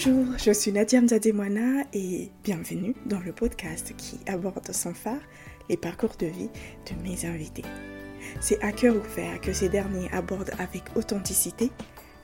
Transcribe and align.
Bonjour, 0.00 0.38
je 0.38 0.52
suis 0.52 0.70
Nadia 0.70 1.00
Mzademwana 1.00 1.82
et 1.92 2.30
bienvenue 2.44 2.94
dans 3.06 3.18
le 3.18 3.32
podcast 3.32 3.94
qui 3.96 4.20
aborde 4.28 4.70
sans 4.70 4.94
phare 4.94 5.18
les 5.68 5.76
parcours 5.76 6.14
de 6.20 6.26
vie 6.26 6.50
de 6.86 7.02
mes 7.02 7.26
invités. 7.26 7.64
C'est 8.40 8.62
à 8.62 8.70
cœur 8.70 8.94
ouvert 8.94 9.40
que 9.40 9.52
ces 9.52 9.68
derniers 9.68 10.08
abordent 10.12 10.52
avec 10.60 10.84
authenticité, 10.94 11.72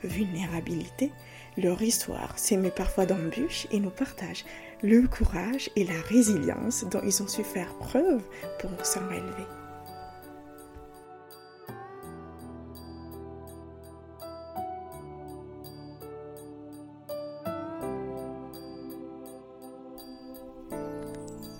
vulnérabilité, 0.05 1.11
leur 1.57 1.81
histoire 1.81 2.39
s'émet 2.39 2.71
parfois 2.71 3.05
d'embûches 3.05 3.67
et 3.71 3.81
nous 3.81 3.89
partagent 3.89 4.45
le 4.81 5.05
courage 5.09 5.69
et 5.75 5.83
la 5.83 5.99
résilience 6.07 6.85
dont 6.89 7.01
ils 7.03 7.21
ont 7.21 7.27
su 7.27 7.43
faire 7.43 7.73
preuve 7.79 8.23
pour 8.61 8.85
s'en 8.85 9.05
relever. 9.05 9.64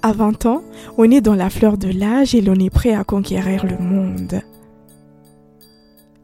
À 0.05 0.11
20 0.11 0.45
ans, 0.45 0.61
on 0.99 1.09
est 1.09 1.19
dans 1.19 1.33
la 1.33 1.49
fleur 1.49 1.79
de 1.79 1.87
l'âge 1.87 2.35
et 2.35 2.41
l'on 2.41 2.53
est 2.53 2.69
prêt 2.69 2.93
à 2.93 3.03
conquérir 3.03 3.65
le 3.65 3.79
monde. 3.79 4.39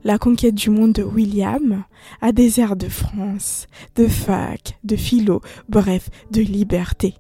La 0.04 0.20
conquête 0.20 0.54
du 0.54 0.70
monde 0.70 0.94
de 0.94 1.02
William 1.02 1.84
a 2.22 2.32
des 2.32 2.60
airs 2.60 2.76
de 2.76 2.88
France, 2.88 3.66
de 3.96 4.06
fac, 4.06 4.78
de 4.84 4.96
philo, 4.96 5.42
bref, 5.68 6.12
de 6.30 6.42
liberté. 6.42 7.16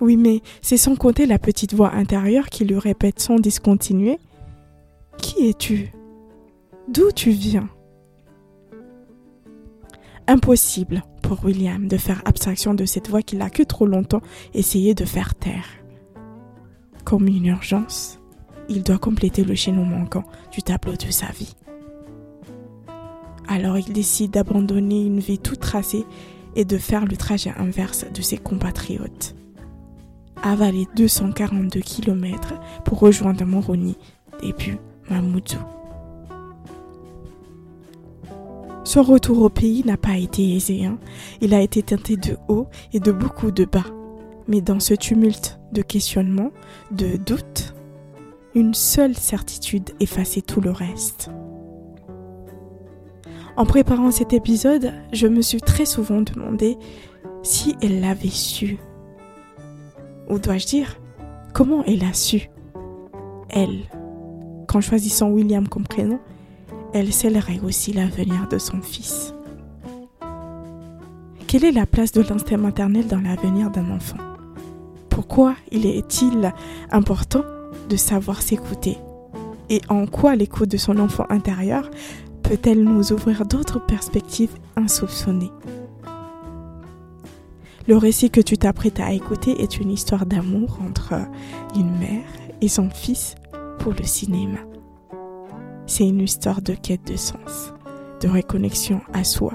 Oui, 0.00 0.16
mais 0.16 0.40
c'est 0.62 0.78
sans 0.78 0.96
compter 0.96 1.26
la 1.26 1.38
petite 1.38 1.74
voix 1.74 1.92
intérieure 1.92 2.48
qui 2.48 2.64
lui 2.64 2.78
répète 2.78 3.20
sans 3.20 3.36
discontinuer 3.36 4.18
Qui 5.18 5.50
es-tu? 5.50 5.92
D'où 6.88 7.12
tu 7.14 7.28
viens? 7.28 7.68
Impossible 10.30 11.02
pour 11.22 11.44
William 11.44 11.88
de 11.88 11.96
faire 11.96 12.22
abstraction 12.24 12.72
de 12.72 12.84
cette 12.84 13.08
voix 13.08 13.20
qu'il 13.20 13.42
a 13.42 13.50
que 13.50 13.64
trop 13.64 13.84
longtemps 13.84 14.22
essayé 14.54 14.94
de 14.94 15.04
faire 15.04 15.34
taire. 15.34 15.66
Comme 17.02 17.26
une 17.26 17.46
urgence, 17.46 18.20
il 18.68 18.84
doit 18.84 18.98
compléter 18.98 19.42
le 19.42 19.56
chaînon 19.56 19.84
manquant 19.84 20.22
du 20.52 20.62
tableau 20.62 20.92
de 20.92 21.10
sa 21.10 21.26
vie. 21.32 21.56
Alors 23.48 23.76
il 23.76 23.92
décide 23.92 24.30
d'abandonner 24.30 25.04
une 25.04 25.18
vie 25.18 25.40
toute 25.40 25.58
tracée 25.58 26.06
et 26.54 26.64
de 26.64 26.78
faire 26.78 27.06
le 27.06 27.16
trajet 27.16 27.52
inverse 27.58 28.06
de 28.14 28.22
ses 28.22 28.38
compatriotes. 28.38 29.34
Avaler 30.44 30.86
242 30.94 31.80
km 31.80 32.54
pour 32.84 33.00
rejoindre 33.00 33.44
Moroni 33.44 33.96
puis 34.56 34.78
Mamoudzou. 35.10 35.58
Son 38.84 39.02
retour 39.02 39.42
au 39.42 39.50
pays 39.50 39.82
n'a 39.84 39.96
pas 39.96 40.16
été 40.16 40.56
aisé. 40.56 40.84
Hein. 40.86 40.98
Il 41.40 41.54
a 41.54 41.60
été 41.60 41.82
teinté 41.82 42.16
de 42.16 42.36
haut 42.48 42.66
et 42.92 43.00
de 43.00 43.12
beaucoup 43.12 43.50
de 43.50 43.64
bas. 43.64 43.86
Mais 44.48 44.60
dans 44.60 44.80
ce 44.80 44.94
tumulte 44.94 45.60
de 45.72 45.82
questionnements, 45.82 46.50
de 46.90 47.16
doutes, 47.16 47.74
une 48.54 48.74
seule 48.74 49.14
certitude 49.14 49.90
effaçait 50.00 50.40
tout 50.40 50.60
le 50.60 50.70
reste. 50.70 51.30
En 53.56 53.66
préparant 53.66 54.10
cet 54.10 54.32
épisode, 54.32 54.92
je 55.12 55.26
me 55.26 55.42
suis 55.42 55.60
très 55.60 55.84
souvent 55.84 56.22
demandé 56.22 56.78
si 57.42 57.76
elle 57.82 58.00
l'avait 58.00 58.28
su. 58.28 58.78
Ou 60.28 60.38
dois-je 60.38 60.66
dire, 60.66 61.00
comment 61.52 61.84
elle 61.84 62.04
a 62.04 62.12
su? 62.12 62.50
Elle, 63.50 63.82
qu'en 64.66 64.80
choisissant 64.80 65.30
William 65.30 65.68
comme 65.68 65.86
prénom, 65.86 66.20
elle 66.92 67.12
scellerait 67.12 67.60
aussi 67.64 67.92
l'avenir 67.92 68.48
de 68.48 68.58
son 68.58 68.80
fils. 68.80 69.34
Quelle 71.46 71.64
est 71.64 71.72
la 71.72 71.86
place 71.86 72.12
de 72.12 72.22
l'instinct 72.22 72.56
maternel 72.56 73.06
dans 73.06 73.20
l'avenir 73.20 73.70
d'un 73.70 73.90
enfant? 73.90 74.18
Pourquoi 75.08 75.54
il 75.70 75.86
est-il 75.86 76.52
important 76.90 77.42
de 77.88 77.96
savoir 77.96 78.42
s'écouter? 78.42 78.98
Et 79.68 79.80
en 79.88 80.06
quoi 80.06 80.36
l'écoute 80.36 80.70
de 80.70 80.76
son 80.76 80.98
enfant 80.98 81.26
intérieur 81.28 81.90
peut-elle 82.42 82.82
nous 82.82 83.12
ouvrir 83.12 83.46
d'autres 83.46 83.84
perspectives 83.84 84.56
insoupçonnées? 84.76 85.52
Le 87.88 87.96
récit 87.96 88.30
que 88.30 88.40
tu 88.40 88.56
t'apprêtes 88.56 89.00
à 89.00 89.12
écouter 89.12 89.60
est 89.60 89.78
une 89.78 89.90
histoire 89.90 90.26
d'amour 90.26 90.78
entre 90.86 91.14
une 91.74 91.90
mère 91.98 92.22
et 92.60 92.68
son 92.68 92.90
fils 92.90 93.34
pour 93.80 93.92
le 93.92 94.04
cinéma. 94.04 94.58
C'est 95.90 96.06
une 96.06 96.20
histoire 96.20 96.62
de 96.62 96.74
quête 96.74 97.04
de 97.04 97.16
sens, 97.16 97.74
de 98.20 98.28
reconnexion 98.28 99.00
à 99.12 99.24
soi 99.24 99.54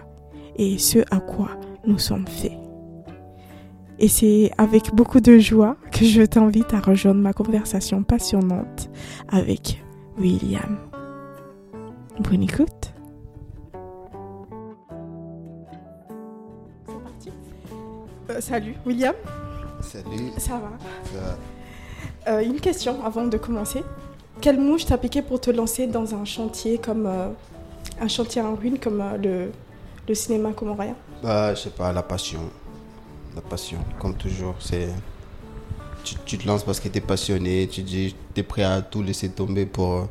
et 0.57 0.77
ce 0.77 0.99
à 1.09 1.21
quoi 1.21 1.51
nous 1.87 1.97
sommes 1.97 2.27
faits. 2.27 2.59
Et 3.99 4.09
c'est 4.09 4.51
avec 4.57 4.93
beaucoup 4.93 5.21
de 5.21 5.37
joie 5.37 5.77
que 5.93 6.03
je 6.03 6.23
t'invite 6.23 6.73
à 6.73 6.81
rejoindre 6.81 7.21
ma 7.21 7.31
conversation 7.31 8.03
passionnante 8.03 8.89
avec 9.29 9.81
William. 10.17 10.77
Bonne 12.19 12.43
écoute. 12.43 12.93
C'est 16.85 17.01
parti. 17.01 17.29
Euh, 18.29 18.41
salut 18.41 18.75
William. 18.85 19.15
Salut. 19.79 20.31
Ça 20.37 20.59
va. 20.59 21.37
Euh, 22.27 22.43
une 22.43 22.59
question 22.59 23.05
avant 23.05 23.25
de 23.25 23.37
commencer. 23.37 23.83
Quelle 24.41 24.59
mouche 24.59 24.85
t'a 24.85 24.97
piqué 24.97 25.21
pour 25.21 25.39
te 25.39 25.49
lancer 25.49 25.87
dans 25.87 26.13
un 26.13 26.25
chantier 26.25 26.77
comme 26.77 27.05
euh, 27.07 27.29
un 28.01 28.07
chantier 28.07 28.41
en 28.41 28.55
ruine 28.55 28.77
comme 28.79 29.03
le, 29.21 29.51
le 30.07 30.15
cinéma 30.15 30.51
comorien? 30.51 30.95
Bah, 31.23 31.53
je 31.55 31.61
sais 31.61 31.69
pas, 31.69 31.91
la 31.91 32.03
passion 32.03 32.41
la 33.35 33.41
passion, 33.41 33.77
comme 33.99 34.15
toujours. 34.15 34.55
C'est 34.59 34.87
tu, 36.25 36.37
te 36.37 36.47
lances 36.47 36.63
parce 36.63 36.79
que 36.79 36.87
tu 36.87 36.99
es 36.99 37.01
passionné, 37.01 37.67
tu 37.67 37.81
dis 37.81 38.15
tu 38.33 38.39
es 38.39 38.43
prêt 38.43 38.63
à 38.63 38.81
tout 38.81 39.01
laisser 39.01 39.29
tomber 39.29 39.65
pour, 39.65 40.07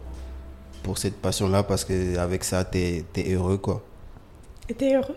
pour 0.83 0.99
cette 0.99 1.17
passion-là 1.17 1.63
parce 1.63 1.85
qu'avec 1.85 2.45
ça, 2.45 2.65
tu 2.65 2.79
es, 2.79 3.05
heureux. 3.33 3.59
quoi. 3.59 3.83
Et 4.69 4.75
tu 4.75 4.85
es 4.85 4.97
heureux? 4.97 5.17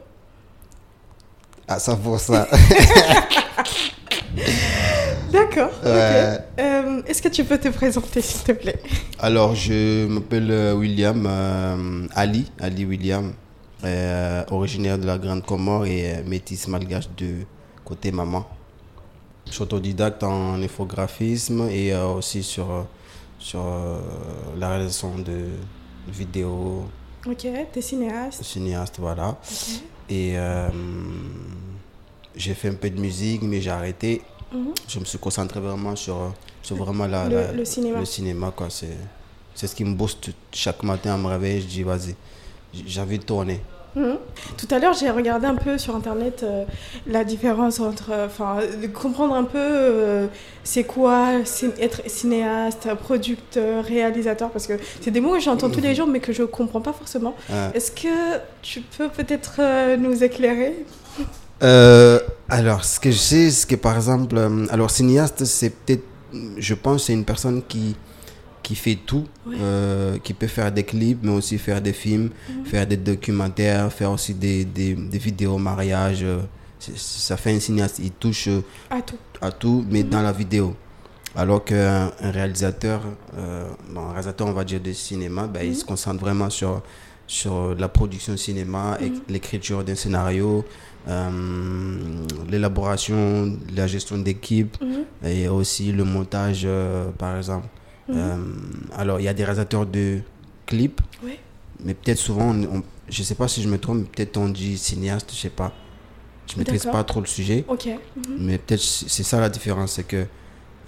À 1.68 1.80
ça 1.80 1.96
pour 1.96 2.20
ça. 2.20 2.48
D'accord. 5.32 5.72
Euh, 5.86 7.02
est-ce 7.06 7.22
que 7.22 7.28
tu 7.28 7.44
peux 7.44 7.58
te 7.58 7.68
présenter, 7.70 8.22
s'il 8.22 8.44
te 8.44 8.52
plaît? 8.52 8.80
Alors, 9.20 9.56
je 9.56 10.08
m'appelle 10.08 10.52
euh, 10.52 10.74
William 10.74 11.26
euh, 11.28 12.08
Ali, 12.16 12.52
Ali 12.60 12.86
William, 12.86 13.34
originaire 14.52 14.98
de 14.98 15.06
la 15.06 15.18
Grande 15.18 15.46
Comore 15.46 15.86
et 15.86 16.24
métis 16.26 16.68
malgache 16.68 17.10
de, 17.18 17.46
côté 17.84 18.12
maman. 18.12 18.46
Je 19.46 19.54
suis 19.54 19.64
autodidacte 19.64 20.24
en 20.24 20.62
infographisme 20.62 21.70
et 21.70 21.96
aussi 21.96 22.44
sur, 22.44 22.86
sur 23.40 23.64
la 24.58 24.70
réalisation 24.70 25.18
de 25.18 25.46
vidéos. 26.08 26.86
Ok, 27.26 27.48
t'es 27.72 27.82
cinéaste. 27.82 28.44
Cinéaste, 28.44 28.98
voilà. 29.00 29.38
Et 30.10 30.36
j'ai 32.36 32.54
fait 32.54 32.70
un 32.70 32.76
peu 32.76 32.90
de 32.90 33.00
musique, 33.00 33.42
mais 33.42 33.62
j'ai 33.62 33.72
arrêté. 33.72 34.22
Mhm. 34.52 34.74
Je 34.88 35.00
me 35.00 35.06
suis 35.06 35.18
concentré 35.18 35.60
vraiment 35.60 35.96
sur, 35.96 36.34
sur 36.62 36.76
vraiment 36.76 37.08
la, 37.08 37.28
le, 37.54 37.66
cinéma. 37.66 38.00
Le 38.00 38.06
cinéma, 38.06 38.54
quoi. 38.56 38.68
C'est, 38.70 38.98
c'est 39.56 39.68
ce 39.68 39.76
qui 39.76 39.84
me 39.84 39.96
booste 39.96 40.30
chaque 40.52 40.84
matin 40.84 41.14
à 41.14 41.18
me 41.18 41.28
réveiller. 41.28 41.62
Je 41.62 41.68
dis, 41.68 41.84
vas-y, 41.84 42.16
j'ai 42.74 43.02
envie 43.02 43.20
de 43.20 43.24
tourner. 43.24 43.62
Mhm. 43.96 44.18
Tout 44.58 44.68
à 44.70 44.80
l'heure, 44.80 44.94
j'ai 44.94 45.10
regardé 45.10 45.48
un 45.48 45.56
peu 45.56 45.78
sur 45.78 45.96
Internet 45.96 46.44
euh, 46.44 46.66
la 47.08 47.24
différence 47.24 47.80
entre, 47.80 48.12
euh, 48.12 48.28
enfin, 48.28 48.60
comprendre 48.94 49.34
un 49.34 49.44
peu 49.44 49.58
euh, 49.58 50.28
c'est 50.64 50.84
quoi 50.84 51.30
être 51.80 52.02
cinéaste, 52.06 52.94
producteur, 53.02 53.84
réalisateur, 53.84 54.52
parce 54.52 54.68
que 54.68 54.74
c'est 55.02 55.10
des 55.10 55.20
mots 55.20 55.34
que 55.34 55.40
j'entends 55.40 55.70
tous 55.70 55.82
les 55.82 55.96
jours 55.96 56.08
mais 56.08 56.20
que 56.20 56.32
je 56.32 56.44
ne 56.44 56.48
comprends 56.48 56.82
pas 56.82 56.94
forcément. 56.94 57.36
Est-ce 57.74 57.92
que 57.92 58.38
tu 58.62 58.82
peux 58.82 59.10
peut-être 59.10 59.96
nous 59.98 60.24
éclairer? 60.24 60.86
Alors, 61.62 62.84
ce 62.84 63.00
que 63.00 63.12
je 63.12 63.18
sais, 63.18 63.52
c'est 63.52 63.68
que 63.68 63.76
par 63.76 63.96
exemple, 63.96 64.38
alors 64.70 64.92
cinéaste, 64.92 65.46
c'est 65.46 65.70
peut-être, 65.70 66.04
je 66.58 66.74
pense, 66.74 67.06
c'est 67.06 67.14
une 67.14 67.26
personne 67.26 67.62
qui 67.68 67.96
qui 68.68 68.76
fait 68.76 68.96
tout, 68.96 69.24
euh, 69.48 70.18
qui 70.22 70.34
peut 70.34 70.48
faire 70.48 70.74
des 70.74 70.84
clips, 70.84 71.20
mais 71.24 71.32
aussi 71.32 71.58
faire 71.58 71.82
des 71.82 71.94
films, 71.94 72.32
mhm. 72.50 72.66
faire 72.66 72.86
des 72.86 72.98
documentaires, 72.98 73.94
faire 73.94 74.12
aussi 74.12 74.34
des, 74.34 74.66
des, 74.66 74.94
des 74.94 75.18
vidéos 75.18 75.58
mariage. 75.58 76.20
Euh, 76.22 76.42
ça 76.78 77.38
fait 77.38 77.56
un 77.56 77.62
cinéaste, 77.62 78.00
il 78.00 78.12
touche 78.12 78.50
euh, 78.50 78.60
à 78.90 79.02
tout, 79.02 79.16
à 79.42 79.52
tout 79.54 79.86
mais 79.90 80.04
mhm. 80.04 80.10
dans 80.10 80.22
la 80.22 80.34
vidéo. 80.34 80.76
Alors 81.34 81.64
qu'un 81.64 82.12
un 82.20 82.32
réalisateur, 82.32 83.04
bon, 83.90 84.02
un 84.02 84.10
réalisateur, 84.10 84.48
on 84.48 84.52
va 84.52 84.66
dire, 84.66 84.82
de 84.82 84.92
cinéma, 84.92 85.48
ben, 85.48 85.66
il 85.66 85.74
se 85.74 85.84
mhm. 85.84 85.88
concentre 85.88 86.20
vraiment 86.20 86.50
sur, 86.50 86.84
sur 87.26 87.74
la 87.74 87.88
production 87.88 88.36
cinéma, 88.36 88.98
et 89.00 89.14
l'écriture 89.30 89.82
d'un 89.86 89.96
scénario, 89.96 90.66
l'élaboration, 92.50 93.58
la 93.76 93.88
gestion 93.88 94.18
d'équipe 94.18 94.78
et 95.26 95.48
aussi 95.48 95.92
le 95.92 96.04
montage, 96.04 96.68
par 97.18 97.38
exemple. 97.38 97.68
Euh, 98.10 98.38
alors, 98.96 99.20
il 99.20 99.24
y 99.24 99.28
a 99.28 99.34
des 99.34 99.44
réalisateurs 99.44 99.86
de 99.86 100.20
clips, 100.66 101.02
mais 101.84 101.94
peut-être 101.94 102.18
souvent, 102.20 102.54
je 103.10 103.22
ne 103.22 103.26
sais 103.26 103.36
pas 103.36 103.48
si 103.48 103.62
je 103.62 103.68
me 103.70 103.78
trompe, 103.78 104.06
peut-être 104.12 104.38
on 104.38 104.50
dit 104.50 104.78
cinéaste, 104.78 105.32
je 105.34 105.38
sais 105.40 105.50
pas. 105.50 105.74
Je 106.52 106.58
maîtrise 106.58 106.84
D'accord. 106.84 107.00
pas 107.00 107.04
trop 107.04 107.20
le 107.20 107.26
sujet. 107.26 107.66
Ok. 107.68 107.88
Mhm. 107.88 108.38
Mais 108.40 108.58
peut-être 108.58 108.82
c'est 108.82 109.24
ça 109.24 109.40
la 109.42 109.50
différence, 109.50 109.94
c'est 109.94 110.06
que 110.08 110.26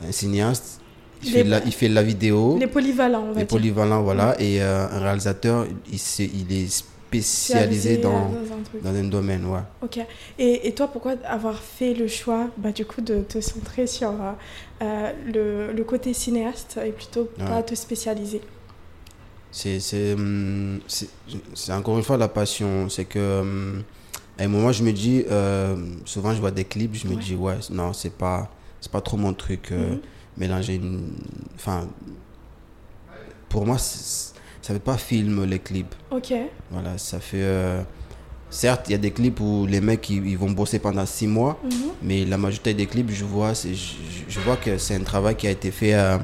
un 0.07 0.11
cinéaste, 0.13 0.79
il, 1.21 1.33
Les- 1.33 1.39
fait, 1.39 1.43
la, 1.43 1.63
il 1.65 1.71
fait 1.73 1.89
de 1.89 1.93
la 1.93 2.03
vidéo, 2.03 2.57
Les 2.57 2.67
polyvalents, 2.67 3.23
on 3.23 3.33
va 3.33 3.39
il 3.39 3.43
est 3.43 3.45
dire. 3.45 3.47
polyvalent, 3.47 4.01
voilà, 4.01 4.39
et 4.41 4.61
euh, 4.61 4.87
un 4.89 4.99
réalisateur, 4.99 5.65
il, 5.91 5.99
il 6.23 6.53
est 6.53 6.85
spécialisé 7.11 7.97
dans, 7.97 8.27
un 8.27 8.81
dans 8.83 8.95
un 8.99 9.03
domaine, 9.03 9.45
ouais. 9.45 9.59
Ok. 9.81 9.99
Et, 10.37 10.67
et 10.67 10.73
toi, 10.73 10.87
pourquoi 10.87 11.15
avoir 11.25 11.57
fait 11.61 11.93
le 11.93 12.07
choix 12.07 12.47
bah, 12.57 12.71
du 12.71 12.85
coup 12.85 13.01
de 13.01 13.21
te 13.21 13.41
centrer 13.41 13.87
sur 13.87 14.09
euh, 14.11 14.31
euh, 14.81 15.11
le, 15.25 15.73
le 15.73 15.83
côté 15.83 16.13
cinéaste 16.13 16.79
et 16.85 16.91
plutôt 16.91 17.25
pas 17.37 17.63
te 17.63 17.75
spécialiser? 17.75 18.41
C'est, 19.51 19.79
c'est, 19.79 20.13
hum, 20.13 20.79
c'est, 20.87 21.73
encore 21.73 21.97
une 21.97 22.03
fois 22.03 22.17
la 22.17 22.27
passion. 22.27 22.87
C'est 22.89 23.05
que, 23.05 23.39
hum, 23.41 23.83
à 24.37 24.43
un 24.43 24.47
moment, 24.47 24.71
je 24.71 24.83
me 24.83 24.91
dis, 24.93 25.25
euh, 25.29 25.75
souvent 26.05 26.33
je 26.33 26.39
vois 26.39 26.51
des 26.51 26.65
clips, 26.65 26.95
je 26.95 27.07
me 27.07 27.15
Ouais. 27.15 27.19
dis, 27.19 27.35
ouais, 27.35 27.57
non, 27.71 27.93
c'est 27.93 28.13
pas, 28.13 28.49
c'est 28.79 28.91
pas 28.91 29.01
trop 29.01 29.17
mon 29.17 29.33
truc. 29.33 29.71
euh, 29.71 29.93
Mhm. 29.93 29.99
Mélanger 30.37 30.75
une. 30.75 31.15
Enfin, 31.55 31.87
pour 33.49 33.65
moi, 33.65 33.77
c'est- 33.77 34.28
ça 34.69 34.75
fait 34.75 34.79
pas 34.79 34.97
film 34.99 35.45
les 35.45 35.57
clips. 35.57 35.95
Ok. 36.11 36.31
Voilà, 36.69 36.95
ça 36.99 37.19
fait. 37.19 37.41
euh, 37.41 37.81
certes, 38.51 38.83
il 38.87 38.91
y 38.91 38.95
a 38.95 38.99
des 38.99 39.09
clips 39.09 39.39
où 39.39 39.65
les 39.67 39.81
mecs 39.81 40.07
ils, 40.11 40.27
ils 40.27 40.37
vont 40.37 40.51
bosser 40.51 40.77
pendant 40.77 41.07
six 41.07 41.25
mois, 41.25 41.59
Mhm. 41.63 41.71
mais 42.03 42.23
la 42.23 42.37
majorité 42.37 42.75
des 42.75 42.85
clips, 42.85 43.09
je 43.09 43.25
vois, 43.25 43.53
je, 43.53 44.39
vois 44.41 44.57
que 44.57 44.77
c'est 44.77 44.93
un 44.95 45.01
travail 45.03 45.35
qui 45.35 45.47
a 45.47 45.49
été 45.51 45.71
fait 45.71 45.95
euh, 45.95 46.19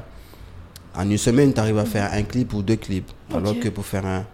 en 0.94 1.10
une 1.10 1.18
semaine. 1.18 1.52
Tu 1.52 1.58
arrives 1.58 1.78
à 1.78 1.84
faire 1.84 2.08
un 2.12 2.22
clip 2.22 2.54
ou 2.54 2.62
deux 2.62 2.76
clips, 2.76 3.10
alors 3.34 3.58
que 3.58 3.68
pour 3.68 3.84
faire 3.84 4.06
un 4.06 4.24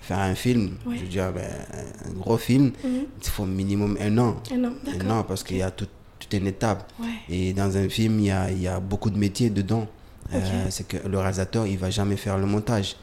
faire 0.00 0.18
un 0.18 0.34
film, 0.34 0.76
Ouais. 0.86 0.96
je 0.96 1.02
veux 1.02 1.08
dire, 1.08 1.32
ben, 1.32 1.42
un, 1.72 2.10
un 2.10 2.12
gros 2.20 2.36
film, 2.36 2.66
Mhm. 2.84 2.90
il 3.22 3.28
faut 3.30 3.46
minimum 3.46 3.96
un 3.98 4.16
an. 4.18 4.36
Ah 4.52 4.56
non, 4.58 4.72
Un 5.00 5.10
an 5.10 5.22
parce 5.22 5.42
qu'il 5.42 5.56
y 5.56 5.62
a 5.62 5.70
tout- 5.70 5.88
toute 6.18 6.34
une 6.34 6.46
étape. 6.46 6.90
Ouais. 7.00 7.06
Et 7.30 7.52
dans 7.54 7.74
un 7.78 7.88
film, 7.88 8.20
il 8.20 8.26
y 8.26 8.30
a, 8.30 8.50
il 8.50 8.60
y 8.60 8.68
a 8.68 8.78
beaucoup 8.78 9.08
de 9.10 9.18
métiers 9.18 9.48
dedans. 9.48 9.86
Euh, 10.34 10.66
c'est 10.68 10.86
que 10.86 10.98
le 11.08 11.18
réalisateur, 11.18 11.66
il 11.66 11.78
va 11.78 11.88
jamais 11.90 12.16
faire 12.16 12.36
le 12.38 12.44
montage. 12.46 12.96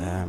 Euh, 0.00 0.24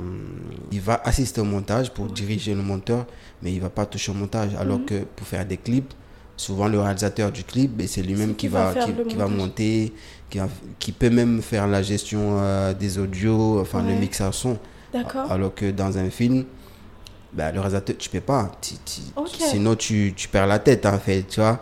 il 0.71 0.81
va 0.81 1.01
assister 1.03 1.41
au 1.41 1.45
montage 1.45 1.91
pour 1.91 2.07
diriger 2.07 2.53
le 2.55 2.61
monteur, 2.61 3.05
mais 3.41 3.53
il 3.53 3.61
va 3.61 3.69
pas 3.69 3.85
toucher 3.85 4.11
au 4.11 4.15
montage. 4.15 4.49
Alors 4.59 4.79
Mhm. 4.79 4.85
que 4.85 4.95
pour 5.15 5.27
faire 5.27 5.45
des 5.45 5.57
clips, 5.57 5.93
souvent 6.35 6.67
le 6.67 6.79
réalisateur 6.79 7.31
du 7.31 7.43
clip, 7.43 7.71
ben, 7.75 7.87
c'est 7.87 8.01
lui-même 8.01 8.29
qui 8.35 8.47
qui 8.47 8.47
va 8.47 8.73
qui, 8.73 8.91
le 8.93 9.03
qui 9.03 9.15
va 9.15 9.27
monter, 9.27 9.93
qui, 10.29 10.37
va- 10.39 10.49
qui 10.79 10.91
peut 10.91 11.09
même 11.09 11.41
faire 11.41 11.67
la 11.67 11.81
gestion 11.83 12.37
euh, 12.39 12.73
des 12.73 12.97
audios, 12.97 13.59
enfin 13.61 13.81
le 13.83 13.89
Ouais. 13.93 13.99
mixage 13.99 14.33
son. 14.33 14.57
D'accord. 14.93 15.31
Alors 15.31 15.53
que 15.53 15.69
dans 15.71 15.97
un 15.97 16.09
film, 16.09 16.45
ben, 17.33 17.51
le 17.51 17.59
réalisateur, 17.59 17.95
tu 17.97 18.09
peux 18.09 18.21
pas. 18.21 18.51
Tu- 18.61 18.75
tu- 18.85 19.01
Ok. 19.15 19.35
Sinon, 19.39 19.75
tu, 19.75 20.13
tu 20.15 20.27
perds 20.27 20.47
la 20.47 20.59
tête, 20.59 20.85
en 20.85 20.97
fait, 20.97 21.23
tu 21.27 21.39
vois. 21.39 21.59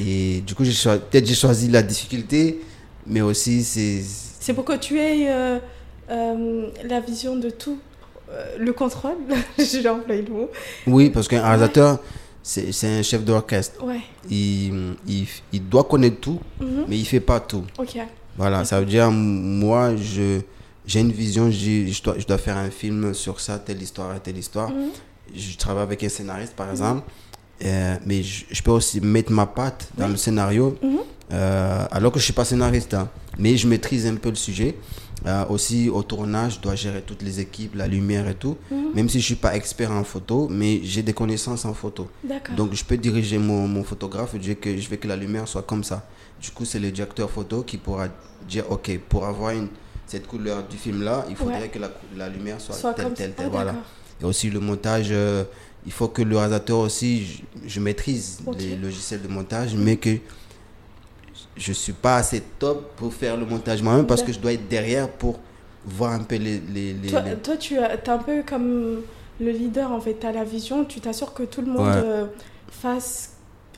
Et 0.00 0.40
du 0.46 0.54
coup, 0.54 0.62
peut-être 0.64 1.26
j'ai 1.26 1.34
choisi 1.34 1.68
la 1.68 1.82
difficulté, 1.82 2.60
mais 3.06 3.20
aussi 3.20 3.62
c'est 3.62 4.02
C'est 4.40 4.54
pour 4.54 4.64
que 4.64 4.76
tu 4.76 4.98
aies 4.98 5.26
euh, 5.30 5.58
la 6.84 7.00
vision 7.00 7.36
de 7.36 7.50
tout, 7.50 7.78
euh, 8.30 8.56
le 8.58 8.72
contrôle, 8.72 9.16
j'ai 9.58 9.88
employé 9.88 10.22
le 10.22 10.32
mot. 10.32 10.50
oui 10.86 11.10
parce 11.10 11.28
qu'un 11.28 11.42
réalisateur 11.42 11.98
c'est 12.42 12.72
c'est 12.72 12.98
un 12.98 13.02
chef 13.02 13.24
d'orchestre. 13.24 13.84
Ouais. 13.84 14.00
Il, 14.28 14.94
il, 15.06 15.26
il 15.52 15.68
doit 15.68 15.84
connaître 15.84 16.20
tout, 16.20 16.40
Mhm. 16.60 16.84
mais 16.88 16.98
il 16.98 17.04
fait 17.06 17.20
pas 17.20 17.40
tout. 17.40 17.64
Voilà, 18.36 18.64
ça 18.64 18.80
veut 18.80 18.86
dire 18.86 19.10
moi 19.10 19.94
je 19.96 20.40
j'ai 20.84 20.98
une 21.00 21.12
vision, 21.12 21.48
je 21.50 22.02
dois, 22.02 22.16
je 22.18 22.26
dois 22.26 22.38
faire 22.38 22.56
un 22.56 22.70
film 22.70 23.14
sur 23.14 23.38
ça, 23.38 23.58
telle 23.60 23.80
histoire 23.80 24.16
et 24.16 24.20
telle 24.20 24.36
histoire. 24.38 24.70
Mhm. 24.70 24.90
Je 25.34 25.56
travaille 25.56 25.84
avec 25.84 26.02
un 26.02 26.08
scénariste 26.08 26.54
par 26.56 26.68
exemple, 26.70 27.02
euh, 27.64 27.94
mais 28.04 28.22
je, 28.24 28.44
je 28.50 28.62
peux 28.62 28.72
aussi 28.72 29.00
mettre 29.00 29.30
ma 29.30 29.46
patte 29.46 29.88
dans 29.96 30.06
Oui. 30.06 30.10
le 30.12 30.16
scénario, 30.16 30.76
Mhm. 30.82 30.98
euh, 31.32 31.84
alors 31.92 32.10
que 32.12 32.18
je 32.18 32.24
suis 32.24 32.32
pas 32.32 32.44
scénariste, 32.44 32.94
hein. 32.94 33.08
mais 33.38 33.56
je 33.56 33.68
maîtrise 33.68 34.04
un 34.06 34.16
peu 34.16 34.30
le 34.30 34.34
sujet. 34.34 34.74
Euh, 35.26 35.44
aussi 35.50 35.88
au 35.88 36.02
tournage, 36.02 36.54
je 36.56 36.60
dois 36.60 36.74
gérer 36.74 37.00
toutes 37.02 37.22
les 37.22 37.38
équipes, 37.38 37.76
la 37.76 37.86
lumière 37.86 38.26
et 38.28 38.34
tout. 38.34 38.56
Mhm. 38.70 38.92
Même 38.94 39.08
si 39.08 39.20
je 39.20 39.24
suis 39.26 39.34
pas 39.36 39.54
expert 39.54 39.90
en 39.92 40.02
photo, 40.04 40.48
mais 40.50 40.80
j'ai 40.82 41.02
des 41.02 41.12
connaissances 41.12 41.64
en 41.64 41.74
photo. 41.74 42.08
Donc 42.56 42.74
je 42.74 42.84
peux 42.84 42.96
diriger 42.96 43.38
mon, 43.38 43.68
mon 43.68 43.84
photographe 43.84 44.34
et 44.34 44.38
dire 44.38 44.58
que 44.60 44.76
je 44.76 44.88
veux 44.88 44.96
que 44.96 45.06
la 45.06 45.16
lumière 45.16 45.46
soit 45.46 45.62
comme 45.62 45.84
ça. 45.84 46.04
Du 46.40 46.50
coup, 46.50 46.64
c'est 46.64 46.80
le 46.80 46.90
directeur 46.90 47.30
photo 47.30 47.62
qui 47.62 47.76
pourra 47.76 48.08
dire, 48.48 48.64
ok, 48.70 48.98
pour 49.08 49.24
avoir 49.26 49.52
une, 49.52 49.68
cette 50.06 50.26
couleur 50.26 50.66
du 50.66 50.76
film 50.76 51.02
là, 51.02 51.24
il 51.30 51.36
faudrait 51.36 51.60
Ouais. 51.62 51.68
que 51.68 51.78
la, 51.78 51.90
la 52.16 52.28
lumière 52.28 52.60
soit, 52.60 52.74
Soit 52.74 52.94
telle, 52.94 53.04
comme 53.04 53.14
telle, 53.14 53.32
telle. 53.34 53.46
Ah, 53.46 53.50
voilà. 53.50 53.74
Et 54.20 54.24
aussi 54.24 54.50
le 54.50 54.58
montage, 54.58 55.08
euh, 55.12 55.44
il 55.86 55.92
faut 55.92 56.08
que 56.08 56.22
le 56.22 56.36
réalisateur 56.36 56.78
aussi, 56.80 57.24
je, 57.24 57.42
je 57.68 57.80
maîtrise 57.80 58.40
les 58.58 58.76
logiciels 58.76 59.22
de 59.22 59.28
montage, 59.28 59.74
mais 59.76 59.96
que 59.96 60.18
je 61.56 61.72
suis 61.72 61.92
pas 61.92 62.16
assez 62.16 62.42
top 62.58 62.92
pour 62.96 63.12
faire 63.12 63.36
le 63.36 63.44
montage 63.46 63.82
moi-même 63.82 64.06
parce 64.06 64.22
que 64.22 64.32
je 64.32 64.38
dois 64.38 64.52
être 64.52 64.68
derrière 64.68 65.08
pour 65.08 65.38
voir 65.84 66.12
un 66.12 66.20
peu 66.20 66.36
les... 66.36 66.60
les, 66.72 66.92
les- 66.94 67.08
Toi, 67.10 67.20
les- 67.22 67.34
toi, 67.36 67.56
tu 67.56 67.74
es 67.74 68.08
un 68.08 68.18
peu 68.18 68.42
comme 68.46 69.00
le 69.40 69.50
leader, 69.50 69.90
en 69.92 70.00
fait. 70.00 70.16
Tu 70.20 70.26
as 70.26 70.32
la 70.32 70.44
vision, 70.44 70.84
tu 70.84 71.00
t'assures 71.00 71.34
que 71.34 71.42
tout 71.42 71.60
le 71.60 71.66
monde 71.68 71.86
Ouais. 71.88 71.92
euh, 71.96 72.26
fasse 72.70 73.30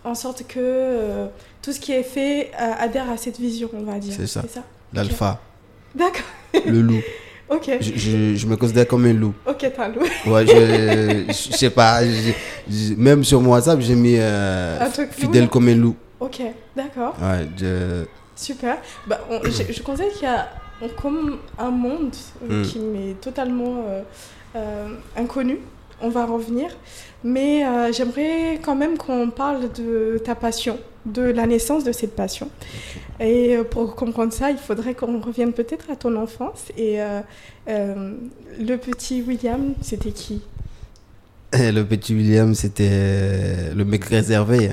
en 0.04 0.14
sorte 0.14 0.46
que 0.46 0.58
euh, 0.60 1.26
tout 1.62 1.72
ce 1.72 1.80
qui 1.80 1.92
est 1.92 2.02
fait 2.02 2.50
euh, 2.60 2.72
adhère 2.78 3.10
à 3.10 3.16
cette 3.16 3.38
vision, 3.40 3.70
on 3.72 3.82
va 3.84 3.98
dire. 3.98 4.12
C'est 4.16 4.26
ça. 4.26 4.42
L'alpha, 4.92 5.40
D'accord. 5.94 6.22
le 6.66 6.80
loup. 6.80 7.00
Ok. 7.50 7.70
Je, 7.78 7.92
je, 7.94 8.34
je 8.36 8.46
me 8.46 8.56
considère 8.56 8.88
comme 8.88 9.04
un 9.04 9.12
loup. 9.12 9.34
Ok, 9.46 9.70
t'as 9.76 9.88
loup. 9.88 10.00
Ouais, 10.26 10.46
je, 10.46 11.24
je 11.28 11.56
sais 11.56 11.68
pas. 11.68 12.00
même 12.96 13.22
sur 13.22 13.38
mon 13.42 13.50
WhatsApp, 13.50 13.80
j'ai 13.80 13.94
mis 13.94 14.16
Un 14.18 14.78
loup, 14.86 14.90
fidèle 15.10 15.48
comme 15.50 15.68
un 15.68 15.74
loup. 15.74 15.94
Ok, 16.20 16.40
d'accord. 16.76 17.14
Ouais, 17.20 17.48
je- 17.56 18.04
Super. 18.36 18.78
Bah, 19.06 19.20
on- 19.30 19.40
je, 19.44 19.72
je 19.72 19.82
considère 19.82 20.12
qu'il 20.12 20.22
y 20.24 20.26
a 20.26 20.48
comme 21.00 21.38
un 21.58 21.70
monde 21.70 22.14
euh, 22.50 22.62
Mm. 22.62 22.66
qui 22.66 22.78
m'est 22.80 23.14
totalement 23.20 23.84
euh, 23.88 24.02
euh, 24.56 24.88
inconnu. 25.16 25.58
On 26.02 26.08
va 26.08 26.26
revenir. 26.26 26.70
Mais 27.22 27.64
euh, 27.64 27.92
j'aimerais 27.92 28.58
quand 28.60 28.74
même 28.74 28.98
qu'on 28.98 29.30
parle 29.30 29.70
de 29.72 30.20
ta 30.22 30.34
passion, 30.34 30.78
de 31.06 31.22
la 31.22 31.46
naissance 31.46 31.84
de 31.84 31.92
cette 31.92 32.16
passion. 32.16 32.50
Et 33.20 33.56
pour 33.70 33.94
comprendre 33.94 34.32
ça, 34.32 34.50
il 34.50 34.58
faudrait 34.58 34.94
qu'on 34.94 35.20
revienne 35.20 35.52
peut-être 35.52 35.88
à 35.90 35.96
ton 35.96 36.16
enfance. 36.16 36.64
Et 36.76 36.98
le 37.68 38.76
petit 38.76 39.22
William, 39.22 39.74
c'était 39.80 40.10
qui? 40.10 40.42
Le 41.52 41.82
petit 41.82 42.12
William, 42.14 42.52
c'était 42.54 43.70
le 43.74 43.84
mec 43.84 44.04
réservé. 44.06 44.70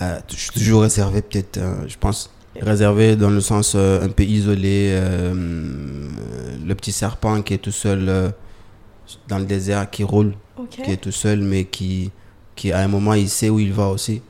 Euh, 0.00 0.18
je 0.30 0.36
suis 0.36 0.50
toujours 0.50 0.82
réservé, 0.82 1.22
peut-être, 1.22 1.58
euh, 1.58 1.86
je 1.86 1.96
pense. 1.98 2.30
Réservé 2.60 3.14
dans 3.14 3.30
le 3.30 3.40
sens 3.40 3.74
euh, 3.76 4.02
un 4.04 4.08
peu 4.08 4.24
isolé. 4.24 4.98
le 5.32 6.74
petit 6.74 6.92
serpent 6.92 7.40
qui 7.42 7.54
est 7.54 7.58
tout 7.58 7.70
seul 7.72 8.32
dans 9.28 9.38
le 9.38 9.44
désert, 9.44 9.88
qui 9.90 10.02
roule, 10.02 10.34
qui 10.70 10.90
est 10.90 10.96
tout 11.00 11.12
seul, 11.12 11.40
mais 11.40 11.64
qui, 11.64 12.10
qui 12.56 12.72
à 12.72 12.80
un 12.80 12.88
moment, 12.88 13.14
il 13.14 13.28
sait 13.28 13.48
où 13.48 13.58
il 13.60 13.72
va 13.72 13.88
aussi. 13.88 14.22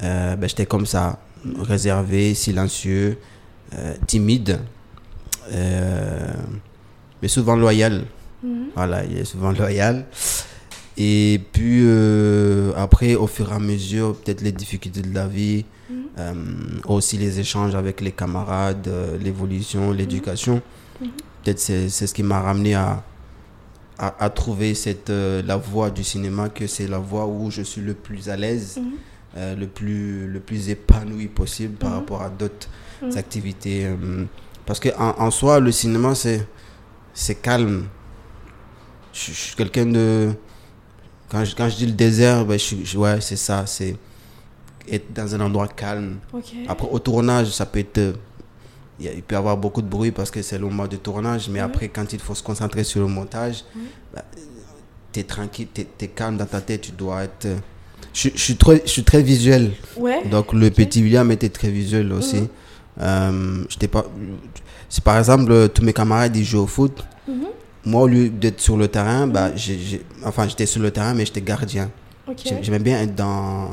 ben, 0.00 0.38
j'étais 0.42 0.66
comme 0.66 0.86
ça, 0.86 1.18
réservé, 1.58 2.34
silencieux, 2.34 3.18
timide, 4.06 4.60
mais 5.50 7.28
souvent 7.28 7.56
loyal. 7.56 8.04
Mhm. 8.42 8.68
Voilà, 8.74 9.04
il 9.04 9.18
est 9.18 9.24
souvent 9.24 9.50
loyal. 9.58 10.06
Et 10.98 11.40
puis 11.52 11.82
euh, 11.84 12.72
après, 12.76 13.14
au 13.16 13.26
fur 13.26 13.50
et 13.52 13.54
à 13.54 13.58
mesure, 13.58 14.16
peut-être 14.16 14.40
les 14.40 14.52
difficultés 14.52 15.02
de 15.02 15.14
la 15.14 15.26
vie, 15.28 15.64
Mhm. 15.90 15.96
euh, 16.18 16.34
aussi 16.88 17.16
les 17.18 17.38
échanges 17.38 17.74
avec 17.74 18.00
les 18.00 18.12
camarades, 18.12 18.88
euh, 18.88 19.18
l'évolution, 19.18 19.92
l'éducation, 19.92 20.62
Mhm. 21.00 21.08
peut-être 21.44 21.58
c'est 21.60 21.88
c'est 21.90 22.06
ce 22.06 22.14
qui 22.14 22.22
m'a 22.22 22.40
ramené 22.40 22.74
à, 22.74 23.04
à, 23.98 24.24
à 24.24 24.30
trouver 24.30 24.74
cette, 24.74 25.10
euh, 25.10 25.42
la 25.46 25.56
voie 25.58 25.90
du 25.90 26.02
cinéma, 26.02 26.48
que 26.48 26.66
c'est 26.66 26.86
la 26.88 26.98
voie 26.98 27.26
où 27.26 27.50
je 27.50 27.62
suis 27.62 27.82
le 27.82 27.94
plus 27.94 28.28
à 28.30 28.36
l'aise 28.36 28.78
Mhm. 28.78 28.92
euh, 29.36 29.54
le, 29.54 29.66
plus, 29.66 30.26
le 30.26 30.40
plus 30.40 30.70
épanoui 30.70 31.26
possible 31.28 31.74
par 31.74 31.90
Mhm. 31.90 31.96
rapport 31.96 32.22
à 32.22 32.30
d'autres 32.30 32.68
Mhm. 33.02 33.16
activités. 33.18 33.86
parce 34.64 34.80
que 34.80 34.88
en, 34.98 35.14
en 35.26 35.30
soi, 35.30 35.60
le 35.60 35.70
cinéma, 35.70 36.14
c'est, 36.16 36.44
c'est 37.14 37.36
calme. 37.36 37.84
Je, 39.12 39.26
je 39.30 39.36
suis 39.36 39.54
quelqu'un 39.54 39.86
de... 39.86 40.32
Quand 41.30 41.44
je, 41.44 41.54
quand 41.56 41.68
je 41.68 41.76
dis 41.76 41.86
le 41.86 41.92
désert, 41.92 42.44
ben, 42.44 42.58
je, 42.58 42.96
ouais, 42.98 43.20
c'est 43.20 43.36
ça. 43.36 43.64
C'est 43.66 43.96
être 44.90 45.12
dans 45.12 45.34
un 45.34 45.40
endroit 45.40 45.66
calme. 45.68 46.16
Après, 46.68 46.88
au 46.90 46.98
tournage, 46.98 47.48
ça 47.48 47.66
peut 47.66 47.80
être... 47.80 47.98
euh, 47.98 48.12
Il 49.00 49.22
peut 49.22 49.34
y 49.34 49.38
avoir 49.38 49.56
beaucoup 49.56 49.82
de 49.82 49.88
bruit 49.88 50.12
parce 50.12 50.30
que 50.30 50.40
c'est 50.42 50.56
le 50.58 50.64
moment 50.66 50.86
de 50.86 50.96
tournage, 50.96 51.48
mais 51.48 51.58
Ouais. 51.58 51.64
après, 51.64 51.88
quand 51.88 52.12
il 52.12 52.20
faut 52.20 52.34
se 52.34 52.42
concentrer 52.42 52.84
sur 52.84 53.00
le 53.00 53.08
montage, 53.08 53.64
Ouais. 53.74 53.82
bah, 54.14 54.24
tu 55.12 55.20
es 55.20 55.24
tranquille, 55.24 55.66
tu 55.74 55.82
es, 56.00 56.08
calme 56.08 56.36
dans 56.36 56.46
ta 56.46 56.60
tête, 56.60 56.82
tu 56.82 56.92
dois 56.92 57.24
être... 57.24 57.46
euh, 57.46 57.56
Je, 58.14 58.28
je 58.34 58.38
suis, 58.40 58.56
très, 58.56 58.80
je 58.84 58.90
suis 58.90 59.02
très 59.04 59.22
visuel, 59.22 59.72
Ouais. 59.96 60.24
donc 60.28 60.52
le 60.52 60.70
petit 60.70 61.02
William 61.02 61.30
était 61.32 61.48
très 61.50 61.68
visuel 61.70 62.12
aussi. 62.12 62.36
Mhm. 62.42 62.48
Euh, 63.00 63.64
j'étais 63.68 63.88
pas... 63.88 64.06
Par 65.04 65.18
exemple, 65.18 65.50
euh, 65.52 65.68
tous 65.68 65.82
mes 65.82 65.92
camarades 65.92 66.34
ils 66.36 66.44
jouent 66.44 66.60
au 66.62 66.66
foot, 66.66 67.04
Mhm. 67.28 67.46
Moi 67.86 68.02
au 68.02 68.06
lieu 68.08 68.28
d'être 68.28 68.60
sur 68.60 68.76
le 68.76 68.88
terrain, 68.88 69.26
bah, 69.26 69.50
enfin 70.24 70.46
j'étais 70.48 70.66
sur 70.66 70.82
le 70.82 70.90
terrain, 70.90 71.14
mais 71.14 71.24
j'étais 71.24 71.40
gardien. 71.40 71.90
J'aimais 72.60 72.80
bien 72.80 73.00
être 73.02 73.14
dans 73.14 73.70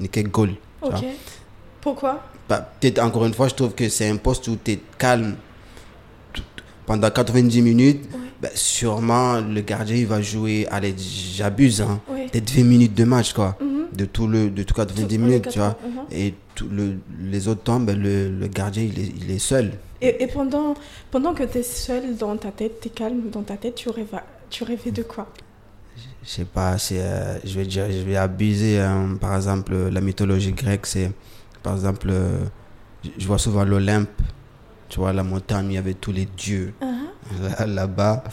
Nickel 0.00 0.28
Goal. 0.28 0.54
Pourquoi? 1.80 2.22
Bah, 2.48 2.72
Peut-être 2.80 2.98
encore 3.00 3.26
une 3.26 3.34
fois, 3.34 3.48
je 3.48 3.54
trouve 3.54 3.74
que 3.74 3.88
c'est 3.88 4.08
un 4.08 4.16
poste 4.16 4.48
où 4.48 4.56
tu 4.62 4.72
es 4.72 4.80
calme 4.98 5.34
pendant 6.86 7.10
90 7.10 7.62
minutes. 7.62 8.04
Ouais. 8.12 8.18
Bah, 8.40 8.48
sûrement, 8.54 9.40
le 9.40 9.60
gardien, 9.60 9.96
il 9.96 10.06
va 10.06 10.20
jouer. 10.20 10.66
Allez, 10.70 10.94
j'abuse, 10.98 11.80
hein. 11.80 12.00
Peut-être 12.08 12.50
20 12.50 12.64
minutes 12.64 12.94
de 12.94 13.04
match, 13.04 13.32
quoi. 13.32 13.56
Mhm. 13.60 13.68
De 13.96 14.04
tout 14.06 14.26
le 14.26 14.50
de 14.50 14.62
tout 14.62 14.74
90 14.74 15.06
Tout- 15.16 15.22
minutes, 15.22 15.48
tu 15.48 15.58
vois. 15.58 15.76
80, 15.80 15.86
mhm. 16.10 16.18
Et 16.18 16.34
tout 16.54 16.68
le, 16.70 16.94
les 17.20 17.46
autres 17.48 17.62
temps, 17.62 17.78
ben, 17.80 17.96
le, 18.00 18.30
le 18.30 18.46
gardien, 18.48 18.82
il 18.82 18.98
est, 18.98 19.12
il 19.22 19.30
est 19.30 19.38
seul. 19.38 19.72
Et, 20.02 20.22
et 20.24 20.26
pendant, 20.26 20.74
pendant 21.10 21.32
que 21.32 21.44
tu 21.44 21.58
es 21.58 21.62
seul 21.62 22.16
dans 22.16 22.36
ta 22.36 22.50
tête, 22.50 22.80
tu 22.80 22.88
es 22.88 22.90
calme 22.90 23.30
dans 23.30 23.42
ta 23.42 23.56
tête, 23.56 23.76
tu 23.76 23.88
rêves, 23.88 24.20
tu 24.50 24.64
rêvais 24.64 24.90
de 24.90 25.02
quoi? 25.02 25.28
Je 26.24 26.28
sais 26.28 26.44
pas, 26.44 26.76
euh, 26.92 27.38
je 27.44 27.58
vais 27.58 27.64
dire, 27.66 27.86
je 27.90 27.98
vais 28.02 28.16
abuser. 28.16 28.80
hein. 28.80 29.16
par 29.20 29.36
exemple, 29.36 29.74
la 29.74 30.00
mythologie 30.00 30.52
grecque, 30.52 30.86
c'est, 30.86 31.12
par 31.62 31.74
exemple, 31.74 32.08
euh, 32.10 32.44
je 33.16 33.26
vois 33.26 33.38
souvent 33.38 33.64
l'Olympe. 33.64 34.08
Tu 34.88 34.98
vois, 34.98 35.12
la 35.12 35.22
montagne, 35.22 35.68
il 35.70 35.74
y 35.74 35.78
avait 35.78 35.94
tous 35.94 36.12
les 36.12 36.26
dieux 36.26 36.74
Mhm. 36.82 37.42
là- 37.60 37.66
là-bas. 37.66 38.24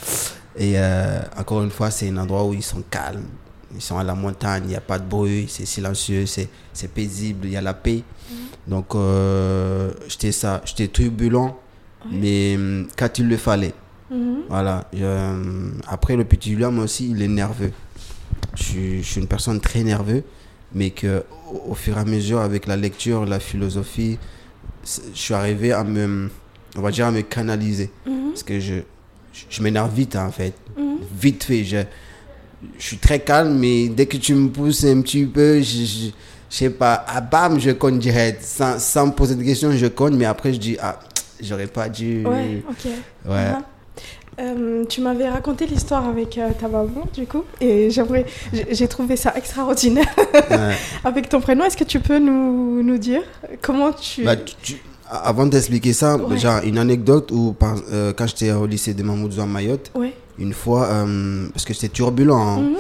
Et 0.57 0.73
euh, 0.77 1.21
encore 1.37 1.61
une 1.63 1.69
fois, 1.69 1.89
c'est 1.91 2.09
un 2.09 2.17
endroit 2.17 2.43
où 2.45 2.53
ils 2.53 2.63
sont 2.63 2.83
calmes. 2.89 3.27
Ils 3.73 3.81
sont 3.81 3.97
à 3.97 4.03
la 4.03 4.15
montagne, 4.15 4.63
il 4.65 4.69
n'y 4.69 4.75
a 4.75 4.81
pas 4.81 4.97
de 4.99 5.05
bruit, 5.05 5.45
c'est 5.47 5.65
silencieux, 5.65 6.25
c'est, 6.25 6.49
c'est 6.73 6.87
paisible, 6.91 7.45
il 7.45 7.51
y 7.51 7.57
a 7.57 7.61
la 7.61 7.73
paix. 7.75 8.03
Donc, 8.69 8.93
euh, 8.93 9.91
j'étais 10.07 10.31
ça, 10.31 10.61
j'étais 10.63 10.87
turbulent, 10.87 11.57
mais 12.11 12.55
hum, 12.55 12.87
quand 12.95 13.17
il 13.17 13.27
le 13.27 13.37
fallait. 13.37 13.73
Mhm. 14.11 14.43
Voilà. 14.47 14.87
Euh, 14.95 15.71
après, 15.87 16.15
le 16.15 16.23
petit 16.23 16.51
William 16.51 16.77
aussi, 16.79 17.09
il 17.09 17.21
est 17.21 17.27
nerveux. 17.27 17.71
Je 18.55 18.63
suis, 18.63 19.03
je 19.03 19.07
suis 19.11 19.21
une 19.21 19.27
personne 19.27 19.59
très 19.59 19.83
nerveuse, 19.83 20.21
mais 20.73 20.91
que 20.91 21.23
au, 21.51 21.71
au 21.71 21.73
fur 21.73 21.97
et 21.97 22.01
à 22.01 22.05
mesure, 22.05 22.41
avec 22.41 22.67
la 22.67 22.77
lecture, 22.77 23.25
la 23.25 23.39
philosophie, 23.39 24.19
je 24.83 25.19
suis 25.19 25.33
arrivé 25.33 25.71
à 25.71 25.83
me, 25.83 26.29
on 26.77 26.81
va 26.81 26.91
dire, 26.91 27.07
à 27.07 27.11
me 27.11 27.21
canaliser. 27.21 27.89
Mhm. 28.05 28.29
Parce 28.29 28.43
que 28.43 28.59
je, 28.59 28.75
je, 29.33 29.45
je 29.49 29.63
m'énerve 29.63 29.93
vite, 29.93 30.15
hein, 30.15 30.27
en 30.27 30.31
fait. 30.31 30.53
Mhm. 30.77 30.97
Vite 31.19 31.43
fait. 31.43 31.63
Je, 31.63 31.77
je 32.77 32.83
suis 32.85 32.97
très 32.97 33.19
calme, 33.19 33.57
mais 33.57 33.89
dès 33.89 34.05
que 34.05 34.17
tu 34.17 34.35
me 34.35 34.49
pousses 34.49 34.83
un 34.83 35.01
petit 35.01 35.25
peu, 35.25 35.59
je, 35.59 35.85
je, 35.85 36.09
je 36.49 36.55
sais 36.55 36.69
pas, 36.69 37.05
ah, 37.07 37.21
bam, 37.21 37.59
je 37.59 37.71
cogne 37.71 37.99
direct. 37.99 38.43
Sans, 38.43 38.79
sans 38.79 39.07
me 39.07 39.11
poser 39.11 39.35
de 39.35 39.43
questions, 39.43 39.71
je 39.71 39.87
cogne, 39.87 40.15
mais 40.15 40.25
après, 40.25 40.53
je 40.53 40.59
dis, 40.59 40.77
ah, 40.81 40.99
j'aurais 41.41 41.67
pas 41.67 41.89
dû. 41.89 42.25
Ouais, 42.25 42.63
ok. 42.69 42.91
Ouais. 43.29 43.49
Mhm. 43.51 43.63
Euh, 44.41 44.85
tu 44.87 45.01
m'avais 45.01 45.27
raconté 45.27 45.65
l'histoire 45.65 46.07
avec 46.07 46.37
euh, 46.37 46.49
ta 46.57 46.69
maman, 46.69 47.05
du 47.13 47.25
coup, 47.27 47.43
et 47.59 47.89
j'aimerais, 47.91 48.25
j'ai 48.71 48.87
trouvé 48.87 49.17
ça 49.17 49.33
extraordinaire 49.35 50.07
Ouais. 50.49 50.75
avec 51.03 51.27
ton 51.27 51.41
prénom. 51.41 51.65
Est-ce 51.65 51.75
que 51.75 51.83
tu 51.83 51.99
peux 51.99 52.19
nous, 52.19 52.81
nous 52.81 52.97
dire 52.97 53.21
comment 53.61 53.91
tu. 53.91 54.23
Bah, 54.23 54.37
tu- 54.37 54.77
avant 55.11 55.45
d'expliquer 55.45 55.91
ça, 55.91 56.15
Ouais. 56.15 56.37
genre 56.37 56.61
une 56.63 56.77
anecdote 56.77 57.31
où 57.33 57.53
euh, 57.91 58.13
quand 58.15 58.27
j'étais 58.27 58.51
au 58.53 58.65
lycée 58.65 58.93
de 58.93 59.03
Mamoudzou 59.03 59.41
à 59.41 59.45
Mayotte, 59.45 59.91
Ouais. 59.93 60.13
une 60.37 60.53
fois, 60.53 60.85
euh, 60.85 61.49
parce 61.51 61.65
que 61.65 61.73
c'était 61.73 61.89
turbulent, 61.89 62.37
hein, 62.37 62.59
Mhm. 62.61 62.75
euh, 62.75 62.79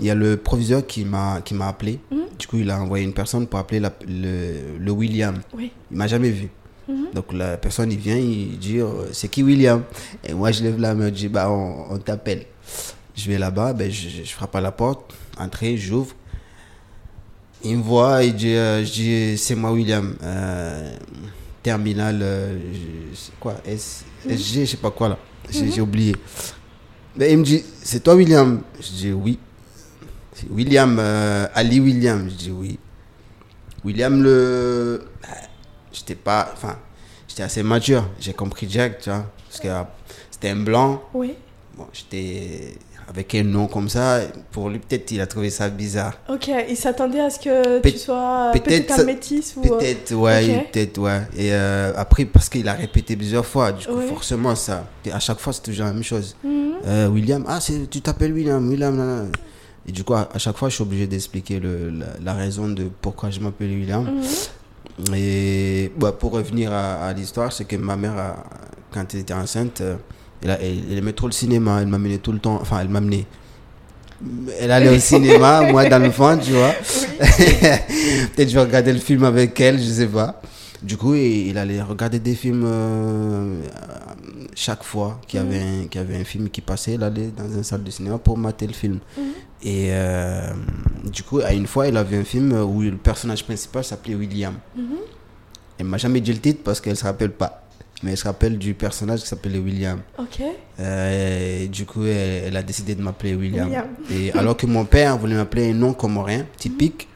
il 0.00 0.06
y 0.06 0.10
a 0.10 0.14
le 0.14 0.36
proviseur 0.36 0.86
qui 0.86 1.04
m'a 1.04 1.40
qui 1.44 1.54
m'a 1.54 1.68
appelé. 1.68 1.98
Mhm. 2.10 2.18
Du 2.38 2.46
coup, 2.46 2.58
il 2.58 2.70
a 2.70 2.80
envoyé 2.80 3.04
une 3.04 3.12
personne 3.14 3.46
pour 3.46 3.58
appeler 3.58 3.80
la- 3.80 3.92
le, 4.06 4.78
le 4.78 4.90
William. 4.92 5.36
Oui. 5.54 5.70
Il 5.90 5.96
m'a 5.96 6.06
jamais 6.06 6.30
vu. 6.30 6.48
Mhm. 6.88 7.06
Donc 7.14 7.32
la 7.32 7.56
personne, 7.56 7.92
il 7.92 7.98
vient, 7.98 8.16
il 8.16 8.58
dit 8.58 8.78
euh, 8.80 9.12
c'est 9.12 9.28
qui 9.28 9.42
William? 9.42 9.82
Et 10.24 10.34
moi, 10.34 10.50
je 10.52 10.62
lève 10.62 10.80
la 10.80 10.94
main, 10.94 11.06
je 11.06 11.10
dis 11.12 11.28
bah 11.28 11.48
on, 11.50 11.86
on 11.94 11.98
t'appelle. 11.98 12.44
Je 13.14 13.28
vais 13.30 13.38
là-bas, 13.38 13.72
ben, 13.74 13.90
je, 13.90 14.08
je 14.24 14.32
frappe 14.32 14.56
à 14.56 14.60
la 14.60 14.72
porte, 14.72 15.12
entrer, 15.38 15.76
j'ouvre. 15.76 16.14
Il 17.64 17.76
me 17.78 17.82
voit, 17.82 18.24
il 18.24 18.34
dit, 18.34 18.54
euh, 18.56 18.84
je 18.84 18.90
dis 18.92 19.38
c'est 19.38 19.54
moi 19.54 19.70
William, 19.70 20.16
euh, 20.22 20.96
terminal, 21.62 22.18
euh, 22.22 22.58
quoi? 23.38 23.54
S, 23.64 24.04
SG, 24.28 24.64
je 24.64 24.70
sais 24.72 24.76
pas 24.78 24.90
quoi 24.90 25.10
là, 25.10 25.18
j'ai 25.50 25.80
oublié. 25.80 26.16
Il 27.20 27.38
me 27.38 27.44
dit 27.44 27.62
c'est 27.82 28.02
toi 28.02 28.14
William? 28.14 28.62
Je 28.80 28.88
dis 28.88 29.12
oui. 29.12 29.38
C'est 30.34 30.48
William, 30.50 30.96
euh, 30.98 31.46
Ali 31.54 31.78
William, 31.80 32.28
je 32.28 32.34
dis 32.34 32.50
oui. 32.50 32.78
William 33.84 34.22
le. 34.22 35.04
J'étais 35.92 36.14
pas. 36.14 36.50
Enfin, 36.54 36.78
j'étais 37.28 37.42
assez 37.42 37.62
mature. 37.62 38.08
J'ai 38.18 38.32
compris 38.32 38.66
direct, 38.66 39.02
tu 39.02 39.10
vois. 39.10 39.30
Parce 39.48 39.60
que 39.60 39.68
euh, 39.68 39.82
c'était 40.30 40.50
un 40.50 40.56
blanc. 40.56 41.02
Oui. 41.12 41.34
Bon, 41.76 41.86
j'étais 41.92 42.74
avec 43.08 43.34
un 43.34 43.44
nom 43.44 43.66
comme 43.66 43.88
ça. 43.88 44.20
Pour 44.50 44.68
lui, 44.70 44.78
peut-être 44.78 45.10
il 45.10 45.20
a 45.20 45.26
trouvé 45.26 45.50
ça 45.50 45.68
bizarre. 45.68 46.14
Ok, 46.28 46.50
il 46.68 46.76
s'attendait 46.76 47.20
à 47.20 47.30
ce 47.30 47.38
que 47.38 47.78
Peut- 47.80 47.90
tu 47.90 47.98
sois 47.98 48.50
peut-être 48.52 48.64
peut-être 48.86 49.00
un 49.00 49.04
métis 49.04 49.54
ou. 49.56 49.60
euh, 49.64 49.78
Peut-être, 49.78 50.12
ouais, 50.14 50.56
ok. 50.56 50.72
peut-être, 50.72 50.98
ouais. 50.98 51.20
Et 51.36 51.52
euh, 51.52 51.92
après, 51.96 52.24
parce 52.24 52.48
qu'il 52.48 52.68
a 52.68 52.72
répété 52.74 53.16
plusieurs 53.16 53.46
fois, 53.46 53.72
du 53.72 53.86
coup, 53.86 53.94
Ouais. 53.94 54.06
forcément, 54.06 54.54
ça. 54.54 54.86
à 55.12 55.20
chaque 55.20 55.38
fois, 55.40 55.52
c'est 55.52 55.62
toujours 55.62 55.86
la 55.86 55.92
même 55.92 56.02
chose. 56.02 56.36
Mhm. 56.44 56.72
Euh, 56.86 57.08
William, 57.08 57.44
ah, 57.48 57.58
tu 57.90 58.00
t'appelles 58.00 58.32
William, 58.32 58.66
William. 58.68 59.30
Et 59.86 59.92
du 59.92 60.04
coup, 60.04 60.14
à, 60.14 60.28
à 60.32 60.38
chaque 60.38 60.56
fois, 60.56 60.68
je 60.68 60.74
suis 60.74 60.82
obligé 60.82 61.06
d'expliquer 61.06 61.60
la, 61.60 62.06
la 62.24 62.34
raison 62.34 62.68
de 62.68 62.84
pourquoi 63.00 63.30
je 63.30 63.40
m'appelle 63.40 63.70
William. 63.70 64.04
Mhm. 64.04 65.14
Et 65.14 65.90
bah, 65.96 66.12
pour 66.12 66.32
revenir 66.32 66.72
à, 66.72 67.06
à 67.06 67.12
l'histoire, 67.12 67.52
c'est 67.52 67.64
que 67.64 67.76
ma 67.76 67.96
mère, 67.96 68.16
a- 68.16 68.44
quand 68.92 69.04
elle 69.14 69.20
était 69.20 69.34
enceinte, 69.34 69.80
euh, 69.80 69.96
elle, 70.42 70.58
elle, 70.60 70.78
elle 70.90 70.98
aimait 70.98 71.12
trop 71.12 71.26
le 71.26 71.32
cinéma. 71.32 71.80
Elle 71.80 71.88
m'amenait 71.88 72.18
tout 72.18 72.32
le 72.32 72.38
temps. 72.38 72.58
Enfin, 72.60 72.80
elle 72.80 72.88
m'amenait. 72.88 73.26
Elle 74.60 74.70
allait 74.70 74.94
au 74.94 74.98
cinéma, 74.98 75.62
moi 75.72 75.88
dans 75.88 75.98
le 75.98 76.10
fond, 76.10 76.38
tu 76.38 76.52
vois. 76.52 76.72
Peut-être 77.18 78.48
je 78.48 78.54
vais 78.54 78.60
regarder 78.60 78.92
le 78.92 79.00
film 79.00 79.24
avec 79.24 79.58
elle, 79.60 79.78
je 79.78 79.84
sais 79.84 80.06
pas. 80.06 80.40
Du 80.82 80.96
coup, 80.96 81.14
il, 81.14 81.48
il 81.48 81.58
allait 81.58 81.82
regarder 81.82 82.18
des 82.18 82.34
films 82.34 82.64
euh, 82.64 83.62
chaque 84.54 84.82
fois 84.82 85.20
qu'il 85.26 85.40
y, 85.40 85.42
avait 85.42 85.60
un, 85.60 85.86
qu'il 85.86 86.00
y 86.00 86.04
avait 86.04 86.16
un 86.16 86.24
film 86.24 86.50
qui 86.50 86.60
passait. 86.60 86.94
Il 86.94 87.02
allait 87.02 87.30
dans 87.36 87.48
une 87.48 87.62
salle 87.62 87.82
de 87.82 87.90
cinéma 87.90 88.18
pour 88.18 88.36
mater 88.36 88.66
le 88.66 88.72
film. 88.72 88.98
Et 89.62 89.88
euh, 89.90 90.52
du 91.04 91.22
coup, 91.22 91.38
à 91.38 91.52
une 91.52 91.66
fois, 91.66 91.86
il 91.86 91.96
avait 91.96 92.18
un 92.18 92.24
film 92.24 92.52
où 92.52 92.82
le 92.82 92.96
personnage 92.96 93.44
principal 93.44 93.84
s'appelait 93.84 94.14
William. 94.14 94.54
Mhm. 94.76 94.96
Elle 95.78 95.86
m'a 95.86 95.98
jamais 95.98 96.20
dit 96.20 96.32
le 96.32 96.40
titre 96.40 96.60
parce 96.64 96.80
qu'elle 96.80 96.96
se 96.96 97.04
rappelle 97.04 97.30
pas. 97.30 97.61
Mais 98.02 98.12
elle 98.12 98.16
se 98.16 98.24
rappelle 98.24 98.58
du 98.58 98.74
personnage 98.74 99.20
qui 99.20 99.26
s'appelait 99.28 99.58
William. 99.58 100.00
Ok. 100.18 100.42
Euh, 100.80 101.62
et 101.64 101.68
du 101.68 101.86
coup, 101.86 102.04
elle, 102.04 102.44
elle 102.46 102.56
a 102.56 102.62
décidé 102.62 102.94
de 102.94 103.02
m'appeler 103.02 103.34
William. 103.34 103.66
William. 103.66 103.86
Et 104.10 104.32
alors 104.32 104.56
que 104.56 104.66
mon 104.66 104.84
père 104.84 105.16
voulait 105.18 105.36
m'appeler 105.36 105.70
un 105.70 105.74
nom 105.74 105.92
comorien, 105.94 106.44
typique, 106.56 107.08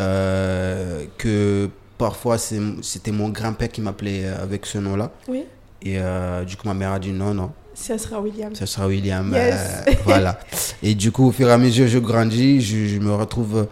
euh, 0.00 1.04
que 1.18 1.70
parfois 1.98 2.36
c'était 2.38 3.12
mon 3.12 3.28
grand-père 3.28 3.68
qui 3.70 3.80
m'appelait 3.80 4.24
euh, 4.24 4.42
avec 4.42 4.66
ce 4.66 4.78
nom-là. 4.78 5.10
Oui. 5.28 5.44
Et 5.82 5.98
euh, 5.98 6.44
du 6.44 6.56
coup, 6.56 6.66
ma 6.68 6.74
mère 6.74 6.92
a 6.92 6.98
dit 6.98 7.12
non, 7.12 7.34
non, 7.34 7.50
Ça 7.74 7.98
sera 7.98 8.20
William. 8.20 8.54
ce 8.54 8.66
sera 8.66 8.86
William. 8.86 9.32
Yes. 9.32 9.82
voilà. 10.04 10.38
Et 10.82 10.94
du 10.94 11.10
coup, 11.10 11.26
au 11.28 11.32
fur 11.32 11.48
et 11.48 11.52
à 11.52 11.58
mesure, 11.58 11.88
je 11.88 11.98
grandis, 11.98 12.60
je, 12.60 12.86
je 12.86 12.98
me 12.98 13.12
retrouve 13.14 13.66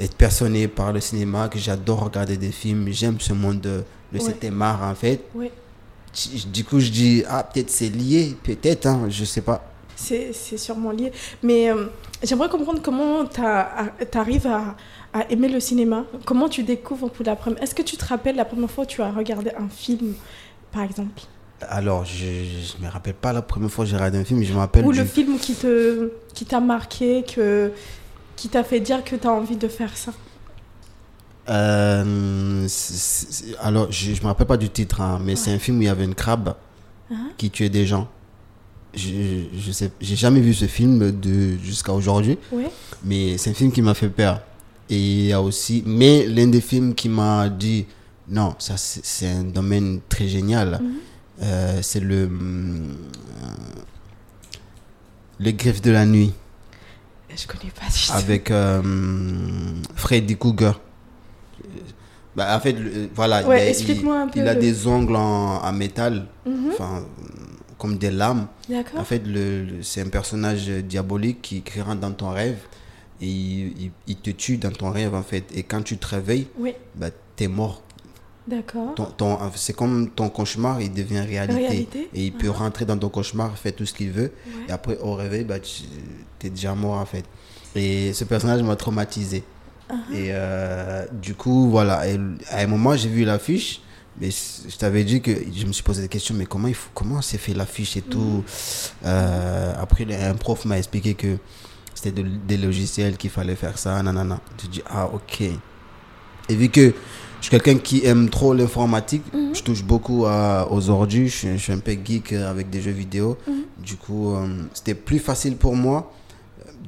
être 0.00 0.14
passionné 0.16 0.68
par 0.68 0.92
le 0.92 1.00
cinéma, 1.00 1.48
que 1.48 1.58
j'adore 1.58 2.04
regarder 2.04 2.36
des 2.36 2.50
films, 2.50 2.88
j'aime 2.90 3.20
ce 3.20 3.32
monde 3.32 3.60
de, 3.60 3.84
le 4.12 4.20
Ouais. 4.20 4.34
7 4.40 4.52
art 4.60 4.82
en 4.82 4.94
fait. 4.94 5.20
Oui. 5.34 5.50
Du 6.52 6.64
coup, 6.64 6.78
je 6.78 6.90
dis, 6.90 7.24
ah, 7.28 7.42
peut-être 7.42 7.70
c'est 7.70 7.88
lié, 7.88 8.36
peut-être, 8.42 8.86
hein, 8.86 9.06
je 9.08 9.24
sais 9.24 9.40
pas. 9.40 9.64
C'est 9.96 10.32
sûrement 10.58 10.90
lié. 10.90 11.12
Mais 11.42 11.70
euh, 11.70 11.86
j'aimerais 12.22 12.48
comprendre 12.48 12.80
comment 12.82 13.24
tu 13.24 13.40
arrives 14.18 14.46
à, 14.46 14.76
à 15.12 15.30
aimer 15.30 15.48
le 15.48 15.60
cinéma. 15.60 16.04
Comment 16.26 16.48
tu 16.48 16.64
découvres 16.64 17.08
pour 17.10 17.24
la 17.24 17.36
première. 17.36 17.62
Est-ce 17.62 17.74
que 17.74 17.82
tu 17.82 17.96
te 17.96 18.04
rappelles 18.04 18.36
la 18.36 18.44
première 18.44 18.70
fois 18.70 18.84
où 18.84 18.86
tu 18.86 19.00
as 19.00 19.10
regardé 19.10 19.52
un 19.58 19.68
film, 19.68 20.14
par 20.72 20.82
exemple? 20.82 21.22
Alors, 21.68 22.04
je, 22.04 22.24
je 22.26 22.84
me 22.84 22.90
rappelle 22.90 23.14
pas 23.14 23.32
la 23.32 23.40
première 23.42 23.70
fois 23.70 23.84
que 23.84 23.90
j'ai 23.90 23.96
regardé 23.96 24.18
un 24.18 24.24
film, 24.24 24.42
je 24.42 24.52
me 24.52 24.58
rappelle 24.58 24.84
Ou 24.84 24.92
du- 24.92 24.98
le 24.98 25.04
film 25.04 25.38
qui 25.38 25.54
te 25.54 26.10
qui 26.34 26.44
t'a 26.44 26.58
marqué, 26.58 27.22
que, 27.24 27.70
qui 28.34 28.48
t'a 28.48 28.64
fait 28.64 28.80
dire 28.80 29.04
que 29.04 29.14
tu 29.14 29.26
as 29.28 29.32
envie 29.32 29.56
de 29.56 29.68
faire 29.68 29.96
ça? 29.96 30.12
Euh, 31.48 32.64
c'est- 32.68 33.56
alors, 33.60 33.90
je, 33.90 34.14
je 34.14 34.20
me 34.22 34.26
rappelle 34.26 34.46
pas 34.46 34.56
du 34.56 34.68
titre, 34.70 35.00
hein, 35.00 35.20
mais 35.24 35.34
c'est 35.36 35.52
un 35.52 35.58
film 35.58 35.78
où 35.78 35.82
il 35.82 35.86
y 35.86 35.88
avait 35.88 36.04
une 36.04 36.14
crabe 36.14 36.54
Hein 37.10 37.28
qui 37.36 37.50
tuait 37.50 37.68
des 37.68 37.84
gens. 37.86 38.08
Je, 38.94 39.44
je 39.58 39.72
sais, 39.72 39.90
j'ai 40.00 40.16
jamais 40.16 40.40
vu 40.40 40.54
ce 40.54 40.66
film 40.66 41.10
de 41.20 41.56
jusqu'à 41.58 41.92
aujourd'hui, 41.92 42.38
mais 43.04 43.36
c'est 43.38 43.50
un 43.50 43.54
film 43.54 43.72
qui 43.72 43.82
m'a 43.82 43.94
fait 43.94 44.08
peur. 44.08 44.40
Et 44.90 44.98
il 44.98 45.26
y 45.26 45.32
a 45.32 45.40
aussi, 45.42 45.82
mais 45.86 46.26
l'un 46.26 46.46
des 46.46 46.60
films 46.60 46.94
qui 46.94 47.08
m'a 47.08 47.48
dit 47.48 47.86
non, 48.28 48.54
ça 48.58 48.76
c'est 48.76 49.04
c'est 49.04 49.28
un 49.28 49.44
domaine 49.44 50.00
très 50.08 50.28
génial. 50.28 50.78
Mhm. 50.82 50.92
Euh, 51.42 51.78
c'est 51.82 52.00
le 52.00 52.28
euh, 52.30 52.88
les 55.40 55.54
griffes 55.54 55.82
de 55.82 55.90
la 55.90 56.04
nuit 56.06 56.32
Je 57.34 57.46
connais 57.46 57.72
pas 57.72 57.86
avec 58.14 58.50
euh, 58.50 58.82
Freddy 59.96 60.36
Cougar. 60.36 60.78
Bah, 62.34 62.56
en 62.56 62.60
fait, 62.60 62.72
le- 62.72 63.08
voilà. 63.14 63.46
Ouais, 63.46 63.58
il 63.58 63.66
a- 63.66 63.68
explique-moi 63.70 64.20
un 64.20 64.26
il, 64.26 64.30
peu 64.32 64.40
Il 64.40 64.48
a 64.48 64.54
le- 64.54 64.60
des 64.60 64.86
ongles 64.86 65.16
en, 65.16 65.62
en 65.62 65.72
métal, 65.72 66.26
Mhm. 66.46 66.70
enfin, 66.72 67.04
comme 67.78 67.98
des 67.98 68.10
lames. 68.10 68.46
En 68.96 69.04
fait, 69.04 69.22
le, 69.26 69.82
c'est 69.82 70.00
un 70.00 70.08
personnage 70.08 70.68
diabolique 70.68 71.42
qui, 71.42 71.62
qui 71.62 71.80
rentre 71.80 72.00
dans 72.00 72.12
ton 72.12 72.30
rêve 72.30 72.58
et 73.20 73.26
il, 74.06 74.16
te 74.16 74.30
tue 74.30 74.56
dans 74.56 74.70
ton 74.70 74.90
rêve 74.90 75.14
en 75.14 75.22
fait. 75.22 75.44
Et 75.54 75.62
quand 75.62 75.82
tu 75.82 75.98
te 75.98 76.06
réveilles, 76.06 76.46
Oui, 76.58 76.74
bah, 76.94 77.08
t'es 77.36 77.48
mort. 77.48 77.82
d'accord. 78.48 78.94
Ton, 78.94 79.04
ton- 79.06 79.38
c'est 79.54 79.74
comme 79.76 80.10
ton 80.10 80.28
cauchemar, 80.28 80.80
il 80.80 80.92
devient 80.92 81.20
réalité. 81.20 81.66
Réalité, 81.66 82.08
Et 82.14 82.26
il 82.26 82.32
peut 82.32 82.50
rentrer 82.50 82.84
dans 82.84 82.96
ton 82.96 83.08
cauchemar, 83.08 83.56
faire 83.58 83.74
tout 83.74 83.84
ce 83.86 83.92
qu'il 83.92 84.10
veut. 84.10 84.32
Et 84.68 84.72
après, 84.72 84.96
au 84.98 85.14
réveil, 85.14 85.44
bah, 85.44 85.58
tu 85.60 85.82
es 86.46 86.50
déjà 86.50 86.74
mort 86.74 86.98
en 86.98 87.04
fait. 87.06 87.24
Et 87.76 88.12
ce 88.12 88.24
personnage 88.24 88.62
m'a 88.62 88.76
traumatisé. 88.76 89.42
Et 90.12 90.28
euh, 90.30 91.04
du 91.12 91.34
coup, 91.34 91.68
voilà. 91.70 92.08
Et 92.08 92.18
à 92.50 92.58
un 92.60 92.66
moment, 92.66 92.96
j'ai 92.96 93.08
vu 93.08 93.24
l'affiche. 93.24 93.80
Mais 94.20 94.28
je 94.30 94.76
t'avais 94.76 95.04
dit 95.04 95.22
que 95.22 95.30
je 95.54 95.64
me 95.66 95.72
suis 95.72 95.82
posé 95.82 96.02
des 96.02 96.08
questions, 96.08 96.34
mais 96.34 96.44
comment 96.44 96.68
il 96.68 96.74
faut, 96.74 96.90
comment 96.92 97.22
c'est 97.22 97.38
fait 97.38 97.54
l'affiche 97.54 97.96
et 97.96 98.02
tout? 98.02 98.44
Euh, 99.04 99.72
après, 99.80 100.04
un 100.22 100.34
prof 100.34 100.64
m'a 100.66 100.76
expliqué 100.78 101.14
que 101.14 101.38
c'était 101.94 102.22
de- 102.22 102.28
des 102.46 102.58
logiciels 102.58 103.16
qu'il 103.16 103.30
fallait 103.30 103.56
faire 103.56 103.78
ça, 103.78 104.02
nanana. 104.02 104.40
J'ai 104.60 104.68
dit, 104.68 104.82
ah, 104.90 105.08
ok. 105.12 105.40
Et 106.48 106.54
vu 106.54 106.68
que 106.68 106.92
je 107.40 107.46
suis 107.46 107.50
quelqu'un 107.50 107.78
qui 107.78 108.04
aime 108.04 108.28
trop 108.28 108.52
l'informatique, 108.52 109.22
je 109.54 109.62
touche 109.62 109.82
beaucoup 109.82 110.26
à- 110.26 110.68
aux 110.70 110.90
ordus, 110.90 111.28
je, 111.28 111.36
suis- 111.36 111.52
je 111.52 111.62
suis 111.62 111.72
un 111.72 111.78
peu 111.78 111.92
geek 112.04 112.32
avec 112.34 112.68
des 112.68 112.82
jeux 112.82 112.90
vidéo. 112.92 113.38
Du 113.82 113.96
coup, 113.96 114.34
euh, 114.34 114.46
c'était 114.74 114.94
plus 114.94 115.18
facile 115.20 115.56
pour 115.56 115.74
moi 115.74 116.12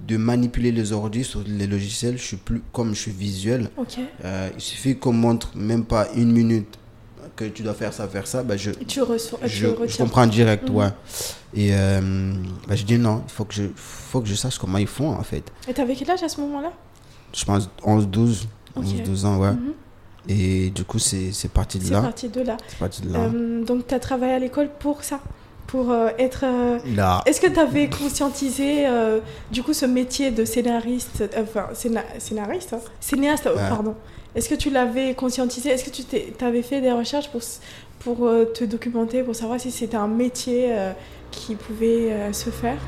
de 0.07 0.17
manipuler 0.17 0.73
les 0.73 0.93
ordus 0.93 1.25
sur 1.25 1.43
les 1.47 1.67
logiciels. 1.67 2.19
Je 2.19 2.23
suis 2.23 2.37
plus, 2.37 2.63
comme 2.73 2.95
je 2.95 3.01
suis 3.01 3.11
visuel, 3.13 3.71
euh, 4.25 4.49
il 4.55 4.61
suffit 4.61 4.97
qu'on 4.97 5.13
montre 5.13 5.51
même 5.57 5.85
pas 5.85 6.09
une 6.15 6.33
minute 6.33 6.79
que 7.37 7.45
tu 7.47 7.63
dois 7.63 7.75
faire 7.75 7.93
ça, 7.93 8.07
faire 8.07 8.27
ça, 8.27 8.43
bah 8.45 8.57
je, 8.57 8.71
tu 8.71 9.03
reçois, 9.03 9.39
je, 9.45 9.67
tu 9.67 9.89
je 9.89 9.97
comprends 9.99 10.27
direct, 10.27 10.69
Mhm. 10.69 10.77
ouais. 10.77 10.89
Et 11.55 11.71
euh, 11.73 12.33
bah, 12.69 12.77
je 12.77 12.85
dis 12.85 12.99
non, 12.99 13.23
il 13.27 13.33
faut 13.33 13.45
que 13.45 13.55
je, 13.55 13.65
faut 13.75 14.21
que 14.21 14.29
je 14.29 14.35
sache 14.35 14.59
comment 14.59 14.79
ils 14.79 14.87
font 14.87 15.11
en 15.13 15.23
fait. 15.23 15.43
Et 15.69 15.73
t'avais 15.75 15.95
quel 15.97 16.11
âge 16.11 16.23
à 16.23 16.29
ce 16.29 16.41
moment-là? 16.43 16.73
Je 17.35 17.45
pense 17.45 17.69
11, 17.83 18.07
12, 18.09 18.47
Ok. 18.77 18.85
11, 18.85 19.03
12 19.05 19.25
ans, 19.25 19.39
ouais. 19.39 19.51
Mhm. 19.53 19.73
Et 20.29 20.71
du 20.71 20.85
coup, 20.85 20.99
c'est 20.99 21.33
c'est 21.33 21.51
parti 21.51 21.79
de 21.79 21.85
C'est 21.85 21.91
là. 21.93 22.01
parti 22.03 22.29
de 22.29 22.41
là. 22.43 22.57
C'est 22.69 22.79
parti 22.79 23.03
de 23.03 23.13
là. 23.13 23.19
Euh, 23.21 23.65
donc, 23.65 23.87
tu 23.89 23.95
as 23.95 23.99
travaillé 24.01 24.33
à 24.35 24.39
l'école 24.39 24.71
pour 24.79 25.03
ça? 25.05 25.21
Pour 25.67 25.91
euh, 25.91 26.09
être. 26.19 26.45
euh. 26.45 26.79
Est-ce 27.27 27.41
que 27.41 27.47
tu 27.49 27.59
avais 27.59 27.89
conscientisé 27.89 28.87
euh, 28.87 29.21
du 29.51 29.63
coup 29.63 29.73
ce 29.73 29.87
métier 29.87 30.31
de 30.31 30.45
scénariste, 30.45 31.23
euh, 31.23 31.43
enfin 31.43 31.69
scéna- 31.75 32.05
scénariste, 32.19 32.75
hein 32.75 32.81
cinéaste, 33.01 33.47
Ouais. 33.47 33.69
pardon. 33.69 33.95
Est-ce 34.35 34.49
que 34.49 34.55
tu 34.55 34.71
l'avais 34.71 35.15
conscientisé? 35.15 35.71
Est-ce 35.71 35.85
que 35.85 35.91
tu 35.91 36.45
avais 36.45 36.63
fait 36.63 36.81
des 36.81 36.91
recherches 36.93 37.29
pour, 37.31 37.41
pour 38.01 38.29
te 38.53 38.65
documenter, 38.65 39.23
pour 39.23 39.35
savoir 39.35 39.61
si 39.61 39.71
c'était 39.71 39.97
un 39.97 40.09
métier 40.09 40.75
qui 41.31 41.55
pouvait 41.55 42.33
se 42.33 42.51
faire? 42.51 42.79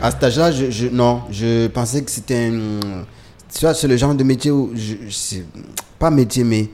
À 0.00 0.10
cet 0.12 0.22
âge-là, 0.24 0.52
je, 0.52 0.70
je- 0.70 0.86
non, 0.88 1.22
je 1.30 1.66
pensais 1.68 2.02
que 2.02 2.10
c'était 2.10 2.50
un. 2.52 2.80
Tu 3.52 3.60
vois, 3.64 3.74
c'est 3.74 3.88
le 3.88 3.96
genre 3.96 4.14
de 4.14 4.24
métier 4.24 4.50
où. 4.52 4.70
Je, 4.74 5.38
pas 5.98 6.10
métier, 6.10 6.44
mais 6.44 6.68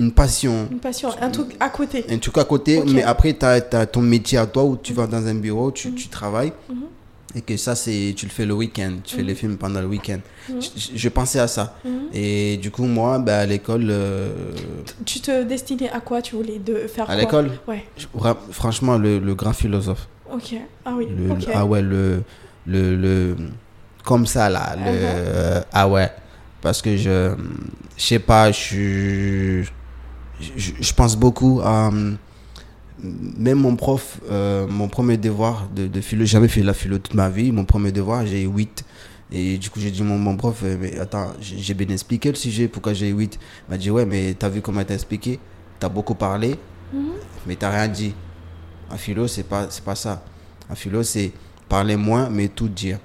une 0.00 0.12
passion. 0.12 0.68
Une 0.70 0.78
passion, 0.80 1.10
un 1.20 1.30
truc 1.30 1.54
à 1.60 1.68
côté 1.68 2.04
Un 2.10 2.18
truc 2.18 2.38
à 2.38 2.44
côté, 2.44 2.82
mais 2.86 3.02
après, 3.02 3.34
tu 3.34 3.44
as, 3.46 3.60
ton 3.86 4.00
métier 4.02 4.38
à 4.38 4.46
toi 4.46 4.64
où 4.64 4.76
tu 4.76 4.92
vas 4.94 5.06
dans 5.06 5.24
un 5.26 5.34
bureau, 5.34 5.70
tu, 5.70 5.88
Mhm. 5.88 5.94
tu 5.94 6.08
travailles. 6.08 6.52
Mhm. 6.68 6.76
Et 7.36 7.42
que 7.42 7.56
ça, 7.56 7.76
c'est 7.76 8.12
tu 8.16 8.26
le 8.26 8.32
fais 8.32 8.44
le 8.44 8.54
week-end. 8.54 8.92
Tu 9.04 9.14
fais 9.14 9.22
Mhm. 9.22 9.28
les 9.28 9.34
films 9.36 9.56
pendant 9.56 9.80
le 9.80 9.86
week-end. 9.86 10.18
Mhm. 10.48 10.60
Je, 10.60 10.68
je- 10.96 11.08
pensais 11.10 11.38
à 11.38 11.46
ça. 11.46 11.76
Mhm. 11.84 11.92
Et 12.12 12.56
du 12.56 12.72
coup, 12.72 12.84
moi, 12.86 13.20
bah, 13.20 13.38
à 13.38 13.46
l'école. 13.46 13.86
euh, 13.88 14.32
Tu 15.04 15.20
te 15.20 15.44
destinais 15.44 15.90
à 15.90 16.00
quoi? 16.00 16.22
Tu 16.22 16.34
voulais 16.34 16.58
de 16.58 16.74
faire 16.88 17.08
à 17.08 17.14
l'école, 17.14 17.52
Ouais, 17.68 17.84
franchement, 18.50 18.98
le, 18.98 19.18
le 19.20 19.34
grand 19.36 19.52
philosophe. 19.52 20.08
ok. 20.32 20.56
Ah 20.84 20.94
oui, 20.96 21.06
Le- 21.16 21.36
ah 21.54 21.64
ouais, 21.64 21.82
le, 21.82 22.22
le, 22.66 22.96
le- 22.96 23.36
Comme 24.04 24.26
ça, 24.26 24.48
là. 24.48 24.74
Le, 24.76 24.90
Uh-huh. 24.90 25.64
ah 25.72 25.86
ouais. 25.88 26.10
Parce 26.62 26.80
que 26.82 26.96
je. 26.96 27.34
Je 27.96 28.02
sais 28.04 28.18
pas, 28.18 28.50
je 28.50 28.58
suis. 28.58 29.68
Je, 30.40 30.72
je 30.80 30.92
pense 30.94 31.16
beaucoup 31.16 31.60
à. 31.62 31.90
Même 33.02 33.58
mon 33.58 33.76
prof, 33.76 34.20
euh, 34.30 34.66
mon 34.68 34.88
premier 34.88 35.16
devoir 35.16 35.68
de, 35.74 35.86
de 35.86 36.00
philo, 36.02 36.22
j'ai 36.26 36.32
jamais 36.32 36.48
fait 36.48 36.62
la 36.62 36.74
philo 36.74 36.98
toute 36.98 37.14
ma 37.14 37.30
vie. 37.30 37.50
Mon 37.50 37.64
premier 37.64 37.92
devoir, 37.92 38.26
j'ai 38.26 38.42
eu 38.42 38.46
8. 38.46 38.84
Et 39.32 39.56
du 39.56 39.70
coup, 39.70 39.80
j'ai 39.80 39.90
dit, 39.90 40.02
mon, 40.02 40.18
mon 40.18 40.36
prof, 40.36 40.60
euh, 40.64 40.76
mais 40.78 40.98
attends, 40.98 41.28
j'ai 41.40 41.72
bien 41.72 41.88
expliqué 41.88 42.28
le 42.28 42.34
sujet, 42.34 42.68
pourquoi 42.68 42.92
j'ai 42.92 43.08
eu 43.08 43.12
8. 43.14 43.38
Il 43.40 43.70
m'a 43.70 43.78
dit, 43.78 43.90
ouais, 43.90 44.04
mais 44.04 44.34
t'as 44.38 44.50
vu 44.50 44.60
comment 44.60 44.84
t'as 44.84 44.94
expliqué? 44.94 45.38
T'as 45.78 45.88
beaucoup 45.88 46.14
parlé, 46.14 46.56
Mhm. 46.92 47.12
mais 47.46 47.56
t'as 47.56 47.70
rien 47.70 47.88
dit. 47.88 48.12
En 48.90 48.96
philo, 48.98 49.26
c'est 49.28 49.44
pas, 49.44 49.68
c'est 49.70 49.84
pas 49.84 49.94
ça. 49.94 50.22
En 50.68 50.74
philo, 50.74 51.02
c'est 51.02 51.32
parler 51.70 51.96
moins, 51.96 52.28
mais 52.28 52.48
tout 52.48 52.68
dire. 52.68 52.98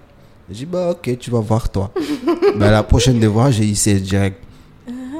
J'ai 0.50 0.56
dit, 0.56 0.66
bah 0.66 0.90
ok, 0.92 1.18
tu 1.20 1.32
vas 1.32 1.40
voir 1.40 1.70
toi. 1.70 1.92
bah, 2.58 2.70
la 2.70 2.84
prochaine 2.84 3.20
devoir, 3.20 3.50
j'ai 3.52 3.70
eu 3.70 3.76
16 3.76 4.02
direct. 4.04 4.42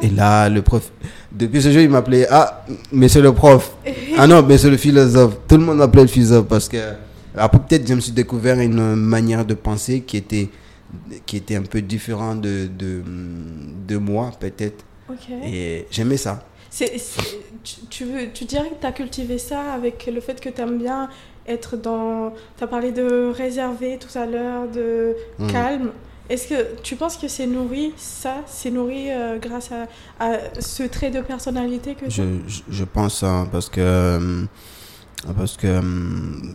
Et 0.02 0.10
là, 0.10 0.50
le 0.50 0.62
prof, 0.62 0.92
depuis 1.38 1.62
ce 1.62 1.72
jour, 1.72 1.82
il 1.82 1.90
m'appelait, 1.90 2.28
ah, 2.30 2.66
monsieur 2.92 3.22
le 3.22 3.34
prof. 3.34 3.76
ah 4.18 4.28
non, 4.28 4.42
monsieur 4.44 4.70
le 4.70 4.78
philosophe. 4.78 5.38
Tout 5.48 5.58
le 5.58 5.64
monde 5.64 5.78
m'appelait 5.78 6.04
le 6.04 6.08
philosophe 6.08 6.48
parce 6.48 6.68
que, 6.70 6.78
après, 7.36 7.60
peut-être, 7.60 7.88
je 7.88 7.94
me 7.94 8.00
suis 8.00 8.12
découvert 8.14 8.60
une 8.60 8.96
manière 8.96 9.46
de 9.46 9.54
penser 9.54 10.02
qui 10.02 10.18
était, 10.18 10.50
qui 11.26 11.38
était 11.38 11.56
un 11.56 11.64
peu 11.64 11.82
différente 11.82 12.42
de, 12.42 12.68
de, 12.68 13.02
de 13.88 13.98
moi, 13.98 14.32
peut-être. 14.40 14.84
Ok. 15.10 15.30
Et 15.46 15.86
j'aimais 15.92 16.18
ça. 16.18 16.44
Tu, 17.64 17.76
tu 17.90 18.04
veux, 18.06 18.28
tu 18.34 18.46
dirais 18.46 18.70
que 18.70 18.82
tu 18.82 18.86
as 18.88 18.92
cultivé 18.92 19.38
ça 19.38 19.74
avec 19.74 20.10
le 20.14 20.20
fait 20.22 20.40
que 20.42 20.50
tu 20.50 20.62
aimes 20.62 20.78
bien 20.78 21.10
être 21.48 21.78
dans. 21.78 22.34
Tu 22.58 22.64
as 22.64 22.68
parlé 22.68 22.92
de 22.92 23.32
réservé 23.34 23.98
tout 24.00 24.18
à 24.18 24.26
l'heure, 24.26 24.68
de 24.70 25.16
Mm. 25.40 25.48
calme. 25.52 25.90
Est-ce 26.30 26.48
que 26.48 26.82
tu 26.82 26.96
penses 26.96 27.18
que 27.18 27.28
c'est 27.28 27.46
nourri, 27.48 27.94
ça 27.98 28.38
C'est 28.48 28.72
nourri 28.72 29.12
euh, 29.12 29.38
grâce 29.38 29.70
à, 29.72 29.88
à 30.20 30.40
ce 30.60 30.84
trait 30.84 31.12
de 31.12 31.22
personnalité 31.22 31.94
que 31.96 32.10
Je, 32.10 32.24
tu 32.24 32.30
je, 32.48 32.62
je 32.70 32.84
pense 32.84 33.22
hein, 33.24 33.48
parce 33.52 33.70
que 33.70 33.80
euh, 33.82 34.44
parce 35.38 35.56
que 35.58 35.68
euh, 35.68 35.82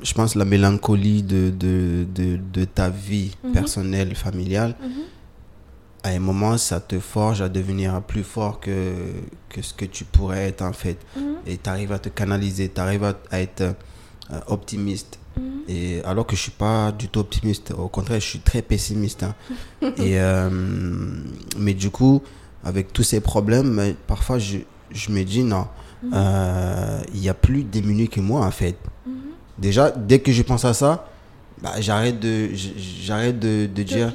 je 0.03 0.13
pense 0.15 0.35
la 0.35 0.45
mélancolie 0.45 1.23
de, 1.23 1.51
de, 1.51 2.05
de, 2.13 2.39
de 2.53 2.65
ta 2.65 2.89
vie 2.91 3.31
Mhm. 3.45 3.53
personnelle, 3.53 4.15
familiale, 4.17 4.75
Mhm. 4.83 4.91
à 6.03 6.09
un 6.11 6.19
moment, 6.19 6.59
ça 6.59 6.81
te 6.81 6.99
forge 6.99 7.41
à 7.41 7.49
devenir 7.49 8.01
plus 8.03 8.25
fort 8.25 8.59
que, 8.59 8.95
que 9.49 9.63
ce 9.63 9.73
que 9.73 9.85
tu 9.85 10.05
pourrais 10.05 10.49
être 10.49 10.63
en 10.63 10.73
fait. 10.73 10.99
Mhm. 11.17 11.23
Et 11.47 11.59
tu 11.59 11.71
arrives 11.71 11.93
à 11.93 11.99
te 12.01 12.09
canaliser, 12.09 12.69
tu 12.75 12.81
arrives 12.81 13.05
à, 13.05 13.15
à 13.31 13.41
être 13.41 13.75
optimiste. 14.49 15.19
Mhm. 15.68 15.75
Et 15.75 16.03
alors 16.05 16.27
que 16.27 16.37
je 16.37 16.40
suis 16.42 16.51
pas 16.51 16.92
du 16.92 17.09
tout 17.09 17.20
optimiste, 17.20 17.73
au 17.77 17.88
contraire, 17.88 18.20
je 18.20 18.27
suis 18.27 18.38
très 18.40 18.62
pessimiste. 18.62 19.23
hein. 19.23 19.35
et 19.83 20.20
euh, 20.20 20.51
mais 21.59 21.75
du 21.75 21.90
coup, 21.90 22.23
avec 22.64 22.92
tous 22.92 23.03
ces 23.03 23.20
problèmes, 23.20 23.94
parfois 24.07 24.38
je, 24.38 24.59
je 24.92 25.11
me 25.11 25.23
dis 25.25 25.42
non, 25.42 25.66
Mhm. 26.03 26.11
euh, 26.14 27.01
il 27.14 27.20
y 27.23 27.29
a 27.29 27.35
plus 27.35 27.62
démunis 27.62 28.09
que 28.09 28.20
moi 28.20 28.44
en 28.46 28.51
fait. 28.51 28.77
Mhm. 29.07 29.12
Déjà, 29.59 29.90
dès 29.90 30.20
que 30.20 30.33
je 30.33 30.42
pense 30.42 30.64
à 30.64 30.73
ça, 30.73 31.07
bah, 31.62 31.75
j'arrête 31.79 32.18
de, 32.18 32.49
j'arrête 32.55 33.38
de, 33.38 33.66
dire, 33.83 34.11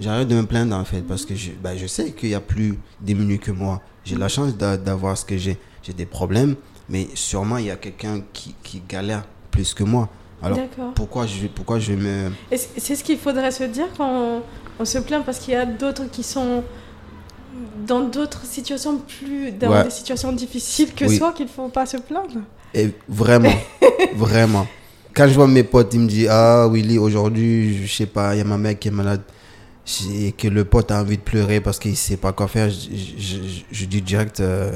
j'arrête 0.00 0.26
de 0.26 0.34
me 0.34 0.44
plaindre 0.46 0.74
en 0.74 0.84
fait, 0.84 1.02
parce 1.02 1.24
que 1.24 1.36
je, 1.36 1.52
bah, 1.62 1.76
je 1.76 1.86
sais 1.86 2.10
qu'il 2.12 2.30
y 2.30 2.34
a 2.34 2.40
plus 2.40 2.76
démunis 3.00 3.38
que 3.38 3.52
moi. 3.52 3.80
J'ai 4.04 4.16
la 4.16 4.28
chance 4.28 4.56
d'a- 4.56 4.76
d'avoir 4.76 5.16
ce 5.16 5.24
que 5.24 5.36
j'ai. 5.36 5.58
J'ai 5.84 5.92
des 5.92 6.06
problèmes, 6.06 6.56
mais 6.88 7.06
sûrement 7.14 7.58
il 7.58 7.66
y 7.66 7.70
a 7.70 7.76
quelqu'un 7.76 8.20
qui, 8.32 8.54
qui 8.64 8.82
galère 8.88 9.24
plus 9.52 9.74
que 9.74 9.84
moi. 9.84 10.08
Alors 10.42 10.58
pourquoi 10.94 11.26
je, 11.26 11.46
pourquoi 11.48 11.78
je 11.80 11.92
me 11.94 12.30
C'est 12.54 12.94
ce 12.94 13.02
qu'il 13.02 13.18
faudrait 13.18 13.50
se 13.50 13.64
dire 13.64 13.86
quand 13.96 14.08
on, 14.08 14.42
on 14.78 14.84
se 14.84 14.98
plaint 14.98 15.24
parce 15.24 15.38
qu'il 15.40 15.54
y 15.54 15.56
a 15.56 15.66
d'autres 15.66 16.04
qui 16.10 16.22
sont 16.22 16.62
dans 17.86 18.00
d'autres 18.00 18.44
situations 18.44 18.98
plus 18.98 19.50
dans 19.52 19.70
Ouais. 19.70 19.84
des 19.84 19.90
situations 19.90 20.32
difficiles 20.32 20.94
que 20.94 21.06
Oui. 21.06 21.16
soi 21.16 21.32
qu'il 21.32 21.48
faut 21.48 21.68
pas 21.68 21.86
se 21.86 21.96
plaindre. 21.96 22.40
Et 22.74 22.90
vraiment, 23.08 23.52
vraiment. 24.14 24.66
Quand 25.14 25.26
je 25.26 25.34
vois 25.34 25.48
mes 25.48 25.64
potes, 25.64 25.92
ils 25.94 26.00
me 26.00 26.06
disent 26.06 26.28
Ah, 26.30 26.68
Willy, 26.70 26.98
aujourd'hui, 26.98 27.84
je 27.86 27.92
sais 27.92 28.06
pas, 28.06 28.34
il 28.34 28.38
y 28.38 28.40
a 28.40 28.44
ma 28.44 28.58
mère 28.58 28.78
qui 28.78 28.88
est 28.88 28.92
malade. 28.92 29.22
Et 30.12 30.32
que 30.32 30.46
le 30.48 30.64
pote 30.66 30.90
a 30.90 31.00
envie 31.00 31.16
de 31.16 31.22
pleurer 31.22 31.60
parce 31.62 31.78
qu'il 31.78 31.96
sait 31.96 32.18
pas 32.18 32.32
quoi 32.32 32.46
faire. 32.46 32.68
Je, 32.68 32.76
je- 32.94 33.42
je- 33.42 33.62
je 33.72 33.84
dis 33.86 34.02
direct 34.02 34.38
euh, 34.40 34.70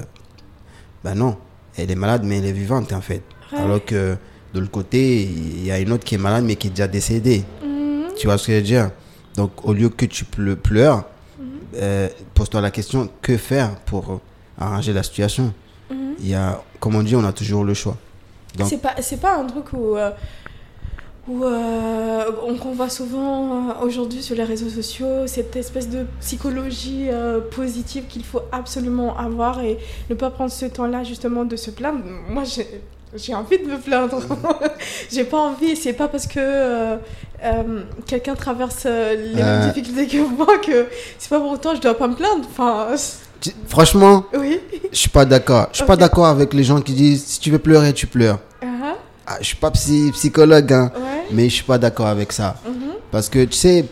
Ben 1.04 1.14
non, 1.14 1.36
elle 1.76 1.90
est 1.90 1.94
malade, 1.96 2.22
mais 2.24 2.38
elle 2.38 2.46
est 2.46 2.52
vivante 2.52 2.92
en 2.94 3.02
fait. 3.02 3.22
Ouais. 3.52 3.58
Alors 3.58 3.84
que 3.84 4.16
de 4.54 4.60
l'autre 4.60 4.70
côté, 4.72 5.22
il 5.22 5.64
y 5.64 5.70
a 5.70 5.78
une 5.78 5.92
autre 5.92 6.04
qui 6.04 6.14
est 6.14 6.18
malade, 6.18 6.44
mais 6.44 6.56
qui 6.56 6.66
est 6.68 6.70
déjà 6.70 6.86
décédée. 6.88 7.44
Mhm. 7.64 8.12
Tu 8.18 8.26
vois 8.26 8.36
ce 8.38 8.46
que 8.46 8.52
je 8.52 8.56
veux 8.58 8.62
dire? 8.62 8.90
Donc, 9.36 9.50
au 9.64 9.72
lieu 9.72 9.88
que 9.88 10.04
tu 10.06 10.24
ple- 10.24 10.56
pleures, 10.56 11.04
Mhm. 11.38 11.46
euh, 11.76 12.08
pose-toi 12.34 12.60
la 12.60 12.70
question 12.70 13.08
que 13.22 13.36
faire 13.36 13.74
pour 13.86 14.20
arranger 14.58 14.92
la 14.92 15.02
situation? 15.02 15.52
Mhm. 15.90 15.96
Il 16.20 16.28
y 16.28 16.34
a, 16.34 16.62
comme 16.80 16.94
on 16.96 17.02
dit, 17.02 17.16
on 17.16 17.24
a 17.24 17.32
toujours 17.32 17.64
le 17.64 17.74
choix. 17.74 17.96
C'est 18.64 18.82
pas, 18.82 18.94
c'est 19.00 19.18
pas 19.20 19.38
un 19.38 19.46
truc 19.46 19.72
où, 19.72 19.96
euh, 19.96 20.10
où 21.26 21.42
euh, 21.44 22.24
on, 22.46 22.72
voit 22.74 22.90
souvent 22.90 23.70
euh, 23.70 23.86
aujourd'hui 23.86 24.22
sur 24.22 24.36
les 24.36 24.44
réseaux 24.44 24.68
sociaux, 24.68 25.26
cette 25.26 25.56
espèce 25.56 25.88
de 25.88 26.04
psychologie 26.20 27.06
euh, 27.08 27.40
positive 27.40 28.04
qu'il 28.08 28.24
faut 28.24 28.42
absolument 28.52 29.16
avoir 29.16 29.60
et 29.62 29.78
ne 30.10 30.14
pas 30.14 30.28
prendre 30.30 30.50
ce 30.52 30.66
temps-là 30.66 31.02
justement 31.04 31.46
de 31.46 31.56
se 31.56 31.70
plaindre. 31.70 32.00
Moi, 32.28 32.42
j'ai- 33.14 33.34
envie 33.34 33.58
de 33.58 33.64
me 33.64 33.78
plaindre. 33.78 34.20
j'ai 35.12 35.24
pas 35.24 35.38
envie. 35.38 35.76
C'est 35.76 35.92
pas 35.92 36.08
parce 36.08 36.26
que 36.26 36.38
euh, 36.38 36.96
euh, 37.44 37.82
quelqu'un 38.06 38.34
traverse 38.34 38.84
euh, 38.86 39.14
les 39.34 39.42
mêmes 39.42 39.68
difficultés 39.68 40.06
que 40.06 40.18
moi 40.36 40.58
que 40.58 40.86
c'est 41.18 41.30
pas 41.30 41.40
pour 41.40 41.52
autant 41.52 41.74
je 41.74 41.80
dois 41.80 41.96
pas 41.96 42.08
me 42.08 42.14
plaindre. 42.14 42.46
Enfin. 42.50 42.88
Franchement, 43.66 44.24
oui. 44.38 44.60
je 44.92 44.96
suis 44.96 45.08
pas 45.08 45.24
d'accord. 45.24 45.68
Je 45.72 45.78
suis 45.78 45.86
pas 45.86 45.96
d'accord 45.96 46.26
avec 46.26 46.54
les 46.54 46.62
gens 46.62 46.80
qui 46.80 46.92
disent 46.92 47.24
si 47.24 47.40
tu 47.40 47.50
veux 47.50 47.58
pleurer, 47.58 47.92
tu 47.92 48.06
pleures. 48.06 48.38
Uh-huh. 48.62 48.94
Ah, 49.26 49.38
je 49.40 49.46
suis 49.46 49.56
pas 49.56 49.70
psychologue, 49.70 50.72
hein, 50.72 50.92
mais 51.32 51.48
je 51.48 51.54
suis 51.56 51.64
pas 51.64 51.78
d'accord 51.78 52.06
avec 52.06 52.30
ça. 52.32 52.56
Mm-hmm. 52.64 52.92
Parce 53.10 53.28
que 53.28 53.44
tu 53.44 53.56
sais, 53.56 53.84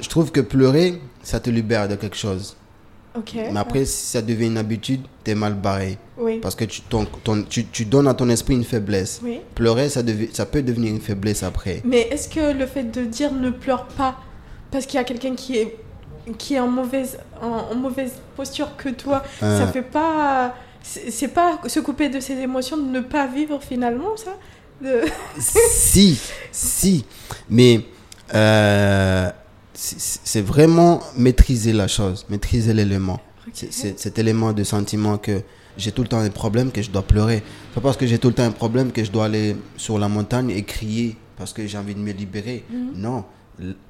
je 0.00 0.08
trouve 0.08 0.32
que 0.32 0.40
pleurer, 0.40 1.00
ça 1.22 1.38
te 1.38 1.50
libère 1.50 1.88
de 1.88 1.94
quelque 1.94 2.16
chose. 2.16 2.56
Mais 3.34 3.58
après, 3.58 3.84
si 3.84 4.06
ça 4.06 4.22
devient 4.22 4.46
une 4.46 4.58
habitude, 4.58 5.02
tu 5.24 5.30
es 5.30 5.34
mal 5.34 5.54
barré. 5.54 5.98
Oui. 6.18 6.38
Parce 6.40 6.54
que 6.54 6.64
tu, 6.64 6.80
ton, 6.82 7.06
tu, 7.48 7.66
tu, 7.66 7.84
donnes 7.84 8.08
à 8.08 8.14
ton 8.14 8.28
esprit 8.28 8.54
une 8.54 8.64
faiblesse. 8.64 9.20
Oui. 9.22 9.40
Pleurer, 9.54 9.88
ça, 9.88 10.02
ça 10.32 10.46
peut 10.46 10.62
devenir 10.62 10.90
une 10.92 11.00
faiblesse 11.00 11.42
après. 11.42 11.82
Mais 11.84 12.08
est-ce 12.10 12.28
que 12.28 12.56
le 12.56 12.66
fait 12.66 12.84
de 12.84 13.04
dire 13.04 13.32
ne 13.32 13.50
pleure 13.50 13.86
pas 13.86 14.16
parce 14.70 14.86
qu'il 14.86 14.96
y 14.96 15.00
a 15.00 15.04
quelqu'un 15.04 15.34
qui 15.34 15.58
est, 15.58 15.76
qui 16.38 16.54
est 16.54 16.60
en, 16.60 16.68
mauvaise, 16.68 17.18
en, 17.40 17.74
mauvaise 17.74 18.12
posture 18.36 18.76
que 18.76 18.88
toi, 18.90 19.22
ça 19.40 19.46
euh. 19.46 19.66
fait 19.68 19.82
pas. 19.82 20.54
C'est 20.82 21.28
pas 21.28 21.58
se 21.66 21.80
couper 21.80 22.08
de 22.08 22.20
ses 22.20 22.34
émotions, 22.34 22.76
de 22.76 22.88
ne 22.88 23.00
pas 23.00 23.26
vivre 23.26 23.60
finalement, 23.60 24.16
ça? 24.16 24.36
Si, 25.38 26.20
si. 26.52 27.04
Mais. 27.48 27.80
Euh, 28.34 29.30
c'est 29.76 30.40
vraiment 30.40 31.00
maîtriser 31.16 31.72
la 31.72 31.88
chose, 31.88 32.24
maîtriser 32.28 32.72
l'élément. 32.72 33.20
C'est 33.52 33.98
cet 33.98 34.18
élément 34.18 34.52
de 34.52 34.64
sentiment 34.64 35.18
que 35.18 35.42
j'ai 35.76 35.92
tout 35.92 36.02
le 36.02 36.08
temps 36.08 36.18
un 36.18 36.30
problème 36.30 36.70
que 36.70 36.82
je 36.82 36.90
dois 36.90 37.02
pleurer. 37.02 37.42
Pas 37.74 37.80
parce 37.80 37.96
que 37.96 38.06
j'ai 38.06 38.18
tout 38.18 38.28
le 38.28 38.34
temps 38.34 38.44
un 38.44 38.50
problème 38.50 38.90
que 38.90 39.04
je 39.04 39.10
dois 39.10 39.26
aller 39.26 39.56
sur 39.76 39.98
la 39.98 40.08
montagne 40.08 40.50
et 40.50 40.62
crier 40.62 41.16
parce 41.36 41.52
que 41.52 41.66
j'ai 41.66 41.78
envie 41.78 41.94
de 41.94 42.00
me 42.00 42.12
libérer. 42.12 42.64
Mhm. 42.70 42.92
Non, 42.96 43.24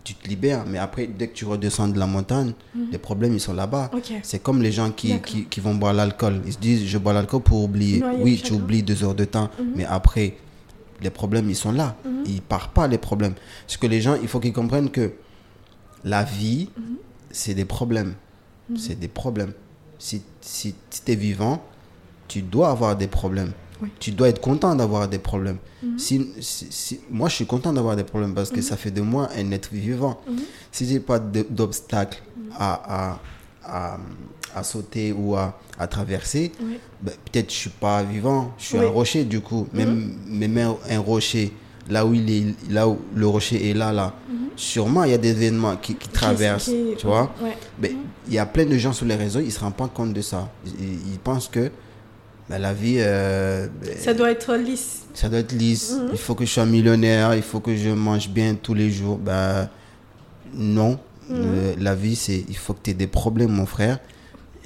tu 0.05 0.15
te 0.15 0.29
libères, 0.29 0.65
mais 0.67 0.79
après, 0.79 1.07
dès 1.07 1.29
que 1.29 1.35
tu 1.35 1.45
redescends 1.45 1.89
de 1.89 1.99
la 1.99 2.07
montagne, 2.07 2.53
mhm. 2.75 2.89
les 2.91 2.99
problèmes, 2.99 3.35
ils 3.35 3.41
sont 3.41 3.55
là-bas. 3.55 3.91
C'est 4.23 4.43
comme 4.43 4.63
les 4.63 4.73
gens 4.73 4.91
qui, 4.91 5.19
qui, 5.21 5.45
qui 5.45 5.61
vont 5.61 5.75
boire 5.75 5.93
l'alcool. 5.93 6.43
Ils 6.45 6.53
se 6.53 6.59
disent, 6.59 6.87
je 6.87 6.99
bois 6.99 7.13
l'alcool 7.13 7.43
pour 7.43 7.63
oublier. 7.63 8.03
oui, 8.19 8.41
tu 8.43 8.53
oublies 8.53 8.83
deux 8.83 9.03
heures 9.05 9.15
de 9.15 9.25
temps, 9.25 9.49
mhm. 9.59 9.73
mais 9.77 9.85
après, 9.85 10.37
les 11.01 11.11
problèmes, 11.11 11.49
ils 11.49 11.57
sont 11.57 11.73
là. 11.73 11.97
Ils 12.27 12.43
partent 12.43 12.73
pas, 12.75 12.89
les 12.89 12.99
problèmes. 12.99 13.35
Ce 13.69 13.79
que 13.79 13.87
les 13.87 14.01
gens, 14.01 14.17
il 14.21 14.27
faut 14.29 14.41
qu'ils 14.41 14.53
comprennent 14.53 14.91
que 14.91 15.13
la 16.05 16.23
vie, 16.25 16.69
Mhm. 16.77 16.97
c'est 17.31 17.55
des 17.55 17.65
problèmes. 17.65 18.15
Mhm. 18.71 18.77
C'est 18.77 18.99
des 18.99 19.09
problèmes. 19.09 19.53
Si, 19.99 20.23
si, 20.41 20.75
tu 21.05 21.13
es 21.13 21.15
vivant, 21.15 21.63
tu 22.29 22.43
dois 22.43 22.71
avoir 22.71 22.97
des 22.97 23.07
problèmes. 23.09 23.53
Tu 24.01 24.11
dois 24.11 24.29
être 24.31 24.41
content 24.41 24.75
d'avoir 24.75 25.07
des 25.07 25.19
problèmes. 25.19 25.59
Mhm. 25.83 25.99
si, 25.99 26.31
si, 26.41 27.01
moi, 27.11 27.29
je 27.29 27.35
suis 27.37 27.47
content 27.47 27.73
d'avoir 27.75 27.95
des 27.95 28.05
problèmes 28.05 28.35
parce 28.35 28.51
que 28.51 28.63
ça 28.63 28.77
fait 28.77 28.91
de 28.91 29.03
moi 29.03 29.29
un 29.37 29.51
être 29.53 29.71
vivant. 29.73 30.19
Si 30.73 30.87
j'ai 30.87 30.99
pas 31.01 31.19
d'obstacle 31.19 32.23
à, 32.59 33.19
à, 33.65 33.99
à, 34.55 34.63
sauter 34.65 35.13
ou 35.13 35.37
à, 35.37 35.59
à 35.79 35.87
traverser, 35.87 36.53
ben, 37.03 37.13
peut-être 37.27 37.51
je 37.51 37.57
suis 37.57 37.71
pas 37.71 38.03
vivant. 38.03 38.53
Je 38.59 38.65
suis 38.65 38.79
un 38.79 38.89
rocher 38.89 39.25
du 39.25 39.41
coup. 39.41 39.67
Même, 39.75 40.15
même 40.27 40.57
un 40.89 40.99
rocher, 41.01 41.53
là 41.89 42.05
où, 42.05 42.15
il 42.15 42.31
est, 42.31 42.71
là 42.71 42.89
où 42.89 42.99
le 43.15 43.27
rocher 43.27 43.71
est 43.71 43.75
là, 43.75 43.93
là 43.93 44.15
sûrement 44.57 45.05
il 45.05 45.11
y 45.11 45.15
a 45.15 45.19
des 45.19 45.31
événements 45.31 45.77
qui, 45.77 45.95
traversent, 45.95 46.71
tu 46.99 47.07
vois. 47.07 47.33
Mais 47.81 47.95
il 48.27 48.35
y 48.35 48.39
a 48.39 48.47
plein 48.47 48.65
de 48.65 48.77
gens 48.77 48.93
sur 48.93 49.07
les 49.07 49.15
réseaux, 49.15 49.41
ils 49.41 49.47
ne 49.47 49.51
se 49.51 49.61
rendent 49.61 49.77
pas 49.77 49.89
compte 49.89 50.13
de 50.13 50.23
ça. 50.23 50.49
Ils, 50.67 51.19
pensent 51.23 51.49
que 51.49 51.71
ben, 52.49 52.59
la 52.59 52.73
vie... 52.73 52.97
Euh, 52.99 53.69
ben, 53.81 53.97
ça 53.99 54.15
doit 54.15 54.31
être 54.31 54.55
lisse. 54.55 55.03
Ça 55.15 55.29
doit 55.29 55.41
être 55.41 55.53
lisse. 55.53 55.93
Mhm. 55.93 56.09
Il 56.13 56.19
faut 56.19 56.35
que 56.35 56.45
je 56.45 56.51
sois 56.51 56.67
millionnaire, 56.67 57.35
il 57.35 57.43
faut 57.43 57.61
que 57.61 57.77
je 57.77 57.91
mange 57.91 58.29
bien 58.29 58.55
tous 58.55 58.75
les 58.75 58.91
jours. 58.91 59.19
Ben, 59.19 59.69
non. 60.55 60.99
Mhm. 61.29 61.37
Euh, 61.37 61.75
la 61.79 61.95
vie, 61.95 62.17
c'est 62.17 62.45
il 62.49 62.57
faut 62.57 62.73
que 62.73 62.81
tu 62.83 62.91
aies 62.91 62.95
des 62.95 63.07
problèmes, 63.07 63.51
mon 63.51 63.67
frère. 63.67 63.99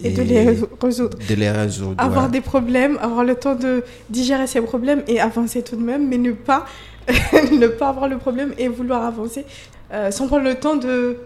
Et, 0.02 0.10
de 0.10 0.22
les 0.22 0.44
résoudre. 0.80 1.18
De 1.28 1.34
les 1.34 1.50
résoudre. 1.50 1.94
Avoir 1.98 2.28
des 2.28 2.40
problèmes, 2.40 2.98
avoir 3.00 3.24
le 3.24 3.34
temps 3.34 3.54
de 3.54 3.82
digérer 4.08 4.46
ces 4.46 4.60
problèmes 4.60 5.02
et 5.06 5.20
avancer 5.20 5.62
tout 5.62 5.76
de 5.76 5.82
même, 5.82 6.08
mais 6.08 6.18
ne 6.18 6.32
pas, 6.32 6.64
ne 7.08 7.66
pas 7.66 7.88
avoir 7.88 8.08
le 8.08 8.18
problème 8.18 8.54
et 8.58 8.68
vouloir 8.68 9.04
avancer. 9.04 9.44
Euh, 9.92 10.10
sans 10.10 10.28
prendre 10.28 10.44
le 10.44 10.54
temps 10.54 10.76
de 10.76 11.16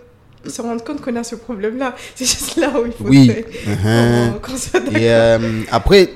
se 0.47 0.63
rendre 0.63 0.83
compte 0.83 1.01
qu'on 1.01 1.15
a 1.17 1.25
ce 1.25 1.37
problème-là. 1.37 1.95
C'est 2.15 2.25
juste 2.25 2.57
là 2.57 2.71
où 2.81 2.87
il 2.87 2.93
faut 2.93 3.05
oui. 3.05 3.31
Uh-huh. 3.67 4.33
Euh, 4.97 5.63
après, 5.71 6.11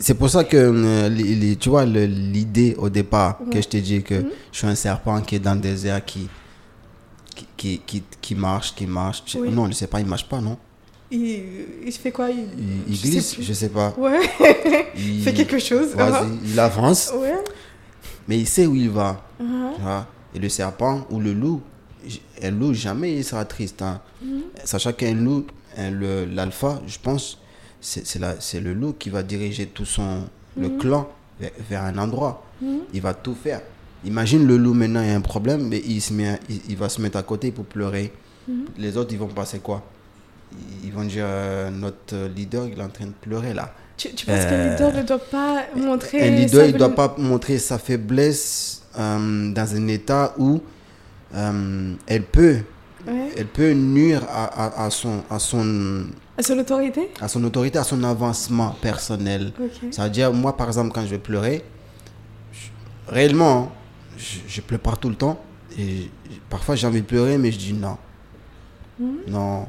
c'est 0.00 0.14
pour 0.14 0.28
ça 0.28 0.44
que 0.44 0.56
euh, 0.56 1.54
tu 1.58 1.68
vois 1.68 1.84
l'idée 1.84 2.74
au 2.78 2.88
départ 2.88 3.38
que 3.50 3.60
je 3.60 3.68
t'ai 3.68 3.80
dit 3.80 4.02
que 4.02 4.14
mm-hmm. 4.14 4.26
je 4.52 4.58
suis 4.58 4.66
un 4.66 4.74
serpent 4.74 5.20
qui 5.22 5.36
est 5.36 5.38
dans 5.38 5.54
le 5.54 5.60
désert 5.60 6.04
qui 6.04 6.28
qui, 7.56 7.80
qui, 7.86 8.02
qui, 8.20 8.34
marche, 8.34 8.74
qui 8.74 8.86
marche. 8.86 9.22
Non, 9.36 9.66
je 9.68 9.72
sais 9.72 9.86
pas, 9.86 10.00
il 10.00 10.06
marche 10.06 10.28
pas, 10.28 10.40
non? 10.40 10.56
Il, 11.14 11.86
il 11.86 11.92
fait 11.92 12.10
quoi 12.10 12.30
Il, 12.30 12.46
il 12.88 13.00
glisse, 13.00 13.36
je 13.40 13.52
sais 13.52 13.68
pas. 13.68 13.94
Ouais. 13.96 14.20
il 14.96 15.22
fait 15.24 15.32
quelque 15.34 15.58
chose. 15.58 15.88
Il 16.44 16.58
avance. 16.58 17.12
Ouais. 17.16 17.34
Mais 18.28 18.38
il 18.38 18.46
sait 18.46 18.66
où 18.66 18.74
il 18.74 18.90
va. 18.90 19.24
Uh-huh. 19.40 20.04
Et 20.34 20.38
le 20.38 20.48
serpent 20.48 21.06
ou 21.10 21.20
le 21.20 21.32
loup, 21.32 21.60
un 22.42 22.50
loup, 22.50 22.74
jamais 22.74 23.14
il 23.16 23.24
sera 23.24 23.44
triste. 23.44 23.82
Hein. 23.82 24.00
Mhm. 24.22 24.42
Sachant 24.64 24.92
qu'un 24.92 25.14
loup, 25.14 25.46
l'alpha, 25.76 26.80
je 26.86 26.98
pense, 27.02 27.38
c'est 27.80 28.60
le 28.60 28.72
loup 28.74 28.94
qui 28.98 29.10
va 29.10 29.22
diriger 29.22 29.66
tout 29.66 29.84
son 29.84 30.24
le 30.56 30.68
Mhm. 30.68 30.78
clan 30.78 31.08
vers, 31.68 31.82
un 31.84 31.98
endroit. 31.98 32.44
Mhm. 32.62 32.80
Il 32.92 33.00
va 33.02 33.14
tout 33.14 33.34
faire. 33.34 33.60
Imagine 34.04 34.46
le 34.46 34.56
loup 34.56 34.74
maintenant, 34.74 35.02
il 35.02 35.08
y 35.08 35.12
a 35.12 35.16
un 35.16 35.20
problème, 35.20 35.68
mais 35.68 35.82
il, 35.86 36.00
se 36.00 36.12
met, 36.12 36.38
il, 36.68 36.76
va 36.76 36.88
se 36.88 37.00
mettre 37.00 37.16
à 37.16 37.22
côté 37.22 37.50
pour 37.52 37.64
pleurer. 37.64 38.12
Les 38.76 38.96
autres, 38.98 39.12
ils 39.12 39.18
vont 39.18 39.28
passer 39.28 39.58
quoi? 39.60 39.82
Ils 40.82 40.92
vont 40.92 41.04
dire 41.04 41.24
euh, 41.26 41.70
notre 41.70 42.16
leader, 42.34 42.66
il 42.66 42.78
est 42.78 42.82
en 42.82 42.88
train 42.88 43.06
de 43.06 43.12
pleurer 43.12 43.54
là. 43.54 43.72
Tu, 43.96 44.12
tu 44.12 44.26
penses 44.26 44.44
qu'un 44.44 44.70
leader 44.70 44.92
ne 44.92 45.02
doit 45.02 45.18
pas 45.18 45.64
montrer. 45.76 46.22
Un 46.22 46.30
leader, 46.30 46.66
il 46.66 46.72
ne 46.72 46.78
doit 46.78 46.94
pas 46.94 47.14
montrer 47.18 47.58
sa 47.58 47.78
faiblesse 47.78 48.82
euh, 48.98 49.52
dans 49.52 49.74
un 49.74 49.88
état 49.88 50.34
où 50.38 50.60
euh, 51.34 51.94
elle 52.06 52.22
peut 52.22 52.58
elle 53.36 53.46
peut 53.46 53.72
nuire 53.72 54.22
à, 54.30 54.84
à, 54.84 54.90
son 54.90 55.22
à 55.28 55.38
son 55.38 56.06
à 56.38 56.42
son 56.42 56.58
autorité 56.58 57.10
à 57.20 57.28
son 57.28 57.44
autorité 57.44 57.78
à 57.78 57.84
son 57.84 58.02
avancement 58.04 58.70
personnel 58.80 59.52
okay. 59.60 60.00
à 60.00 60.08
dire 60.08 60.32
moi 60.32 60.56
par 60.56 60.68
exemple 60.68 60.90
quand 60.94 61.02
je 61.02 61.08
vais 61.10 61.18
pleurer 61.18 61.62
réellement 63.08 63.72
je, 64.16 64.38
je, 64.46 64.60
pleure 64.60 64.80
pas 64.80 64.96
tout 64.96 65.08
le 65.08 65.16
temps 65.16 65.38
et 65.78 66.10
parfois 66.48 66.76
j'ai 66.76 66.86
envie 66.86 67.02
de 67.02 67.06
pleurer 67.06 67.36
mais 67.36 67.50
je 67.52 67.58
dis 67.58 67.72
non 67.74 67.98
mm. 68.98 69.06
non 69.28 69.66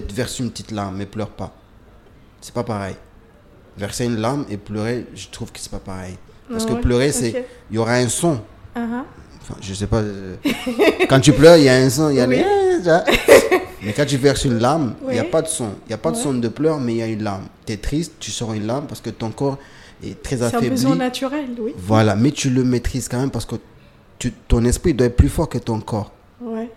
peut-être 0.00 0.12
verser 0.12 0.42
une 0.42 0.50
petite 0.50 0.70
larme 0.70 0.96
mais 0.96 1.06
pleure 1.06 1.30
pas 1.30 1.54
c'est 2.40 2.54
pas 2.54 2.64
pareil 2.64 2.96
verser 3.76 4.04
une 4.04 4.16
larme 4.16 4.44
et 4.50 4.56
pleurer 4.56 5.06
je 5.14 5.28
trouve 5.28 5.52
que 5.52 5.58
c'est 5.58 5.70
pas 5.70 5.78
pareil 5.78 6.16
parce 6.50 6.66
que 6.66 6.74
pleurer, 6.74 7.12
c'est 7.12 7.46
il 7.70 7.76
y 7.76 7.78
aura 7.78 7.94
un 7.94 8.08
son. 8.08 8.34
Uh 8.76 8.80
-huh. 8.80 9.02
enfin, 9.42 9.54
je 9.60 9.74
sais 9.74 9.86
pas. 9.86 10.02
quand 11.08 11.20
tu 11.20 11.32
pleures, 11.32 11.56
il 11.56 11.64
y 11.64 11.68
a 11.68 11.76
un 11.76 11.90
son. 11.90 12.10
Il 12.10 12.16
y 12.16 12.20
a 12.20 12.26
oui. 12.26 12.42
mais 13.82 13.92
quand 13.92 14.06
tu 14.06 14.16
verses 14.16 14.44
une 14.44 14.58
larme, 14.58 14.94
il 15.02 15.06
oui. 15.08 15.14
n'y 15.14 15.20
a 15.20 15.24
pas 15.24 15.42
de 15.42 15.48
son. 15.48 15.70
Il 15.86 15.88
n'y 15.88 15.94
a 15.94 15.98
pas 15.98 16.10
de 16.10 16.16
ouais. 16.16 16.22
son 16.22 16.34
de 16.34 16.48
pleurs, 16.48 16.80
mais 16.80 16.92
il 16.94 16.98
y 16.98 17.02
a 17.02 17.06
une 17.06 17.22
larme. 17.22 17.46
Tu 17.66 17.72
es 17.72 17.76
triste, 17.76 18.12
tu 18.18 18.30
sors 18.30 18.52
une 18.52 18.66
larme 18.66 18.86
parce 18.86 19.00
que 19.00 19.10
ton 19.10 19.30
corps 19.30 19.58
est 20.02 20.22
très 20.22 20.42
affaibli. 20.42 20.66
C'est 20.66 20.72
un 20.72 20.76
besoin 20.76 20.96
naturel, 20.96 21.46
oui. 21.58 21.72
Voilà, 21.76 22.14
mais 22.16 22.30
tu 22.30 22.50
le 22.50 22.62
maîtrises 22.64 23.08
quand 23.08 23.20
même 23.20 23.30
parce 23.30 23.46
que 23.46 23.56
tu, 24.18 24.32
ton 24.32 24.64
esprit 24.64 24.92
doit 24.94 25.06
être 25.06 25.16
plus 25.16 25.30
fort 25.30 25.48
que 25.48 25.58
ton 25.58 25.80
corps. 25.80 26.10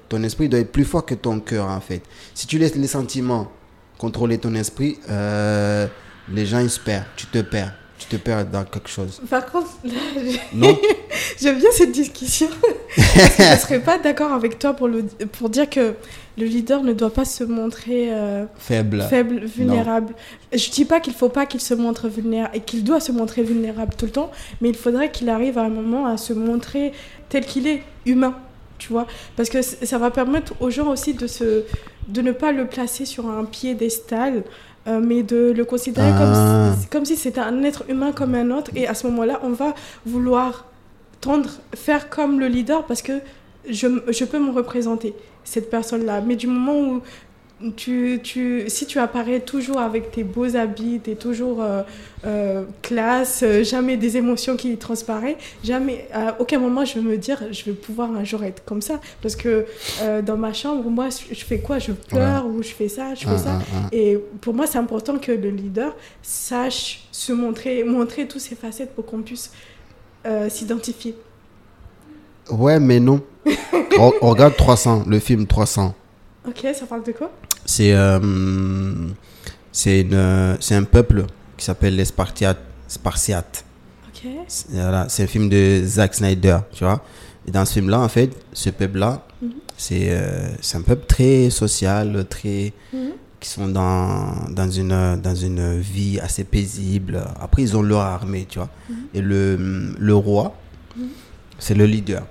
Ton 0.10 0.24
esprit 0.24 0.50
doit 0.50 0.60
être 0.60 0.72
plus 0.72 0.86
fort 0.86 1.06
que 1.06 1.15
ton 1.15 1.39
cœur, 1.39 1.67
en 1.67 1.82
fait. 1.82 2.02
Si 2.34 2.48
tu 2.48 2.58
laisses 2.58 2.76
les 2.76 2.88
sentiments 2.88 3.52
contrôler 3.98 4.38
ton 4.38 4.54
esprit, 4.56 5.00
euh, 5.10 5.88
les 6.32 6.46
gens, 6.46 6.60
ils 6.60 6.70
se 6.70 6.80
perdent. 6.80 7.06
Tu 7.15 7.26
te 7.28 7.39
perds 7.41 7.74
tu 7.98 8.06
te 8.06 8.15
perds 8.17 8.46
dans 8.46 8.63
quelque 8.63 8.89
chose. 8.89 9.22
Par 9.30 9.46
contre, 9.46 9.70
non 10.54 10.78
j'aime 11.39 11.58
bien 11.58 11.70
cette 11.72 11.91
discussion. 11.91 12.48
Parce 12.96 13.36
que 13.36 13.43
je 13.43 13.52
ne 13.52 13.58
serais 13.58 13.80
pas 13.80 13.98
d'accord 13.98 14.32
avec 14.32 14.60
toi 14.60 14.74
pour, 14.74 14.88
le, 14.88 15.04
pour 15.32 15.50
dire 15.50 15.70
que 15.70 15.96
le 16.38 16.46
leader 16.46 16.84
ne 16.84 16.93
doit 16.93 17.13
pas 17.13 17.26
se 17.26 17.43
montrer 17.43 18.13
euh, 18.13 18.46
faible, 18.58 19.04
faible 19.10 19.46
vulnérable. 19.46 20.13
Non. 20.13 20.58
Je 20.60 20.70
ne 20.70 20.74
dis 20.74 20.86
pas 20.86 21.00
qu'il 21.00 21.13
ne 21.13 21.17
faut 21.17 21.30
pas 21.30 21.48
qu'il 21.48 21.62
se 21.62 21.74
montre 21.74 22.08
vulnérable 22.08 22.56
et 22.56 22.60
qu'il 22.60 22.84
doit 22.84 23.00
se 23.00 23.12
montrer 23.12 23.41
vulnérable 23.41 23.93
tout 23.98 24.06
le 24.06 24.12
temps, 24.12 24.32
mais 24.62 24.70
il 24.70 24.76
faudrait 24.76 25.12
qu'il 25.12 25.30
arrive 25.30 25.58
à 25.58 25.63
un 25.63 25.70
moment 25.70 26.06
à 26.06 26.17
se 26.17 26.34
montrer 26.34 26.91
tel 27.30 27.46
qu'il 27.46 27.67
est, 27.67 27.82
humain. 28.06 28.36
Tu 28.78 28.90
vois 28.90 29.08
Parce 29.36 29.50
que 29.50 29.62
ça 29.62 29.98
va 29.98 30.12
permettre 30.12 30.54
aux 30.62 30.70
gens 30.70 30.90
aussi 30.92 31.13
de, 31.13 31.28
se, 31.28 31.63
de 32.08 32.22
ne 32.22 32.32
pas 32.32 32.52
le 32.52 32.68
placer 32.68 33.06
sur 33.06 33.30
un 33.30 33.46
piédestal. 33.46 34.44
Euh, 34.88 35.02
mais 35.04 35.22
de 35.22 35.52
le 35.52 35.66
considérer 35.66 36.12
ah. 36.13 36.18
comme, 36.18 36.80
si, 36.80 36.88
comme 36.88 37.06
si 37.06 37.18
c'était 37.18 37.42
un 37.42 37.62
être 37.63 37.84
humain 37.90 38.13
comme 38.13 38.36
un 38.36 38.52
autre. 38.52 38.72
Et 38.74 38.88
à 38.88 38.94
ce 38.94 39.06
moment-là, 39.08 39.42
on 39.44 39.50
va 39.50 39.76
vouloir 40.06 40.66
tendre, 41.20 41.50
faire 41.76 42.10
comme 42.10 42.40
le 42.40 42.48
leader 42.48 42.86
parce 42.86 43.02
que 43.02 43.20
je, 43.70 43.88
je 44.08 44.24
peux 44.24 44.40
me 44.40 44.52
représenter, 44.52 45.13
cette 45.44 45.70
personne-là. 45.70 46.22
Mais 46.22 46.38
du 46.38 46.48
moment 46.48 46.80
où 46.80 47.02
tu, 47.76 48.20
tu, 48.24 48.65
si 48.67 48.86
tu 48.86 49.00
apparais 49.00 49.39
toujours 49.39 49.80
avec 49.80 50.12
tes 50.12 50.24
beaux 50.24 50.56
habits, 50.56 51.02
tu 51.04 51.12
es 51.12 51.15
toujours 51.15 51.62
euh, 51.62 51.82
euh, 52.26 52.63
classe, 52.84 53.41
euh, 53.41 53.63
jamais 53.63 53.98
des 53.98 54.17
émotions 54.17 54.56
qui 54.56 54.78
transparaissent, 54.78 55.38
jamais, 55.63 56.08
à 56.13 56.39
aucun 56.39 56.60
moment 56.60 56.86
je 56.86 57.00
vais 57.00 57.02
me 57.02 57.17
dire 57.17 57.41
je 57.52 57.65
vais 57.65 57.72
pouvoir 57.72 58.12
un 58.12 58.24
jour 58.24 58.43
être 58.43 58.63
comme 58.63 58.82
ça. 58.82 59.00
Parce 59.22 59.36
que 59.36 59.65
dans 60.26 60.38
ma 60.38 60.54
chambre, 60.54 60.88
moi, 60.89 61.10
je 61.10 61.43
fais 61.43 61.60
quoi? 61.60 61.80
Je 61.80 61.91
pleure 61.91 62.46
ou 62.46 62.62
je 62.62 62.70
fais 62.70 62.89
ça, 62.89 63.15
je 63.15 63.28
fais 63.28 63.38
ça. 63.38 63.60
Et 63.91 64.17
pour 64.41 64.54
moi, 64.54 64.67
c'est 64.67 64.78
important 64.78 65.17
que 65.17 65.32
le 65.32 65.50
leader 65.50 65.96
sache 66.22 67.08
se 67.12 67.34
montrer, 67.34 67.84
montrer 67.84 68.28
toutes 68.28 68.41
ses 68.41 68.56
facettes 68.56 68.93
pour 68.93 69.06
qu'on 69.06 69.22
puisse 69.22 69.52
s'identifier. 70.50 71.15
Ouais, 72.52 72.80
mais 72.80 73.00
non. 73.00 73.22
on, 74.00 74.30
regarde 74.30 74.56
300, 74.56 75.04
le 75.08 75.20
film 75.20 75.48
300. 75.48 75.93
Ok, 76.48 76.65
ça 76.74 76.86
parle 76.86 77.04
de 77.04 77.12
quoi? 77.12 77.32
C'est 77.67 77.93
euh, 77.93 79.08
c'est 79.71 80.75
un 80.75 80.84
peuple 80.84 81.25
qui 81.56 81.65
s'appelle 81.65 81.95
les 81.95 82.06
Spartiates. 82.06 82.58
Spartiates. 82.88 83.63
Ok. 84.08 84.27
C'est 84.47 85.23
un 85.23 85.27
film 85.27 85.49
de 85.49 85.84
Zack 85.86 86.15
Snyder, 86.15 86.60
tu 86.73 86.84
vois. 86.84 87.03
Et 87.47 87.51
dans 87.51 87.65
ce 87.65 87.73
film-là, 87.73 87.99
en 87.99 88.10
fait, 88.10 88.32
ce 88.51 88.71
peuple-là, 88.71 89.23
mhm. 89.41 89.51
euh, 89.91 90.49
c'est 90.60 90.77
un 90.77 90.82
peuple 90.82 91.06
très 91.06 91.49
social, 91.51 92.25
très. 92.27 92.73
Mhm. 92.91 93.12
qui 93.39 93.49
sont 93.49 93.67
dans, 93.67 94.49
dans, 94.49 94.71
une, 94.71 95.21
dans 95.21 95.36
une 95.36 95.80
vie 95.80 96.19
assez 96.19 96.43
paisible. 96.43 97.23
Après, 97.39 97.62
ils 97.62 97.77
ont 97.77 97.84
leur 97.84 98.01
armée, 98.01 98.47
tu 98.49 98.58
vois. 98.58 98.69
Mhm. 98.89 98.95
Et 99.13 99.21
le, 99.21 99.93
le 99.99 100.15
roi, 100.15 100.56
c'est 101.60 101.75
le 101.75 101.86
leader 101.86 102.23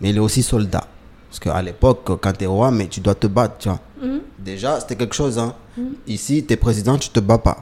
mais 0.00 0.10
il 0.10 0.16
est 0.16 0.20
aussi 0.20 0.42
soldat. 0.42 0.86
Parce 1.28 1.40
qu'à 1.40 1.60
l'époque, 1.62 2.18
quand 2.20 2.32
tu 2.32 2.44
es 2.44 2.46
roi, 2.46 2.70
mais 2.70 2.86
tu 2.88 3.00
dois 3.00 3.14
te 3.14 3.26
battre, 3.26 3.56
tu 3.58 3.68
vois. 3.68 3.80
Mhm. 4.02 4.20
Déjà, 4.38 4.80
c'était 4.80 4.96
quelque 4.96 5.14
chose. 5.14 5.38
Hein. 5.38 5.54
Mhm. 5.76 5.94
Ici, 6.06 6.44
tu 6.46 6.52
es 6.52 6.56
président, 6.56 6.98
tu 6.98 7.10
te 7.10 7.20
bats 7.20 7.38
pas. 7.38 7.58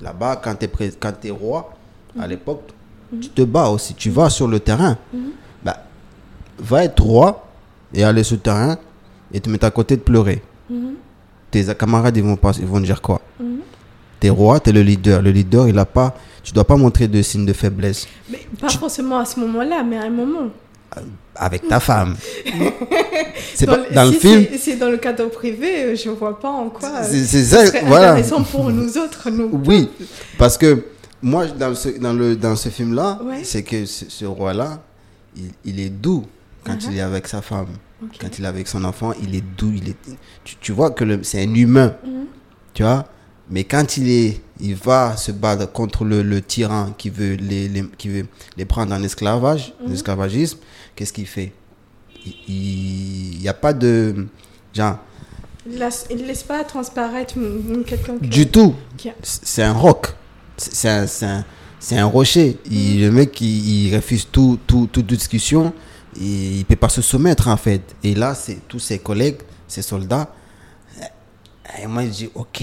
Là-bas, 0.00 0.36
quand 0.36 0.54
tu 0.54 0.66
es, 0.66 0.90
quand 0.98 1.24
es 1.24 1.30
roi, 1.30 1.72
à 2.18 2.22
mhm. 2.22 2.30
l'époque, 2.30 2.62
tu 3.20 3.28
te 3.28 3.42
bats 3.42 3.68
aussi. 3.68 3.94
Tu 3.94 4.10
vas 4.10 4.30
sur 4.30 4.48
le 4.48 4.60
terrain. 4.60 4.98
Bah, 5.64 5.84
va 6.58 6.84
être 6.84 7.02
roi 7.02 7.46
et 7.94 8.02
aller 8.04 8.22
sur 8.22 8.36
le 8.36 8.42
terrain 8.42 8.78
et 9.32 9.40
te 9.40 9.48
mettre 9.48 9.66
à 9.66 9.70
côté 9.70 9.96
de 9.96 10.02
pleurer. 10.02 10.42
Tes 11.50 11.64
camarades, 11.74 12.16
ils 12.16 12.22
vont, 12.22 12.36
pas, 12.36 12.52
ils 12.58 12.66
vont 12.66 12.80
dire 12.80 13.00
quoi? 13.00 13.20
Tu 14.20 14.26
es 14.26 14.30
roi, 14.30 14.60
tu 14.60 14.70
es 14.70 14.72
le 14.72 14.82
leader. 14.82 15.22
Le 15.22 15.30
leader, 15.30 15.68
il 15.68 15.78
a 15.78 15.84
pas. 15.84 16.16
Tu 16.42 16.52
dois 16.52 16.64
pas 16.64 16.76
montrer 16.76 17.08
de 17.08 17.22
signes 17.22 17.46
de 17.46 17.52
faiblesse. 17.52 18.06
Mais 18.30 18.46
pas 18.60 18.68
forcément 18.68 19.18
à 19.18 19.24
ce 19.24 19.38
moment-là, 19.40 19.82
mais 19.82 19.96
à 19.96 20.02
un 20.02 20.10
moment 20.10 20.50
avec 21.34 21.68
ta 21.68 21.80
femme. 21.80 22.16
c'est 23.54 23.66
dans, 23.66 23.78
dans, 23.94 24.04
le 24.04 24.12
film. 24.12 24.46
C'est 24.58 24.76
dans 24.76 24.90
le 24.90 24.96
cadre 24.96 25.28
privé, 25.28 25.94
je 25.96 26.10
vois 26.10 26.38
pas 26.38 26.50
en 26.50 26.70
quoi. 26.70 27.02
C'est 27.02 27.24
ça, 27.24 27.64
voilà. 27.86 28.12
intéressant 28.12 28.42
pour 28.42 28.70
nous 28.70 28.96
autres, 28.98 29.30
nous. 29.30 29.50
Oui, 29.66 29.88
parce 30.38 30.56
que 30.56 30.84
moi, 31.22 31.46
dans 31.46 31.74
ce, 31.74 31.88
dans 31.90 32.12
le, 32.12 32.36
dans 32.36 32.56
ce 32.56 32.68
film-là, 32.68 33.18
c'est 33.42 33.62
que 33.62 33.84
ce, 33.84 34.24
roi-là, 34.24 34.82
il, 35.36 35.50
il, 35.64 35.80
est 35.80 35.90
doux 35.90 36.24
quand 36.64 36.74
uh-huh. 36.74 36.88
il 36.90 36.98
est 36.98 37.02
avec 37.02 37.26
sa 37.28 37.42
femme. 37.42 37.68
Quand 38.20 38.38
il 38.38 38.44
est 38.44 38.48
avec 38.48 38.68
son 38.68 38.84
enfant, 38.84 39.12
il 39.22 39.34
est 39.34 39.44
doux. 39.56 39.72
Il 39.74 39.90
est, 39.90 39.96
tu, 40.60 40.72
vois 40.72 40.90
que 40.90 41.22
c'est 41.22 41.42
un 41.42 41.54
humain. 41.54 41.94
Mm-hmm. 42.04 42.24
Tu 42.74 42.82
vois? 42.82 43.06
Mais 43.50 43.64
quand 43.64 43.96
il, 43.96 44.10
est, 44.10 44.40
il 44.60 44.74
va 44.74 45.16
se 45.16 45.32
battre 45.32 45.70
contre 45.70 46.04
le, 46.04 46.22
le 46.22 46.40
tyran 46.40 46.92
qui 46.96 47.10
veut 47.10 47.34
les, 47.34 47.68
les, 47.68 47.84
qui 47.98 48.08
veut 48.08 48.26
les 48.56 48.64
prendre 48.64 48.94
en 48.94 49.02
esclavage, 49.02 49.74
mm 49.80 49.92
esclavagisme, 49.92 50.58
qu'est-ce 50.94 51.12
qu'il 51.12 51.26
fait? 51.26 51.52
Il 52.48 53.38
n'y 53.40 53.48
a 53.48 53.54
pas 53.54 53.72
de... 53.72 54.26
Genre, 54.74 54.98
il 55.68 56.16
ne 56.16 56.26
laisse 56.26 56.42
pas 56.42 56.62
transparaître 56.64 57.34
quelqu'un 57.86 58.14
Du 58.20 58.46
tout. 58.46 58.74
C'est 59.22 59.62
un 59.62 59.72
roc. 59.72 60.08
C'est 60.56 60.88
un, 60.88 61.06
un, 61.22 61.44
un, 61.92 62.04
rocher. 62.04 62.58
Il, 62.70 63.02
le 63.02 63.10
mec, 63.10 63.40
il, 63.40 63.94
refuse 63.94 64.26
tout, 64.30 64.58
tout, 64.66 64.88
toute 64.90 65.06
discussion. 65.06 65.72
il 66.16 66.58
ne 66.58 66.62
peut 66.64 66.76
pas 66.76 66.88
se 66.88 67.02
soumettre, 67.02 67.48
en 67.48 67.56
fait. 67.56 67.82
Et 68.02 68.14
là, 68.14 68.34
c'est 68.34 68.66
tous 68.68 68.78
ses 68.78 68.98
collègues, 68.98 69.38
ses 69.68 69.82
soldats. 69.82 70.32
Et 71.82 71.86
moi, 71.86 72.04
je 72.04 72.10
dis, 72.10 72.30
OK, 72.34 72.62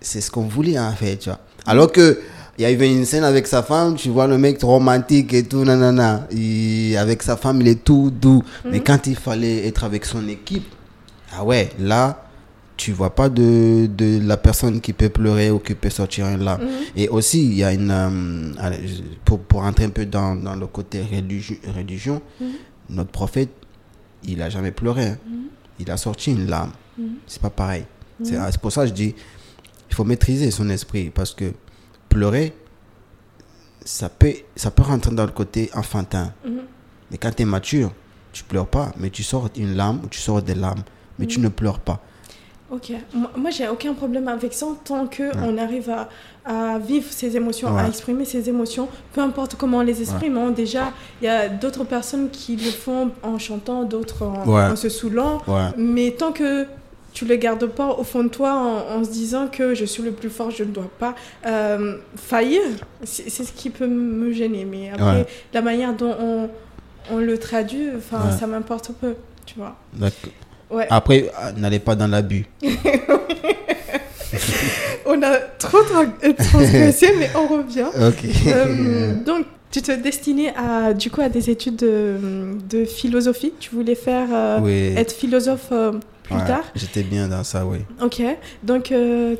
c'est 0.00 0.20
ce 0.20 0.30
qu'on 0.30 0.46
voulait 0.46 0.78
en 0.78 0.92
fait, 0.92 1.16
tu 1.16 1.28
vois. 1.28 1.40
Alors 1.66 1.92
que 1.92 2.20
il 2.58 2.62
y 2.62 2.64
avait 2.64 2.92
une 2.92 3.04
scène 3.04 3.22
avec 3.22 3.46
sa 3.46 3.62
femme, 3.62 3.94
tu 3.94 4.08
vois 4.08 4.26
le 4.26 4.36
mec 4.36 4.60
romantique 4.62 5.32
et 5.32 5.44
tout, 5.44 5.64
nanana. 5.64 6.26
Avec 6.98 7.22
sa 7.22 7.36
femme, 7.36 7.60
il 7.60 7.68
est 7.68 7.84
tout 7.84 8.10
doux. 8.10 8.42
Mais 8.64 8.78
mhm. 8.78 8.84
quand 8.84 9.06
il 9.06 9.14
fallait 9.14 9.68
être 9.68 9.84
avec 9.84 10.04
son 10.04 10.26
équipe, 10.28 10.66
ah 11.32 11.44
ouais, 11.44 11.70
là, 11.78 12.24
tu 12.76 12.90
vois 12.90 13.14
pas 13.14 13.28
de, 13.28 13.86
de 13.86 14.18
la 14.26 14.36
personne 14.36 14.80
qui 14.80 14.92
peut 14.92 15.08
pleurer 15.08 15.52
ou 15.52 15.60
qui 15.60 15.76
peut 15.76 15.88
sortir 15.88 16.36
larme. 16.36 16.62
Mhm. 16.62 16.70
Et 16.96 17.08
aussi, 17.08 17.44
il 17.44 17.54
y 17.54 17.62
a 17.62 17.72
une. 17.72 17.92
Euh, 17.92 18.70
pour, 19.24 19.38
pour 19.38 19.62
entrer 19.62 19.84
un 19.84 19.90
peu 19.90 20.04
dans, 20.04 20.34
dans 20.34 20.56
le 20.56 20.66
côté 20.66 21.00
religion, 21.76 22.20
mhm. 22.40 22.46
notre 22.90 23.10
prophète, 23.10 23.50
il 24.24 24.42
a 24.42 24.50
jamais 24.50 24.72
pleuré. 24.72 25.04
Hein. 25.04 25.18
Il 25.78 25.88
a 25.92 25.96
sorti 25.96 26.32
une 26.32 26.48
larme. 26.48 26.72
C'est 27.28 27.40
pas 27.40 27.50
pareil. 27.50 27.84
C'est 28.24 28.60
pour 28.60 28.72
ça 28.72 28.82
que 28.82 28.88
je 28.88 28.94
dis 28.94 29.14
il 29.90 29.94
faut 29.94 30.04
maîtriser 30.04 30.50
son 30.50 30.68
esprit 30.70 31.10
parce 31.10 31.34
que 31.34 31.52
pleurer, 32.08 32.52
ça 33.84 34.08
peut, 34.08 34.34
ça 34.56 34.70
peut 34.70 34.82
rentrer 34.82 35.14
dans 35.14 35.24
le 35.24 35.32
côté 35.32 35.70
enfantin. 35.74 36.32
Mhm. 36.44 36.60
Mais 37.10 37.18
quand 37.18 37.34
tu 37.34 37.42
es 37.42 37.46
mature, 37.46 37.92
tu 38.32 38.44
pleures 38.44 38.66
pas, 38.66 38.92
mais 38.98 39.10
tu 39.10 39.22
sors 39.22 39.48
une 39.56 39.74
larme 39.74 40.00
ou 40.04 40.08
tu 40.08 40.20
sors 40.20 40.42
des 40.42 40.54
larmes, 40.54 40.82
mais 41.18 41.26
tu 41.26 41.38
mhm. 41.38 41.44
ne 41.44 41.48
pleures 41.48 41.80
pas. 41.80 42.00
Ok, 42.70 42.92
moi 43.34 43.50
j'ai 43.50 43.66
aucun 43.66 43.94
problème 43.94 44.28
avec 44.28 44.52
ça 44.52 44.66
tant 44.84 45.06
qu'on 45.06 45.30
on 45.42 45.56
arrive 45.56 45.88
à, 45.88 46.10
à, 46.44 46.78
vivre 46.78 47.10
ses 47.10 47.34
émotions, 47.34 47.74
à 47.74 47.88
exprimer 47.88 48.26
ses 48.26 48.46
émotions, 48.50 48.88
peu 49.14 49.22
importe 49.22 49.54
comment 49.54 49.78
on 49.78 49.82
les 49.82 50.02
exprime. 50.02 50.36
Hein. 50.36 50.50
Déjà, 50.50 50.92
il 51.22 51.24
y 51.24 51.28
a 51.28 51.48
d'autres 51.48 51.84
personnes 51.84 52.28
qui 52.28 52.56
le 52.56 52.70
font 52.70 53.10
en 53.22 53.38
chantant, 53.38 53.84
d'autres 53.84 54.26
en, 54.26 54.46
en, 54.46 54.76
se 54.76 54.90
saoulant. 54.90 55.40
Mais 55.78 56.10
tant 56.10 56.32
que 56.32 56.66
tu 57.18 57.24
le 57.24 57.34
gardes 57.34 57.66
pas 57.66 57.88
au 57.98 58.04
fond 58.04 58.22
de 58.22 58.28
toi 58.28 58.54
en, 58.94 59.02
se 59.02 59.10
disant 59.10 59.48
que 59.48 59.74
je 59.74 59.84
suis 59.84 60.04
le 60.04 60.12
plus 60.12 60.30
fort, 60.30 60.52
je 60.52 60.62
ne 60.62 60.70
dois 60.70 60.88
pas 61.00 61.16
euh, 61.46 61.96
faillir. 62.14 62.60
C'est 63.02 63.28
ce 63.28 63.50
qui 63.50 63.70
peut 63.70 63.88
me 63.88 64.32
gêner. 64.32 64.64
Mais 64.64 64.90
après, 64.90 65.26
la 65.52 65.60
manière 65.60 65.94
dont 65.94 66.14
on, 66.20 66.48
on 67.10 67.18
le 67.18 67.36
traduit, 67.36 67.88
enfin, 67.96 68.30
ça 68.30 68.46
m'importe 68.46 68.92
peu, 69.00 69.16
tu 69.46 69.56
vois. 69.56 69.74
Ouais. 70.70 70.86
Après, 70.90 71.28
euh, 71.42 71.50
n'allez 71.56 71.80
pas 71.80 71.96
dans 71.96 72.06
l'abus. 72.06 72.46
on 75.04 75.20
a 75.20 75.38
trop 75.58 75.82
transgressé, 75.82 77.08
mais 77.18 77.30
on 77.34 77.48
revient. 77.48 77.88
Euh, 78.46 79.14
donc, 79.24 79.44
tu 79.72 79.82
te 79.82 79.90
destinais 79.90 80.54
à, 80.56 80.94
du 80.94 81.10
coup, 81.10 81.20
à 81.20 81.28
des 81.28 81.50
études 81.50 81.74
de, 81.76 82.16
de 82.70 82.84
philosophie. 82.84 83.54
Tu 83.58 83.74
voulais 83.74 83.96
faire 83.96 84.28
être 84.96 85.10
philosophe 85.10 85.72
plus 86.28 86.46
tard. 86.46 86.64
J'étais 86.74 87.02
bien 87.02 87.28
dans 87.28 87.44
ça, 87.44 87.66
oui. 87.66 87.78
Ok. 88.02 88.22
Donc, 88.62 88.92
euh, 88.92 89.36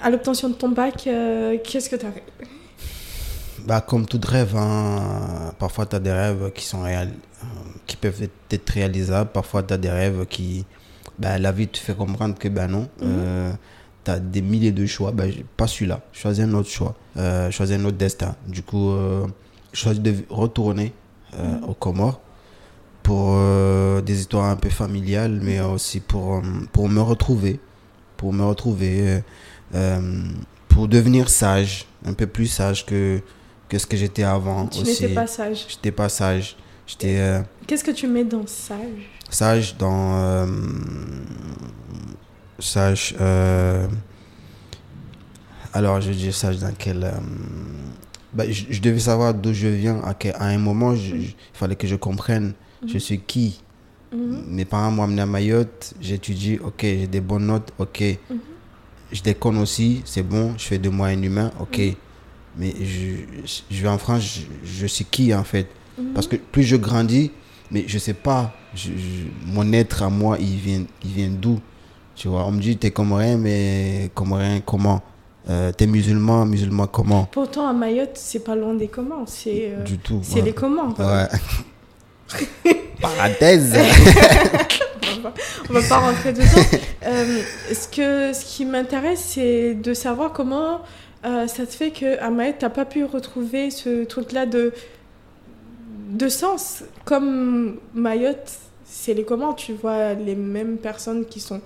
à 0.00 0.10
l'obtention 0.10 0.48
de 0.48 0.54
ton 0.54 0.68
bac, 0.68 1.06
euh, 1.06 1.56
qu'est-ce 1.62 1.90
que 1.90 1.96
tu 1.96 2.06
as 2.06 2.12
fait? 2.12 2.24
Bah, 3.66 3.80
Comme 3.80 4.06
tout 4.06 4.20
rêve, 4.26 4.56
hein, 4.56 5.52
parfois 5.58 5.86
tu 5.86 5.96
as 5.96 6.00
des 6.00 6.12
rêves 6.12 6.50
qui, 6.54 6.64
sont 6.64 6.82
réels, 6.82 7.12
euh, 7.42 7.46
qui 7.86 7.96
peuvent 7.96 8.28
être 8.50 8.70
réalisables. 8.70 9.30
Parfois 9.30 9.62
tu 9.62 9.74
as 9.74 9.78
des 9.78 9.90
rêves 9.90 10.26
qui. 10.26 10.64
Bah, 11.18 11.38
la 11.38 11.52
vie 11.52 11.68
te 11.68 11.78
fait 11.78 11.94
comprendre 11.94 12.38
que 12.38 12.48
ben 12.48 12.66
non. 12.66 12.88
Mhm. 13.02 13.56
tu 14.04 14.10
as 14.10 14.18
des 14.18 14.40
milliers 14.40 14.72
de 14.72 14.86
choix. 14.86 15.12
Bah, 15.12 15.24
pas 15.56 15.66
celui-là. 15.66 16.00
Choisis 16.12 16.44
un 16.44 16.54
autre 16.54 16.70
choix. 16.70 16.94
choisis 17.50 17.76
un 17.76 17.84
autre 17.84 17.98
destin. 17.98 18.34
Du 18.48 18.62
coup, 18.62 18.90
choisis 19.72 20.02
de 20.02 20.14
retourner 20.30 20.94
mhm. 21.38 21.64
aux 21.68 21.74
Comores 21.74 22.20
pour 23.10 23.32
euh, 23.32 24.00
des 24.00 24.20
histoires 24.20 24.44
un 24.44 24.54
peu 24.54 24.70
familiales, 24.70 25.40
mais 25.42 25.58
aussi 25.58 25.98
pour, 25.98 26.36
euh, 26.36 26.42
pour 26.70 26.88
me 26.88 27.00
retrouver, 27.00 27.58
pour 28.16 28.32
me 28.32 28.44
retrouver, 28.44 29.20
euh, 29.74 30.22
pour 30.68 30.86
devenir 30.86 31.28
sage, 31.28 31.86
un 32.06 32.12
peu 32.12 32.28
plus 32.28 32.46
sage 32.46 32.86
que, 32.86 33.20
que 33.68 33.78
ce 33.78 33.86
que 33.88 33.96
j'étais 33.96 34.22
avant. 34.22 34.68
Tu 34.68 34.84
n'étais 34.84 35.08
pas 35.08 35.26
sage. 35.26 35.66
J'étais 35.68 35.90
pas 35.90 36.08
sage. 36.08 36.56
J'étais. 36.86 37.42
Qu'est-ce 37.66 37.82
que 37.82 37.90
tu 37.90 38.06
mets 38.06 38.22
dans 38.22 38.46
sage? 38.46 39.10
Sage 39.28 39.76
dans 39.76 40.46
sage. 42.60 43.16
alors, 45.72 46.00
je 46.00 46.12
dis 46.12 46.32
sage 46.32 46.60
dans 46.60 46.72
quel. 46.78 47.12
Bah, 48.32 48.44
je, 48.48 48.80
devais 48.80 49.00
savoir 49.00 49.34
d'où 49.34 49.52
je 49.52 49.66
viens. 49.66 50.00
À, 50.04 50.14
à 50.34 50.46
un 50.46 50.58
moment, 50.58 50.92
il 50.92 51.34
fallait 51.52 51.74
que 51.74 51.88
je 51.88 51.96
comprenne 51.96 52.54
je 52.86 52.98
suis 52.98 53.20
qui? 53.20 53.60
Mhm. 54.12 54.44
Mes 54.48 54.64
parents 54.64 54.90
m'ont 54.90 55.04
amené 55.04 55.22
à 55.22 55.26
Mayotte, 55.26 55.94
j'étudie, 56.00 56.58
ok, 56.58 56.80
j'ai 56.80 57.06
des 57.06 57.20
bonnes 57.20 57.46
notes, 57.46 57.72
ok. 57.78 58.00
Mhm. 58.30 58.38
Je 59.12 59.22
déconne 59.22 59.58
aussi, 59.58 60.02
c'est 60.04 60.22
bon, 60.22 60.54
je 60.56 60.64
fais 60.64 60.78
de 60.78 60.88
moi 60.88 61.08
un 61.08 61.22
humain, 61.22 61.50
ok. 61.60 61.78
Mhm. 61.78 61.94
Mais 62.58 62.74
je, 62.80 63.54
je, 63.70 63.82
vais 63.82 63.88
en 63.88 63.98
France, 63.98 64.40
je, 64.64 64.86
suis 64.86 65.04
qui 65.04 65.32
en 65.34 65.44
fait? 65.44 65.68
Parce 66.14 66.26
que 66.26 66.36
plus 66.36 66.64
je 66.64 66.76
grandis, 66.76 67.30
mais 67.70 67.84
je 67.86 67.98
sais 67.98 68.14
pas, 68.14 68.52
mon 69.46 69.72
être 69.72 70.02
à 70.02 70.10
moi, 70.10 70.36
il 70.40 70.56
vient, 70.56 70.84
il 71.04 71.10
vient 71.10 71.30
d'où? 71.30 71.60
Tu 72.16 72.28
vois, 72.28 72.44
on 72.46 72.50
me 72.50 72.60
dit 72.60 72.76
t'es 72.76 72.90
comorien, 72.90 73.36
mais 73.36 74.10
comorien 74.14 74.60
comment? 74.60 75.02
Euh, 75.48 75.72
T'es 75.72 75.86
musulman, 75.86 76.44
musulman 76.44 76.86
comment? 76.86 77.26
Pourtant, 77.32 77.66
à 77.68 77.72
Mayotte, 77.72 78.10
c'est 78.14 78.44
pas 78.44 78.54
loin 78.54 78.74
des 78.74 78.88
comment. 78.88 79.24
C'est 79.26 79.70
euh, 79.72 79.82
Du 79.84 79.98
tout. 79.98 80.20
c'est 80.22 80.36
ouais. 80.36 80.42
les 80.42 80.52
comment. 80.52 80.94
Ouais. 80.98 81.26
Parenthèse. 83.00 83.74
on 85.68 85.72
va 85.72 85.80
va 85.80 85.88
pas 85.88 85.98
rentrer 85.98 86.32
dedans. 86.32 86.44
Euh, 87.06 87.40
ce, 87.72 87.88
que, 87.88 88.32
ce 88.32 88.44
qui 88.44 88.64
m'intéresse, 88.64 89.20
c'est 89.20 89.74
de 89.74 89.94
savoir 89.94 90.32
comment 90.32 90.82
euh, 91.24 91.46
ça 91.46 91.66
te 91.66 91.72
fait 91.72 91.90
Mayotte, 92.30 92.58
tu 92.58 92.64
n'as 92.64 92.70
pas 92.70 92.84
pu 92.84 93.04
retrouver 93.04 93.70
ce 93.70 94.04
truc-là 94.04 94.46
de, 94.46 94.72
de 96.10 96.28
sens. 96.28 96.82
Comme 97.04 97.78
Mayotte, 97.94 98.52
c'est 98.84 99.14
les 99.14 99.24
comment. 99.24 99.52
Tu 99.52 99.72
vois 99.72 100.14
les 100.14 100.34
mêmes 100.34 100.78
personnes 100.78 101.26
qui 101.26 101.40
sont 101.40 101.60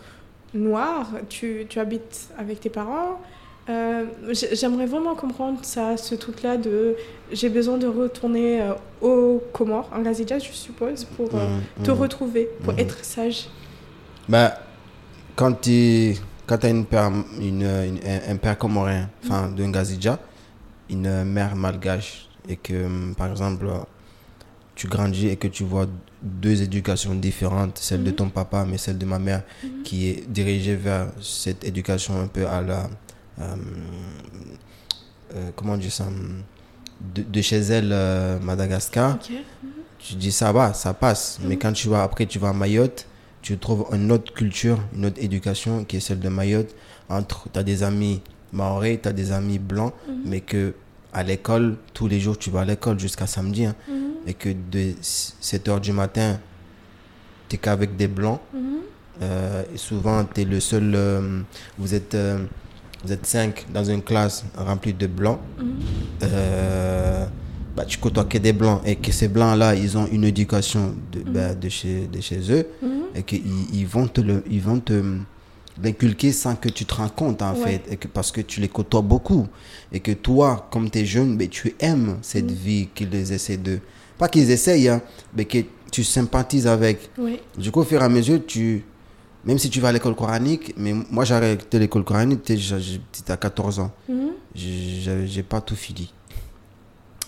noires. 0.55 1.11
Tu, 1.29 1.67
tu 1.69 1.79
habites 1.79 2.29
avec 2.39 2.61
tes 2.61 2.71
parents. 2.71 3.21
Euh, 3.69 4.05
j'ai- 4.31 4.55
J'aimerais 4.55 4.85
vraiment 4.87 5.15
comprendre 5.15 5.59
ça, 5.63 5.97
ce 5.97 6.15
truc-là 6.15 6.57
de 6.59 6.97
j'ai 7.33 7.49
besoin 7.49 7.79
de 7.79 7.87
retourner 7.87 8.61
euh, 8.61 8.75
aux 9.01 9.43
Comores, 9.53 9.89
en 9.95 10.03
Gazidja, 10.03 10.39
je 10.39 10.53
suppose, 10.53 11.05
pour 11.05 11.35
euh, 11.35 11.47
Mhm, 11.79 11.85
te 11.85 11.91
mhm. 11.91 11.99
retrouver, 11.99 12.49
pour 12.63 12.75
Mhm. 12.75 12.79
être 12.81 13.05
sage. 13.05 13.49
Bah, 14.29 14.59
quand 15.37 15.53
tu 15.63 16.15
quand 16.47 16.63
as 16.63 16.69
une 16.69 16.85
père, 16.85 17.11
une, 17.41 17.63
une- 17.63 18.01
un, 18.29 18.37
père 18.37 18.59
comorien, 18.59 19.09
enfin 19.25 19.49
d'un 19.49 19.71
Gazidja, 19.71 20.19
une 20.91 21.25
mère 21.25 21.57
malgache, 21.57 22.29
et 22.47 22.57
que, 22.57 22.85
hum, 22.85 23.15
par 23.17 23.31
exemple, 23.31 23.67
tu 24.75 24.89
grandis 24.89 25.29
et 25.29 25.37
que 25.37 25.49
tu 25.49 25.65
vois 25.65 25.87
deux 26.21 26.61
éducations 26.63 27.15
différentes, 27.15 27.79
celle 27.79 28.05
de 28.05 28.11
Mhm. 28.11 28.17
ton 28.17 28.29
papa, 28.29 28.67
mais 28.69 28.77
celle 28.77 28.99
de 28.99 29.07
ma 29.07 29.19
mère, 29.19 29.43
qui 29.85 30.11
est 30.11 30.29
dirigée 30.31 30.77
vers 30.77 31.07
cette 31.23 31.65
éducation 31.65 32.21
un 32.21 32.27
peu 32.27 32.47
à 32.47 32.61
la. 32.61 32.89
Euh, 33.41 33.57
euh, 35.35 35.51
comment 35.57 35.77
dire 35.77 35.93
ça 35.93 36.05
hum, 36.05 36.43
de, 37.15 37.23
de 37.23 37.41
chez 37.43 37.59
elle, 37.59 37.91
euh, 37.93 38.39
Madagascar 38.41 39.19
tu 39.99 40.15
dis 40.17 40.33
ça 40.33 40.53
va, 40.53 40.75
ça 40.75 40.93
passe. 40.93 41.39
Mais 41.43 41.57
quand 41.57 41.73
tu 41.73 41.89
vas 41.89 42.03
après, 42.03 42.27
tu 42.27 42.39
vas 42.39 42.51
à 42.51 42.53
Mayotte, 42.53 43.07
tu 43.41 43.57
trouves 43.59 43.87
une 43.93 44.13
autre 44.13 44.35
culture, 44.35 44.79
une 44.95 45.07
autre 45.07 45.17
éducation 45.23 45.85
qui 45.85 45.97
est 45.97 46.01
celle 46.01 46.21
de 46.21 46.29
Mayotte. 46.29 46.75
Entre, 47.09 47.49
tu 47.53 47.59
as 47.59 47.63
des 47.63 47.83
amis 47.83 48.21
maoris, 48.53 48.99
tu 49.03 49.09
as 49.09 49.13
des 49.13 49.33
amis 49.33 49.59
blancs, 49.59 49.93
mais 50.27 50.41
que 50.41 50.75
à 51.13 51.23
l'école, 51.23 51.77
tous 51.95 52.07
les 52.09 52.21
jours, 52.21 52.37
tu 52.39 52.51
vas 52.51 52.61
à 52.63 52.65
l'école 52.65 52.99
jusqu'à 52.99 53.27
samedi. 53.27 53.65
hein. 53.67 53.75
Mhm. 53.89 53.95
et 54.27 54.35
que 54.35 54.49
de 54.71 54.95
7 55.01 55.69
heures 55.69 55.81
du 55.81 55.93
matin, 55.93 56.39
tu 57.49 57.57
qu'avec 57.59 57.97
des 57.97 58.09
blancs. 58.09 58.41
Euh, 59.23 59.63
et 59.73 59.79
souvent, 59.79 60.25
tu 60.25 60.41
es 60.41 60.45
le 60.45 60.61
seul. 60.61 60.93
euh, 60.95 61.41
vous 61.79 61.95
êtes. 61.95 62.15
Vous 63.05 63.13
êtes 63.13 63.27
cinq 63.27 63.67
dans 63.73 63.85
une 63.85 64.03
classe 64.03 64.45
remplie 64.57 64.95
de 64.95 65.07
blancs. 65.07 65.39
Mhm. 65.59 65.65
Euh, 66.23 67.27
bah, 67.77 67.85
tu 67.85 67.99
côtoies 67.99 68.25
que 68.25 68.39
des 68.39 68.53
blancs 68.53 68.81
et 68.87 68.97
que 68.97 69.11
ces 69.13 69.29
blancs-là, 69.29 69.75
ils 69.75 69.99
ont 69.99 70.07
une 70.07 70.25
éducation 70.25 70.95
de, 71.13 71.21
bah, 71.29 71.55
de, 71.55 71.69
chez, 71.69 72.07
de 72.07 72.21
chez 72.21 72.41
eux 72.51 72.67
Mhm. 72.83 72.89
et 73.17 73.23
qu'ils 73.23 73.43
ils 73.73 73.87
vont 73.87 74.07
te 74.07 74.21
le, 74.21 74.43
ils 74.51 74.61
vont 74.61 74.79
te 74.81 75.03
l'inculquer 75.83 76.31
sans 76.33 76.55
que 76.55 76.69
tu 76.69 76.85
te 76.85 76.95
rends 76.95 77.09
compte 77.09 77.43
en 77.43 77.53
Ouais. 77.55 77.65
fait 77.83 77.93
et 77.93 77.97
que 77.97 78.07
parce 78.07 78.31
que 78.31 78.41
tu 78.41 78.61
les 78.61 78.69
côtoies 78.69 79.03
beaucoup 79.03 79.49
et 79.93 79.99
que 79.99 80.13
toi 80.13 80.69
comme 80.71 80.89
tu 80.89 81.01
es 81.01 81.05
jeune 81.05 81.35
mais 81.37 81.49
tu 81.49 81.75
aimes 81.81 82.19
cette 82.23 82.51
vie 82.51 82.89
qu'ils 82.95 83.13
essaient 83.33 83.57
de 83.57 83.81
pas 84.17 84.29
qu'ils 84.29 84.53
essayent 84.53 84.89
hein, 84.89 85.03
mais 85.37 85.45
que 85.47 85.59
tu 85.91 86.05
sympathises 86.05 86.69
avec 86.69 87.11
Oui. 87.19 87.41
du 87.59 87.73
coup 87.73 87.81
au 87.81 87.85
fur 87.85 88.01
et 88.01 88.05
à 88.05 88.09
mesure 88.09 88.41
tu 88.47 88.85
même 89.47 89.59
si 89.59 89.69
tu 89.71 89.81
vas 89.81 89.89
à 89.89 89.93
l'école 89.93 90.15
coranique 90.15 90.75
mais 90.77 90.93
moi 91.11 91.25
j'ai 91.25 91.35
arrêté 91.35 91.79
l'école 91.79 92.05
coranique 92.05 92.41
j'étais 92.47 93.33
à 93.33 93.37
14 93.37 93.79
ans 93.81 93.91
Mhm. 94.09 94.31
j'ai 94.55 95.27
j'ai- 95.27 95.43
pas 95.43 95.61
tout 95.61 95.77
fini. 95.77 96.13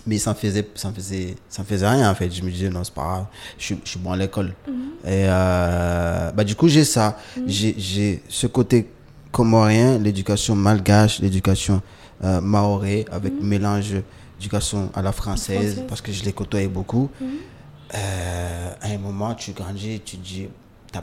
Mais 0.08 0.18
ça 0.18 0.30
me 0.30 0.36
faisait, 0.36 0.64
ça 0.76 0.88
me 0.90 0.94
faisait, 0.94 1.34
ça 1.48 1.62
me 1.62 1.66
faisait 1.66 1.88
rien 1.88 2.08
en 2.08 2.14
fait. 2.14 2.30
Je 2.30 2.40
me 2.42 2.48
disais 2.50 2.70
non 2.70 2.84
c'est 2.84 2.94
pas 2.94 3.02
grave, 3.02 3.26
je, 3.58 3.64
suis- 3.64 3.78
je 3.84 3.90
suis 3.90 3.98
bon 3.98 4.12
à 4.12 4.16
l'école. 4.16 4.54
Et 5.04 5.24
euh, 5.26 6.30
bah 6.30 6.44
du 6.44 6.54
coup 6.54 6.68
j'ai 6.68 6.84
ça, 6.84 7.18
j'ai 7.44 7.74
j'ai 7.76 8.22
ce 8.28 8.46
côté 8.46 8.86
comorien, 9.32 9.98
l'éducation 9.98 10.54
malgache, 10.54 11.18
l'éducation 11.18 11.82
euh, 12.22 12.40
maoré 12.40 13.04
avec 13.10 13.32
mélange 13.42 13.94
d'éducation 14.38 14.90
à 14.94 15.02
la 15.02 15.10
française, 15.10 15.56
Française. 15.72 15.84
parce 15.88 16.00
que 16.00 16.12
je 16.12 16.22
les 16.22 16.32
côtoyais 16.32 16.68
beaucoup. 16.68 17.10
Mhm. 17.20 17.26
Euh, 17.94 18.70
à 18.80 18.88
un 18.88 18.98
moment 18.98 19.34
tu 19.34 19.50
grandis, 19.52 20.00
tu 20.04 20.16
te 20.18 20.24
dis 20.24 20.48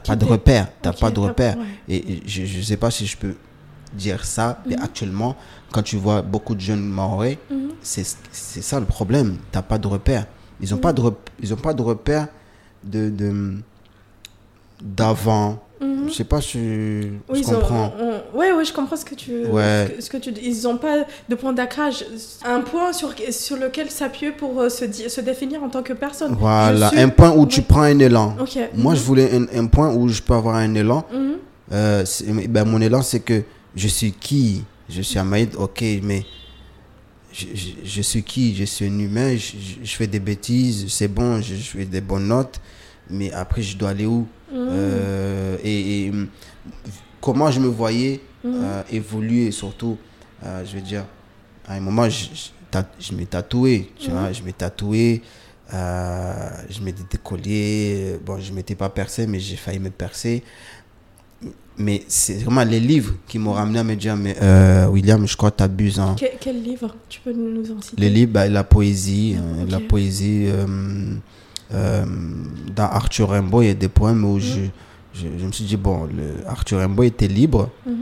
pas 0.12 0.16
de 0.16 0.24
t'es- 0.24 0.30
repère, 0.30 0.68
t'as 0.82 0.90
Ok, 0.90 1.00
pas 1.00 1.10
de 1.10 1.14
t'as- 1.16 1.20
repère. 1.22 1.56
ouais. 1.58 1.64
Et 1.96 2.22
je, 2.26 2.44
je 2.44 2.60
sais 2.62 2.76
pas 2.76 2.90
si 2.90 3.06
je 3.06 3.16
peux 3.16 3.34
dire 3.92 4.24
ça, 4.24 4.60
mais 4.66 4.76
Mhm. 4.76 4.82
actuellement, 4.82 5.36
quand 5.72 5.82
tu 5.82 5.96
vois 5.96 6.22
beaucoup 6.22 6.54
de 6.54 6.60
jeunes 6.60 6.84
maoris, 6.84 7.36
Mhm. 7.50 7.70
c'est 7.80 8.06
c'est 8.32 8.62
ça 8.62 8.80
le 8.80 8.86
problème. 8.86 9.38
T'as 9.52 9.62
pas 9.62 9.78
de 9.78 9.86
repère. 9.86 10.26
Ils 10.60 10.72
ont 10.74 10.78
pas 10.78 10.92
de 10.92 11.00
rep- 11.00 11.30
ils 11.42 11.52
ont 11.52 11.56
pas 11.58 11.74
de 11.74 11.82
repère 11.82 12.28
de 12.82 13.08
de- 13.10 13.58
d'avant. 15.88 16.02
Mhm. 16.02 16.08
Je 16.08 16.14
sais 16.14 16.24
pas 16.24 16.40
si 16.40 16.58
je 16.58 17.08
ont- 17.40 17.42
comprends. 17.54 17.92
on- 17.98 18.38
ouais, 18.38 18.52
ouais, 18.52 18.64
je 18.64 18.72
comprends 18.72 18.96
ce 18.96 19.04
que 19.04 19.14
tu, 19.14 19.46
Ouais. 19.46 19.86
ce 19.88 19.92
que, 19.96 20.02
ce 20.02 20.10
que 20.10 20.16
tu. 20.18 20.30
Ils 20.42 20.62
n'ont 20.64 20.76
pas 20.78 21.04
de 21.28 21.34
point 21.34 21.52
d'ancrage, 21.52 22.04
un 22.44 22.60
point 22.60 22.92
sur, 22.92 23.14
sur 23.30 23.56
lequel 23.56 23.90
s'appuyer 23.90 24.32
pour 24.32 24.60
euh, 24.60 24.68
se, 24.68 24.84
di- 24.84 25.08
se 25.08 25.20
définir 25.20 25.62
en 25.62 25.68
tant 25.68 25.82
que 25.82 25.92
personne. 25.92 26.34
Voilà, 26.38 26.88
suis- 26.90 26.98
un 27.00 27.08
point 27.08 27.32
où 27.32 27.46
tu 27.46 27.62
prends 27.62 27.82
un 27.82 27.98
élan. 27.98 28.36
Ok. 28.40 28.58
Moi, 28.74 28.94
je 28.94 29.00
voulais 29.02 29.30
un, 29.34 29.46
un 29.58 29.66
point 29.66 29.92
où 29.94 30.08
je 30.08 30.20
peux 30.22 30.34
avoir 30.34 30.56
un 30.56 30.74
élan. 30.74 31.04
Mhm. 31.12 31.32
Euh, 31.72 32.04
c'est- 32.04 32.26
ben, 32.48 32.64
mon 32.64 32.80
élan, 32.80 33.02
c'est 33.02 33.20
que 33.20 33.42
je 33.74 33.88
suis 33.88 34.12
qui? 34.12 34.62
Je 34.88 35.00
suis 35.00 35.18
à 35.18 35.24
Maïd, 35.24 35.54
ok, 35.56 35.82
mais 36.02 36.24
je, 37.32 37.46
je- 37.54 37.70
je 37.84 38.02
suis 38.02 38.22
qui? 38.22 38.54
Je 38.54 38.64
suis 38.64 38.84
un 38.84 38.98
humain, 38.98 39.34
je, 39.34 39.96
fais 39.96 40.06
des 40.06 40.20
bêtises, 40.20 40.86
c'est 40.88 41.08
bon, 41.08 41.40
je, 41.40 41.54
je 41.54 41.62
fais 41.70 41.84
des 41.86 42.02
bonnes 42.02 42.28
notes, 42.28 42.60
mais 43.08 43.32
après, 43.32 43.62
je 43.62 43.76
dois 43.78 43.88
aller 43.90 44.04
où? 44.06 44.18
Mhm. 44.20 44.26
Euh, 44.54 45.56
et, 45.64 46.06
et, 46.06 46.10
hum, 46.10 46.28
comment 47.20 47.50
je 47.50 47.60
me 47.60 47.66
voyais 47.68 48.20
Mhm. 48.44 48.52
euh, 48.62 48.82
évoluer, 48.92 49.50
surtout, 49.50 49.96
euh, 50.44 50.64
je 50.64 50.74
veux 50.76 50.82
dire, 50.82 51.04
à 51.66 51.74
un 51.74 51.80
moment, 51.80 52.08
je, 52.08 52.26
je, 52.34 52.78
je 53.00 53.14
m'ai 53.14 53.26
tatoué, 53.26 53.90
tu 53.98 54.10
Mhm. 54.10 54.16
vois, 54.18 54.32
je 54.32 54.42
m'ai 54.42 54.52
tatoué, 54.52 55.22
euh, 55.72 56.48
je 56.68 56.80
m'étais 56.80 57.02
décollé, 57.10 58.18
bon, 58.24 58.38
je 58.38 58.52
m'étais 58.52 58.74
pas 58.74 58.90
percé, 58.90 59.26
mais 59.26 59.40
j'ai 59.40 59.56
failli 59.56 59.78
me 59.78 59.90
percer. 59.90 60.42
Mais 61.76 62.04
c'est 62.06 62.34
vraiment 62.44 62.62
les 62.62 62.78
livres 62.78 63.14
qui 63.26 63.38
m'ont 63.40 63.52
ramené 63.52 63.80
à 63.80 63.84
me 63.84 63.96
dire, 63.96 64.16
mais 64.16 64.36
euh, 64.40 64.86
William, 64.86 65.26
je 65.26 65.36
crois 65.36 65.50
que 65.50 65.56
tu 65.56 65.62
abuses. 65.64 65.98
Hein. 65.98 66.14
Que- 66.18 66.26
quel 66.38 66.62
livre? 66.62 66.94
Tu 67.08 67.18
peux 67.20 67.32
nous 67.32 67.72
en 67.72 67.80
citer? 67.82 67.96
Les 68.00 68.10
livres, 68.10 68.30
bah, 68.32 68.46
la 68.48 68.62
poésie, 68.62 69.34
euh, 69.36 69.64
la 69.68 69.80
poésie. 69.80 70.46
Euh, 71.74 72.04
dans 72.74 72.84
Arthur 72.84 73.30
Rimbaud, 73.30 73.62
il 73.62 73.66
y 73.68 73.70
a 73.70 73.74
des 73.74 73.88
poèmes 73.88 74.24
où 74.24 74.38
je, 74.38 74.60
je, 75.14 75.26
je 75.38 75.44
me 75.46 75.52
suis 75.52 75.64
dit, 75.64 75.76
bon, 75.76 76.04
le, 76.04 76.46
Arthur 76.46 76.78
Rimbaud 76.78 77.02
était 77.04 77.28
libre, 77.28 77.70
Mhm. 77.86 77.94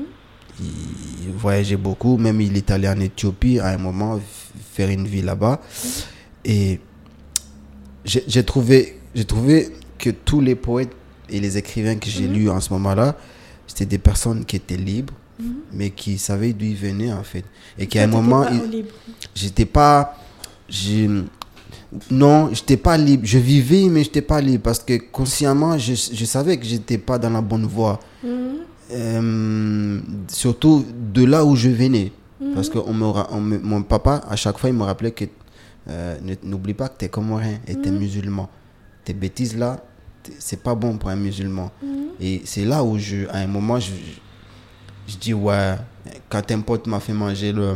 il 0.61 1.33
voyageait 1.33 1.77
beaucoup, 1.77 2.17
même 2.19 2.41
il 2.41 2.57
est 2.57 2.71
allé 2.71 2.89
en 2.89 3.01
Éthiopie 3.01 3.59
à 3.59 3.69
un 3.69 3.79
moment 3.79 4.21
faire 4.73 4.91
une 4.91 5.07
vie 5.07 5.23
là-bas. 5.23 5.61
Et 6.45 6.79
j'ai 8.05 8.45
trouvé, 8.45 8.99
trouvé 9.27 9.71
que 9.99 10.11
tous 10.11 10.41
les 10.41 10.55
poètes 10.55 10.93
et 11.31 11.41
les 11.41 11.57
écrivains 11.57 11.97
que 11.97 12.09
j'ai 12.11 12.27
lus 12.29 12.51
en 12.51 12.61
ce 12.61 12.73
moment-là, 12.75 13.17
c'était 13.67 13.87
des 13.87 13.99
personnes 13.99 14.45
qui 14.45 14.57
étaient 14.57 14.77
libres, 14.77 15.15
mais 15.73 15.91
qui 15.91 16.19
savaient 16.19 16.53
d'où 16.53 16.65
ils 16.67 16.77
venaient 16.77 17.13
en 17.13 17.23
fait. 17.23 17.45
Et 17.79 17.87
qu'à 17.87 18.03
un 18.05 18.07
moment, 18.09 18.45
j'étais 19.35 19.65
pas 19.65 20.17
non 22.11 22.49
j'étais 22.53 22.77
pas 22.79 22.97
libre 22.97 23.25
je 23.27 23.39
vivais 23.39 23.89
mais 23.91 24.03
j'étais 24.05 24.23
pas 24.23 24.41
libre 24.41 24.63
parce 24.63 24.79
que 24.79 24.97
consciemment 25.11 25.77
je, 25.79 25.93
je 25.95 26.25
savais 26.25 26.57
que 26.57 26.65
j'étais 26.65 26.97
pas 26.99 27.19
dans 27.19 27.31
la 27.31 27.41
bonne 27.43 27.67
voie 27.67 27.99
Mhm. 28.25 28.59
Euh, 28.95 30.01
surtout 30.29 30.85
de 31.15 31.25
là 31.25 31.45
où 31.45 31.57
je 31.57 31.69
venais 31.71 32.13
Mhm. 32.41 32.55
parce 32.55 32.69
que 32.69 32.79
on 32.79 32.93
me, 32.93 33.05
on 33.31 33.41
me- 33.41 33.59
mon 33.59 33.83
papa 33.83 34.23
à 34.29 34.37
chaque 34.37 34.59
fois 34.59 34.69
il 34.71 34.77
me 34.77 34.83
rappelait 34.85 35.13
que 35.13 35.25
euh, 35.89 36.17
n'oublie 36.45 36.75
pas 36.75 36.89
que 36.89 36.99
t'es 36.99 37.09
comorien 37.09 37.59
et 37.67 37.75
t'es 37.75 37.91
Mhm. 37.91 37.99
musulman 37.99 38.49
tes 39.05 39.15
bêtises 39.15 39.57
là 39.57 39.83
t'es- 40.23 40.33
c'est 40.39 40.63
pas 40.63 40.75
bon 40.75 40.99
pour 40.99 41.09
un 41.11 41.17
musulman 41.17 41.71
et 42.21 42.43
c'est 42.45 42.65
là 42.65 42.85
où 42.85 42.99
je 42.99 43.27
à 43.31 43.39
un 43.39 43.47
moment 43.47 43.79
je, 43.81 43.91
je, 43.93 45.13
je 45.13 45.17
dis 45.19 45.35
ouais 45.35 45.75
quand 46.29 46.51
un 46.51 46.61
pote 46.61 46.87
m'a 46.87 47.01
fait 47.01 47.13
manger 47.15 47.53
le. 47.53 47.75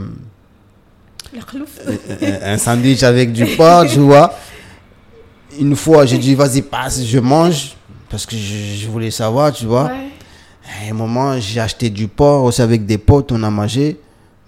Un 1.39 2.53
un 2.53 2.59
sandwich 2.59 3.03
avec 3.03 3.33
du 3.33 3.47
porc, 3.57 3.87
tu 3.87 3.99
vois. 4.01 4.35
Une 5.59 5.77
fois, 5.77 6.07
j'ai 6.07 6.19
dit, 6.19 6.35
vas-y, 6.35 6.63
passe, 6.63 7.05
je 7.05 7.19
mange. 7.19 7.77
Parce 8.09 8.25
que 8.27 8.37
je, 8.37 8.77
je 8.83 8.89
voulais 8.89 9.11
savoir, 9.11 9.53
tu 9.53 9.67
vois. 9.67 9.85
Ouais. 9.87 10.11
À 10.65 10.91
un 10.91 10.95
moment, 10.95 11.39
j'ai 11.39 11.61
acheté 11.61 11.91
du 11.91 12.09
porc 12.09 12.45
aussi 12.45 12.63
avec 12.63 12.87
des 12.87 12.99
potes, 12.99 13.33
on 13.33 13.43
a 13.43 13.51
mangé. 13.51 13.99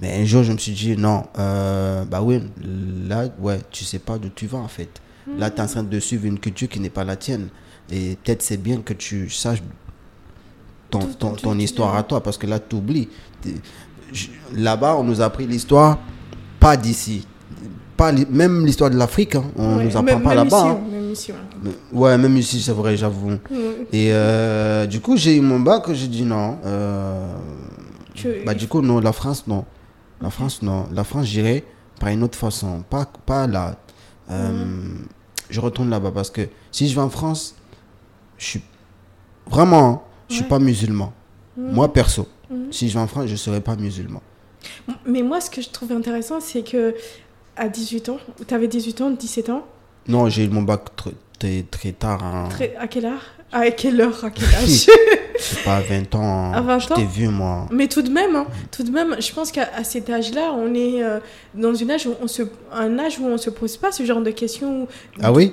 Mais 0.01 0.21
un 0.21 0.25
jour, 0.25 0.45
je 0.45 0.53
me 0.53 0.59
suis 0.59 0.73
dit, 0.73 0.97
non, 0.97 1.25
euh, 1.39 2.05
bah 2.05 2.23
oui, 2.23 2.41
là, 3.09 3.25
ouais, 3.41 3.59
tu 3.71 3.85
sais 3.85 3.99
pas 3.99 4.17
d'où 4.17 4.29
tu 4.29 4.47
vas, 4.47 4.59
en 4.59 4.69
fait. 4.69 4.89
Là, 5.37 5.51
tu 5.51 5.59
es 5.59 5.61
en 5.61 5.67
train 5.67 5.83
de 5.83 6.01
suivre 6.01 6.25
une 6.25 6.39
culture 6.39 6.69
qui 6.69 6.81
n'est 6.81 6.89
pas 6.89 7.05
la 7.05 7.17
tienne. 7.17 7.49
Et 7.91 8.17
peut-être 8.23 8.43
c'est 8.43 8.57
bien 8.57 8.81
que 8.81 8.93
tu 8.93 9.29
saches 9.29 9.63
ton, 10.91 11.01
ton, 11.01 11.33
ton 11.33 11.53
tout 11.53 11.59
histoire 11.59 11.97
à 11.97 12.03
toi, 12.03 12.23
parce 12.23 12.39
que 12.39 12.47
là, 12.47 12.59
tu 12.59 12.77
oublies. 12.77 13.09
Là-bas, 14.55 14.97
on 14.97 15.05
nous 15.05 15.21
a 15.21 15.25
appris 15.25 15.47
l'histoire, 15.47 15.99
pas 16.61 16.77
d'ici. 16.77 17.27
Pas 17.97 18.13
même 18.13 18.65
l'histoire 18.65 18.91
de 18.91 18.97
l'Afrique, 18.97 19.35
hein, 19.35 19.45
on 19.57 19.77
Ouais, 19.79 19.85
nous 19.85 19.91
apprend 19.91 20.03
même- 20.03 20.23
pas 20.23 20.35
là-bas. 20.35 20.47
ici, 20.57 20.67
hein. 20.69 20.79
hein, 20.81 20.91
même 20.93 21.11
ici, 21.11 21.33
ouais. 21.33 21.71
Ouais, 21.93 22.19
même 22.19 22.37
ici, 22.37 22.61
c'est 22.63 22.73
vrai, 22.73 22.97
j'avoue. 22.97 23.31
Mm. 23.31 23.39
Et 23.93 24.13
euh, 24.13 24.87
du 24.87 25.01
coup, 25.01 25.17
j'ai 25.17 25.37
eu 25.37 25.41
mon 25.41 25.59
bac, 25.61 25.93
j'ai 25.93 26.07
dit 26.07 26.23
non. 26.23 26.59
euh, 26.65 27.35
bah, 28.47 28.55
du 28.55 28.69
coup, 28.69 28.81
non, 28.83 29.01
la 29.01 29.13
France, 29.13 29.47
non. 29.49 29.65
La 30.21 30.31
France, 30.31 30.63
non. 30.63 30.87
La 30.93 31.03
France, 31.05 31.27
j'irai 31.27 31.65
par 32.01 32.11
une 32.11 32.23
autre 32.23 32.39
façon, 32.39 32.85
pas, 32.89 33.07
pas 33.27 33.47
là. 33.49 33.77
Euh, 34.31 34.65
Je 35.51 35.61
retourne 35.61 35.89
là-bas 35.91 36.11
parce 36.13 36.31
que 36.31 36.43
si 36.71 36.89
je 36.89 36.95
vais 36.95 37.01
en 37.01 37.09
France, 37.11 37.55
je 38.37 38.45
suis 38.45 38.63
vraiment, 39.51 40.05
je 40.29 40.35
suis 40.37 40.45
pas 40.45 40.59
musulman. 40.61 41.13
Mm. 41.57 41.73
Moi, 41.73 41.93
perso, 41.93 42.29
si 42.71 42.89
je 42.89 42.95
vais 42.95 43.01
en 43.01 43.07
France, 43.09 43.27
je 43.27 43.35
serai 43.37 43.61
pas 43.61 43.75
musulman. 43.75 44.23
Mais 45.07 45.23
moi, 45.23 45.41
ce 45.41 45.51
que 45.51 45.61
je 45.63 45.69
trouve 45.71 45.93
intéressant, 45.93 46.41
c'est 46.41 46.63
que 46.63 46.95
à 47.57 47.69
18 47.69 48.09
ans, 48.11 48.19
tu 48.47 48.55
avais 48.55 48.69
18 48.69 49.01
ans, 49.01 49.11
17 49.11 49.51
ans, 49.51 49.65
Non, 50.07 50.29
j'ai 50.29 50.45
eu 50.45 50.49
mon 50.49 50.63
bac 50.63 50.83
tr- 50.97 51.13
très, 51.39 51.65
très 51.71 51.93
tard. 51.93 52.23
hein. 52.25 52.49
très- 52.51 52.75
à 52.77 52.87
quelle 52.89 53.07
heure? 53.07 53.23
À 53.53 53.71
quelle 53.71 54.01
heure 54.01 54.25
À 54.25 54.31
quel 54.31 54.45
âge? 54.55 54.87
Je 55.39 55.43
sais 55.43 55.63
pas, 55.65 55.77
à 55.77 55.81
20 55.81 56.15
ans. 56.15 56.53
À 56.53 56.61
20 56.61 56.79
J'étais 56.81 56.95
ans? 56.95 57.07
vieux, 57.07 57.31
moi. 57.31 57.67
Mais 57.71 57.89
tout 57.89 58.03
de 58.03 58.11
même, 58.11 58.37
hein, 58.37 58.47
tout 58.71 58.83
de 58.83 58.91
même, 58.91 59.17
je 59.21 59.33
pense 59.33 59.51
qu'à 59.53 59.83
cet 59.85 60.11
âge-là, 60.11 60.53
on 60.55 60.75
est 60.75 61.03
euh, 61.03 61.19
dans 61.55 61.75
une 61.75 61.91
âge 61.91 62.07
où 62.07 62.15
on 62.21 62.27
se, 62.29 62.43
un 62.73 62.99
âge 62.99 63.19
où 63.19 63.27
on 63.27 63.39
se 63.39 63.51
pose 63.51 63.77
pas 63.77 63.91
ce 63.93 64.05
genre 64.05 64.21
de 64.21 64.31
questions. 64.31 64.87
Ah 65.23 65.33
oui? 65.33 65.53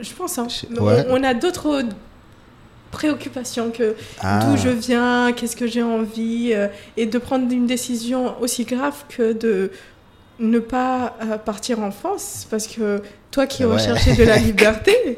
Je 0.00 0.12
pense. 0.12 0.38
Hein. 0.38 0.48
Je- 0.48 0.80
ouais. 0.80 1.06
On, 1.08 1.22
a 1.24 1.34
d'autres 1.34 1.82
préoccupations 2.90 3.70
que 3.70 3.94
Ah. 4.20 4.40
d'où 4.44 4.56
je 4.56 4.68
viens, 4.68 5.32
qu'est-ce 5.32 5.56
que 5.56 5.66
j'ai 5.66 5.82
envie, 5.82 6.50
euh, 6.52 6.68
et 6.96 7.06
de 7.06 7.18
prendre 7.18 7.50
une 7.52 7.66
décision 7.66 8.34
aussi 8.40 8.64
grave 8.64 8.94
que 9.08 9.32
de 9.32 9.70
ne 10.38 10.58
pas 10.58 11.16
euh, 11.22 11.36
partir 11.36 11.80
en 11.80 11.90
France, 11.90 12.46
parce 12.50 12.66
que 12.66 13.02
toi 13.30 13.46
qui 13.46 13.64
Ouais. 13.64 13.74
recherchais 13.74 14.14
de 14.16 14.24
la 14.24 14.38
liberté, 14.48 15.16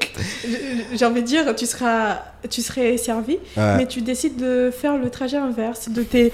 j'ai 0.93 1.05
envie 1.05 1.23
de 1.23 1.27
dire, 1.27 1.55
tu 1.55 1.65
seras, 1.67 2.19
tu 2.51 2.61
serais 2.61 2.97
servi, 2.99 3.39
Ouais. 3.57 3.77
mais 3.79 3.87
tu 3.87 4.03
décides 4.03 4.37
de 4.37 4.71
faire 4.77 4.99
le 4.99 5.09
trajet 5.11 5.37
inverse 5.39 5.89
de 5.89 6.03
tes 6.03 6.33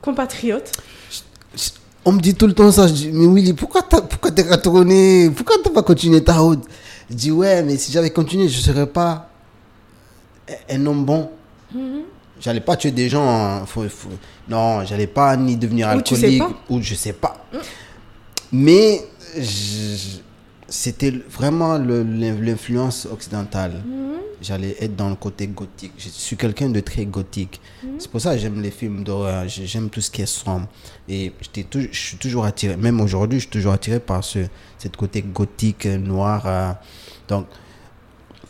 compatriotes. 0.00 0.72
On 2.06 2.12
me 2.12 2.20
dit 2.20 2.34
tout 2.34 2.46
le 2.46 2.52
temps 2.52 2.70
ça. 2.70 2.86
Je 2.86 2.92
dis, 2.92 3.10
mais 3.12 3.26
Willy, 3.26 3.54
pourquoi 3.54 3.80
t'as, 3.82 4.02
pourquoi 4.02 4.30
t'es 4.30 4.42
retourné? 4.42 5.30
Pourquoi 5.34 5.56
t'as 5.64 5.70
pas 5.70 5.82
continué 5.82 6.22
ta 6.22 6.34
route? 6.34 6.62
Je 7.10 7.14
dis, 7.14 7.30
ouais, 7.30 7.62
mais 7.62 7.76
si 7.78 7.92
j'avais 7.92 8.10
continué, 8.10 8.48
je 8.48 8.60
serais 8.60 8.86
pas 8.86 9.30
un 10.70 10.86
homme 10.86 11.04
bon. 11.04 11.30
Mhm. 11.74 12.02
J'allais 12.40 12.60
pas 12.60 12.76
tuer 12.76 12.90
des 12.90 13.08
gens. 13.08 13.26
hein. 13.28 13.64
Faut- 13.66 13.88
faut- 13.88 14.08
Non, 14.48 14.84
j'allais 14.84 15.06
pas 15.06 15.36
ni 15.36 15.56
devenir 15.56 15.88
alcoolique. 15.88 16.42
Ou 16.68 16.80
je 16.82 16.94
sais 16.94 17.12
pas. 17.12 17.36
Mais 18.52 19.00
je- 19.38 20.18
c'était 20.68 21.10
vraiment 21.30 21.78
l'influence 21.78 23.06
occidentale. 23.10 23.82
Mhm. 23.86 24.04
J'allais 24.42 24.76
être 24.80 24.94
dans 24.94 25.08
le 25.08 25.14
côté 25.14 25.46
gothique. 25.46 25.92
Je 25.96 26.08
suis 26.08 26.36
quelqu'un 26.36 26.68
de 26.68 26.80
très 26.80 27.06
gothique. 27.06 27.60
Mhm. 27.82 27.90
C'est 27.98 28.10
pour 28.10 28.20
ça 28.20 28.34
que 28.34 28.38
j'aime 28.40 28.60
les 28.60 28.70
films 28.70 29.02
d'horreur. 29.04 29.48
J'ai- 29.48 29.66
J'aime 29.66 29.88
tout 29.88 30.00
ce 30.02 30.10
qui 30.10 30.20
est 30.22 30.26
sombre. 30.26 30.66
Et 31.08 31.32
j'étais 31.40 31.62
tou- 31.62 31.86
je 31.90 31.98
suis 31.98 32.16
toujours 32.18 32.44
attiré. 32.44 32.76
Même 32.76 33.00
aujourd'hui, 33.00 33.38
je 33.38 33.44
suis 33.44 33.50
toujours 33.50 33.72
attiré 33.72 34.00
par 34.00 34.22
ce 34.22 34.40
cette 34.76 34.96
côté 34.96 35.22
gothique, 35.22 35.86
euh, 35.86 35.96
noir. 35.96 36.42
euh. 36.46 36.72
Donc, 37.28 37.46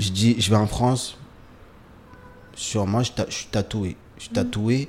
je 0.00 0.08
dis, 0.10 0.34
je 0.40 0.50
vais 0.50 0.56
en 0.56 0.66
France. 0.66 1.16
Sûrement, 2.56 3.02
je, 3.02 3.12
ta- 3.12 3.26
je 3.28 3.34
suis 3.34 3.46
tatoué. 3.46 3.96
Je 4.18 4.22
suis 4.24 4.32
tatoué. 4.32 4.88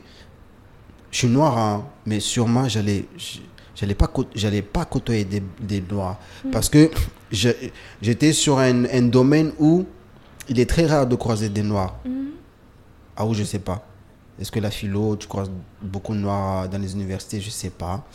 Je 1.12 1.18
suis 1.20 1.28
noir, 1.28 1.58
hein, 1.58 1.86
mais 2.06 2.20
sûrement, 2.20 2.68
j'allais. 2.68 3.06
je- 3.18 3.40
J'allais 3.78 3.94
pas, 3.96 4.10
j'allais 4.34 4.62
pas 4.62 4.86
côtoyer 4.86 5.26
des, 5.26 5.44
des 5.60 5.82
noirs. 5.82 6.18
Parce 6.50 6.70
que 6.70 6.90
je- 7.30 7.50
j'étais 8.02 8.32
sur 8.32 8.58
un, 8.58 8.86
un 8.86 9.02
domaine 9.02 9.52
où 9.60 9.84
il 10.48 10.62
est 10.62 10.66
très 10.70 10.86
rare 10.86 11.06
de 11.06 11.16
croiser 11.18 11.50
des 11.50 11.62
noirs. 11.62 11.98
Mhm. 12.06 12.28
Ah 13.18 13.26
oui, 13.26 13.36
je 13.36 13.44
sais 13.44 13.60
pas. 13.60 13.86
Est-ce 14.40 14.50
que 14.50 14.62
la 14.62 14.72
philo, 14.72 15.18
tu 15.18 15.28
croises 15.28 15.52
beaucoup 15.82 16.14
de 16.14 16.20
noirs 16.20 16.70
dans 16.70 16.78
les 16.78 16.94
universités? 16.94 17.42
Je 17.42 17.50
sais 17.50 17.70
pas. 17.70 18.06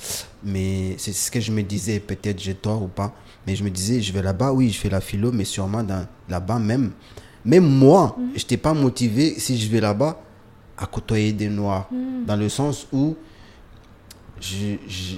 Mais 0.42 0.94
c'est 0.96 1.12
ce 1.12 1.30
que 1.30 1.40
je 1.40 1.52
me 1.52 1.62
disais. 1.62 2.00
Peut-être 2.00 2.40
j'ai 2.40 2.54
tort 2.54 2.82
ou 2.82 2.88
pas. 2.88 3.14
Mais 3.46 3.54
je 3.54 3.62
me 3.62 3.68
disais, 3.68 4.00
je 4.00 4.14
vais 4.14 4.22
là-bas, 4.22 4.52
oui, 4.52 4.70
je 4.70 4.78
fais 4.78 4.88
la 4.88 5.02
philo, 5.02 5.30
mais 5.30 5.44
sûrement 5.44 5.82
dans, 5.82 6.06
là-bas 6.30 6.58
même. 6.58 6.92
Même 7.44 7.66
moi, 7.66 8.16
je 8.34 8.38
n'étais 8.38 8.56
pas 8.56 8.74
motivé, 8.74 9.34
si 9.38 9.58
je 9.58 9.68
vais 9.70 9.80
là-bas, 9.80 10.20
à 10.76 10.86
côtoyer 10.86 11.32
des 11.32 11.48
noirs. 11.48 11.88
Dans 12.26 12.36
le 12.36 12.48
sens 12.48 12.86
où 12.92 13.14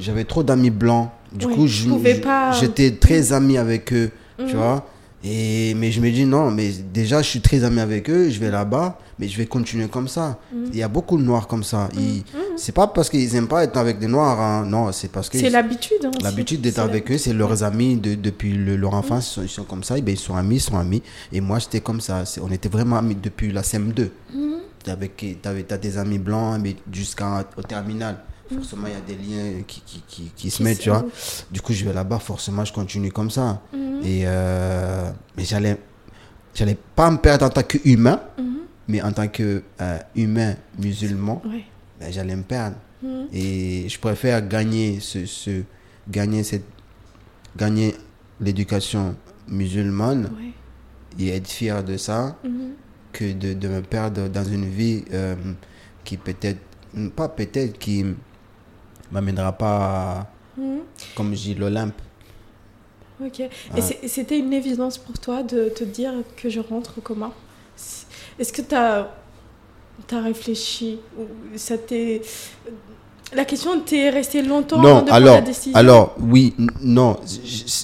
j'avais 0.01 0.25
trop 0.25 0.43
d'amis 0.43 0.71
blancs. 0.71 1.11
Du 1.33 1.47
Oui, 1.47 1.55
coup, 1.55 1.67
pas- 2.21 2.53
j'étais 2.53 2.91
très 2.93 3.33
ami 3.33 3.57
avec 3.57 3.93
eux. 3.93 4.11
Tu 4.39 4.45
Mhm. 4.45 4.51
vois 4.53 4.87
et, 5.25 5.75
mais 5.75 5.93
je 5.93 6.01
me 6.01 6.11
dis 6.11 6.25
non, 6.25 6.51
mais 6.51 6.71
déjà 6.93 7.23
je 7.23 7.29
suis 7.29 7.41
très 7.41 7.63
ami 7.65 7.81
avec 7.81 8.09
eux, 8.11 8.29
je 8.31 8.41
vais 8.41 8.51
là-bas, 8.51 8.99
mais 9.19 9.29
je 9.29 9.37
vais 9.39 9.47
continuer 9.47 9.87
comme 9.89 10.09
ça. 10.09 10.39
Mhm. 10.53 10.67
Il 10.73 10.77
y 10.79 10.83
a 10.83 10.89
beaucoup 10.89 11.17
de 11.17 11.23
noirs 11.23 11.47
comme 11.47 11.63
ça. 11.65 11.89
Ils- 11.97 12.25
C'est 12.57 12.73
pas 12.73 12.87
parce 12.87 13.09
qu'ils 13.09 13.35
aiment 13.37 13.49
pas 13.49 13.65
être 13.65 13.77
avec 13.77 13.99
des 13.99 14.09
noirs, 14.09 14.41
hein. 14.41 14.67
non, 14.67 14.93
c'est 14.93 15.09
parce 15.11 15.29
que 15.29 15.39
C'est 15.39 15.49
l'habitude. 15.51 16.05
hein, 16.05 16.11
l'habitude 16.23 16.61
d'être 16.61 16.81
avec 16.81 17.11
eux, 17.11 17.19
c'est 17.19 17.33
leurs 17.33 17.63
amis 17.63 17.97
de, 17.97 18.15
depuis 18.15 18.53
le- 18.53 18.77
leur 18.77 18.95
enfance, 18.95 19.31
ils 19.31 19.35
sont, 19.35 19.43
ils 19.43 19.49
sont 19.49 19.65
comme 19.65 19.85
ça, 19.85 19.97
et 19.97 20.03
ben, 20.03 20.13
ils 20.13 20.19
sont 20.19 20.35
amis, 20.37 20.57
ils 20.57 20.61
sont 20.61 20.77
amis. 20.77 21.03
Et 21.33 21.41
moi 21.41 21.59
j'étais 21.61 21.81
comme 21.81 22.01
ça, 22.01 22.25
on 22.43 22.51
était 22.51 22.69
vraiment 22.69 22.97
amis 22.99 23.17
depuis 23.21 23.53
la 23.53 23.63
CM2. 23.63 24.11
Mhm. 24.35 24.59
Tu 24.85 24.91
as 24.91 25.79
des 25.79 25.99
amis 25.99 26.19
blancs, 26.19 26.59
mais 26.61 26.75
jusqu'au 26.93 27.63
terminal. 27.69 28.17
Forcément, 28.55 28.87
il 28.87 28.93
y 28.93 28.97
a 28.97 29.01
des 29.01 29.15
liens 29.15 29.63
qui, 29.67 29.81
qui, 29.81 30.03
qui, 30.07 30.33
qui 30.37 30.51
se 30.51 30.63
mettent, 30.63 30.81
tu 30.81 30.91
vois. 30.91 31.05
Du 31.51 31.61
coup, 31.61 31.73
je 31.73 31.85
vais 31.85 31.93
là-bas, 31.93 32.19
forcément, 32.19 32.65
je 32.65 32.73
continue 32.73 33.11
comme 33.11 33.31
ça. 33.31 33.63
Mhm. 33.73 34.01
Et 34.05 34.23
euh, 34.27 35.11
mais 35.37 35.45
j'allais, 35.45 35.79
j'allais 36.55 36.77
pas 36.97 37.11
me 37.11 37.17
perdre 37.19 37.47
en 37.47 37.51
tant 37.51 37.63
qu'humain, 37.63 38.21
Mhm. 38.39 38.57
mais 38.89 39.01
en 39.03 39.13
tant 39.13 39.29
que 39.29 39.63
euh, 39.81 39.99
humain 40.17 40.55
musulman, 40.79 41.41
ben, 42.01 42.13
j'allais 42.13 42.37
me 42.37 42.43
perdre. 42.43 42.77
Mhm. 43.03 43.29
Et 43.33 43.89
je 43.89 43.99
préfère 43.99 44.47
gagner 44.47 45.01
ce, 45.01 45.25
ce 45.25 45.63
gagner 46.11 46.43
cette, 46.45 46.65
gagner 47.57 47.95
l'éducation 48.41 49.15
musulmane 49.49 50.31
et 51.19 51.29
être 51.29 51.49
fier 51.49 51.83
de 51.85 51.97
ça 51.97 52.37
Mhm. 52.45 52.73
que 53.13 53.33
de, 53.33 53.55
de 53.55 53.69
me 53.69 53.81
perdre 53.83 54.29
dans 54.29 54.45
une 54.45 54.69
vie 54.69 55.05
euh, 55.13 55.37
qui 56.05 56.17
peut-être, 56.17 56.59
pas 57.17 57.29
peut-être, 57.29 57.79
qui 57.79 58.05
m'amènera 59.13 59.53
pas, 59.53 59.77
à, 59.77 60.27
Mhm. 60.61 60.81
comme 61.15 61.35
je 61.35 61.41
dis, 61.43 61.55
l'Olympe. 61.55 61.95
Ok. 63.25 63.41
Et 63.41 63.81
c'est- 63.81 64.09
c'était 64.09 64.39
une 64.39 64.53
évidence 64.53 64.99
pour 64.99 65.19
toi 65.19 65.43
de 65.43 65.69
te 65.69 65.85
dire 65.85 66.13
que 66.37 66.49
je 66.49 66.61
rentre 66.61 67.01
comment 67.03 67.33
C'est- 67.77 68.07
Est-ce 68.39 68.53
que 68.53 68.63
tu 68.63 68.75
as, 68.75 69.09
réfléchi 70.11 70.99
ou 71.19 71.23
ça. 71.57 71.75
La 73.35 73.45
question 73.45 73.81
t'est 73.81 74.11
restée 74.11 74.43
longtemps 74.43 74.79
avant 74.79 74.89
Non, 74.89 74.95
de 75.01 75.07
prendre 75.07 75.15
alors, 75.15 75.35
la 75.37 75.41
décision? 75.43 75.79
alors, 75.79 76.15
oui, 76.21 76.55
non, 76.83 77.17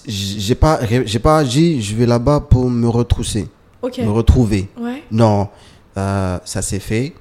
j'ai 0.06 0.54
pas, 0.54 0.80
pas 1.22 1.38
agi, 1.38 1.80
je 1.80 1.94
vais 1.94 2.04
là-bas 2.06 2.40
pour 2.40 2.68
me 2.68 2.88
retrousser, 2.88 3.48
me 3.82 4.10
retrouver. 4.10 4.68
Ouais. 4.78 5.04
Non, 5.10 5.48
euh, 5.96 6.38
ça 6.44 6.60
s'est 6.62 6.80
fait. 6.80 7.14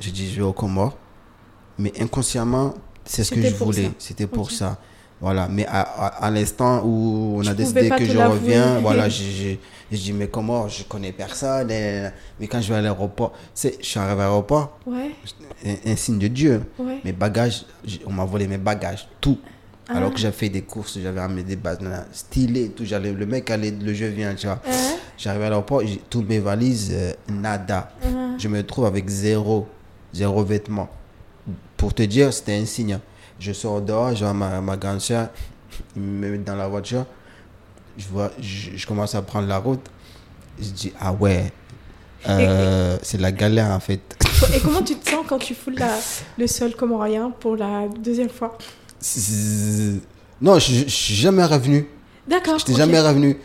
J'ai 0.00 0.10
dit, 0.10 0.30
je 0.30 0.36
vais 0.36 0.42
au 0.42 0.52
Comores. 0.52 0.96
Mais 1.78 1.92
inconsciemment, 2.00 2.74
c'est 3.04 3.24
ce 3.24 3.30
que 3.34 3.42
je 3.42 3.54
voulais. 3.54 3.90
C'était 3.98 4.26
pour 4.26 4.50
ça. 4.50 4.78
Voilà. 5.20 5.48
Mais 5.48 5.64
à, 5.66 5.80
à, 5.80 6.06
à 6.26 6.30
l'instant 6.30 6.82
où 6.84 7.36
on 7.38 7.46
a 7.46 7.54
décidé 7.54 7.88
que 7.88 8.04
je 8.04 8.18
reviens, 8.18 8.78
voilà, 8.82 9.08
j'ai 9.08 9.30
j'ai- 9.30 9.60
j'ai 9.92 9.98
dit, 9.98 10.12
mais 10.12 10.26
comment? 10.28 10.66
Je 10.68 10.82
connais 10.84 11.12
personne. 11.12 11.70
et- 11.70 12.08
Mais 12.40 12.46
quand 12.48 12.60
je 12.60 12.68
vais 12.72 12.78
à 12.78 12.82
l'aéroport, 12.82 13.32
je 13.54 13.68
suis 13.80 14.00
arrivé 14.00 14.14
à 14.22 14.24
l'aéroport, 14.24 14.78
Ouais. 14.86 15.10
un, 15.64 15.92
un 15.92 15.96
signe 15.96 16.18
de 16.18 16.26
Dieu. 16.28 16.62
Ouais. 16.78 16.98
Mes 17.04 17.12
bagages, 17.12 17.64
on 18.06 18.12
m'a 18.12 18.24
volé 18.24 18.46
mes 18.48 18.58
bagages, 18.58 19.06
tout. 19.20 19.38
Ah. 19.88 19.98
Alors 19.98 20.12
que 20.12 20.18
j'ai 20.18 20.32
fait 20.32 20.48
des 20.48 20.62
courses, 20.62 20.98
j'avais 21.00 21.20
amené 21.20 21.42
des 21.42 21.56
bananes 21.56 22.06
stylées, 22.12 22.70
tout. 22.70 22.84
Le 22.84 23.26
mec 23.26 23.50
allait, 23.50 23.70
le 23.70 23.92
jeu 23.94 24.08
vient, 24.08 24.34
tu 24.34 24.46
vois. 24.46 24.60
J'arrive 25.16 25.42
à 25.42 25.48
l'aéroport, 25.50 25.82
toutes 26.10 26.28
mes 26.28 26.40
valises, 26.40 26.90
euh, 26.92 27.12
nada. 27.30 27.92
Hein. 28.04 28.34
Je 28.38 28.48
me 28.48 28.62
trouve 28.64 28.86
avec 28.86 29.08
zéro, 29.08 29.68
zéro 30.12 30.42
vêtement. 30.42 30.88
Pour 31.84 31.92
te 31.92 32.02
dire, 32.02 32.32
c'était 32.32 32.54
un 32.54 32.64
signe. 32.64 32.98
Je 33.38 33.52
sors 33.52 33.82
dehors, 33.82 34.14
je 34.16 34.24
vois 34.24 34.32
ma, 34.32 34.58
ma 34.62 34.74
grande 34.74 35.02
soeur, 35.02 35.28
il 35.94 36.00
me 36.00 36.30
met 36.30 36.38
dans 36.38 36.56
la 36.56 36.66
voiture. 36.66 37.04
Je, 37.98 38.06
vois, 38.10 38.30
je, 38.40 38.70
je 38.74 38.86
commence 38.86 39.14
à 39.14 39.20
prendre 39.20 39.46
la 39.46 39.58
route. 39.58 39.82
Je 40.58 40.70
dis, 40.70 40.94
ah 40.98 41.12
ouais, 41.12 41.52
euh, 42.26 42.96
c'est 43.02 43.20
la 43.20 43.32
galère 43.32 43.70
en 43.70 43.80
fait. 43.80 44.00
Et 44.54 44.60
comment 44.60 44.80
tu 44.80 44.96
te 44.96 45.10
sens 45.10 45.26
quand 45.28 45.36
tu 45.38 45.54
foules 45.54 45.74
la- 45.74 45.98
le 46.38 46.46
sol 46.46 46.74
comorien 46.74 47.30
pour 47.38 47.54
la 47.54 47.86
deuxième 48.02 48.30
fois? 48.30 48.56
Non, 50.40 50.58
je 50.58 50.72
je 50.86 50.88
suis 50.88 51.14
jamais 51.16 51.44
revenu. 51.44 51.86
D'accord. 52.26 52.54
Je 52.58 52.62
n'étais 52.62 52.72
ok. 52.72 52.78
jamais 52.78 53.00
revenu. 53.00 53.36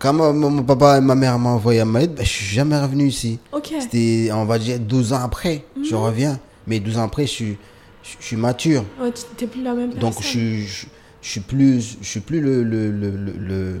Quand 0.00 0.12
mon, 0.12 0.32
mon 0.32 0.64
papa 0.64 0.98
et 0.98 1.00
ma 1.00 1.14
mère 1.14 1.38
m'ont 1.38 1.50
envoyé 1.50 1.78
à 1.78 1.84
Maïd, 1.84 2.12
ben, 2.12 2.24
je 2.24 2.28
suis 2.28 2.46
jamais 2.56 2.76
revenu 2.76 3.06
ici. 3.06 3.38
Ok. 3.52 3.72
C'était, 3.78 4.30
on 4.32 4.46
va 4.46 4.58
dire, 4.58 4.80
12 4.80 5.12
ans 5.12 5.22
après, 5.22 5.64
je 5.88 5.94
reviens. 5.94 6.40
Mais 6.66 6.80
12 6.80 6.98
ans 6.98 7.04
après, 7.04 7.26
je 7.26 7.30
suis, 7.30 7.58
je, 8.04 8.16
je 8.20 8.24
suis 8.24 8.36
mature. 8.36 8.84
Ouais, 9.00 9.10
tu 9.36 9.46
plus 9.48 9.62
la 9.62 9.74
même 9.74 9.90
personne. 9.92 10.10
Donc, 10.12 10.22
je, 10.22 10.62
je, 10.62 10.86
je 11.22 11.28
suis 11.28 11.40
plus, 11.40 11.96
je 12.00 12.06
suis 12.06 12.20
plus 12.20 12.40
le, 12.40 12.62
le, 12.62 12.90
le, 12.92 13.10
le, 13.10 13.32
le- 13.38 13.80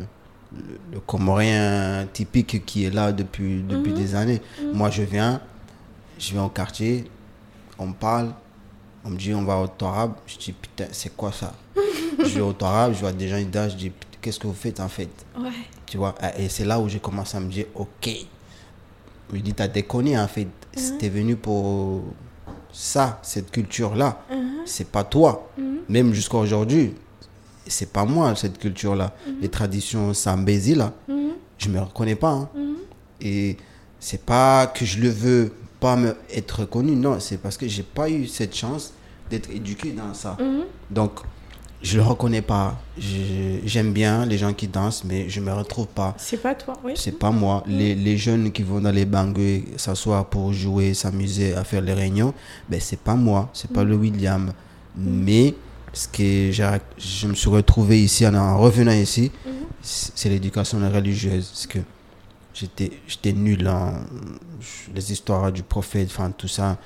Comorien 1.06 2.06
typique 2.12 2.64
qui 2.64 2.84
est 2.84 2.90
là 2.90 3.12
depuis, 3.12 3.62
depuis 3.68 3.92
Mhm. 3.92 3.98
des 3.98 4.14
années. 4.14 4.42
Moi, 4.72 4.90
je 4.90 5.02
viens, 5.02 5.40
je 6.18 6.32
viens 6.32 6.44
au 6.44 6.48
quartier, 6.48 7.04
on 7.78 7.88
me 7.88 7.92
parle, 7.92 8.32
on 9.04 9.10
me 9.10 9.16
dit 9.16 9.34
on 9.34 9.44
va 9.44 9.58
au 9.58 9.66
Torab. 9.66 10.12
Je 10.26 10.36
dis 10.38 10.52
putain, 10.52 10.86
c'est 10.92 11.14
quoi 11.16 11.32
ça? 11.32 11.52
Je 12.22 12.28
vais 12.28 12.40
au 12.40 12.52
Torab, 12.52 12.94
je 12.94 13.00
vois 13.00 13.12
des 13.12 13.26
gens 13.28 13.36
ils 13.36 13.50
dansent, 13.50 13.72
je 13.72 13.76
dis 13.76 13.92
qu'est-ce 14.22 14.38
que 14.38 14.46
vous 14.46 14.54
faites 14.54 14.78
en 14.80 14.88
fait? 14.88 15.10
Ouais. 15.38 15.50
tu 15.84 15.96
vois, 15.98 16.14
et 16.38 16.48
c'est 16.48 16.64
là 16.64 16.78
où 16.80 16.88
j'ai 16.88 17.00
commencé 17.00 17.36
à 17.36 17.40
me 17.40 17.50
dire, 17.50 17.66
ok. 17.74 18.08
Je 19.28 19.34
lui 19.34 19.42
dis, 19.42 19.52
t'as 19.52 19.66
déconné 19.68 20.16
en 20.18 20.28
fait. 20.28 20.46
T'es 20.98 21.08
venu 21.08 21.34
pour 21.36 22.04
ça, 22.74 23.20
cette 23.22 23.50
culture-là. 23.50 24.20
C'est 24.66 24.88
pas 24.88 25.04
toi. 25.04 25.48
Même 25.88 26.12
jusqu'à 26.12 26.36
aujourd'hui, 26.38 26.94
c'est 27.66 27.90
pas 27.92 28.04
moi 28.04 28.34
cette 28.36 28.58
culture-là. 28.58 29.14
Les 29.40 29.48
traditions 29.48 30.12
sambézi 30.12 30.74
là, 30.74 30.92
je 31.58 31.68
me 31.68 31.80
reconnais 31.80 32.16
pas. 32.16 32.32
hein. 32.32 32.48
Et 33.20 33.56
c'est 34.00 34.20
pas 34.24 34.66
que 34.66 34.84
je 34.84 34.98
le 34.98 35.08
veux 35.08 35.52
pas 35.80 35.96
me 35.96 36.14
être 36.30 36.60
reconnu, 36.60 36.96
non, 36.96 37.20
c'est 37.20 37.36
parce 37.38 37.56
que 37.56 37.68
j'ai 37.68 37.82
pas 37.82 38.10
eu 38.10 38.26
cette 38.26 38.54
chance 38.54 38.92
d'être 39.30 39.50
éduqué 39.50 39.92
dans 39.92 40.12
ça. 40.14 40.36
Donc, 40.90 41.20
je 41.84 41.98
le 41.98 42.02
reconnais 42.02 42.42
pas. 42.42 42.80
J'aime 42.98 43.92
bien 43.92 44.24
les 44.24 44.38
gens 44.38 44.54
qui 44.54 44.66
dansent, 44.66 45.04
mais 45.04 45.28
je 45.28 45.40
me 45.40 45.52
retrouve 45.52 45.86
pas. 45.86 46.14
C'est 46.16 46.38
pas 46.38 46.54
toi, 46.54 46.74
oui. 46.82 46.94
C'est 46.96 47.18
pas 47.18 47.30
moi. 47.30 47.62
Les, 47.66 47.94
les 47.94 48.16
jeunes 48.16 48.50
qui 48.50 48.62
vont 48.62 48.80
dans 48.80 48.90
les 48.90 49.04
bangues 49.04 49.64
s'asseoir 49.76 50.24
pour 50.26 50.52
jouer, 50.52 50.94
s'amuser, 50.94 51.54
à 51.54 51.62
faire 51.62 51.82
les 51.82 51.92
réunions, 51.92 52.32
ben 52.68 52.80
c'est 52.80 52.98
pas 52.98 53.14
moi, 53.14 53.50
c'est 53.52 53.70
pas 53.70 53.84
le 53.84 53.94
William. 53.94 54.50
Mais 54.96 55.54
ce 55.92 56.08
que 56.08 56.50
je 56.98 57.26
me 57.26 57.34
suis 57.34 57.50
retrouvé 57.50 58.02
ici 58.02 58.26
en, 58.26 58.34
en 58.34 58.58
revenant 58.58 58.92
ici, 58.92 59.30
c'est 59.82 60.12
c'est 60.14 60.28
l'éducation 60.30 60.78
religieuse. 60.90 61.48
Parce 61.50 61.66
que 61.66 61.78
j'étais 62.54 62.92
j'étais 63.06 63.32
nul 63.34 63.68
en 63.68 63.92
les 64.94 65.12
histoires 65.12 65.52
du 65.52 65.62
prophète, 65.62 66.08
enfin 66.10 66.30
tout 66.30 66.48
ça, 66.48 66.78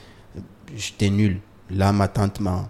j'étais 0.76 1.11
nul. 1.11 1.38
Là, 1.70 1.92
ma 1.92 2.09
tante 2.09 2.40
m'a 2.40 2.68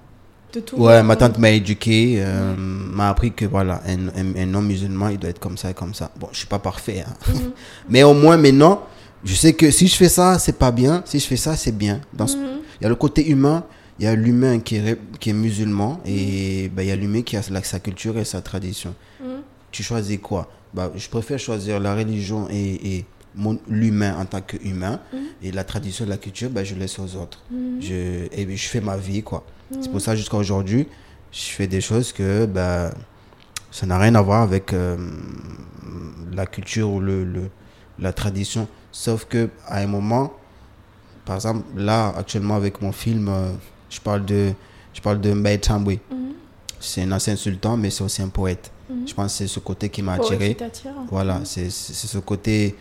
De 0.53 0.61
tout. 0.61 0.77
Ouais, 0.77 1.03
ma 1.03 1.15
tante 1.17 1.39
m'a 1.39 1.51
éduqué, 1.51 2.17
euh, 2.19 2.55
m'a 2.57 3.11
appris 3.11 3.33
que 3.33 3.45
voilà, 3.45 3.83
un, 3.87 4.09
un, 4.09 4.35
un 4.37 4.55
homme 4.55 4.67
musulman, 4.67 5.09
il 5.11 5.19
doit 5.19 5.29
être 5.31 5.39
comme 5.41 5.59
ça 5.59 5.71
et 5.71 5.75
comme 5.75 5.93
ça. 5.95 6.11
Bon, 6.19 6.29
je 6.33 6.39
suis 6.39 6.47
pas 6.47 6.59
parfait, 6.59 7.05
hein. 7.07 7.13
mais 7.89 8.03
au 8.03 8.15
moins 8.15 8.37
maintenant, 8.39 8.83
je 9.25 9.35
sais 9.35 9.53
que 9.53 9.71
si 9.71 9.87
je 9.89 9.97
fais 9.97 10.09
ça, 10.09 10.39
c'est 10.39 10.57
pas 10.59 10.71
bien. 10.71 11.03
Si 11.05 11.19
je 11.19 11.27
fais 11.27 11.37
ça, 11.37 11.55
c'est 11.57 11.77
bien. 11.77 12.01
Dans 12.15 12.27
ce- 12.27 12.37
Il 12.37 12.85
y 12.85 12.87
a 12.87 12.89
le 12.89 12.95
côté 12.95 13.29
humain, 13.29 13.65
il 13.99 14.05
y 14.05 14.09
a 14.09 14.15
l'humain 14.15 14.61
qui 14.61 14.77
est, 14.77 14.99
qui 15.21 15.31
est 15.31 15.33
musulman 15.35 16.01
et 16.07 16.71
ben, 16.75 16.83
il 16.83 16.89
y 16.89 16.93
a 16.93 16.97
l'humain 16.97 17.23
qui 17.23 17.37
a 17.37 17.43
sa 17.43 17.81
culture 17.81 18.17
et 18.19 18.25
sa 18.25 18.41
tradition. 18.41 18.95
Tu 19.71 19.83
choisis 19.83 20.19
quoi? 20.23 20.49
Bah, 20.73 20.91
Je 20.97 21.09
préfère 21.09 21.39
choisir 21.39 21.79
la 21.81 21.95
religion 21.95 22.47
et, 22.51 22.97
et 22.97 23.05
l'humain 23.69 24.17
en 24.19 24.25
tant 24.25 24.41
qu'humain 24.41 25.01
et 25.43 25.51
la 25.53 25.65
tradition 25.65 26.05
et 26.07 26.09
la 26.09 26.17
culture, 26.17 26.49
ben, 26.49 26.65
je 26.65 26.75
laisse 26.75 26.99
aux 26.99 27.17
autres. 27.17 27.43
Je, 27.81 28.29
et 28.33 28.57
je 28.57 28.69
fais 28.69 28.81
ma 28.81 28.97
vie, 28.97 29.23
quoi. 29.23 29.45
C'est 29.81 29.91
pour 29.91 30.01
ça, 30.01 30.16
jusqu'à 30.16 30.37
aujourd'hui, 30.37 30.87
je 31.33 31.41
fais 31.51 31.66
des 31.66 31.81
choses 31.81 32.12
que 32.12 32.47
ben, 32.47 32.91
ça 33.71 33.87
n'a 33.87 33.99
rien 33.99 34.14
à 34.14 34.23
voir 34.23 34.43
avec 34.43 34.73
euh, 34.73 34.97
la 36.33 36.47
culture 36.47 36.91
ou 36.91 37.01
le, 37.01 37.25
le- 37.25 37.51
la 37.99 38.12
tradition. 38.12 38.66
Sauf 38.93 39.25
que 39.27 39.49
à 39.66 39.79
un 39.81 39.87
moment, 39.87 40.33
par 41.25 41.37
exemple, 41.37 41.64
là, 41.77 42.14
actuellement, 42.16 42.55
avec 42.57 42.81
mon 42.81 42.93
film, 42.93 43.29
euh, 43.29 43.51
je 43.91 44.01
parle 44.01 44.25
de, 44.25 44.53
je 44.95 45.01
parle 45.01 45.21
de 45.21 45.33
Mbaye 45.33 45.61
Tambwe. 45.61 45.99
C'est 46.81 47.03
un 47.03 47.12
ancien 47.12 47.37
sultan, 47.37 47.77
mais 47.77 47.91
c'est 47.91 48.05
aussi 48.05 48.23
un 48.23 48.29
poète. 48.29 48.71
Je 49.07 49.12
pense 49.12 49.33
que 49.33 49.39
c'est 49.39 49.47
ce 49.49 49.61
côté 49.61 49.89
qui 49.91 50.01
m'a 50.01 50.14
attiré. 50.14 50.55
qui. 50.55 50.55
Voilà, 51.11 51.41
c'est 51.45 51.69
ce 51.71 52.19
côté 52.19 52.75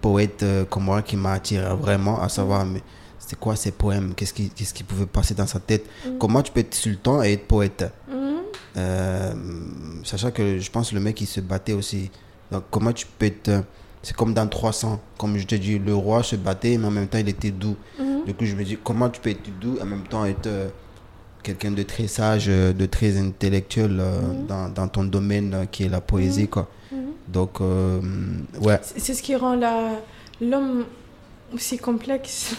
poète 0.00 0.42
euh, 0.42 0.64
comme 0.64 0.84
moi 0.84 1.02
qui 1.02 1.16
m'a 1.16 1.32
attiré 1.34 1.64
vraiment, 1.76 2.20
à 2.20 2.28
savoir, 2.28 2.64
mais 2.66 2.82
c'est 3.26 3.38
quoi 3.38 3.56
ces 3.56 3.70
poèmes? 3.72 4.14
Qu'est-ce 4.14 4.32
qui, 4.34 4.50
qu'est-ce 4.50 4.74
qui 4.74 4.82
pouvait 4.84 5.06
passer 5.06 5.34
dans 5.34 5.46
sa 5.46 5.58
tête? 5.60 5.84
Comment 6.18 6.42
tu 6.42 6.52
peux 6.52 6.60
être 6.60 6.74
sultan 6.74 7.22
et 7.22 7.32
être 7.34 7.46
poète? 7.46 7.84
Euh, 8.76 9.32
Sachant 10.04 10.30
que 10.30 10.58
je 10.58 10.70
pense 10.70 10.90
que 10.90 10.94
le 10.94 11.00
mec 11.00 11.20
il 11.20 11.26
se 11.26 11.40
battait 11.40 11.72
aussi. 11.74 12.10
Donc, 12.50 12.64
comment 12.70 12.92
tu 12.92 13.06
peux 13.18 13.26
être. 13.26 13.48
euh, 13.48 13.60
C'est 14.02 14.16
comme 14.16 14.34
dans 14.34 14.46
300, 14.46 15.00
comme 15.18 15.36
je 15.38 15.46
te 15.46 15.54
dis, 15.54 15.78
le 15.78 15.94
roi 15.94 16.22
se 16.22 16.36
battait, 16.36 16.76
mais 16.78 16.86
en 16.86 16.90
même 16.90 17.06
temps 17.06 17.18
il 17.18 17.28
était 17.28 17.50
doux. 17.50 17.76
Du 18.26 18.34
coup, 18.34 18.44
je 18.44 18.54
me 18.54 18.64
dis, 18.64 18.78
comment 18.82 19.08
tu 19.10 19.20
peux 19.20 19.30
être 19.30 19.42
doux 19.60 19.76
et 19.78 19.82
en 19.82 19.86
même 19.86 20.04
temps 20.04 20.24
être. 20.24 20.46
euh, 20.46 20.68
quelqu'un 21.42 21.72
de 21.72 21.82
très 21.82 22.06
sage, 22.06 22.46
de 22.46 22.86
très 22.86 23.16
intellectuel 23.18 23.98
euh, 24.00 24.20
dans, 24.46 24.68
dans 24.68 24.86
ton 24.86 25.02
domaine 25.02 25.66
qui 25.72 25.82
est 25.82 25.88
la 25.88 26.00
poésie, 26.00 26.46
quoi. 26.48 26.68
Donc, 27.28 27.60
ouais, 27.60 28.78
C'est 28.82 29.00
c'est 29.00 29.14
ce 29.14 29.22
qui 29.22 29.34
rend 29.34 29.56
la- 29.56 29.98
l'homme 30.40 30.84
aussi 31.52 31.78
complexe. 31.78 32.54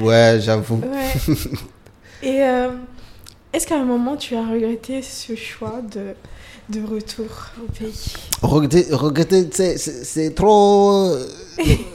Ouais, 0.00 0.38
j'avoue. 0.40 0.80
Ouais. 0.80 1.34
Et 2.22 2.42
euh, 2.42 2.70
est-ce 3.52 3.66
qu'à 3.66 3.78
un 3.80 3.84
moment 3.84 4.16
tu 4.16 4.34
as 4.36 4.46
regretté 4.46 5.02
ce 5.02 5.34
choix 5.36 5.80
de, 5.92 6.14
de 6.68 6.86
retour 6.86 7.26
au 7.62 7.70
pays? 7.72 8.12
Regretter, 8.42 8.94
regretter 8.94 9.48
c'est- 9.76 10.34
trop. 10.34 11.12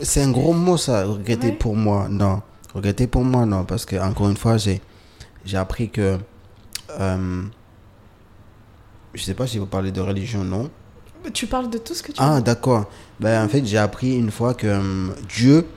c'est 0.02 0.22
un 0.22 0.32
gros 0.32 0.54
mot, 0.54 0.78
ça, 0.78 1.06
regretter 1.06 1.48
Ouais. 1.48 1.54
pour 1.54 1.76
moi. 1.76 2.08
Non, 2.10 2.42
regretter 2.74 3.08
pour 3.08 3.24
moi, 3.24 3.46
non, 3.46 3.64
parce 3.66 3.86
que, 3.86 3.96
encore 3.98 4.30
une 4.30 4.38
fois, 4.38 4.58
j'ai 4.58 4.82
j'ai 5.46 5.58
appris 5.58 5.90
que. 5.90 6.18
euh, 7.00 7.44
je 9.14 9.24
sais 9.24 9.34
pas 9.34 9.48
si 9.48 9.58
vous 9.58 9.66
parlez 9.66 9.92
de 9.92 10.02
religion, 10.02 10.44
non. 10.44 10.70
Tu 11.34 11.46
parles 11.46 11.70
de 11.70 11.78
tout 11.78 11.94
ce 11.94 12.02
que 12.02 12.12
tu 12.12 12.18
Ah, 12.20 12.42
d'accord. 12.42 12.86
Ben, 13.20 13.46
en 13.46 13.48
fait, 13.50 13.64
j'ai 13.66 13.78
appris 13.78 14.18
une 14.18 14.32
fois 14.32 14.54
que 14.56 14.66
euh, 14.68 15.10
Dieu 15.30 15.68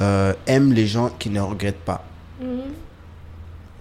euh, 0.00 0.32
aime 0.46 0.72
les 0.72 0.86
gens 0.86 1.10
qui 1.18 1.30
ne 1.30 1.40
regrettent 1.40 1.84
pas. 1.84 2.04
Mhm. 2.40 2.46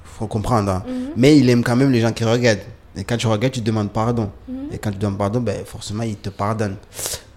faut 0.03 0.27
comprendre. 0.27 0.71
hein. 0.71 0.83
Mhm. 0.87 0.93
Mais 1.15 1.37
il 1.37 1.49
aime 1.49 1.63
quand 1.63 1.75
même 1.75 1.91
les 1.91 2.01
gens 2.01 2.11
qui 2.11 2.23
regrettent. 2.25 2.67
Et 2.95 3.03
quand 3.05 3.15
tu 3.17 3.27
regrettes, 3.27 3.53
tu 3.53 3.61
demandes 3.61 3.91
pardon. 3.91 4.29
Mhm. 4.49 4.55
Et 4.73 4.77
quand 4.77 4.91
tu 4.91 4.97
demandes 4.97 5.17
pardon, 5.17 5.39
ben, 5.39 5.63
forcément, 5.65 6.03
il 6.03 6.15
te 6.17 6.29
pardonne. 6.29 6.75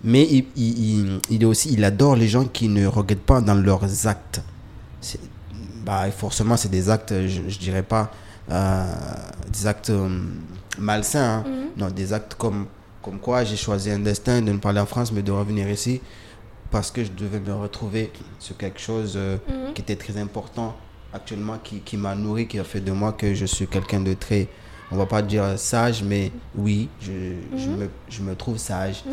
Mais 0.03 0.23
il, 0.29 0.47
il, 0.57 1.21
il- 1.31 1.43
est 1.43 1.45
aussi, 1.45 1.73
il 1.73 1.85
adore 1.85 2.17
les 2.17 2.27
gens 2.27 2.45
qui 2.45 2.69
ne 2.69 2.87
regrettent 2.87 3.21
pas 3.23 3.41
dans 3.41 3.55
leurs 3.55 4.07
actes. 4.09 4.41
Bah, 5.85 6.11
forcément, 6.11 6.57
c'est 6.57 6.71
des 6.71 6.89
actes, 6.91 7.13
je, 7.13 7.43
je 7.49 7.59
dirais 7.59 7.83
pas, 7.83 8.11
euh, 8.51 8.85
des 9.53 9.67
actes 9.67 9.91
euh, 9.91 10.09
malsains. 10.79 11.39
hein. 11.39 11.45
Non, 11.77 11.89
des 11.91 12.13
actes 12.13 12.35
comme, 12.35 12.67
comme 13.03 13.19
quoi 13.19 13.43
j'ai 13.45 13.57
choisi 13.57 13.91
un 13.91 13.99
destin 13.99 14.41
de 14.43 14.53
ne 14.53 14.59
pas 14.59 14.71
aller 14.71 14.81
en 14.81 14.87
France, 14.87 15.11
mais 15.13 15.23
de 15.23 15.33
revenir 15.33 15.69
ici 15.71 16.01
parce 16.73 16.91
que 16.91 17.05
je 17.05 17.13
devais 17.13 17.39
me 17.39 17.55
retrouver 17.55 18.11
sur 18.41 18.57
quelque 18.57 18.81
chose 18.81 19.13
euh, 19.17 19.37
Mhm. 19.49 19.75
qui 19.75 19.83
était 19.83 19.97
très 19.97 20.17
important 20.17 20.75
actuellement, 21.13 21.59
qui, 21.63 21.81
qui 21.81 21.97
m'a 21.99 22.15
nourri, 22.15 22.49
qui 22.49 22.59
a 22.59 22.65
fait 22.65 22.81
de 22.81 22.91
moi 22.91 23.13
que 23.13 23.35
je 23.35 23.45
suis 23.47 23.67
quelqu'un 23.67 24.01
de 24.01 24.15
très, 24.15 24.49
on 24.91 24.97
va 24.97 25.05
pas 25.07 25.21
dire 25.23 25.59
sage, 25.59 26.03
mais 26.03 26.33
oui, 26.57 26.89
je, 27.03 27.13
je, 27.57 27.69
me, 27.69 27.89
je 28.09 28.23
me 28.23 28.35
trouve 28.35 28.57
sage. 28.57 29.05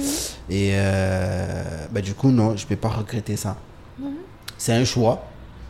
Et 0.49 0.71
euh, 0.73 1.85
bah, 1.91 1.99
du 2.01 2.13
coup, 2.13 2.31
non, 2.31 2.55
je 2.55 2.63
ne 2.63 2.69
peux 2.69 2.75
pas 2.77 2.87
regretter 2.89 3.35
ça. 3.35 3.57
C'est 4.57 4.73
un 4.73 4.85
choix, 4.85 5.25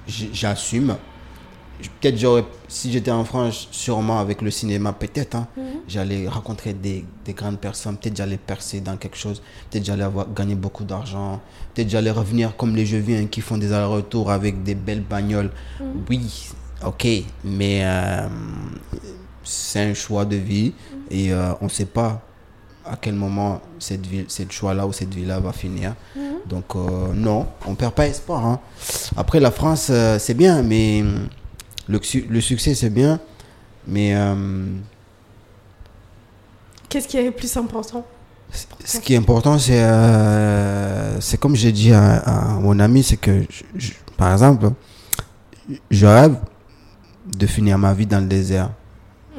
j'assume. 0.08 0.96
Peut-être 2.02 2.18
j'aurais, 2.18 2.44
si 2.68 2.92
j'étais 2.92 3.12
en 3.12 3.24
France, 3.24 3.68
sûrement 3.72 4.20
avec 4.20 4.42
le 4.42 4.52
cinéma, 4.52 4.92
peut-être, 4.92 5.36
hein, 5.36 5.48
j'allais 5.88 6.28
rencontrer 6.28 6.74
des, 6.74 7.06
des 7.26 7.34
grandes 7.34 7.58
personnes, 7.60 7.96
peut-être 7.98 8.18
j'allais 8.18 8.38
percer 8.38 8.82
dans 8.82 8.98
quelque 8.98 9.18
chose, 9.18 9.42
peut-être 9.70 9.86
j'allais 9.86 10.04
avoir 10.04 10.28
gagné 10.34 10.56
beaucoup 10.56 10.84
d'argent, 10.84 11.40
peut-être 11.74 11.90
j'allais 11.90 12.12
revenir 12.12 12.56
comme 12.58 12.76
les 12.76 12.86
jeux 12.86 12.98
viens 13.00 13.26
qui 13.28 13.40
font 13.42 13.58
des 13.58 13.72
allers-retours 13.72 14.30
avec 14.30 14.62
des 14.64 14.76
belles 14.76 15.04
bagnoles. 15.04 15.52
Oui, 16.10 16.50
ok, 16.86 17.08
mais 17.46 17.82
euh, 17.84 18.28
c'est 19.44 19.80
un 19.82 19.94
choix 19.94 20.26
de 20.26 20.36
vie 20.36 20.74
et 21.10 21.32
euh, 21.32 21.54
on 21.62 21.66
ne 21.66 21.70
sait 21.70 21.86
pas 21.86 22.22
à 22.86 22.98
quel 23.00 23.14
moment 23.16 23.62
cette, 23.78 24.06
vie, 24.06 24.26
cette 24.28 24.52
choix-là 24.52 24.86
ou 24.88 24.92
cette 24.92 25.14
vie-là 25.14 25.40
va 25.40 25.54
finir. 25.54 25.96
Donc 26.46 26.76
euh, 26.76 27.14
non, 27.14 27.46
on 27.68 27.76
perd 27.76 27.94
pas 27.94 28.08
espoir. 28.08 28.46
hein. 28.46 28.60
Après, 29.16 29.40
la 29.40 29.52
France, 29.52 29.88
euh, 29.92 30.18
c'est 30.20 30.34
bien, 30.34 30.64
mais 30.64 31.04
le, 31.90 32.00
su- 32.02 32.26
le 32.30 32.40
succès, 32.40 32.74
c'est 32.76 32.90
bien, 32.90 33.20
mais 33.88 34.16
euh, 34.16 34.36
Qu'est-ce 36.88 37.08
qui 37.08 37.18
est 37.18 37.24
le 37.26 37.32
plus 37.32 37.56
important? 37.58 38.06
ce 38.84 39.00
qui 39.00 39.14
est 39.14 39.18
important, 39.18 39.60
c'est 39.60 39.80
euh, 39.84 41.20
c'est 41.22 41.40
comme 41.40 41.56
j'ai 41.56 41.72
dit 41.72 41.92
à, 41.94 42.16
à 42.18 42.60
mon 42.60 42.80
ami, 42.80 43.04
c'est 43.04 43.18
que, 43.18 43.44
je- 43.50 43.64
je- 43.76 43.92
par 44.18 44.32
exemple, 44.32 44.72
je 45.92 46.06
rêve 46.08 46.36
de 47.38 47.46
finir 47.46 47.78
ma 47.78 47.94
vie 47.94 48.08
dans 48.08 48.20
le 48.20 48.26
désert. 48.28 48.72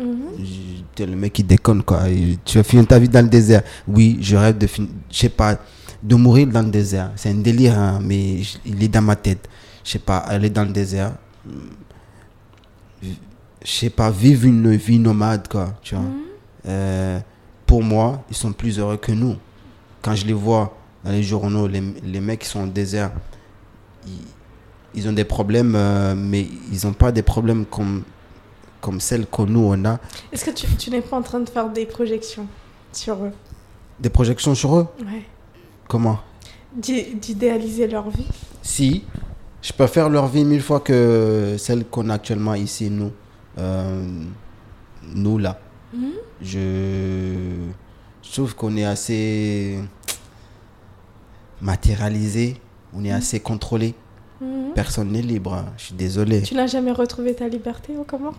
Mhm. 0.01 0.21
T'es 0.95 1.07
le 1.07 1.17
mec 1.17 1.33
qui 1.33 1.43
déconne, 1.43 1.83
quoi. 1.83 2.09
Et 2.09 2.39
Tu 2.45 2.57
vas 2.59 2.63
finir 2.65 2.87
ta 2.87 2.99
vie 3.01 3.09
dans 3.09 3.23
le 3.23 3.29
désert. 3.29 3.63
Oui, 3.89 4.19
je 4.21 4.37
rêve 4.37 4.59
de 4.59 4.67
finir. 4.67 4.91
Je 5.11 5.19
sais 5.19 5.29
pas. 5.29 5.57
de 6.03 6.15
mourir 6.15 6.47
dans 6.47 6.63
le 6.63 6.71
désert. 6.71 7.11
C'est 7.15 7.29
un 7.29 7.35
délire, 7.35 7.79
hein, 7.79 7.99
mais 8.03 8.43
je- 8.43 8.57
il 8.65 8.83
est 8.83 8.89
dans 8.89 9.03
ma 9.03 9.17
tête. 9.17 9.47
Je 9.85 9.91
sais 9.91 9.99
pas, 9.99 10.17
aller 10.19 10.49
dans 10.49 10.65
le 10.65 10.73
désert. 10.73 11.13
Je 13.03 13.71
sais 13.71 13.91
pas, 13.91 14.11
vivre 14.11 14.47
une 14.47 14.75
vie 14.77 14.99
nomade, 14.99 15.49
quoi, 15.49 15.75
tu 15.83 15.95
vois. 15.95 16.05
Euh, 16.67 17.19
pour 17.67 17.83
moi, 17.83 18.23
ils 18.31 18.37
sont 18.37 18.53
plus 18.53 18.79
heureux 18.79 18.97
que 18.97 19.13
nous. 19.13 19.37
Quand 20.03 20.15
je 20.15 20.27
les 20.27 20.33
vois 20.33 20.77
dans 21.05 21.11
les 21.11 21.23
journaux, 21.23 21.67
les, 21.67 21.83
les 22.05 22.21
mecs 22.21 22.41
qui 22.41 22.49
sont 22.49 22.65
au 22.65 22.67
désert, 22.67 23.13
ils, 24.07 24.13
ils 24.95 25.09
ont 25.09 25.13
des 25.13 25.25
problèmes, 25.25 25.75
euh, 25.77 26.15
mais 26.17 26.47
ils 26.73 26.87
n'ont 26.87 26.93
pas 26.95 27.13
des 27.13 27.23
problèmes 27.23 27.65
comme, 27.67 28.03
comme 28.81 28.99
celles 29.01 29.27
que 29.27 29.43
nous, 29.43 29.61
on 29.61 29.85
a. 29.85 29.99
Est-ce 30.33 30.45
que 30.45 30.51
tu, 30.51 30.67
tu 30.77 30.91
n'es 30.91 31.01
pas 31.03 31.17
en 31.19 31.23
train 31.23 31.41
de 31.41 31.49
faire 31.49 31.69
des 31.71 31.87
projections 31.87 32.47
sur 32.93 33.25
eux? 33.25 33.33
Des 33.99 34.11
projections 34.11 34.55
sur 34.55 34.77
eux? 34.77 34.89
Ouais. 35.01 35.25
Comment? 35.89 36.19
D'i- 36.75 37.15
D'idéaliser 37.15 37.87
leur 37.89 38.09
vie? 38.11 38.29
Si, 38.63 39.05
je 39.63 39.73
préfère 39.73 40.09
leur 40.09 40.27
vie 40.29 40.45
mille 40.45 40.63
fois 40.63 40.81
que 40.81 41.57
celle 41.59 41.85
qu'on 41.85 42.09
a 42.11 42.15
actuellement 42.15 42.55
ici, 42.55 42.91
nous. 42.91 43.13
Euh, 43.59 44.05
nous, 45.15 45.39
là. 45.39 45.59
Mhm. 45.93 46.11
Je, 46.43 47.57
je 48.23 48.33
trouve 48.33 48.55
qu'on 48.55 48.77
est 48.77 48.85
assez 48.85 49.79
matérialisé, 51.61 52.57
on 52.95 53.05
est 53.05 53.13
assez 53.13 53.41
contrôlé. 53.41 53.95
Mhm. 54.41 54.73
Personne 54.75 55.13
n'est 55.13 55.21
libre, 55.23 55.55
hein. 55.55 55.67
je 55.77 55.85
suis 55.87 55.95
désolé. 55.95 56.43
Tu 56.43 56.55
n'as 56.55 56.67
jamais 56.67 56.93
retrouvé 56.93 57.35
ta 57.35 57.49
liberté 57.49 57.97
au 57.99 58.05
Comores? 58.05 58.37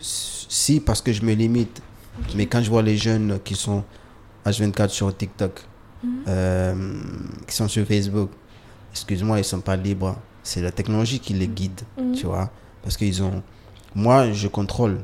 Si, 0.00 0.80
parce 0.80 1.02
que 1.02 1.12
je 1.12 1.22
me 1.24 1.32
limite. 1.34 1.82
Mais 2.36 2.46
quand 2.46 2.62
je 2.62 2.70
vois 2.70 2.82
les 2.82 2.96
jeunes 2.96 3.38
qui 3.44 3.54
sont 3.54 3.82
H24 4.46 4.88
sur 4.88 5.16
TikTok, 5.16 5.62
Mhm. 6.02 6.10
euh, 6.28 6.74
qui 7.46 7.54
sont 7.54 7.68
sur 7.68 7.84
Facebook, 7.86 8.30
excuse-moi, 8.92 9.38
ils 9.38 9.44
sont 9.44 9.60
pas 9.60 9.76
libres. 9.76 10.16
C'est 10.42 10.62
la 10.62 10.70
technologie 10.72 11.20
qui 11.20 11.34
les 11.34 11.48
guide, 11.48 11.80
Mhm. 11.98 12.12
tu 12.14 12.26
vois. 12.26 12.50
Parce 12.82 12.96
qu'ils 12.96 13.22
ont. 13.22 13.42
Moi, 13.94 14.32
je 14.32 14.48
contrôle. 14.48 15.00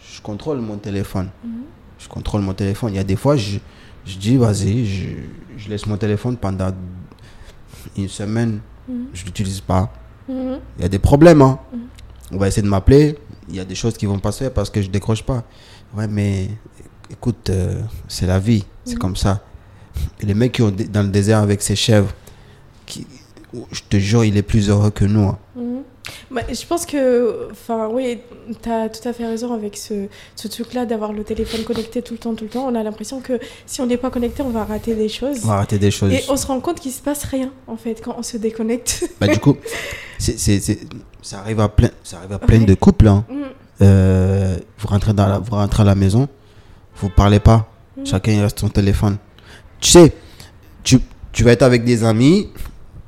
Je 0.00 0.20
contrôle 0.22 0.58
mon 0.60 0.76
téléphone. 0.78 1.28
Mhm. 1.44 1.50
Je 1.98 2.08
contrôle 2.08 2.40
mon 2.42 2.54
téléphone. 2.54 2.92
Il 2.92 2.96
y 2.96 3.00
a 3.00 3.04
des 3.04 3.16
fois, 3.16 3.36
je, 3.36 3.58
je 4.06 4.16
dis, 4.16 4.36
vas-y, 4.36 4.86
je, 4.86 5.08
je 5.56 5.68
laisse 5.68 5.86
mon 5.86 5.96
téléphone 5.96 6.36
pendant 6.36 6.70
une 7.96 8.08
semaine. 8.08 8.60
Mhm. 8.88 9.06
Je 9.12 9.24
l'utilise 9.24 9.60
pas. 9.60 9.92
Il 10.28 10.60
y 10.80 10.84
a 10.84 10.88
des 10.88 10.98
problèmes. 10.98 11.40
Hein. 11.42 11.58
On 12.30 12.36
va 12.36 12.48
essayer 12.48 12.62
de 12.62 12.68
m'appeler. 12.68 13.18
Il 13.48 13.56
y 13.56 13.60
a 13.60 13.64
des 13.64 13.74
choses 13.74 13.96
qui 13.96 14.04
vont 14.06 14.18
pas 14.18 14.30
se 14.32 14.40
faire 14.40 14.52
parce 14.52 14.68
que 14.68 14.82
je 14.82 14.90
décroche 14.90 15.22
pas. 15.22 15.42
Ouais, 15.96 16.06
mais 16.06 16.48
écoute, 17.10 17.48
euh, 17.48 17.80
c'est 18.08 18.26
la 18.26 18.38
vie. 18.38 18.64
C'est 18.84 18.98
comme 18.98 19.16
ça. 19.16 19.42
Et 20.20 20.26
les 20.26 20.34
mecs 20.34 20.52
qui 20.52 20.62
ont 20.62 20.70
dans 20.70 21.02
le 21.02 21.08
désert 21.08 21.38
avec 21.38 21.62
ses 21.62 21.74
chèvres, 21.76 22.12
qui, 22.88 23.06
je 23.72 23.80
te 23.88 23.96
jure, 23.98 24.24
il 24.24 24.36
est 24.36 24.42
plus 24.42 24.68
heureux 24.70 24.90
que 24.90 25.04
nous. 25.04 25.28
hein. 25.28 25.38
Mhm. 25.56 25.82
Bah, 26.30 26.40
je 26.50 26.64
pense 26.66 26.86
que, 26.86 27.48
enfin, 27.50 27.88
oui, 27.92 28.18
tu 28.62 28.70
as 28.70 28.88
tout 28.88 29.06
à 29.06 29.12
fait 29.12 29.26
raison 29.26 29.52
avec 29.52 29.76
ce, 29.76 30.06
ce 30.36 30.48
truc-là 30.48 30.86
d'avoir 30.86 31.12
le 31.12 31.22
téléphone 31.22 31.64
connecté 31.64 32.00
tout 32.00 32.14
le 32.14 32.18
temps, 32.18 32.34
tout 32.34 32.44
le 32.44 32.50
temps. 32.50 32.66
On 32.66 32.74
a 32.74 32.82
l'impression 32.82 33.20
que 33.20 33.38
si 33.66 33.82
on 33.82 33.86
n'est 33.86 33.98
pas 33.98 34.08
connecté, 34.10 34.42
on 34.42 34.48
va 34.48 34.64
rater 34.64 34.94
des 34.94 35.10
choses. 35.10 35.40
On 35.44 35.48
va 35.48 35.54
arrêter 35.54 35.78
des 35.78 35.90
choses. 35.90 36.12
Et 36.12 36.22
on 36.30 36.36
se 36.36 36.46
rend 36.46 36.60
compte 36.60 36.80
qu'il 36.80 36.92
se 36.92 37.02
passe 37.02 37.24
rien, 37.24 37.50
en 37.66 37.76
fait, 37.76 38.00
quand 38.02 38.14
on 38.18 38.22
se 38.22 38.38
déconnecte. 38.38 39.04
Bah, 39.20 39.26
du 39.28 39.38
coup, 39.38 39.56
ça 40.18 41.38
arrive 41.40 41.60
à 41.60 41.68
plein, 41.68 41.90
ça 42.02 42.18
arrive 42.18 42.32
à 42.32 42.38
plein 42.38 42.60
Ouais. 42.60 42.64
de 42.66 42.74
couples. 42.74 43.08
hein. 43.08 43.24
Mhm. 43.30 43.36
Euh, 43.82 44.56
vous, 44.78 44.88
rentrez 44.88 45.12
dans 45.12 45.26
la, 45.26 45.38
vous 45.38 45.52
rentrez 45.54 45.82
à 45.82 45.86
la 45.86 45.94
maison, 45.94 46.28
vous 46.96 47.10
parlez 47.10 47.38
pas. 47.40 47.68
Mhm. 47.96 48.06
Chacun 48.06 48.42
reste 48.42 48.58
son 48.60 48.68
téléphone. 48.68 49.18
Tu 49.80 49.90
sais, 49.90 50.12
tu, 50.82 50.98
tu 51.32 51.44
vas 51.44 51.52
être 51.52 51.62
avec 51.62 51.84
des 51.84 52.02
amis, 52.02 52.48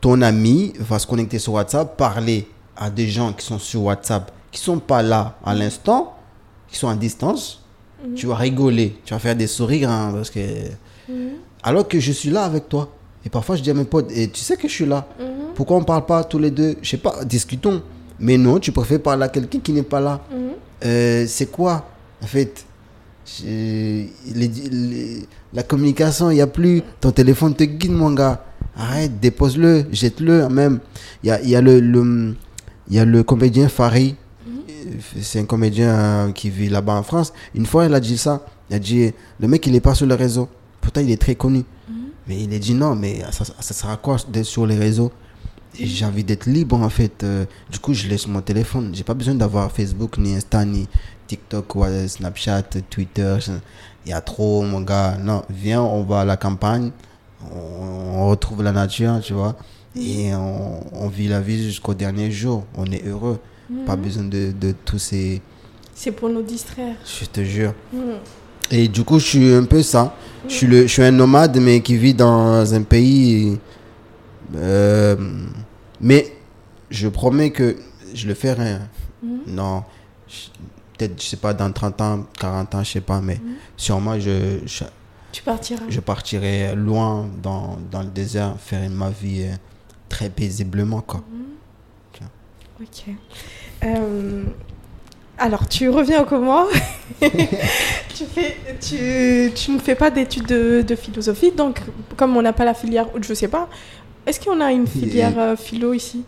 ton 0.01 0.23
ami 0.23 0.73
va 0.79 0.99
se 0.99 1.07
connecter 1.07 1.39
sur 1.39 1.55
WhatsApp, 1.55 1.97
parler 1.97 2.47
à 2.77 2.89
des 2.91 3.09
gens 3.09 3.33
qui 3.33 3.45
sont 3.45 3.59
sur 3.59 3.83
WhatsApp, 3.85 4.31
qui 4.51 4.61
sont 4.61 4.79
pas 4.79 5.03
là 5.03 5.37
à 5.45 5.55
l'instant, 5.55 6.15
qui 6.69 6.79
sont 6.79 6.89
à 6.89 6.95
distance. 6.95 7.63
Mhm. 8.07 8.15
Tu 8.15 8.27
vas 8.27 8.37
rigoler, 8.37 8.97
tu 9.05 9.13
vas 9.13 9.21
faire 9.21 9.37
des 9.37 9.47
sourires 9.47 9.91
hein, 9.91 10.13
parce 10.15 10.31
que 10.31 10.41
Mhm. 11.09 11.33
alors 11.63 11.87
que 11.87 12.01
je 12.01 12.13
suis 12.13 12.31
là 12.31 12.45
avec 12.45 12.69
toi. 12.69 12.89
Et 13.25 13.29
parfois 13.29 13.57
je 13.57 13.63
dis 13.63 13.71
à 13.71 13.75
mes 13.75 13.85
potes, 13.85 14.11
et 14.13 14.31
tu 14.31 14.41
sais 14.41 14.57
que 14.57 14.67
je 14.67 14.73
suis 14.73 14.87
là. 14.87 15.07
Mhm. 15.19 15.27
Pourquoi 15.55 15.77
on 15.77 15.85
parle 15.85 16.07
pas 16.07 16.25
tous 16.25 16.39
les 16.39 16.51
deux? 16.51 16.77
Je 16.81 16.89
sais 16.91 16.97
pas, 16.97 17.23
discutons. 17.25 17.83
Mais 18.19 18.39
non, 18.39 18.59
tu 18.59 18.73
préfères 18.73 19.01
parler 19.03 19.25
à 19.25 19.29
quelqu'un 19.29 19.59
qui 19.61 19.73
n'est 19.73 19.83
pas 19.83 20.01
là. 20.01 20.21
Euh, 20.85 21.27
c'est 21.29 21.47
quoi 21.51 21.85
en 22.23 22.27
fait? 22.27 22.65
Je- 23.27 23.45
les- 24.35 24.49
les- 24.71 25.29
la 25.53 25.63
communication 25.63 26.31
il 26.31 26.35
n'y 26.37 26.41
a 26.41 26.47
plus 26.47 26.83
ton 27.01 27.11
téléphone 27.13 27.55
te 27.55 27.65
guide 27.65 27.93
mon 27.93 28.11
gars 28.13 28.43
arrête 28.77 29.21
dépose-le 29.21 29.87
jette-le 29.93 30.49
même 30.49 30.81
il 31.23 31.29
y 31.29 31.31
a, 31.31 31.43
y 31.43 31.55
a 31.57 31.61
le, 31.61 31.81
le- 31.81 32.35
y 32.91 32.99
a 32.99 33.05
le 33.05 33.23
comédien 33.23 33.69
Farid 33.69 34.15
Euh, 34.49 34.53
c'est 35.21 35.41
un 35.41 35.45
comédien 35.45 35.89
euh, 35.91 36.33
qui 36.33 36.49
vit 36.51 36.69
là-bas 36.71 36.95
en 36.95 37.03
France 37.03 37.33
une 37.55 37.67
fois 37.67 37.87
il 37.87 37.95
a 37.95 38.01
dit 38.01 38.17
ça 38.19 38.45
il 38.71 38.77
a 38.77 38.79
dit 38.79 39.13
le 39.41 39.47
mec 39.49 39.67
il 39.67 39.75
est 39.75 39.81
pas 39.81 39.95
sur 39.95 40.07
le 40.07 40.15
réseau 40.15 40.49
pourtant 40.81 41.01
il 41.03 41.11
est 41.11 41.21
très 41.21 41.35
connu 41.35 41.63
mais 42.27 42.37
il 42.45 42.55
a 42.55 42.59
dit 42.59 42.75
non 42.75 42.95
mais 42.95 43.21
ça, 43.33 43.45
ça 43.45 43.75
sert 43.75 43.91
à 43.91 43.97
quoi 43.97 44.17
d'être 44.29 44.47
sur 44.47 44.67
les 44.67 44.79
réseaux? 44.79 45.11
J'ai 45.79 46.05
envie 46.05 46.25
d'être 46.25 46.47
libre 46.47 46.77
en 46.81 46.91
fait. 46.91 47.23
Euh, 47.23 47.45
du 47.71 47.79
coup, 47.79 47.95
je 47.95 48.09
laisse 48.09 48.27
mon 48.27 48.41
téléphone. 48.41 48.91
J'ai 48.93 49.05
pas 49.05 49.15
besoin 49.15 49.37
d'avoir 49.37 49.71
Facebook, 49.71 50.19
ni 50.19 50.35
Insta, 50.35 50.65
ni 50.65 50.89
TikTok, 51.29 51.77
ou 51.77 51.85
euh, 51.85 52.09
Snapchat, 52.09 52.63
Twitter. 52.91 53.37
Il 54.05 54.11
y 54.11 54.13
a 54.13 54.21
trop, 54.21 54.63
mon 54.63 54.81
gars. 54.81 55.17
Non, 55.17 55.43
viens, 55.49 55.81
on 55.81 56.03
va 56.03 56.21
à 56.23 56.25
la 56.25 56.37
campagne. 56.37 56.91
On 57.55 58.00
retrouve 58.31 58.63
la 58.63 58.73
nature, 58.73 59.21
tu 59.23 59.33
vois. 59.35 59.57
Et 59.97 60.33
on, 60.35 60.81
on 61.05 61.09
vit 61.09 61.29
la 61.29 61.41
vie 61.41 61.63
jusqu'au 61.65 61.95
dernier 61.95 62.31
jour. 62.31 62.65
On 62.77 62.87
est 62.87 63.05
heureux. 63.07 63.39
Pas 63.87 63.97
besoin 63.97 64.25
de, 64.25 64.53
de 64.53 64.75
tous 64.85 64.99
ces. 64.99 65.41
C'est 65.95 66.11
pour 66.13 66.29
nous 66.29 66.43
distraire. 66.43 66.97
Je 67.05 67.25
te 67.27 67.43
jure. 67.45 67.73
Mhm. 67.93 68.15
Et 68.73 68.89
du 68.89 69.05
coup, 69.05 69.19
je 69.19 69.27
suis 69.27 69.53
un 69.55 69.65
peu 69.65 69.83
ça. 69.83 70.15
Je 70.49 70.55
suis, 70.55 70.67
le, 70.67 70.83
je 70.83 70.93
suis 70.93 71.03
un 71.03 71.11
nomade, 71.13 71.57
mais 71.61 71.81
qui 71.81 71.97
vit 71.97 72.15
dans 72.15 72.73
un 72.75 72.83
pays. 72.83 73.59
euh, 74.57 75.17
mais 76.01 76.33
je 76.91 77.09
promets 77.09 77.51
que 77.51 77.77
je 78.15 78.27
le 78.27 78.35
ferai. 78.35 78.71
hein. 78.71 78.89
Mhm. 79.23 79.41
Non, 79.49 79.85
peut-être, 80.97 81.21
je 81.23 81.27
sais 81.29 81.37
pas, 81.37 81.53
dans 81.55 81.71
30 81.71 82.01
ans, 82.01 82.27
40 82.39 82.75
ans, 82.75 82.83
je 82.85 82.91
sais 82.93 83.01
pas, 83.01 83.21
mais 83.21 83.39
sûrement, 83.77 84.19
je, 84.19 84.59
je, 84.67 84.85
Tu 85.33 85.43
partiras. 85.43 85.85
je 85.89 86.01
partirai 86.01 86.75
loin 86.75 87.29
dans, 87.43 87.79
dans 87.91 88.01
le 88.03 88.09
désert, 88.09 88.55
faire 88.59 88.89
ma 88.91 89.11
vie 89.11 89.43
euh, 89.45 89.55
très 90.09 90.29
paisiblement, 90.29 91.01
quoi. 91.01 91.23
Ok. 92.81 93.15
Euh, 93.85 94.43
alors, 95.39 95.69
tu 95.69 95.89
reviens 95.91 96.23
au 96.23 96.25
Comores. 96.25 96.69
tu, 97.21 98.25
fais, 98.25 98.57
tu, 98.81 99.53
tu 99.55 99.71
ne 99.73 99.79
fais 99.79 99.95
pas 99.95 100.11
d'études 100.11 100.47
de, 100.47 100.83
de 100.83 100.95
philosophie, 100.97 101.53
donc 101.53 101.81
comme 102.17 102.37
on 102.37 102.43
n'a 102.43 102.53
pas 102.55 102.65
la 102.65 102.73
filière, 102.75 103.07
je 103.21 103.35
sais 103.35 103.49
pas, 103.49 103.69
est-ce 104.27 104.41
qu'on 104.41 104.61
a 104.61 104.73
une 104.73 104.87
filière 104.87 105.39
euh, 105.39 105.57
philo 105.57 105.93
ici? 105.93 106.25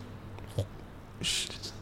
Je, 1.21 1.27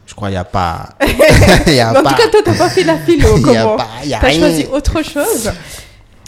je 0.06 0.14
crois 0.14 0.28
qu'il 0.28 0.34
n'y 0.34 0.38
a 0.38 0.44
pas. 0.44 0.88
Y 1.66 1.80
a 1.80 1.90
En 1.90 2.02
pas. 2.02 2.10
tout 2.10 2.16
cas, 2.16 2.28
toi, 2.28 2.40
t'as 2.44 2.54
pas 2.56 2.68
fait 2.70 2.84
la 2.84 2.96
philo 2.98 3.28
au 3.34 3.36
Il 3.38 3.46
y 3.52 3.56
a 3.56 3.62
Comores. 3.62 3.76
pas. 3.76 3.88
Il 4.04 4.08
y 4.10 4.14
a 4.14 4.20
T'as 4.20 4.26
rien. 4.28 4.38
choisi 4.40 4.66
autre 4.72 5.02
chose. 5.02 5.50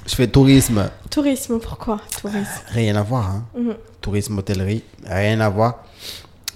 Je 0.06 0.14
fais 0.14 0.26
tourisme. 0.28 0.90
Tourisme, 1.10 1.58
pourquoi 1.58 2.00
tourisme? 2.20 2.46
Rien 2.68 2.96
à 2.96 3.02
voir, 3.02 3.26
hein. 3.30 3.44
Mhm. 3.56 3.74
tourisme, 4.00 4.36
hôtellerie, 4.38 4.82
rien 5.04 5.40
à 5.40 5.48
voir. 5.48 5.84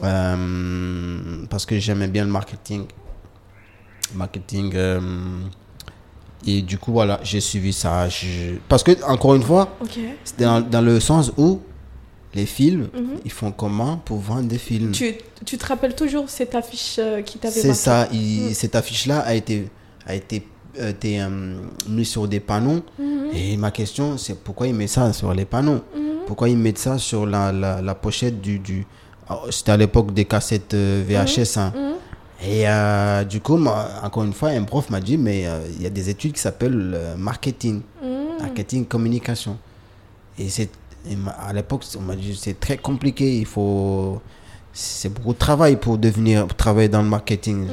Euh, 0.04 1.44
parce 1.50 1.64
que 1.66 1.78
j'aimais 1.78 2.08
bien 2.08 2.24
le 2.24 2.30
marketing. 2.30 2.84
Marketing. 4.14 4.72
euh, 4.74 5.00
et 6.46 6.62
du 6.62 6.78
coup, 6.78 6.92
voilà, 6.92 7.18
j'ai 7.24 7.40
suivi 7.40 7.72
ça. 7.72 8.08
Je- 8.08 8.56
Parce 8.68 8.82
que, 8.84 9.02
encore 9.04 9.34
une 9.34 9.42
fois, 9.42 9.76
c'est 10.24 10.38
dans, 10.40 10.60
dans 10.60 10.80
le 10.80 11.00
sens 11.00 11.32
où 11.36 11.60
les 12.34 12.46
films, 12.46 12.88
Mhm. 12.94 13.20
ils 13.24 13.32
font 13.32 13.50
comment 13.50 13.96
pour 13.96 14.18
vendre 14.18 14.46
des 14.48 14.58
films? 14.58 14.92
Tu, 14.92 15.14
tu 15.44 15.58
te 15.58 15.66
rappelles 15.66 15.96
toujours 15.96 16.28
cette 16.30 16.54
affiche 16.54 16.96
euh, 16.98 17.22
qui 17.22 17.38
t'avait 17.38 17.60
C'est 17.60 17.74
ça. 17.74 18.08
il- 18.12 18.50
Mm. 18.50 18.54
Cette 18.54 18.76
affiche-là 18.76 19.20
a 19.20 19.34
été, 19.34 19.68
a 20.06 20.14
été, 20.14 20.46
euh, 20.80 20.90
été, 20.90 21.20
euh, 21.20 21.28
mise 21.88 22.08
sur 22.08 22.26
des 22.28 22.40
panneaux. 22.40 22.80
Mhm. 22.98 23.30
Et 23.34 23.56
ma 23.56 23.70
question, 23.70 24.16
c'est 24.18 24.38
pourquoi 24.38 24.66
ils 24.66 24.74
mettent 24.74 24.90
ça 24.90 25.12
sur 25.12 25.32
les 25.34 25.44
panneaux? 25.44 25.80
Mhm. 25.96 26.02
Pourquoi 26.26 26.48
ils 26.48 26.56
mettent 26.58 26.78
ça 26.78 26.98
sur 26.98 27.26
la, 27.26 27.52
la, 27.52 27.80
la 27.82 27.94
pochette 27.94 28.40
du... 28.40 28.58
du... 28.58 28.86
Ah, 29.28 29.40
C'était 29.50 29.72
à 29.72 29.76
l'époque 29.76 30.12
des 30.14 30.24
cassettes 30.24 30.74
euh, 30.74 31.04
VHS. 31.06 31.58
hein. 31.58 31.72
Et 32.42 32.64
du 33.28 33.40
coup, 33.40 33.58
encore 34.02 34.22
une 34.22 34.32
fois, 34.32 34.50
un 34.50 34.62
prof 34.62 34.88
m'a 34.90 35.00
dit, 35.00 35.18
mais 35.18 35.44
il 35.76 35.82
y 35.82 35.86
a 35.86 35.90
des 35.90 36.08
études 36.08 36.34
qui 36.34 36.40
s'appellent 36.40 36.96
marketing, 37.16 37.80
marketing, 38.40 38.84
communication. 38.86 39.58
Et 40.38 40.48
c'est 40.48 40.70
à 41.40 41.52
l'époque, 41.52 41.82
on 41.98 42.02
m'a 42.02 42.14
dit, 42.14 42.38
c'est 42.40 42.60
très 42.60 42.76
compliqué, 42.76 43.38
il 43.38 43.44
faut... 43.46 44.20
C'est 44.72 45.12
beaucoup 45.12 45.32
de 45.32 45.38
travail 45.38 45.74
pour 45.76 45.98
devenir, 45.98 46.46
pour 46.46 46.56
travailler 46.56 46.88
dans 46.88 47.02
le 47.02 47.08
marketing. 47.08 47.66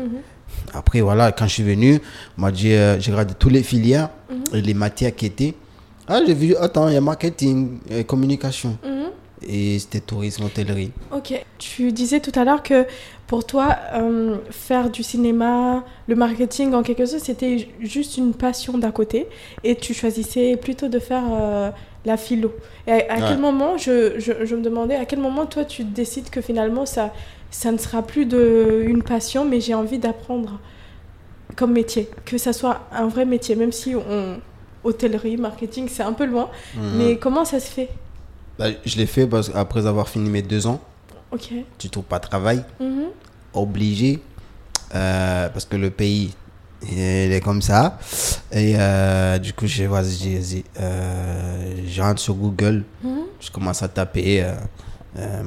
Après, 0.73 1.01
voilà, 1.01 1.31
quand 1.31 1.47
je 1.47 1.53
suis 1.53 1.63
venu, 1.63 1.99
on 2.37 2.41
m'a 2.41 2.51
dit, 2.51 2.71
euh, 2.73 2.99
j'ai 2.99 3.11
regardé 3.11 3.33
tous 3.37 3.49
les 3.49 3.63
filières, 3.63 4.09
Mhm. 4.29 4.43
et 4.57 4.61
les 4.61 4.73
matières 4.73 5.15
qui 5.15 5.25
étaient. 5.27 5.53
Ah, 6.07 6.19
j'ai 6.25 6.33
vu, 6.33 6.55
attends, 6.55 6.87
il 6.87 6.93
y 6.93 6.97
a 6.97 7.01
marketing, 7.01 7.79
euh, 7.91 8.03
communication. 8.03 8.77
Mhm. 8.83 8.91
Et 9.47 9.77
c'était 9.79 9.99
tourisme, 9.99 10.45
hôtellerie. 10.45 10.91
Ok. 11.11 11.33
Tu 11.59 11.91
disais 11.91 12.19
tout 12.19 12.31
à 12.39 12.43
l'heure 12.45 12.63
que 12.63 12.85
pour 13.27 13.45
toi, 13.45 13.75
euh, 13.93 14.37
faire 14.49 14.89
du 14.89 15.03
cinéma, 15.03 15.83
le 16.07 16.15
marketing 16.15 16.73
en 16.73 16.81
quelque 16.83 17.05
sorte, 17.05 17.23
c'était 17.23 17.59
ju- 17.59 17.67
juste 17.81 18.17
une 18.17 18.33
passion 18.33 18.77
d'à 18.77 18.91
côté 18.91 19.27
et 19.63 19.75
tu 19.75 19.93
choisissais 19.93 20.55
plutôt 20.57 20.87
de 20.87 20.97
faire 20.99 21.23
euh, 21.31 21.69
la 22.05 22.17
philo. 22.17 22.53
Et 22.87 22.91
à, 22.91 22.95
à 22.95 22.99
Ouais. 22.99 23.25
quel 23.27 23.37
moment, 23.39 23.77
je, 23.77 24.19
je, 24.19 24.45
je 24.45 24.55
me 24.55 24.61
demandais, 24.63 24.95
à 24.95 25.05
quel 25.05 25.19
moment 25.19 25.45
toi 25.45 25.65
tu 25.65 25.83
décides 25.83 26.29
que 26.29 26.41
finalement 26.41 26.85
ça, 26.87 27.13
ça 27.55 27.71
ne 27.71 27.77
sera 27.77 28.01
plus 28.01 28.25
de, 28.25 28.83
une 28.85 29.01
passion, 29.01 29.45
mais 29.45 29.61
j'ai 29.61 29.73
envie 29.73 29.97
d'apprendre 29.97 30.59
comme 31.55 31.71
métier, 31.71 32.09
que 32.25 32.37
ça 32.37 32.51
soit 32.51 32.81
un 32.91 33.07
vrai 33.07 33.25
métier, 33.25 33.55
même 33.55 33.71
si 33.71 33.95
on. 33.95 34.39
Hôtellerie, 34.83 35.35
marketing, 35.37 35.87
c'est 35.89 36.03
un 36.03 36.13
peu 36.13 36.25
loin. 36.25 36.47
Mhm. 36.75 36.81
Mais 36.97 37.17
comment 37.17 37.43
ça 37.43 37.59
se 37.59 37.71
fait? 37.71 37.89
Bah, 38.59 38.65
je 38.85 38.97
l'ai 38.97 39.07
fait 39.07 39.25
parce 39.25 39.49
qu'après 39.49 39.87
avoir 39.87 40.07
fini 40.07 40.29
mes 40.29 40.43
deux 40.43 40.67
ans, 40.67 40.79
Ok. 41.31 41.51
tu 41.79 41.89
trouves 41.89 42.03
pas 42.03 42.19
de 42.19 42.27
travail, 42.27 42.63
Mhm. 42.79 43.05
obligé, 43.55 44.19
euh, 44.93 45.49
parce 45.49 45.65
que 45.65 45.75
le 45.75 45.89
pays, 45.89 46.35
il 46.91 46.99
est 46.99 47.41
comme 47.43 47.63
ça. 47.63 47.97
Et 48.51 48.75
euh, 48.77 49.39
du 49.39 49.53
coup, 49.53 49.65
j'ai 49.65 49.87
euh, 49.87 50.01
je 51.87 52.01
rentre 52.01 52.19
sur 52.21 52.35
Google, 52.35 52.83
Mhm. 53.03 53.23
je 53.39 53.49
commence 53.49 53.81
à 53.81 53.87
taper 53.87 54.43
euh, 54.43 55.41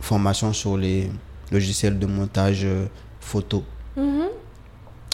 formation 0.00 0.52
sur 0.52 0.76
les 0.76 1.08
logiciels 1.52 1.98
de 1.98 2.06
montage 2.06 2.62
euh, 2.64 2.86
photo. 3.20 3.62
Mhm. 3.96 4.28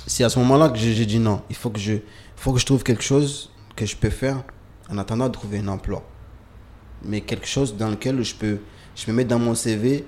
C'est 0.06 0.24
à 0.24 0.28
ce 0.30 0.38
moment-là 0.38 0.70
que 0.70 0.78
j'ai 0.78 1.04
dit 1.04 1.18
non, 1.18 1.42
il 1.50 1.56
faut 1.56 1.68
que, 1.70 1.78
je, 1.78 1.94
faut 2.36 2.52
que 2.52 2.58
je 2.60 2.64
trouve 2.66 2.82
quelque 2.82 3.02
chose 3.02 3.50
que 3.76 3.84
je 3.84 3.94
peux 3.96 4.10
faire 4.10 4.42
en 4.90 4.96
attendant 4.96 5.26
de 5.26 5.32
trouver 5.32 5.58
un 5.58 5.68
emploi. 5.68 6.02
Mais 7.04 7.20
quelque 7.20 7.46
chose 7.46 7.76
dans 7.76 7.90
lequel 7.90 8.22
je 8.22 8.34
peux, 8.34 8.58
je 8.96 9.04
peux 9.04 9.12
mettre 9.12 9.28
dans 9.28 9.38
mon 9.38 9.54
CV 9.54 10.04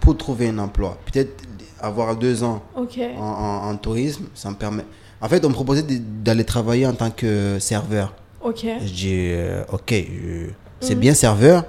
pour 0.00 0.16
trouver 0.16 0.48
un 0.48 0.58
emploi. 0.58 0.98
Peut-être 1.10 1.44
avoir 1.80 2.16
deux 2.16 2.42
ans 2.42 2.62
Ok. 2.76 2.98
en, 3.16 3.20
en- 3.22 3.68
en 3.70 3.76
tourisme, 3.76 4.24
ça 4.34 4.50
me 4.50 4.56
permet. 4.56 4.84
En 5.20 5.28
fait, 5.28 5.44
on 5.44 5.48
me 5.48 5.54
proposait 5.54 5.82
d'aller 5.82 6.44
travailler 6.44 6.86
en 6.86 6.92
tant 6.94 7.10
que 7.10 7.58
serveur. 7.60 8.12
Ok. 8.42 8.66
Je 8.80 8.92
dis, 8.92 9.12
euh, 9.30 9.62
ok, 9.72 9.90
je- 9.92 10.50
c'est 10.80 10.96
bien 10.96 11.14
serveur. 11.14 11.64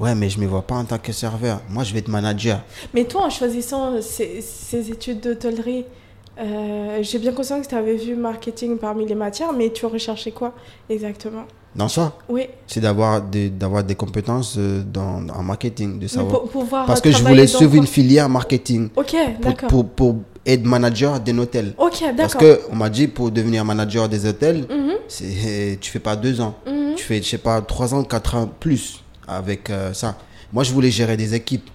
Ouais, 0.00 0.14
mais 0.14 0.28
je 0.30 0.38
me 0.40 0.46
vois 0.46 0.62
pas 0.62 0.76
en 0.76 0.84
tant 0.84 0.98
que 0.98 1.12
serveur. 1.12 1.60
Moi, 1.68 1.84
je 1.84 1.92
vais 1.92 1.98
être 2.00 2.08
manager. 2.08 2.60
Mais 2.94 3.04
toi, 3.04 3.26
en 3.26 3.30
choisissant 3.30 4.00
ces, 4.00 4.40
ces 4.40 4.90
études 4.90 5.20
d'hôtellerie, 5.20 5.84
euh, 6.40 6.98
j'ai 7.02 7.18
bien 7.18 7.32
conscience 7.32 7.64
que 7.66 7.70
tu 7.70 7.74
avais 7.74 7.96
vu 7.96 8.14
marketing 8.14 8.78
parmi 8.78 9.06
les 9.06 9.14
matières, 9.16 9.52
mais 9.52 9.70
tu 9.70 9.86
recherchais 9.86 10.30
quoi 10.30 10.54
exactement? 10.88 11.44
Dans 11.74 11.88
ça, 11.88 12.14
Oui, 12.28 12.46
c'est 12.66 12.80
d'avoir 12.80 13.20
des, 13.20 13.50
d'avoir 13.50 13.84
des 13.84 13.94
compétences 13.94 14.54
euh, 14.56 14.82
dans, 14.82 15.26
en 15.28 15.42
marketing, 15.42 15.98
de 15.98 16.06
savoir. 16.06 16.40
pour 16.42 16.50
pouvoir 16.50 16.86
Parce 16.86 17.00
que 17.00 17.10
je 17.10 17.22
voulais 17.22 17.46
suivre 17.46 17.70
quoi 17.72 17.78
une 17.80 17.86
filière 17.86 18.28
marketing 18.28 18.88
Ok, 18.96 19.14
pour, 19.40 19.50
d'accord. 19.50 19.68
pour, 19.68 19.88
pour 19.88 20.16
être 20.46 20.64
manager 20.64 21.20
d'un 21.20 21.38
hôtel. 21.38 21.74
Ok, 21.76 22.02
Parce 22.16 22.32
d'accord. 22.34 22.40
que 22.40 22.60
on 22.72 22.76
m'a 22.76 22.88
dit 22.88 23.06
pour 23.06 23.30
devenir 23.30 23.64
manager 23.64 24.08
des 24.08 24.24
hôtels, 24.26 24.64
Mhm, 24.68 24.92
c'est 25.08 25.78
tu 25.80 25.90
fais 25.90 25.98
pas 25.98 26.16
deux 26.16 26.40
ans, 26.40 26.54
mhm. 26.66 26.94
tu 26.96 27.04
fais 27.04 27.20
je 27.22 27.28
sais 27.28 27.38
pas 27.38 27.60
trois 27.60 27.92
ans, 27.94 28.02
quatre 28.02 28.34
ans 28.34 28.48
plus 28.58 29.02
avec 29.28 29.70
euh, 29.70 29.92
ça. 29.92 30.16
Moi 30.52 30.64
je 30.64 30.72
voulais 30.72 30.90
gérer 30.90 31.16
des 31.16 31.34
équipes. 31.34 31.68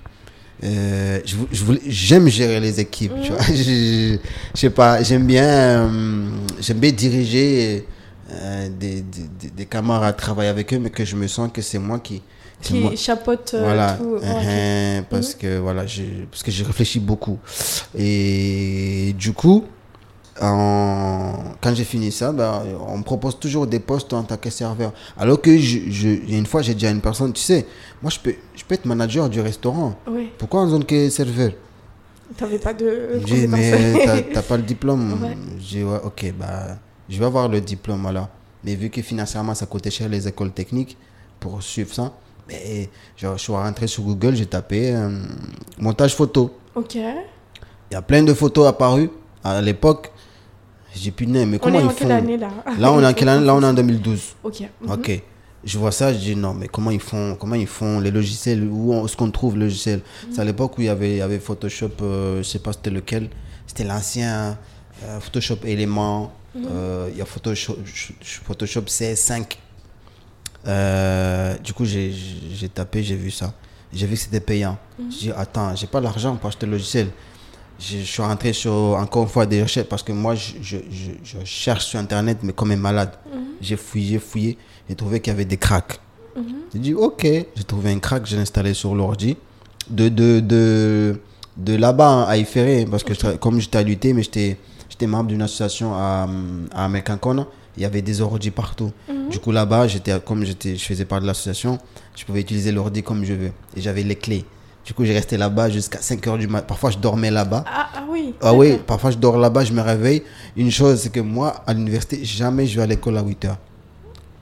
Euh, 0.64 1.20
je, 1.26 1.36
je 1.52 1.64
j'aime 1.88 2.28
gérer 2.30 2.60
les 2.60 2.80
équipes, 2.80 3.12
tu 3.22 3.32
Mhm. 3.32 3.38
vois. 3.38 3.46
Je, 3.48 3.54
je- 3.64 4.18
je 4.56 4.60
sais 4.60 4.70
pas, 4.70 5.04
j'aime 5.04 5.26
bien, 5.28 5.44
euh, 5.46 6.30
j'aime 6.60 6.80
bien 6.80 6.92
diriger 6.92 7.86
euh, 8.32 8.70
des, 8.70 9.02
des, 9.02 9.28
des- 9.40 9.50
des 9.50 9.66
camarades, 9.66 10.16
travailler 10.18 10.50
avec 10.50 10.74
eux, 10.74 10.80
mais 10.80 10.90
que 10.90 11.04
je 11.06 11.16
me 11.16 11.28
sens 11.28 11.50
que 11.54 11.62
c'est 11.62 11.80
moi 11.80 12.00
qui, 12.00 12.22
c'est 12.62 12.76
moi- 12.76 12.92
Qui 12.92 12.98
chapeaute 12.98 13.56
voilà, 13.60 13.94
tout. 14.00 14.14
Ouais, 14.16 14.22
euh, 14.24 15.02
parce 15.10 15.36
que 15.36 15.58
voilà, 15.60 15.86
j'ai- 15.86 16.28
parce 16.32 16.42
que 16.44 16.52
j'ai 16.52 16.64
réfléchi 16.64 17.00
beaucoup. 17.02 17.38
Et 17.98 19.14
du 19.18 19.34
coup, 19.34 19.66
en- 20.42 21.34
quand 21.62 21.74
j'ai 21.76 21.84
fini 21.84 22.12
ça, 22.12 22.32
ben, 22.32 22.62
on 22.88 22.98
me 22.98 23.04
propose 23.04 23.40
toujours 23.40 23.68
des 23.68 23.80
postes 23.80 24.14
en 24.14 24.24
tant 24.24 24.38
que 24.38 24.50
serveur. 24.50 24.92
Alors 25.18 25.40
que 25.42 25.58
je, 25.58 26.08
une 26.30 26.46
fois, 26.46 26.62
j'ai 26.62 26.74
dit 26.74 26.86
à 26.88 26.92
une 26.92 27.02
personne, 27.02 27.34
tu 27.34 27.42
sais, 27.42 27.66
moi 28.02 28.10
je 28.12 28.20
peux, 28.20 28.34
je 28.56 28.64
peux 28.64 28.76
être 28.76 28.86
manager 28.86 29.30
du 29.30 29.42
restaurant. 29.42 29.96
Ouais. 30.08 30.32
Pourquoi 30.38 30.62
en 30.62 30.68
zone 30.70 30.86
que 30.86 31.10
serveur? 31.10 31.52
T'avais 32.38 32.58
pas 32.58 32.74
de. 32.74 33.22
J'ai 33.26 33.48
mais 33.48 33.94
t'as- 34.34 34.42
pas 34.42 34.58
le 34.58 34.64
diplôme. 34.64 35.22
Ouais. 35.24 35.38
J'ai 35.60 35.84
ouais, 35.84 36.00
ok, 36.04 36.34
bah, 36.40 36.78
je 37.10 37.20
vais 37.20 37.26
avoir 37.26 37.48
le 37.48 37.62
diplôme 37.62 38.12
là. 38.12 38.30
Mais 38.64 38.76
vu 38.76 38.90
que 38.90 39.02
financièrement, 39.02 39.54
ça 39.54 39.66
coûtait 39.66 39.92
cher 39.92 40.08
les 40.10 40.28
écoles 40.28 40.52
techniques 40.52 40.98
pour 41.40 41.62
suivre 41.62 41.94
ça, 41.94 42.14
mais 42.48 42.90
genre, 43.18 43.38
je 43.38 43.44
suis 43.44 43.52
rentré 43.54 43.88
sur 43.88 44.04
Google, 44.04 44.36
j'ai 44.36 44.46
tapé 44.46 44.96
euh, 44.96 45.10
montage 45.78 46.16
photo. 46.16 46.58
Ok. 46.74 46.96
Il 46.96 47.04
y 47.92 47.96
a 47.96 48.02
plein 48.02 48.24
de 48.24 48.34
photos 48.34 48.68
apparues 48.68 49.10
à 49.44 49.62
l'époque. 49.62 50.12
J'ai 50.96 51.12
pu 51.12 51.26
mais 51.28 51.46
On 51.58 51.60
comment 51.60 51.80
en 51.80 51.90
ils 51.90 51.96
quelle 51.96 52.08
font 52.08 52.14
année 52.16 52.38
là 52.38 52.50
Là, 52.78 52.92
on 52.92 53.02
est 53.02 53.06
en 53.06 53.14
quelle 53.14 53.30
année? 53.30 53.46
Là, 53.46 53.56
on 53.56 53.62
est 53.62 53.66
en 53.66 53.74
2012. 53.82 54.22
Ok. 54.44 54.62
mhm. 54.82 54.92
Ok. 54.92 55.22
Je 55.66 55.78
vois 55.80 55.92
ça, 55.94 56.12
je 56.14 56.20
dis 56.20 56.36
non, 56.36 56.54
mais 56.54 56.68
comment 56.68 56.92
ils 56.92 57.00
font, 57.00 57.38
comment 57.40 57.56
ils 57.56 57.68
font 57.68 58.00
les 58.02 58.12
logiciels, 58.12 58.64
où 58.70 58.94
on- 58.94 59.06
est-ce 59.06 59.16
qu'on 59.16 59.32
trouve 59.32 59.54
le 59.56 59.62
logiciel? 59.66 60.02
C'est 60.30 60.42
à 60.42 60.44
l'époque 60.44 60.78
où 60.78 60.82
il 60.82 60.88
y 60.88 60.90
avait, 60.90 61.12
il 61.12 61.18
y 61.18 61.22
avait 61.22 61.40
Photoshop, 61.40 61.92
euh, 62.02 62.38
je 62.40 62.44
sais 62.44 62.60
pas 62.60 62.74
c'était 62.74 62.90
lequel, 62.90 63.30
c'était 63.66 63.86
l'ancien 63.86 64.58
euh, 65.06 65.20
Photoshop 65.22 65.60
Element, 65.66 66.34
euh, 66.58 67.08
il 67.12 67.18
y 67.18 67.22
a 67.22 67.26
Photoshop, 67.26 67.78
Photoshop 68.46 68.82
CS5. 68.88 69.58
Euh, 70.68 71.58
du 71.60 71.74
coup, 71.74 71.86
j'ai- 71.86 72.12
j'ai 72.12 72.56
j'ai 72.56 72.70
tapé, 72.70 73.04
j'ai 73.04 73.16
vu 73.16 73.32
ça. 73.32 73.54
J'ai 73.92 74.06
vu 74.08 74.14
que 74.16 74.20
c'était 74.20 74.40
payant. 74.40 74.78
Je 75.00 75.18
dis, 75.18 75.32
attends, 75.32 75.76
j'ai 75.76 75.88
pas 75.88 76.00
l'argent 76.02 76.36
pour 76.36 76.48
acheter 76.50 76.66
le 76.66 76.74
logiciel. 76.74 77.08
Je, 77.80 77.98
je 77.98 78.04
suis 78.04 78.22
rentré 78.22 78.54
sur, 78.54 78.72
encore 78.72 79.24
une 79.24 79.30
fois, 79.30 79.46
des 79.46 79.62
recherches 79.62 79.88
parce 79.88 80.04
que 80.04 80.12
moi, 80.12 80.36
je, 80.36 80.54
je, 80.62 80.78
je, 81.24 81.38
cherche 81.44 81.86
sur 81.86 82.00
Internet, 82.00 82.40
mais 82.44 82.54
comme 82.54 82.72
un 82.72 82.78
malade. 82.78 83.12
J'ai 83.62 83.78
fouillé, 83.78 84.14
j'ai 84.14 84.20
fouillé, 84.20 84.58
j'ai 84.90 84.96
trouvé 84.96 85.20
qu'il 85.20 85.32
y 85.32 85.36
avait 85.36 85.46
des 85.46 85.58
cracks. 85.58 86.00
J'ai 86.74 86.80
dit, 86.80 86.94
ok, 86.94 87.24
j'ai 87.24 87.64
trouvé 87.66 87.92
un 87.92 88.00
crack, 88.00 88.26
j'ai 88.26 88.38
installé 88.38 88.74
sur 88.74 88.96
l'ordi. 88.96 89.38
De, 89.90 90.10
de, 90.10 90.40
de, 90.40 91.20
de 91.58 91.76
là-bas 91.76 92.10
hein, 92.10 92.24
à 92.24 92.38
Iféré, 92.38 92.88
parce 92.90 93.04
que 93.04 93.36
comme 93.36 93.60
j'étais 93.60 93.78
à 93.78 93.84
l'UT, 93.84 94.00
mais 94.04 94.24
j'étais 94.24 94.58
j'étais 94.90 95.08
membre 95.08 95.30
d'une 95.30 95.42
association 95.42 95.94
à, 95.94 96.28
à 96.74 96.88
Mekankona, 96.88 97.48
il 97.76 97.84
y 97.84 97.86
avait 97.86 98.02
des 98.02 98.22
ordi 98.22 98.52
partout. 98.52 98.92
Du 99.30 99.40
coup, 99.40 99.52
là-bas, 99.52 99.88
j'étais 99.88 100.20
comme 100.20 100.46
j'étais, 100.46 100.76
je 100.76 100.86
faisais 100.86 101.06
partie 101.06 101.24
de 101.24 101.28
l'association, 101.28 101.80
je 102.16 102.24
pouvais 102.26 102.42
utiliser 102.42 102.72
l'ordi 102.72 103.02
comme 103.04 103.26
je 103.26 103.34
veux. 103.34 103.52
Et 103.76 103.82
j'avais 103.82 104.04
les 104.04 104.16
clés. 104.16 104.46
Du 104.86 104.94
coup, 104.94 105.06
j'ai 105.06 105.14
resté 105.14 105.38
là-bas 105.38 105.70
jusqu'à 105.70 106.00
5 106.02 106.28
heures 106.28 106.38
du 106.38 106.48
matin. 106.48 106.66
Parfois, 106.68 106.92
je 106.92 106.98
dormais 106.98 107.32
là-bas. 107.32 107.64
Ah, 107.68 107.88
ah 107.96 108.04
oui. 108.10 108.34
Ah 108.42 108.54
oui, 108.54 108.78
parfois 108.86 109.12
je 109.12 109.18
dors 109.18 109.38
là-bas, 109.38 109.64
je 109.64 109.72
me 109.72 109.82
réveille. 109.82 110.24
Une 110.58 110.70
chose, 110.72 111.00
c'est 111.02 111.10
que 111.12 111.22
moi, 111.22 111.64
à 111.66 111.74
l'université, 111.74 112.20
jamais 112.24 112.68
je 112.68 112.76
vais 112.76 112.84
à 112.84 112.86
l'école 112.88 113.18
à 113.18 113.22
8 113.24 113.46
heures. 113.46 113.58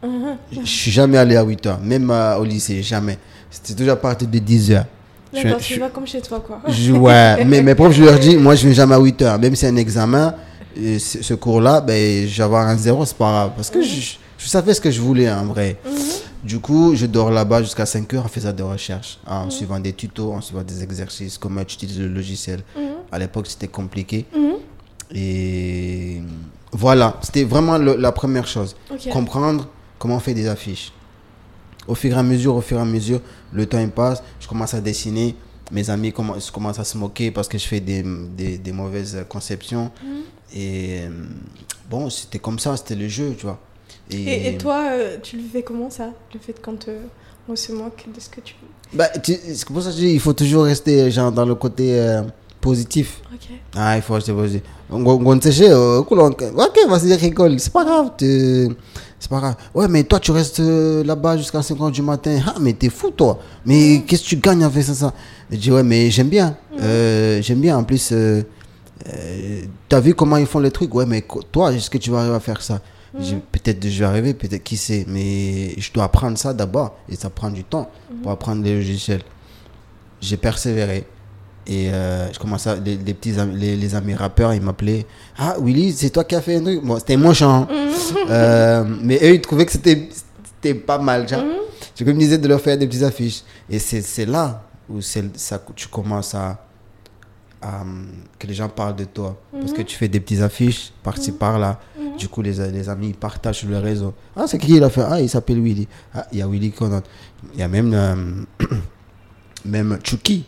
Mhm. 0.03 0.37
Je 0.63 0.65
suis 0.67 0.91
jamais 0.91 1.17
allé 1.19 1.35
à 1.35 1.43
8 1.43 1.65
heures, 1.67 1.79
même 1.79 2.09
euh, 2.09 2.37
au 2.37 2.43
lycée, 2.43 2.81
jamais. 2.81 3.19
C'était 3.51 3.75
toujours 3.75 3.93
à 3.93 3.97
partir 3.97 4.27
de 4.27 4.39
10 4.39 4.71
heures. 4.71 4.85
Je- 5.33 5.43
D'accord, 5.43 5.59
je- 5.59 5.73
tu 5.75 5.79
vas 5.79 5.89
comme 5.89 6.07
chez 6.07 6.21
toi 6.21 6.39
quoi. 6.45 6.59
je- 6.67 6.91
ouais, 6.91 7.45
mais 7.45 7.61
mes 7.61 7.75
profs, 7.75 7.93
je 7.93 8.03
leur 8.03 8.17
dis, 8.17 8.35
moi, 8.35 8.55
je 8.55 8.65
viens 8.65 8.75
jamais 8.75 8.95
à 8.95 8.99
8 8.99 9.21
heures. 9.21 9.37
Même 9.37 9.53
si 9.55 9.61
c'est 9.61 9.67
un 9.67 9.75
examen, 9.75 10.33
et 10.75 10.97
ce 10.97 11.33
cours-là, 11.35 11.81
ben, 11.81 12.27
je 12.27 12.35
vais 12.37 12.43
avoir 12.43 12.67
un 12.67 12.77
zéro, 12.77 13.05
c'est 13.05 13.15
pas 13.15 13.29
grave. 13.29 13.51
Parce 13.55 13.69
que 13.69 13.81
je, 13.83 14.15
je 14.39 14.47
savais 14.47 14.73
ce 14.73 14.81
que 14.81 14.89
je 14.89 14.99
voulais 14.99 15.31
en 15.31 15.45
vrai. 15.45 15.77
Mhm. 15.85 15.93
Du 16.43 16.59
coup, 16.59 16.95
je 16.95 17.05
dors 17.05 17.29
là-bas 17.29 17.61
jusqu'à 17.61 17.85
5 17.85 18.11
heures 18.15 18.25
en 18.25 18.27
faisant 18.27 18.51
des 18.51 18.63
recherches, 18.63 19.19
en 19.27 19.49
suivant 19.51 19.79
des 19.79 19.93
tutos, 19.93 20.33
en 20.33 20.41
suivant 20.41 20.63
des 20.63 20.81
exercices, 20.81 21.37
comment 21.37 21.61
utiliser 21.61 22.01
le 22.01 22.07
logiciel. 22.09 22.63
Mhm. 22.75 22.83
À 23.11 23.19
l'époque, 23.19 23.45
c'était 23.47 23.67
compliqué. 23.67 24.25
Mhm. 24.35 24.53
Et 25.13 26.21
voilà, 26.71 27.17
c'était 27.21 27.43
vraiment 27.43 27.77
le- 27.77 27.95
la 27.95 28.11
première 28.11 28.47
chose. 28.47 28.75
Comprendre 29.11 29.67
comment 29.99 30.15
on 30.15 30.19
fait 30.19 30.33
des 30.33 30.47
affiches. 30.47 30.91
Au 31.87 31.95
fur 31.95 32.11
et 32.15 32.19
à 32.19 32.23
mesure, 32.23 32.55
au 32.55 32.61
fur 32.61 32.77
et 32.77 32.81
à 32.81 32.85
mesure, 32.85 33.21
le 33.51 33.65
temps 33.65 33.79
il 33.79 33.89
passe, 33.89 34.23
je 34.39 34.47
commence 34.47 34.73
à 34.73 34.81
dessiner. 34.81 35.35
Mes 35.71 35.89
amis 35.89 36.11
commencent, 36.11 36.51
commencent 36.51 36.79
à 36.79 36.83
se 36.83 36.97
moquer 36.97 37.31
parce 37.31 37.47
que 37.47 37.57
je 37.57 37.65
fais 37.67 37.79
des, 37.79 38.03
des, 38.35 38.57
des 38.57 38.71
mauvaises 38.71 39.25
conceptions. 39.29 39.91
Mhm. 40.03 40.21
Et 40.53 40.99
euh, 41.01 41.09
bon, 41.89 42.09
c'était 42.09 42.39
comme 42.39 42.59
ça, 42.59 42.75
c'était 42.77 42.95
le 42.95 43.07
jeu, 43.07 43.35
tu 43.37 43.45
vois. 43.45 43.59
Et, 44.09 44.47
et 44.47 44.57
toi, 44.57 44.89
euh, 44.91 45.17
tu 45.21 45.37
le 45.37 45.43
fais 45.43 45.63
comment 45.63 45.89
ça 45.89 46.11
Le 46.33 46.39
fait 46.39 46.55
quand 46.61 46.87
euh, 46.87 47.03
on 47.47 47.55
se 47.55 47.71
moque 47.71 48.05
de 48.13 48.19
ce 48.19 48.29
que 48.29 48.41
tu 48.41 48.55
bah, 48.93 49.07
c'est 49.23 49.65
pour 49.65 49.81
ça 49.81 49.89
que 49.89 49.95
je 49.95 50.01
dis, 50.01 50.13
il 50.13 50.19
faut 50.19 50.33
toujours 50.33 50.65
rester 50.65 51.09
genre, 51.11 51.31
dans 51.31 51.45
le 51.45 51.55
côté 51.55 51.97
euh, 51.97 52.23
positif. 52.59 53.21
Ok. 53.33 53.49
Ah, 53.75 53.95
il 53.95 54.01
faut 54.01 54.15
rester 54.15 54.33
positif. 54.33 54.63
On 54.89 55.39
te 55.39 55.49
sait, 55.49 55.69
euh, 55.71 55.99
ok, 55.99 56.43
vas-y, 56.89 57.13
rigole, 57.15 57.57
c'est 57.57 57.71
pas 57.71 57.85
grave. 57.85 58.11
C'est 58.19 59.29
pas 59.29 59.39
grave. 59.39 59.55
Ouais, 59.73 59.87
mais 59.87 60.03
toi, 60.03 60.19
tu 60.19 60.31
restes 60.31 60.59
euh, 60.59 61.03
là-bas 61.05 61.37
jusqu'à 61.37 61.61
5 61.61 61.77
h 61.77 61.91
du 61.91 62.01
matin. 62.01 62.39
Ah, 62.45 62.55
mais 62.59 62.73
t'es 62.73 62.89
fou, 62.89 63.11
toi. 63.11 63.39
Mais 63.65 64.03
qu'est-ce 64.05 64.23
que 64.23 64.27
tu 64.29 64.35
gagnes 64.37 64.63
avec 64.63 64.83
ça, 64.83 64.93
ça? 64.93 65.13
Je 65.49 65.57
dis, 65.57 65.71
ouais, 65.71 65.83
mais 65.83 66.09
j'aime 66.11 66.27
bien. 66.27 66.57
Euh, 66.81 67.41
j'aime 67.41 67.61
bien. 67.61 67.77
En 67.77 67.83
plus, 67.85 68.09
euh, 68.11 68.41
euh, 69.07 69.61
t'as 69.87 69.99
vu 70.01 70.15
comment 70.15 70.37
ils 70.37 70.47
font 70.47 70.59
les 70.59 70.71
trucs? 70.71 70.93
Ouais, 70.93 71.05
mais 71.05 71.23
toi, 71.51 71.71
est-ce 71.71 71.89
que 71.89 71.97
tu 71.97 72.09
vas 72.09 72.19
arriver 72.21 72.35
à 72.35 72.39
faire 72.41 72.61
ça? 72.61 72.81
J'ai- 73.19 73.41
Peut-être 73.51 73.87
je 73.87 73.99
vais 73.99 74.05
arriver, 74.05 74.33
peut-être 74.33 74.63
qui 74.63 74.77
sait. 74.77 75.05
Mais 75.07 75.73
je 75.79 75.91
dois 75.91 76.05
apprendre 76.05 76.37
ça 76.37 76.53
d'abord. 76.53 76.97
Et 77.09 77.15
ça 77.15 77.29
prend 77.29 77.49
du 77.49 77.63
temps 77.63 77.89
pour 78.23 78.31
apprendre 78.31 78.63
les 78.63 78.73
logiciels. 78.75 79.21
J'ai 80.21 80.37
persévéré. 80.37 81.05
Et 81.67 81.89
euh, 81.91 82.31
je 82.33 82.39
commençais 82.39 82.69
à- 82.71 82.75
les, 82.75 82.97
les 82.97 83.13
petits 83.13 83.33
les, 83.53 83.75
les 83.75 83.95
amis 83.95 84.15
rappeurs, 84.15 84.53
ils 84.53 84.61
m'appelaient 84.61 85.05
Ah, 85.37 85.55
Willy, 85.61 85.93
c'est 85.93 86.09
toi 86.09 86.23
qui 86.23 86.35
as 86.35 86.41
fait 86.41 86.55
un 86.55 86.61
truc? 86.63 86.83
Bon, 86.83 86.97
c'était 86.97 87.17
mon 87.17 87.33
chant. 87.33 87.67
Euh, 88.29 88.83
mais 89.03 89.17
eux, 89.21 89.35
ils 89.35 89.41
trouvaient 89.41 89.65
que 89.65 89.71
c'était 89.71 90.09
c'était 90.43 90.73
pas 90.79 90.97
mal. 90.97 91.27
genre. 91.27 91.43
Je 91.95 92.03
me 92.03 92.13
disais 92.13 92.37
de 92.39 92.47
leur 92.47 92.59
faire 92.61 92.77
des 92.77 92.87
petites 92.87 93.03
affiches. 93.03 93.41
Et 93.69 93.77
c'est 93.77 94.01
c'est 94.01 94.25
là 94.25 94.63
où 94.89 95.01
c'est- 95.01 95.37
ça, 95.37 95.61
tu 95.75 95.87
commences 95.87 96.33
à, 96.33 96.65
à, 97.61 97.81
hum, 97.81 98.07
que 98.39 98.47
les 98.47 98.53
gens 98.53 98.69
parlent 98.69 98.95
de 98.95 99.05
toi. 99.05 99.39
Parce 99.51 99.73
que 99.73 99.81
tu 99.81 99.95
fais 99.95 100.07
des 100.07 100.19
petites 100.19 100.41
affiches 100.41 100.91
par-ci, 101.03 101.31
par-là. 101.31 101.79
Du 102.17 102.27
coup, 102.27 102.41
les, 102.41 102.53
les 102.71 102.89
amis 102.89 103.09
ils 103.09 103.15
partagent 103.15 103.59
sur 103.59 103.69
le 103.69 103.77
réseau. 103.79 104.13
Ah, 104.35 104.45
c'est 104.47 104.57
qui 104.57 104.75
il 104.75 104.83
a 104.83 104.89
fait? 104.89 105.01
Ah, 105.07 105.19
il 105.21 105.29
s'appelle 105.29 105.59
Willy. 105.61 105.87
Ah, 106.13 106.25
il 106.31 106.39
y 106.39 106.41
a 106.41 106.47
Willy 106.47 106.71
Conan. 106.71 107.01
Il 107.53 107.59
y 107.59 107.63
a 107.63 107.67
même, 107.67 107.93
euh, 107.93 108.15
même 109.65 109.97
Chucky. 110.03 110.45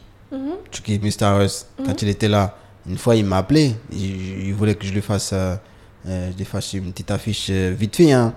Chucky 0.71 0.99
Mr. 0.99 1.43
Us. 1.43 1.65
Quand 1.85 2.01
il 2.01 2.07
était 2.09 2.27
là, 2.27 2.57
une 2.89 2.97
fois, 2.97 3.15
il 3.15 3.25
m'a 3.25 3.37
appelé. 3.37 3.75
Il, 3.91 4.47
il 4.47 4.53
voulait 4.53 4.75
que 4.75 4.85
je 4.85 4.93
lui 4.93 5.01
fasse, 5.01 5.31
euh, 5.33 5.55
euh, 6.07 6.31
je 6.31 6.37
lui 6.37 6.45
fasse 6.45 6.73
une 6.73 6.91
petite 6.91 7.11
affiche 7.11 7.47
euh, 7.51 7.73
vite 7.77 7.95
fait. 7.95 8.11
Hein. 8.11 8.33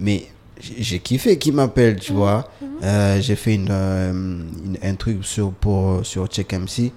Mais 0.00 0.26
j'ai 0.60 0.98
kiffé 0.98 1.38
qu'il 1.38 1.54
m'appelle, 1.54 1.96
tu 2.00 2.12
vois. 2.12 2.50
Euh, 2.82 3.20
j'ai 3.20 3.36
fait 3.36 3.54
une, 3.54 3.68
euh, 3.70 4.10
une- 4.12 4.78
un 4.82 4.94
truc 4.96 5.24
sur, 5.24 5.52
pour, 5.52 6.04
sur 6.04 6.26
Check 6.26 6.52
MC, 6.52 6.92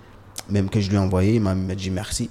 même 0.51 0.69
que 0.69 0.79
je 0.79 0.89
lui 0.89 0.95
ai 0.97 0.99
envoyé, 0.99 1.35
il 1.35 1.41
m'a 1.41 1.55
dit 1.55 1.89
merci. 1.89 2.29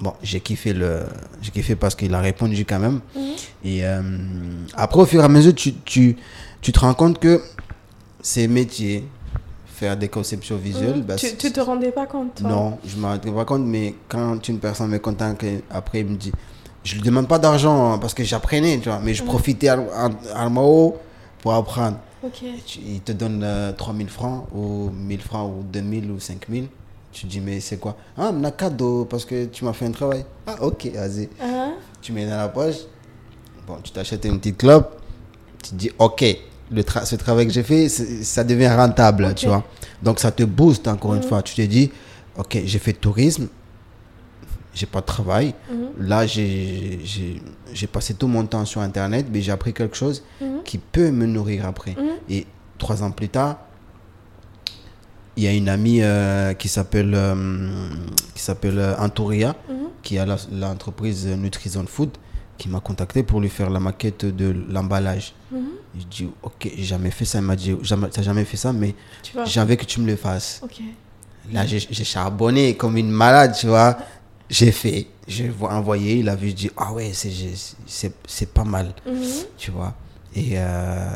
Bon, 0.00 0.12
j'ai 0.22 0.38
kiffé, 0.40 0.72
le, 0.72 1.06
j'ai 1.42 1.50
kiffé 1.50 1.74
parce 1.74 1.94
qu'il 1.96 2.14
a 2.14 2.20
répondu 2.20 2.64
quand 2.64 2.78
même. 2.78 3.00
Et 3.64 3.84
euh, 3.84 4.00
après, 4.74 5.00
au 5.00 5.06
fur 5.06 5.20
et 5.20 5.24
à 5.24 5.28
mesure, 5.28 5.54
tu, 5.54 5.74
tu, 5.84 6.16
tu 6.60 6.70
te 6.72 6.78
rends 6.78 6.94
compte 6.94 7.18
que 7.18 7.42
ces 8.22 8.46
métiers, 8.46 9.04
faire 9.66 9.96
des 9.96 10.08
conceptions 10.08 10.56
visuelles, 10.56 11.02
bah, 11.02 11.16
tu, 11.16 11.34
tu 11.36 11.50
te 11.50 11.60
rendais 11.60 11.90
pas 11.90 12.06
compte 12.06 12.36
toi? 12.36 12.48
Non, 12.48 12.78
je 12.86 12.94
ne 12.96 13.00
me 13.02 13.06
rendais 13.06 13.30
pas 13.32 13.44
compte, 13.44 13.64
mais 13.64 13.94
quand 14.08 14.46
une 14.48 14.60
personne 14.60 14.88
me 14.90 14.98
contacte, 14.98 15.44
après 15.70 16.00
il 16.00 16.06
me 16.06 16.16
dit, 16.16 16.32
je 16.84 16.92
ne 16.94 17.00
lui 17.00 17.06
demande 17.06 17.26
pas 17.26 17.38
d'argent 17.40 17.92
hein, 17.94 17.98
parce 17.98 18.14
que 18.14 18.22
j'apprenais, 18.22 18.78
tu 18.78 18.88
vois, 18.88 19.00
mais 19.02 19.14
je 19.14 19.24
profitais 19.24 19.68
à, 19.68 19.78
à, 20.34 20.44
à 20.46 20.50
pour 20.50 21.54
apprendre. 21.54 21.98
Ok. 22.24 22.42
Tu- 22.66 22.78
Il 22.86 23.00
te 23.00 23.12
donne 23.12 23.42
euh, 23.44 23.72
3000 23.72 24.08
francs 24.08 24.46
ou 24.54 24.90
1000 24.92 25.20
francs 25.20 25.52
ou 25.58 25.62
2000 25.64 26.10
ou 26.10 26.18
5000. 26.20 26.66
Tu 27.20 27.26
dis, 27.26 27.40
mais 27.40 27.58
c'est 27.58 27.78
quoi? 27.78 27.96
Ah, 28.16 28.28
un 28.28 28.50
cadeau 28.52 29.04
parce 29.04 29.24
que 29.24 29.46
tu 29.46 29.64
m'as 29.64 29.72
fait 29.72 29.86
un 29.86 29.90
travail. 29.90 30.24
Ah, 30.46 30.56
ok, 30.62 30.88
vas-y. 30.94 31.28
Hein? 31.42 31.72
Tu 32.00 32.12
mets 32.12 32.24
dans 32.26 32.36
la 32.36 32.48
poche. 32.48 32.76
Bon, 33.66 33.76
tu 33.82 33.90
t'achètes 33.90 34.24
une 34.24 34.38
petite 34.38 34.58
clope. 34.58 35.00
Tu 35.64 35.74
dis, 35.74 35.90
ok, 35.98 36.24
le 36.70 36.82
tra- 36.82 37.04
ce 37.04 37.16
travail 37.16 37.46
que 37.48 37.52
j'ai 37.52 37.64
fait, 37.64 37.88
ça 37.88 38.44
devient 38.44 38.68
rentable, 38.68 39.34
tu 39.34 39.46
vois. 39.48 39.64
Donc 40.00 40.20
ça 40.20 40.30
te 40.30 40.44
booste 40.44 40.86
encore 40.86 41.14
une 41.14 41.22
fois. 41.24 41.42
Tu 41.42 41.56
te 41.56 41.62
dis, 41.62 41.90
ok, 42.36 42.60
j'ai 42.64 42.78
fait 42.78 42.92
tourisme, 42.92 43.48
j'ai 44.72 44.86
pas 44.86 45.00
de 45.00 45.06
travail. 45.06 45.54
Là, 45.98 46.24
j'ai- 46.26 47.00
j'ai 47.04 47.42
j'ai 47.72 47.86
passé 47.88 48.14
tout 48.14 48.28
mon 48.28 48.46
temps 48.46 48.64
sur 48.64 48.80
Internet, 48.80 49.26
mais 49.32 49.42
j'ai 49.42 49.50
appris 49.52 49.74
quelque 49.74 49.96
chose 49.96 50.22
qui 50.64 50.78
peut 50.78 51.10
me 51.10 51.26
nourrir 51.26 51.66
après. 51.66 51.96
Et 52.30 52.46
trois 52.78 53.02
ans 53.02 53.10
plus 53.10 53.28
tard, 53.28 53.58
il 55.38 55.44
y 55.44 55.46
a 55.46 55.52
une 55.52 55.68
amie 55.68 56.00
euh, 56.02 56.52
qui 56.54 56.68
s'appelle 56.68 57.12
euh, 57.14 57.88
qui 58.34 58.42
s'appelle 58.42 58.78
euh, 58.78 58.96
Antouria, 58.98 59.54
qui 60.02 60.18
a 60.18 60.26
la- 60.26 60.36
l'entreprise 60.52 61.26
Nutrizone 61.26 61.86
Food, 61.86 62.10
qui 62.58 62.68
m'a 62.68 62.80
contacté 62.80 63.22
pour 63.22 63.40
lui 63.40 63.48
faire 63.48 63.70
la 63.70 63.78
maquette 63.80 64.24
de 64.24 64.54
l'emballage. 64.68 65.32
Je 65.98 66.04
dis 66.10 66.28
ok, 66.42 66.70
j'ai 66.76 66.82
jamais 66.84 67.10
fait 67.10 67.24
ça. 67.24 67.38
Il 67.38 67.44
m'a 67.44 67.56
dit 67.56 67.74
jamais, 67.82 68.08
t'as 68.08 68.22
jamais 68.22 68.44
fait 68.44 68.56
ça, 68.56 68.72
mais 68.72 68.94
vois 69.32 69.44
j'avais 69.44 69.76
que 69.76 69.84
tu 69.84 70.00
me 70.00 70.06
le 70.06 70.16
fasses. 70.16 70.60
Là, 71.52 71.64
j'ai 71.66 71.78
j'ai 71.78 72.04
charbonné 72.04 72.76
comme 72.76 72.96
une 72.96 73.10
malade, 73.10 73.54
tu 73.58 73.68
vois. 73.68 73.96
J'ai 74.50 74.72
fait, 74.72 75.06
j'ai 75.28 75.52
envoyé, 75.60 76.16
il 76.16 76.28
a 76.28 76.34
vu, 76.34 76.48
je 76.50 76.54
dis 76.54 76.70
ah 76.76 76.92
ouais, 76.92 77.10
c'est 77.12 77.30
j'ai- 77.30 77.54
pas 78.46 78.64
mal, 78.64 78.92
tu 79.56 79.70
vois. 79.70 79.94
Et 80.34 80.52
euh, 80.54 81.10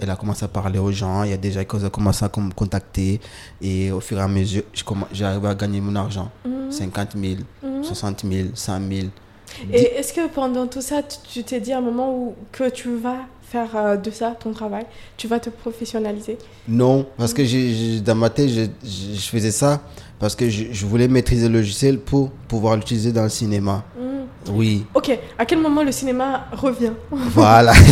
elle 0.00 0.10
a 0.10 0.16
commencé 0.16 0.44
à 0.44 0.48
parler 0.48 0.78
aux 0.78 0.92
gens, 0.92 1.22
il 1.22 1.30
y 1.30 1.34
a 1.34 1.36
déjà 1.38 1.64
qui 1.64 1.76
ont 1.76 1.88
commencé 1.90 2.24
à 2.24 2.30
me 2.40 2.52
contacter. 2.52 3.20
Et 3.62 3.90
au 3.90 4.00
fur 4.00 4.18
et 4.18 4.20
à 4.22 4.28
mesure, 4.28 4.62
arrivé 5.24 5.48
à 5.48 5.54
gagner 5.54 5.80
mon 5.80 5.94
argent 5.96 6.30
50 6.70 7.16
000, 7.16 7.34
60 7.82 8.24
000, 8.30 8.48
100 8.54 8.78
000. 8.90 9.06
Et 9.72 9.80
est-ce 9.96 10.12
que 10.12 10.28
pendant 10.28 10.66
tout 10.66 10.82
ça, 10.82 11.02
tu- 11.02 11.42
t'es 11.44 11.60
dit 11.60 11.72
à 11.72 11.78
un 11.78 11.80
moment 11.80 12.12
où 12.14 12.34
que 12.52 12.68
tu 12.68 12.96
vas 12.96 13.18
faire 13.42 13.76
euh, 13.76 13.96
de 13.96 14.10
ça 14.10 14.34
ton 14.38 14.52
travail, 14.52 14.84
tu 15.16 15.28
vas 15.28 15.38
te 15.38 15.48
professionnaliser? 15.50 16.36
Non, 16.68 17.06
parce 17.16 17.32
que 17.32 17.44
j'ai- 17.44 18.00
dans 18.00 18.16
ma 18.16 18.28
tête, 18.28 18.50
je, 18.50 18.66
faisais 19.30 19.52
ça 19.52 19.80
parce 20.18 20.34
que 20.34 20.50
je, 20.50 20.64
je 20.72 20.84
voulais 20.86 21.06
maîtriser 21.08 21.48
le 21.48 21.54
logiciel 21.58 22.00
pour 22.00 22.30
pouvoir 22.48 22.76
l'utiliser 22.76 23.12
dans 23.12 23.22
le 23.22 23.28
cinéma. 23.28 23.84
Oui, 24.52 24.84
Ok, 24.94 25.10
à 25.38 25.44
quel 25.46 25.58
moment 25.60 25.82
le 25.82 25.92
cinéma 25.92 26.46
revient? 26.52 26.92
Voilà. 27.10 27.72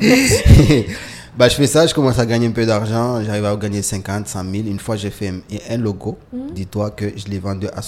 bah, 1.38 1.48
je 1.48 1.54
fais 1.54 1.66
ça, 1.66 1.86
je 1.86 1.94
commence 1.94 2.18
à 2.18 2.26
gagner 2.26 2.46
un 2.46 2.50
peu 2.52 2.66
d'argent. 2.66 3.22
J'arrive 3.24 3.44
à 3.44 3.56
gagner 3.56 3.82
50, 3.82 4.26
100 4.28 4.42
000. 4.44 4.54
Une 4.66 4.78
fois, 4.78 4.96
j'ai 4.96 5.10
fait 5.10 5.28
un, 5.28 5.40
un 5.70 5.76
logo. 5.76 6.18
Dis-toi 6.54 6.90
que 6.90 7.06
je 7.16 7.26
l'ai 7.26 7.38
vendu 7.38 7.66
à 7.68 7.80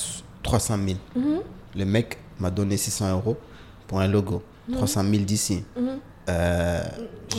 300 0.42 0.76
000. 1.14 1.32
Le 1.76 1.84
mec 1.84 2.18
m'a 2.38 2.50
donné 2.50 2.76
600 2.76 3.12
euros 3.12 3.36
pour 3.86 4.00
un 4.00 4.08
logo. 4.08 4.42
300 4.72 5.02
000 5.10 5.24
d'ici. 5.24 5.64
Euh, 6.28 6.80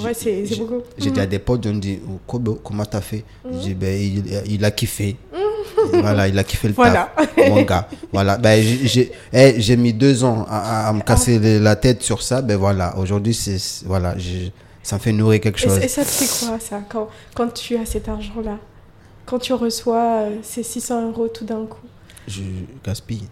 Ouais, 0.04 0.14
c'est 0.16 0.44
beaucoup. 0.58 0.82
Dit 0.98 1.20
à 1.20 1.28
des 1.28 1.38
potes, 1.38 1.64
ils 1.66 1.74
me 1.76 1.80
dit 1.80 2.00
oh, 2.10 2.18
Kobo, 2.26 2.60
comment 2.64 2.84
t'as 2.84 3.00
fait? 3.00 3.24
J'ai 3.46 3.60
dit, 3.60 3.74
ben, 3.76 3.94
il, 3.96 4.24
il 4.48 4.66
a 4.66 4.72
kiffé. 4.72 5.18
Voilà, 5.94 6.28
il 6.28 6.38
a 6.38 6.44
kiffé 6.44 6.68
le 6.70 6.74
Voilà. 6.74 7.12
taf, 7.16 7.50
mon 7.50 7.62
gars. 7.64 7.88
Voilà, 8.12 8.38
ben, 8.38 8.62
j'ai- 8.64 9.12
j'ai 9.58 9.74
eh, 9.74 9.78
mis 9.78 9.94
deux 9.94 10.24
ans 10.24 10.46
à, 10.50 10.92
me 10.94 11.02
casser 11.02 11.40
la 11.60 11.76
tête 11.76 12.02
sur 12.04 12.22
ça. 12.22 12.42
Ben 12.42 12.58
voilà, 12.58 12.98
aujourd'hui, 12.98 13.34
c'est 13.34 13.58
voilà, 13.86 14.16
ça 14.82 14.98
me 14.98 15.02
fait 15.02 15.12
nourrir 15.12 15.40
quelque 15.42 15.60
chose. 15.60 15.78
et 15.82 15.88
ça 15.88 16.04
te 16.04 16.10
fait 16.10 16.46
quoi, 16.46 16.60
ça, 16.60 16.82
quand, 16.90 17.10
quand 17.36 17.54
tu 17.54 17.78
as 17.78 17.86
cet 17.86 18.10
argent-là? 18.10 18.58
Quand 19.26 19.40
tu 19.40 19.54
reçois 19.54 20.24
euh, 20.24 20.30
ces 20.44 20.64
600 20.64 21.08
euros 21.10 21.30
tout 21.30 21.46
d'un 21.46 21.66
coup? 21.66 21.88
Je 22.28 22.42
gaspille. 22.86 23.28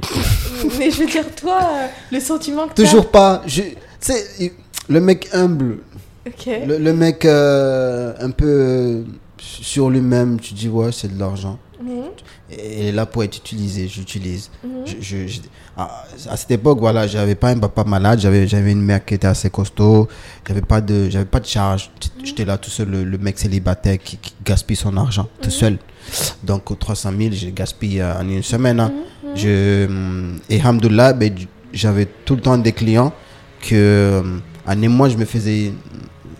Mais 0.78 0.90
je 0.90 1.00
veux 1.00 1.06
dire, 1.06 1.24
toi, 1.34 1.58
euh, 1.60 1.86
le 2.12 2.20
sentiment 2.20 2.68
que 2.68 2.74
Toujours 2.74 3.10
pas. 3.10 3.42
Tu 3.46 3.62
sais, 4.00 4.52
le 4.88 5.00
mec 5.00 5.28
humble, 5.32 5.78
le, 6.46 6.78
le 6.78 6.92
mec 6.92 7.24
euh, 7.24 8.12
un 8.20 8.30
peu 8.30 9.04
sur 9.44 9.90
lui-même, 9.90 10.38
tu 10.40 10.54
dis, 10.54 10.68
ouais, 10.68 10.92
c'est 10.92 11.12
de 11.12 11.18
l'argent. 11.18 11.58
Mhm. 11.82 12.04
Et 12.56 12.92
là 12.92 13.06
pour 13.06 13.24
être 13.24 13.36
utilisé, 13.36 13.88
j'utilise. 13.88 14.50
Mhm. 14.62 14.70
Je, 14.86 14.94
je- 15.00 15.26
je- 15.26 15.40
à, 15.76 16.04
à 16.28 16.36
cette 16.36 16.50
époque, 16.52 16.78
voilà, 16.78 17.06
j'avais 17.06 17.34
pas 17.34 17.48
un 17.48 17.58
papa 17.58 17.82
malade, 17.84 18.20
j'avais, 18.20 18.46
une 18.46 18.82
mère 18.82 19.04
qui 19.04 19.14
était 19.14 19.26
assez 19.26 19.48
costaud, 19.50 20.06
j'avais 20.46 20.60
pas 20.60 20.80
de, 20.80 21.08
j'avais 21.10 21.24
pas 21.24 21.40
de 21.40 21.46
charge. 21.46 21.90
J'étais 22.22 22.44
là 22.44 22.56
tout 22.58 22.70
seul, 22.70 22.88
le, 22.88 23.04
le 23.04 23.18
mec 23.18 23.38
célibataire 23.38 23.98
qui, 23.98 24.16
qui 24.18 24.32
gaspille 24.44 24.76
son 24.76 24.96
argent 24.96 25.26
tout 25.40 25.50
seul. 25.50 25.78
Donc 26.44 26.78
300 26.78 27.10
000, 27.18 27.30
j'ai 27.32 27.52
gaspillé 27.52 28.04
en 28.04 28.28
une 28.28 28.42
semaine. 28.42 28.78
hein. 28.80 28.92
Je, 29.34 29.88
et 30.50 30.62
Hamdullah, 30.62 31.14
ben, 31.14 31.34
j'avais 31.72 32.06
tout 32.24 32.34
le 32.36 32.42
temps 32.42 32.58
des 32.58 32.72
clients 32.72 33.12
que 33.62 34.20
hum, 34.20 34.42
en 34.66 34.82
un 34.82 34.88
mois, 34.88 35.08
je 35.08 35.16
me 35.16 35.24
faisais 35.24 35.72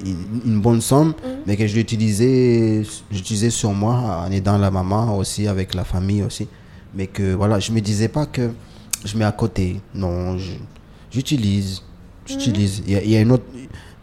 une, 0.05 0.61
bonne 0.61 0.80
somme, 0.80 1.14
mais 1.46 1.57
que 1.57 1.66
je 1.66 1.74
l'utilisais, 1.74 2.82
j'utilisais 3.11 3.50
sur 3.50 3.72
moi 3.72 4.24
en 4.26 4.30
aidant 4.30 4.59
la 4.59 4.70
maman 4.70 5.16
aussi, 5.16 5.46
avec 5.48 5.74
la 5.74 5.84
famille 5.84 6.22
aussi. 6.22 6.48
Mais 6.94 7.07
que 7.07 7.34
voilà, 7.34 7.59
je 7.59 7.72
me 7.72 7.80
disais 7.80 8.09
pas 8.09 8.26
que 8.26 8.50
je 9.05 9.16
mets 9.16 9.24
à 9.24 9.32
côté. 9.32 9.80
Non, 9.94 10.36
j'utilise. 11.11 11.82
J'utilise. 12.26 12.82
Il 12.86 12.92
y 12.92 12.96
a, 12.96 13.03
il 13.03 13.11
y 13.11 13.16
a 13.16 13.20
une 13.20 13.32
autre, 13.32 13.44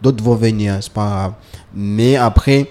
d'autres 0.02 0.22
vont 0.22 0.34
venir, 0.34 0.78
c'est 0.80 0.92
pas 0.92 1.08
grave. 1.08 1.32
Mais 1.74 2.16
après, 2.16 2.70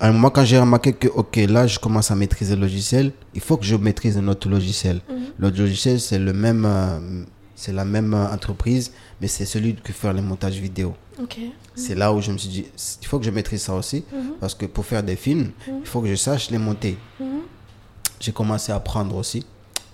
à 0.00 0.08
un 0.08 0.12
moment, 0.12 0.30
quand 0.30 0.44
j'ai 0.44 0.58
remarqué 0.58 0.92
que, 0.92 1.08
ok, 1.08 1.36
là, 1.48 1.66
je 1.66 1.78
commence 1.78 2.10
à 2.10 2.14
maîtriser 2.14 2.54
le 2.54 2.62
logiciel, 2.62 3.12
il 3.34 3.40
faut 3.40 3.56
que 3.56 3.64
je 3.64 3.76
maîtrise 3.76 4.16
un 4.16 4.28
autre 4.28 4.48
logiciel. 4.48 5.00
L'autre 5.38 5.58
logiciel, 5.58 6.00
c'est 6.00 6.18
le 6.18 6.32
même, 6.32 6.64
euh, 6.64 7.24
c'est 7.54 7.72
la 7.72 7.84
même 7.84 8.14
euh, 8.14 8.32
entreprise, 8.32 8.92
mais 9.20 9.28
c'est 9.28 9.44
celui 9.44 9.74
qui 9.74 9.92
fait 9.92 10.12
les 10.12 10.22
montages 10.22 10.58
vidéo. 10.58 10.94
Ok. 11.20 11.38
C'est 11.78 11.94
là 11.94 12.12
où 12.12 12.20
je 12.20 12.32
me 12.32 12.38
suis 12.38 12.48
dit, 12.48 12.64
il 13.00 13.06
faut 13.06 13.18
que 13.18 13.24
je 13.24 13.30
maîtrise 13.30 13.62
ça 13.62 13.74
aussi, 13.74 14.04
parce 14.40 14.54
que 14.54 14.66
pour 14.66 14.84
faire 14.84 15.02
des 15.02 15.16
films, 15.16 15.50
il 15.68 15.86
faut 15.86 16.00
que 16.00 16.08
je 16.08 16.14
sache 16.16 16.50
les 16.50 16.58
monter. 16.58 16.98
J'ai 18.20 18.32
commencé 18.32 18.72
à 18.72 18.76
apprendre 18.76 19.14
aussi. 19.16 19.46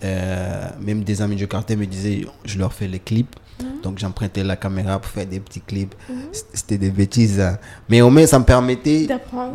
Euh, 0.02 0.68
même 0.80 1.02
des 1.04 1.22
amis 1.22 1.36
du 1.36 1.46
quartier 1.48 1.76
me 1.76 1.86
disaient, 1.86 2.26
je 2.44 2.58
leur 2.58 2.72
fais 2.72 2.88
les 2.88 2.98
clips. 2.98 3.36
Donc 3.82 3.98
j'empruntais 3.98 4.42
la 4.42 4.56
caméra 4.56 4.98
pour 4.98 5.10
faire 5.10 5.26
des 5.26 5.40
petits 5.40 5.60
clips. 5.60 5.94
C'était 6.32 6.78
des 6.78 6.90
bêtises. 6.90 7.38
hein. 7.40 7.58
Mais 7.88 8.00
au 8.00 8.10
moins, 8.10 8.26
ça 8.26 8.38
me 8.38 8.44
permettait 8.44 9.06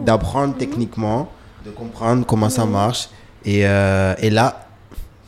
D'apprendre. 0.06 0.56
techniquement, 0.58 1.30
de 1.66 1.72
comprendre 1.72 2.26
comment 2.26 2.50
ça 2.50 2.66
marche. 2.66 3.10
Et, 3.44 3.66
euh, 3.68 4.14
et 4.20 4.30
là, 4.30 4.68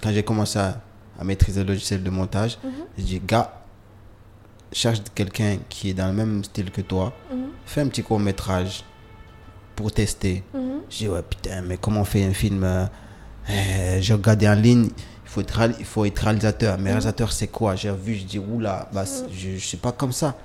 quand 0.01 0.11
j'ai 0.11 0.23
commencé 0.23 0.57
à, 0.59 0.79
à 1.19 1.23
maîtriser 1.23 1.61
le 1.63 1.67
logiciel 1.73 2.01
de 2.03 2.09
montage, 2.09 2.57
j'ai 2.97 3.03
dit, 3.03 3.21
gars, 3.25 3.60
cherche 4.71 4.99
quelqu'un 5.15 5.57
qui 5.69 5.89
est 5.89 5.93
dans 5.93 6.07
le 6.07 6.13
même 6.13 6.43
style 6.43 6.71
que 6.71 6.81
toi, 6.81 7.13
Mhm. 7.31 7.37
fais 7.65 7.81
un 7.81 7.87
petit 7.87 8.03
court 8.03 8.19
métrage 8.19 8.83
pour 9.75 9.91
tester. 9.91 10.43
Mhm. 10.53 10.61
Je 10.89 10.97
dis, 10.97 11.07
ouais, 11.09 11.21
putain, 11.21 11.61
mais 11.61 11.77
comment 11.77 12.01
on 12.01 12.05
fait 12.05 12.23
un 12.23 12.33
film 12.33 12.63
euh, 12.63 12.85
euh, 13.49 13.97
J'ai 14.01 14.13
regardé 14.13 14.47
en 14.47 14.53
ligne, 14.55 14.85
il 14.85 15.29
faut 15.29 15.41
être, 15.41 15.57
réal- 15.57 15.75
il 15.79 15.85
faut 15.85 16.05
être 16.05 16.19
réalisateur. 16.19 16.77
Mais 16.77 16.89
réalisateur, 16.91 17.31
c'est 17.31 17.47
quoi? 17.47 17.75
J'ai 17.75 17.91
vu, 17.91 18.15
je 18.15 18.23
dis, 18.23 18.39
oula, 18.39 18.89
bah, 18.93 19.05
c'est- 19.05 19.25
je 19.33 19.49
ne 19.49 19.57
suis 19.57 19.77
pas 19.77 19.91
comme 19.91 20.11
ça. 20.11 20.37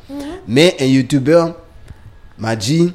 Mais 0.47 0.77
un 0.81 0.87
YouTuber 0.87 1.47
m'a 2.39 2.55
dit, 2.57 2.93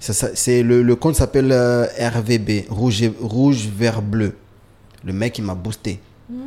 ça, 0.00 0.12
ça- 0.12 0.30
c'est 0.34 0.62
le, 0.62 0.82
le 0.82 0.96
compte 0.96 1.14
s'appelle 1.16 1.50
euh, 1.52 1.86
RVB, 1.98 2.66
rouge, 2.70 3.02
rouge, 3.20 3.66
vert, 3.68 4.00
bleu. 4.02 4.36
Le 5.04 5.12
mec, 5.12 5.38
il 5.38 5.44
m'a 5.44 5.54
boosté. 5.54 6.00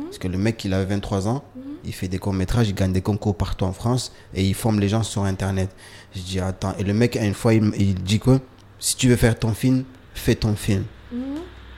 Parce 0.04 0.18
que 0.18 0.28
le 0.28 0.38
mec, 0.38 0.64
il 0.64 0.72
avait 0.74 0.84
23 0.94 1.26
ans, 1.28 1.42
il 1.84 1.92
fait 1.92 2.06
des 2.08 2.18
courts-métrages, 2.18 2.68
il 2.68 2.74
gagne 2.74 2.92
des 2.92 3.00
concours 3.02 3.34
partout 3.36 3.64
en 3.64 3.72
France 3.72 4.12
et 4.34 4.46
il 4.46 4.54
forme 4.54 4.78
les 4.78 4.88
gens 4.88 5.02
sur 5.02 5.24
Internet. 5.24 5.70
Je 6.14 6.20
dis, 6.20 6.38
attends, 6.40 6.74
et 6.78 6.84
le 6.84 6.94
mec, 6.94 7.16
une 7.20 7.34
fois, 7.34 7.52
il, 7.54 7.72
il 7.78 7.94
dit 7.94 8.18
quoi? 8.20 8.38
Si 8.78 8.96
tu 8.96 9.08
veux 9.08 9.16
faire 9.16 9.36
ton 9.38 9.52
film, 9.52 9.84
fais 10.14 10.34
ton 10.36 10.54
film. 10.54 10.84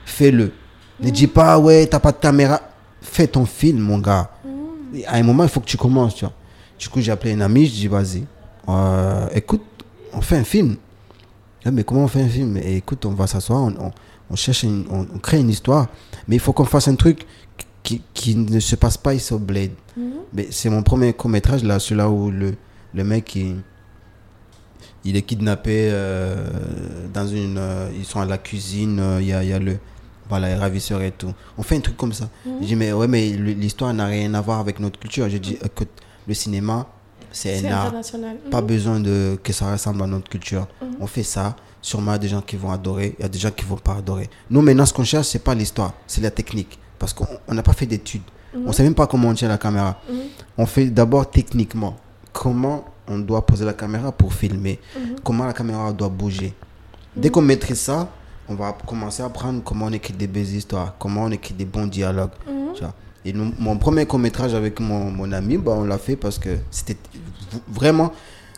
Fais-le. 0.05 0.51
Ne 1.01 1.09
dis 1.09 1.27
pas, 1.27 1.57
ouais, 1.59 1.87
t'as 1.87 1.99
pas 1.99 2.11
de 2.11 2.17
caméra. 2.17 2.61
Fais 3.01 3.27
ton 3.27 3.45
film, 3.45 3.79
mon 3.79 3.97
gars. 3.99 4.29
À 5.07 5.15
un 5.17 5.23
moment, 5.23 5.43
il 5.43 5.49
faut 5.49 5.59
que 5.59 5.65
tu 5.65 5.77
commences, 5.77 6.15
tu 6.15 6.25
vois. 6.25 6.33
Du 6.77 6.87
coup, 6.89 7.01
j'ai 7.01 7.11
appelé 7.11 7.33
un 7.33 7.41
ami, 7.41 7.65
je 7.65 7.71
dis, 7.73 7.87
vas-y, 7.87 8.25
euh, 8.69 9.27
écoute, 9.33 9.63
on 10.13 10.21
fait 10.21 10.37
un 10.37 10.43
film. 10.43 10.75
Mais 11.71 11.83
comment 11.83 12.03
on 12.03 12.07
fait 12.07 12.21
un 12.21 12.29
film? 12.29 12.57
Et 12.57 12.77
Écoute, 12.77 13.05
on 13.05 13.11
va 13.13 13.25
s'asseoir, 13.27 13.63
on, 13.63 13.73
on- 13.87 13.91
on 14.29 14.35
cherche, 14.35 14.63
une- 14.63 14.85
on, 14.89 15.05
on 15.15 15.19
crée 15.19 15.39
une 15.39 15.49
histoire, 15.49 15.87
mais 16.27 16.35
il 16.35 16.39
faut 16.39 16.53
qu'on 16.53 16.65
fasse 16.65 16.87
un 16.87 16.95
truc 16.95 17.25
qui, 17.85 18.01
qui 18.13 18.35
ne 18.35 18.59
se 18.59 18.75
passe 18.75 18.97
pas 18.97 19.13
ici 19.13 19.31
au 19.33 19.39
Blade. 19.39 19.71
Mais 20.33 20.47
c'est 20.51 20.69
mon 20.69 20.83
premier 20.83 21.13
court 21.13 21.29
métrage 21.29 21.63
là, 21.63 21.79
celui-là 21.79 22.09
où 22.09 22.29
le, 22.31 22.55
le 22.93 23.03
mec 23.05 23.35
il, 23.35 23.57
il 25.05 25.15
est 25.15 25.21
kidnappé 25.21 25.89
euh, 25.91 26.35
dans 27.13 27.27
une, 27.27 27.57
euh, 27.57 27.89
ils 27.97 28.05
sont 28.05 28.19
à 28.19 28.25
la 28.25 28.37
cuisine, 28.37 28.99
euh, 28.99 29.21
il 29.21 29.27
y, 29.27 29.33
a, 29.33 29.43
y 29.43 29.53
a 29.53 29.59
le 29.59 29.77
voilà 30.27 30.47
les 30.49 30.55
ravisseurs 30.55 31.01
et 31.03 31.11
tout. 31.11 31.31
On 31.57 31.61
fait 31.63 31.77
un 31.77 31.79
truc 31.81 31.95
comme 31.95 32.11
ça. 32.11 32.27
Je 32.61 32.65
dis 32.65 32.75
mais 32.75 32.91
ouais 32.91 33.07
mais 33.07 33.29
l'histoire 33.29 33.93
n'a 33.93 34.07
rien 34.07 34.33
à 34.33 34.41
voir 34.41 34.59
avec 34.59 34.79
notre 34.79 34.99
culture. 34.99 35.29
Je 35.29 35.37
dis 35.37 35.57
écoute 35.63 35.89
le 36.27 36.33
cinéma 36.33 36.87
c'est 37.31 37.65
un 37.67 37.71
art 37.71 37.85
international. 37.87 38.37
pas 38.49 38.61
Mhm. 38.61 38.67
besoin 38.67 38.99
de 38.99 39.37
que 39.43 39.53
ça 39.53 39.71
ressemble 39.71 40.01
à 40.01 40.07
notre 40.07 40.27
culture. 40.29 40.67
On 40.99 41.05
fait 41.07 41.23
ça, 41.23 41.55
sûrement 41.81 42.11
il 42.13 42.15
y 42.15 42.15
a 42.15 42.19
des 42.19 42.27
gens 42.29 42.41
qui 42.41 42.55
vont 42.55 42.71
adorer, 42.71 43.15
il 43.19 43.21
y 43.21 43.25
a 43.25 43.29
des 43.29 43.37
gens 43.39 43.51
qui 43.51 43.63
vont 43.65 43.77
pas 43.77 43.95
adorer. 43.97 44.27
Nous 44.49 44.61
maintenant 44.61 44.85
ce 44.87 44.93
qu'on 44.93 45.03
cherche 45.03 45.27
c'est 45.27 45.43
pas 45.43 45.53
l'histoire, 45.53 45.93
c'est 46.07 46.21
la 46.21 46.31
technique 46.31 46.79
parce 46.99 47.13
qu'on 47.13 47.27
on 47.47 47.53
n'a 47.53 47.63
pas 47.63 47.73
fait 47.73 47.85
d'études. 47.85 48.21
On 48.65 48.71
sait 48.71 48.83
même 48.83 48.95
pas 48.95 49.05
comment 49.07 49.29
on 49.29 49.33
tient 49.33 49.49
la 49.49 49.57
caméra. 49.57 49.99
On 50.57 50.65
fait 50.65 50.85
d'abord 50.85 51.29
techniquement 51.29 51.97
comment 52.31 52.85
on 53.07 53.19
doit 53.19 53.45
poser 53.45 53.65
la 53.65 53.73
caméra 53.73 54.11
pour 54.11 54.33
filmer, 54.33 54.79
comment 55.23 55.45
la 55.45 55.53
caméra 55.53 55.91
doit 55.93 56.09
bouger. 56.09 56.53
Dès 57.15 57.29
qu'on 57.29 57.41
maîtrise 57.41 57.79
ça, 57.79 58.09
on 58.47 58.55
va 58.55 58.75
commencer 58.85 59.23
à 59.23 59.25
apprendre 59.25 59.61
comment 59.63 59.85
on 59.87 59.91
écrit 59.93 60.13
des 60.13 60.27
belles 60.27 60.53
histoires, 60.55 60.95
comment 60.99 61.23
on 61.23 61.31
écrit 61.31 61.53
des 61.53 61.65
bons 61.65 61.87
dialogues. 61.87 62.31
tu 62.73 62.81
vois. 62.81 62.93
Et 63.25 63.33
nous- 63.33 63.53
mon 63.59 63.77
premier 63.77 64.05
court 64.05 64.19
métrage 64.19 64.53
avec 64.53 64.79
mon, 64.79 65.09
mon 65.11 65.31
ami, 65.31 65.57
bah, 65.57 65.71
on 65.75 65.83
l'a 65.83 65.97
fait 65.97 66.15
parce 66.15 66.37
que 66.39 66.57
c'était 66.71 66.97
vraiment, 67.67 68.11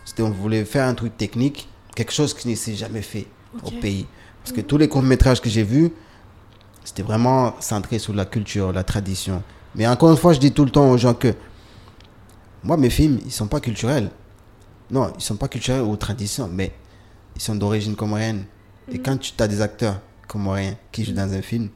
c'était, 0.05 0.23
on 0.23 0.29
voulait 0.29 0.65
faire 0.65 0.87
un 0.87 0.93
truc 0.93 1.17
technique, 1.17 1.67
quelque 1.95 2.11
chose 2.13 2.33
qui 2.33 2.47
ne 2.49 2.55
s'est 2.55 2.75
jamais 2.75 3.01
fait 3.01 3.27
au 3.63 3.71
pays. 3.79 4.05
Parce 4.43 4.55
que 4.55 4.61
tous 4.61 4.77
les 4.77 4.87
courts 4.87 5.03
métrages 5.03 5.41
que 5.41 5.49
j'ai 5.49 5.63
vus, 5.63 5.91
c'était 6.87 7.03
vraiment 7.03 7.53
centré 7.59 7.99
sur 7.99 8.13
la 8.13 8.23
culture, 8.23 8.71
la 8.71 8.81
tradition. 8.85 9.43
Mais 9.75 9.85
encore 9.85 10.09
une 10.09 10.15
fois, 10.17 10.31
je 10.31 10.39
dis 10.39 10.53
tout 10.53 10.63
le 10.63 10.71
temps 10.71 10.89
aux 10.89 10.97
gens 10.97 11.13
que 11.13 11.33
moi, 12.63 12.77
mes 12.77 12.89
films, 12.89 13.19
ils 13.25 13.31
sont 13.31 13.47
pas 13.47 13.59
culturels. 13.59 14.09
Non, 14.89 15.11
ils 15.17 15.21
sont 15.21 15.35
pas 15.35 15.49
culturels 15.49 15.81
ou 15.81 15.97
tradition, 15.97 16.49
mais 16.49 16.71
ils 17.35 17.41
sont 17.41 17.55
d'origine 17.55 17.95
comorienne. 17.97 18.45
Et 18.89 18.99
quand 18.99 19.17
tu 19.19 19.33
as 19.39 19.49
des 19.49 19.61
acteurs 19.61 19.99
comoriens 20.29 20.75
qui 20.93 21.03
jouent 21.03 21.11
dans 21.11 21.33
un 21.33 21.41
film, 21.41 21.67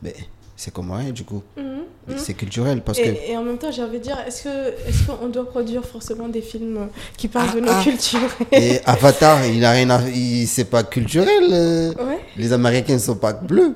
ben, 0.00 0.12
c'est 0.54 0.72
comorien 0.72 1.10
du 1.10 1.24
coup. 1.24 1.42
Mhm. 1.56 1.64
Mais 2.06 2.16
C'est 2.16 2.34
culturel 2.34 2.82
parce 2.82 2.98
que. 2.98 3.04
Et, 3.04 3.32
et 3.32 3.36
en 3.36 3.42
même 3.42 3.58
temps, 3.58 3.72
j'ai 3.72 3.82
envie 3.82 3.98
de 3.98 4.04
dire, 4.04 4.18
est-ce 4.24 4.44
que 4.44 4.88
est-ce 4.88 5.06
qu'on 5.10 5.28
doit 5.28 5.48
produire 5.48 5.84
forcément 5.84 6.28
des 6.28 6.42
films 6.42 6.88
qui 7.16 7.26
parlent 7.26 7.48
Ah, 7.50 7.54
de 7.56 7.60
nos 7.60 7.72
ah. 7.72 7.82
cultures? 7.82 8.20
Et 8.52 8.80
Avatar, 8.86 9.44
il 9.46 9.64
a 9.64 9.72
rien 9.72 9.90
à. 9.90 10.08
il- 10.08 10.46
C'est 10.46 10.64
pas 10.64 10.84
culturel. 10.84 11.28
euh. 11.50 11.92
Ouais. 11.94 12.20
Les 12.36 12.52
Américains 12.52 12.98
sont 13.00 13.16
pas 13.16 13.32
bleus. 13.32 13.74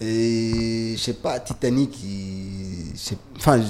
Mhm. 0.00 0.06
Et 0.06 0.94
je 0.96 1.02
sais 1.02 1.14
pas, 1.14 1.38
Titanic, 1.40 1.98
il- 2.04 2.92
enfin, 3.36 3.60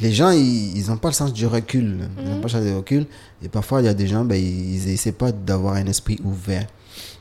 les 0.00 0.12
gens, 0.12 0.30
ils 0.30 0.76
ils 0.76 0.90
ont 0.90 0.96
pas 0.96 1.08
le 1.08 1.14
sens 1.14 1.32
du 1.32 1.46
recul. 1.46 2.08
Ils 2.18 2.24
n'ont 2.28 2.36
pas 2.36 2.44
le 2.44 2.48
sens 2.48 2.62
du 2.64 2.74
recul. 2.74 3.06
Et 3.42 3.48
parfois, 3.48 3.80
il 3.82 3.86
y 3.86 3.88
a 3.88 3.94
des 3.94 4.06
gens, 4.06 4.24
ben, 4.24 4.36
ils 4.36 4.88
essaient 4.90 5.12
pas 5.12 5.32
d'avoir 5.32 5.74
un 5.74 5.86
esprit 5.86 6.18
ouvert. 6.24 6.66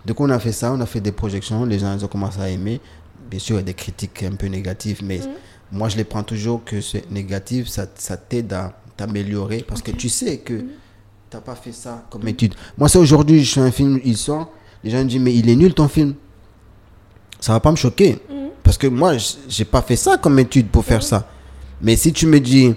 Donc, 0.06 0.20
on 0.20 0.30
a 0.30 0.40
fait 0.40 0.52
ça, 0.52 0.72
on 0.72 0.80
a 0.82 0.86
fait 0.86 1.02
des 1.02 1.12
projections, 1.12 1.66
les 1.66 1.80
gens 1.80 1.96
ils 1.98 2.04
ont 2.06 2.08
commencé 2.08 2.40
à 2.40 2.50
aimer. 2.50 2.80
Bien 3.30 3.40
sûr, 3.40 3.56
il 3.56 3.60
y 3.60 3.62
a 3.62 3.64
des 3.64 3.74
critiques 3.74 4.24
un 4.24 4.36
peu 4.36 4.48
négatives, 4.48 5.02
mais 5.04 5.20
moi, 5.72 5.90
je 5.90 5.98
les 5.98 6.04
prends 6.04 6.24
toujours 6.24 6.64
que 6.64 6.80
c'est 6.80 7.10
négatif, 7.10 7.68
ça, 7.68 7.88
ça 7.96 8.18
t'aide 8.18 8.54
à 8.54 8.80
t'améliorer 8.96 9.66
parce 9.68 9.82
que 9.82 9.92
tu 9.92 10.08
sais 10.10 10.38
que 10.38 10.64
t'as 11.30 11.42
pas 11.42 11.56
fait 11.56 11.72
ça 11.74 12.06
comme 12.12 12.28
étude. 12.28 12.54
Moi, 12.78 12.88
c'est 12.88 13.00
aujourd'hui, 13.00 13.44
je 13.44 13.54
fais 13.54 13.62
un 13.62 13.72
film, 13.72 14.00
il 14.06 14.16
sort, 14.16 14.52
les 14.84 14.92
gens 14.92 15.00
me 15.00 15.06
disent, 15.06 15.20
mais 15.20 15.34
il 15.34 15.50
est 15.50 15.56
nul 15.56 15.74
ton 15.74 15.88
film. 15.88 16.14
Ça 17.46 17.54
va 17.54 17.60
pas 17.60 17.70
me 17.70 17.76
choquer. 17.76 18.18
Parce 18.64 18.76
que 18.80 18.88
moi, 18.88 19.14
j'ai 19.48 19.66
pas 19.66 19.84
fait 19.84 19.96
ça 19.96 20.18
comme 20.18 20.40
étude 20.40 20.68
pour 20.70 20.84
faire 20.84 21.04
ça. 21.04 21.28
Mais 21.80 21.96
si 21.96 22.12
tu 22.12 22.26
me 22.26 22.40
dis, 22.40 22.74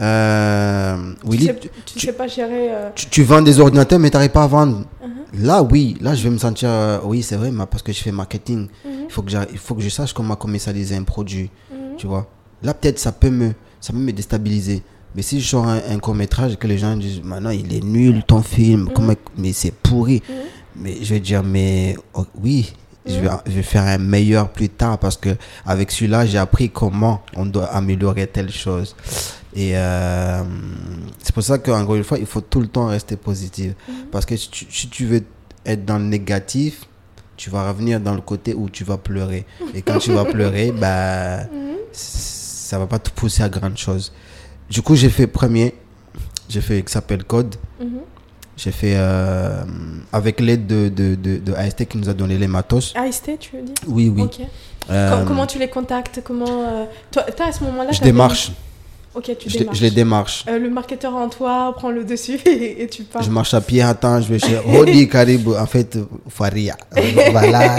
euh, 0.00 0.96
Tu 1.24 1.30
Willy, 1.30 1.46
sais, 1.46 1.56
tu, 1.56 1.68
tu 1.84 2.00
sais 2.06 2.12
pas 2.12 2.28
gérer. 2.28 2.68
euh, 2.70 2.90
tu- 2.94 3.06
tu 3.08 3.22
vends 3.24 3.42
des 3.42 3.58
ordinateurs, 3.58 3.98
mais 3.98 4.10
t'arrives 4.10 4.30
pas 4.30 4.44
à 4.44 4.46
vendre. 4.46 4.84
Là, 5.36 5.64
oui, 5.64 5.96
là, 6.00 6.14
je 6.14 6.22
vais 6.22 6.30
me 6.30 6.38
sentir, 6.38 6.68
euh, 6.68 6.98
oui, 7.02 7.22
c'est 7.24 7.34
vrai, 7.34 7.50
mais 7.50 7.66
parce 7.66 7.82
que 7.82 7.92
je 7.92 8.00
fais 8.00 8.12
marketing. 8.12 8.68
Il 8.86 9.10
faut 9.10 9.22
que 9.22 9.32
il 9.50 9.58
faut 9.58 9.74
que 9.74 9.82
je 9.82 9.88
sache 9.88 10.12
comment 10.12 10.36
commercialiser 10.36 10.94
un 10.96 11.02
produit. 11.02 11.50
Tu 11.98 12.06
vois. 12.06 12.28
Là, 12.62 12.72
peut-être, 12.72 13.00
ça 13.00 13.10
peut 13.10 13.30
me, 13.30 13.52
ça 13.80 13.92
peut 13.92 13.98
me 13.98 14.12
déstabiliser. 14.12 14.82
Mais 15.16 15.22
si 15.22 15.40
je 15.40 15.48
sors 15.48 15.66
un, 15.66 15.80
un 15.90 15.98
court 15.98 16.14
métrage 16.14 16.52
et 16.52 16.56
que 16.56 16.68
les 16.68 16.78
gens 16.78 16.96
disent, 16.96 17.20
maintenant, 17.24 17.50
il 17.50 17.74
est 17.74 17.82
nul 17.84 18.22
ton 18.24 18.42
film, 18.42 18.90
comment, 18.94 19.14
mais 19.36 19.52
c'est 19.52 19.72
pourri. 19.74 20.22
Mais 20.76 20.98
je 21.02 21.14
vais 21.14 21.20
dire, 21.20 21.42
mais 21.42 21.96
oh, 22.14 22.24
oui, 22.40 22.72
je 23.06 23.16
vais, 23.20 23.28
je 23.46 23.52
vais 23.52 23.62
faire 23.62 23.82
un 23.82 23.98
meilleur 23.98 24.50
plus 24.50 24.68
tard 24.68 24.98
parce 24.98 25.16
que 25.16 25.30
avec 25.66 25.90
celui-là, 25.90 26.26
j'ai 26.26 26.38
appris 26.38 26.70
comment 26.70 27.22
on 27.36 27.46
doit 27.46 27.66
améliorer 27.66 28.26
telle 28.26 28.50
chose. 28.50 28.96
Et 29.54 29.72
euh, 29.76 30.42
c'est 31.22 31.32
pour 31.32 31.42
ça 31.42 31.58
qu'encore 31.58 31.94
une 31.94 32.04
fois, 32.04 32.18
il 32.18 32.26
faut 32.26 32.40
tout 32.40 32.60
le 32.60 32.66
temps 32.66 32.86
rester 32.86 33.16
positif. 33.16 33.72
Parce 34.10 34.26
que 34.26 34.36
si 34.36 34.50
tu, 34.50 34.66
si 34.70 34.88
tu 34.88 35.04
veux 35.06 35.22
être 35.64 35.84
dans 35.84 35.98
le 35.98 36.04
négatif, 36.04 36.86
tu 37.36 37.50
vas 37.50 37.68
revenir 37.68 38.00
dans 38.00 38.14
le 38.14 38.20
côté 38.20 38.54
où 38.54 38.68
tu 38.68 38.84
vas 38.84 38.96
pleurer. 38.96 39.44
Et 39.74 39.82
quand 39.82 39.98
tu 39.98 40.12
vas 40.12 40.24
pleurer, 40.32 40.72
bah, 40.72 41.40
ça 41.92 42.78
va 42.78 42.86
pas 42.86 42.98
te 42.98 43.10
pousser 43.10 43.42
à 43.42 43.48
grande 43.48 43.76
chose. 43.76 44.12
Du 44.70 44.82
coup, 44.82 44.96
j'ai 44.96 45.10
fait 45.10 45.26
premier, 45.26 45.74
j'ai 46.48 46.60
fait 46.60 46.82
qui 46.82 46.92
s'appelle 46.92 47.24
Code. 47.24 47.54
mhm. 47.80 48.00
J'ai 48.56 48.70
fait 48.70 48.94
euh, 48.96 49.62
avec 50.12 50.38
l'aide 50.40 50.66
de, 50.66 50.88
de, 50.88 51.16
de, 51.16 51.38
de 51.38 51.52
AST 51.54 51.86
qui 51.88 51.98
nous 51.98 52.08
a 52.08 52.14
donné 52.14 52.38
les 52.38 52.46
matos. 52.46 52.92
AST, 52.96 53.30
tu 53.40 53.56
veux 53.56 53.62
dire? 53.62 53.74
Oui, 53.88 54.08
oui. 54.14 54.28
Euh, 54.90 55.16
Com- 55.18 55.26
comment 55.26 55.46
tu 55.46 55.58
les 55.58 55.68
contactes? 55.68 56.20
Comment 56.22 56.46
euh, 56.68 56.84
toi, 57.10 57.24
à 57.46 57.52
ce 57.52 57.64
moment-là 57.64 57.90
je 57.92 58.00
démarche. 58.00 58.52
Ok, 59.14 59.30
tu 59.38 59.48
Je, 59.50 59.58
démarches. 59.58 59.78
je 59.78 59.82
les 59.82 59.90
démarche. 59.90 60.44
Le 60.48 60.68
marketeur 60.70 61.14
en 61.14 61.28
toi 61.28 61.72
prend 61.76 61.90
le 61.90 62.04
dessus 62.04 62.38
et, 62.46 62.82
et 62.82 62.86
tu 62.88 63.02
pars. 63.04 63.22
Je 63.22 63.30
marche 63.30 63.54
à 63.54 63.60
pied, 63.60 63.82
attends, 63.82 64.20
je 64.20 64.28
vais 64.28 64.38
chez 64.38 64.58
Rodi 64.64 65.08
Carib, 65.08 65.48
en 65.48 65.66
fait, 65.66 65.98
Faria. 66.28 66.76
voilà. 67.32 67.76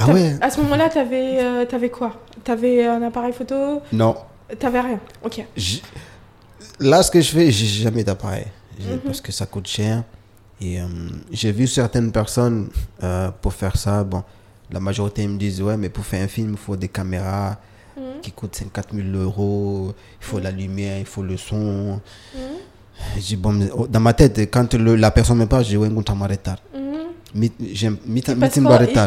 Ah 0.00 0.08
ouais 0.10 0.34
À 0.40 0.50
ce 0.50 0.60
moment-là, 0.62 0.88
t'avais 0.88 1.38
euh, 1.42 1.64
t'avais 1.66 1.88
quoi? 1.90 2.12
T'avais 2.42 2.86
un 2.86 3.02
appareil 3.02 3.32
photo? 3.32 3.80
Non. 3.92 4.16
T'avais 4.58 4.80
rien. 4.80 5.00
Ok. 5.24 5.44
Là, 6.80 7.02
ce 7.02 7.10
que 7.10 7.20
je 7.20 7.30
fais, 7.30 7.50
j'ai 7.50 7.66
jamais 7.82 8.02
d'appareil. 8.04 8.44
J'ai- 8.78 8.94
Mhm. 8.94 8.98
Parce 9.00 9.20
que 9.20 9.32
ça 9.32 9.46
coûte 9.46 9.66
cher. 9.68 10.02
Et 10.60 10.80
euh, 10.80 10.84
j'ai 11.32 11.52
vu 11.52 11.66
certaines 11.66 12.10
personnes 12.12 12.68
euh, 13.02 13.30
pour 13.42 13.52
faire 13.52 13.76
ça. 13.76 14.04
Bon, 14.04 14.22
la 14.70 14.80
majorité 14.80 15.26
me 15.26 15.36
disent 15.38 15.60
Ouais, 15.62 15.76
mais 15.76 15.88
pour 15.88 16.04
faire 16.04 16.22
un 16.24 16.28
film, 16.28 16.52
il 16.52 16.56
faut 16.58 16.76
des 16.76 16.88
caméras 16.88 17.56
Mhm. 17.96 18.20
qui 18.22 18.32
coûtent 18.32 18.54
54 18.56 18.94
000 18.94 19.06
euros. 19.16 19.92
Il 20.20 20.24
faut 20.24 20.38
la 20.40 20.50
lumière, 20.50 20.98
il 20.98 21.06
faut 21.06 21.22
le 21.22 21.36
son. 21.36 22.00
Mhm. 22.34 22.40
Dis, 23.20 23.36
bon, 23.36 23.58
oh, 23.76 23.86
dans 23.88 24.00
ma 24.00 24.12
tête, 24.14 24.38
quand 24.50 24.72
le- 24.74 24.94
la 24.96 25.10
personne 25.10 25.38
me 25.38 25.46
parle, 25.46 25.64
je 25.64 25.70
dis 25.70 25.76
Ouais, 25.76 25.88
on. 25.90 26.58
Mhm. 26.74 26.94
J'aime 27.72 27.96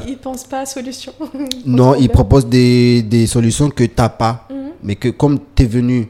Ils, 0.07 0.17
pensent 0.17 0.43
pas 0.43 0.59
à 0.61 0.65
solution. 0.65 1.13
Non, 1.65 1.95
ils 1.95 2.03
il 2.03 2.09
propose 2.09 2.45
des, 2.45 3.01
des 3.03 3.25
solutions 3.27 3.69
que 3.69 3.83
tu 3.85 3.93
n'as 3.97 4.09
pas. 4.09 4.45
Mhm. 4.49 4.55
Mais 4.83 4.95
que 4.97 5.07
comme 5.09 5.39
tu 5.55 5.63
es 5.63 5.65
venu 5.65 6.09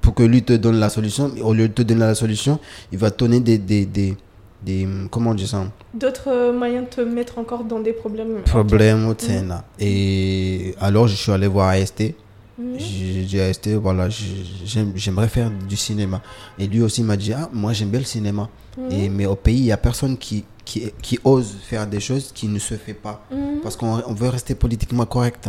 pour 0.00 0.14
que 0.14 0.22
lui 0.22 0.42
te 0.42 0.52
donne 0.54 0.76
la 0.80 0.88
solution, 0.88 1.30
au 1.42 1.52
lieu 1.54 1.68
de 1.68 1.72
te 1.74 1.82
donner 1.82 2.00
la 2.00 2.14
solution, 2.14 2.58
il 2.92 2.98
va 2.98 3.10
te 3.10 3.18
donner 3.24 3.40
des. 3.40 3.58
des, 3.58 3.86
des, 3.86 4.16
des- 4.64 4.88
comment 5.10 5.30
on 5.30 5.34
dit 5.34 5.46
ça? 5.46 5.64
D'autres 5.94 6.28
euh, 6.28 6.52
moyens 6.52 6.86
de 6.90 6.94
te 6.96 7.00
mettre 7.02 7.38
encore 7.38 7.64
dans 7.64 7.78
des 7.80 7.92
problèmes. 7.92 8.42
Problème 8.44 9.06
au 9.08 9.14
Tsena. 9.14 9.64
Et 9.78 10.74
alors, 10.80 11.06
je 11.08 11.14
suis 11.16 11.30
allé 11.32 11.46
voir 11.46 11.68
AST. 11.68 12.14
Mhm. 12.58 12.76
J'ai 12.78 13.22
dit 13.24 13.40
à 13.40 13.52
ST, 13.52 13.68
voilà, 13.76 14.08
j'ai- 14.08 14.44
j'aime- 14.64 14.92
j'aimerais 14.96 15.28
faire 15.28 15.48
du 15.68 15.76
cinéma. 15.76 16.20
Et 16.58 16.66
lui 16.66 16.82
aussi 16.82 17.04
m'a 17.04 17.16
dit, 17.16 17.32
ah, 17.32 17.48
moi 17.52 17.72
j'aime 17.72 17.90
bien 17.90 18.00
le 18.00 18.04
cinéma. 18.06 18.48
Mhm. 18.76 18.90
Et, 18.90 19.08
mais 19.08 19.26
au 19.26 19.36
pays, 19.36 19.58
il 19.58 19.62
n'y 19.64 19.72
a 19.72 19.76
personne 19.76 20.16
qui, 20.18 20.44
qui, 20.64 20.90
qui 21.00 21.20
ose 21.22 21.54
faire 21.62 21.86
des 21.86 22.00
choses 22.00 22.32
qui 22.34 22.48
ne 22.48 22.58
se 22.58 22.74
fait 22.74 22.94
pas. 22.94 23.24
Mhm. 23.30 23.60
Parce 23.62 23.76
qu'on 23.76 24.02
on 24.04 24.12
veut 24.12 24.28
rester 24.28 24.56
politiquement 24.56 25.06
correct. 25.06 25.48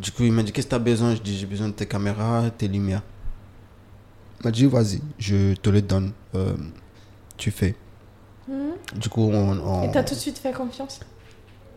Du 0.00 0.10
coup, 0.12 0.22
il 0.22 0.32
m'a 0.32 0.42
dit, 0.42 0.50
qu'est-ce 0.52 0.66
que 0.66 0.70
tu 0.70 0.76
as 0.76 0.78
besoin? 0.78 1.14
Je 1.14 1.20
dis, 1.20 1.36
j'ai 1.36 1.46
besoin 1.46 1.68
de 1.68 1.72
tes 1.74 1.84
caméras, 1.86 2.44
tes 2.56 2.68
lumières. 2.68 3.02
Il 4.40 4.46
m'a 4.46 4.50
dit, 4.50 4.64
vas-y, 4.66 5.00
je 5.18 5.54
te 5.54 5.68
le 5.68 5.82
donne. 5.82 6.12
Euh, 6.34 6.54
tu 7.36 7.50
fais. 7.50 7.74
Mhm. 8.48 8.72
Du 8.98 9.08
coup, 9.10 9.22
on... 9.30 9.58
on- 9.58 9.82
Et 9.82 9.90
t'as 9.92 10.02
tout 10.02 10.14
de 10.14 10.20
suite 10.20 10.38
fait 10.38 10.52
confiance? 10.52 11.00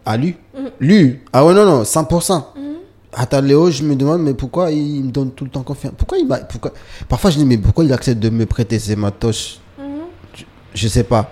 Ah, 0.06 0.16
lui? 0.16 0.38
Mhm. 0.58 0.70
Lui? 0.80 1.20
Ah 1.34 1.46
ouais, 1.46 1.54
non, 1.54 1.66
non, 1.66 1.84
100%. 1.84 2.46
Mhm. 2.56 2.64
Attends, 3.12 3.42
Léo, 3.42 3.70
je 3.70 3.84
me 3.84 3.96
demande, 3.96 4.22
mais 4.24 4.34
pourquoi 4.34 4.72
il 4.72 5.04
me 5.04 5.12
donne 5.12 5.32
tout 5.32 5.44
le 5.44 5.50
temps 5.52 5.62
confiance? 5.64 5.94
Pourquoi 5.98 6.18
il 6.18 6.26
m'a... 6.26 6.38
Pourquoi... 6.40 6.72
Parfois, 7.10 7.30
je 7.30 7.38
dis, 7.40 7.46
mais 7.46 7.58
pourquoi 7.58 7.84
il 7.84 7.92
accepte 7.92 8.20
de 8.22 8.30
me 8.30 8.46
prêter 8.46 8.80
ses 8.80 8.96
matos? 8.96 9.60
Mhm. 9.78 9.86
Je 10.74 10.88
sais 10.88 11.04
pas. 11.04 11.30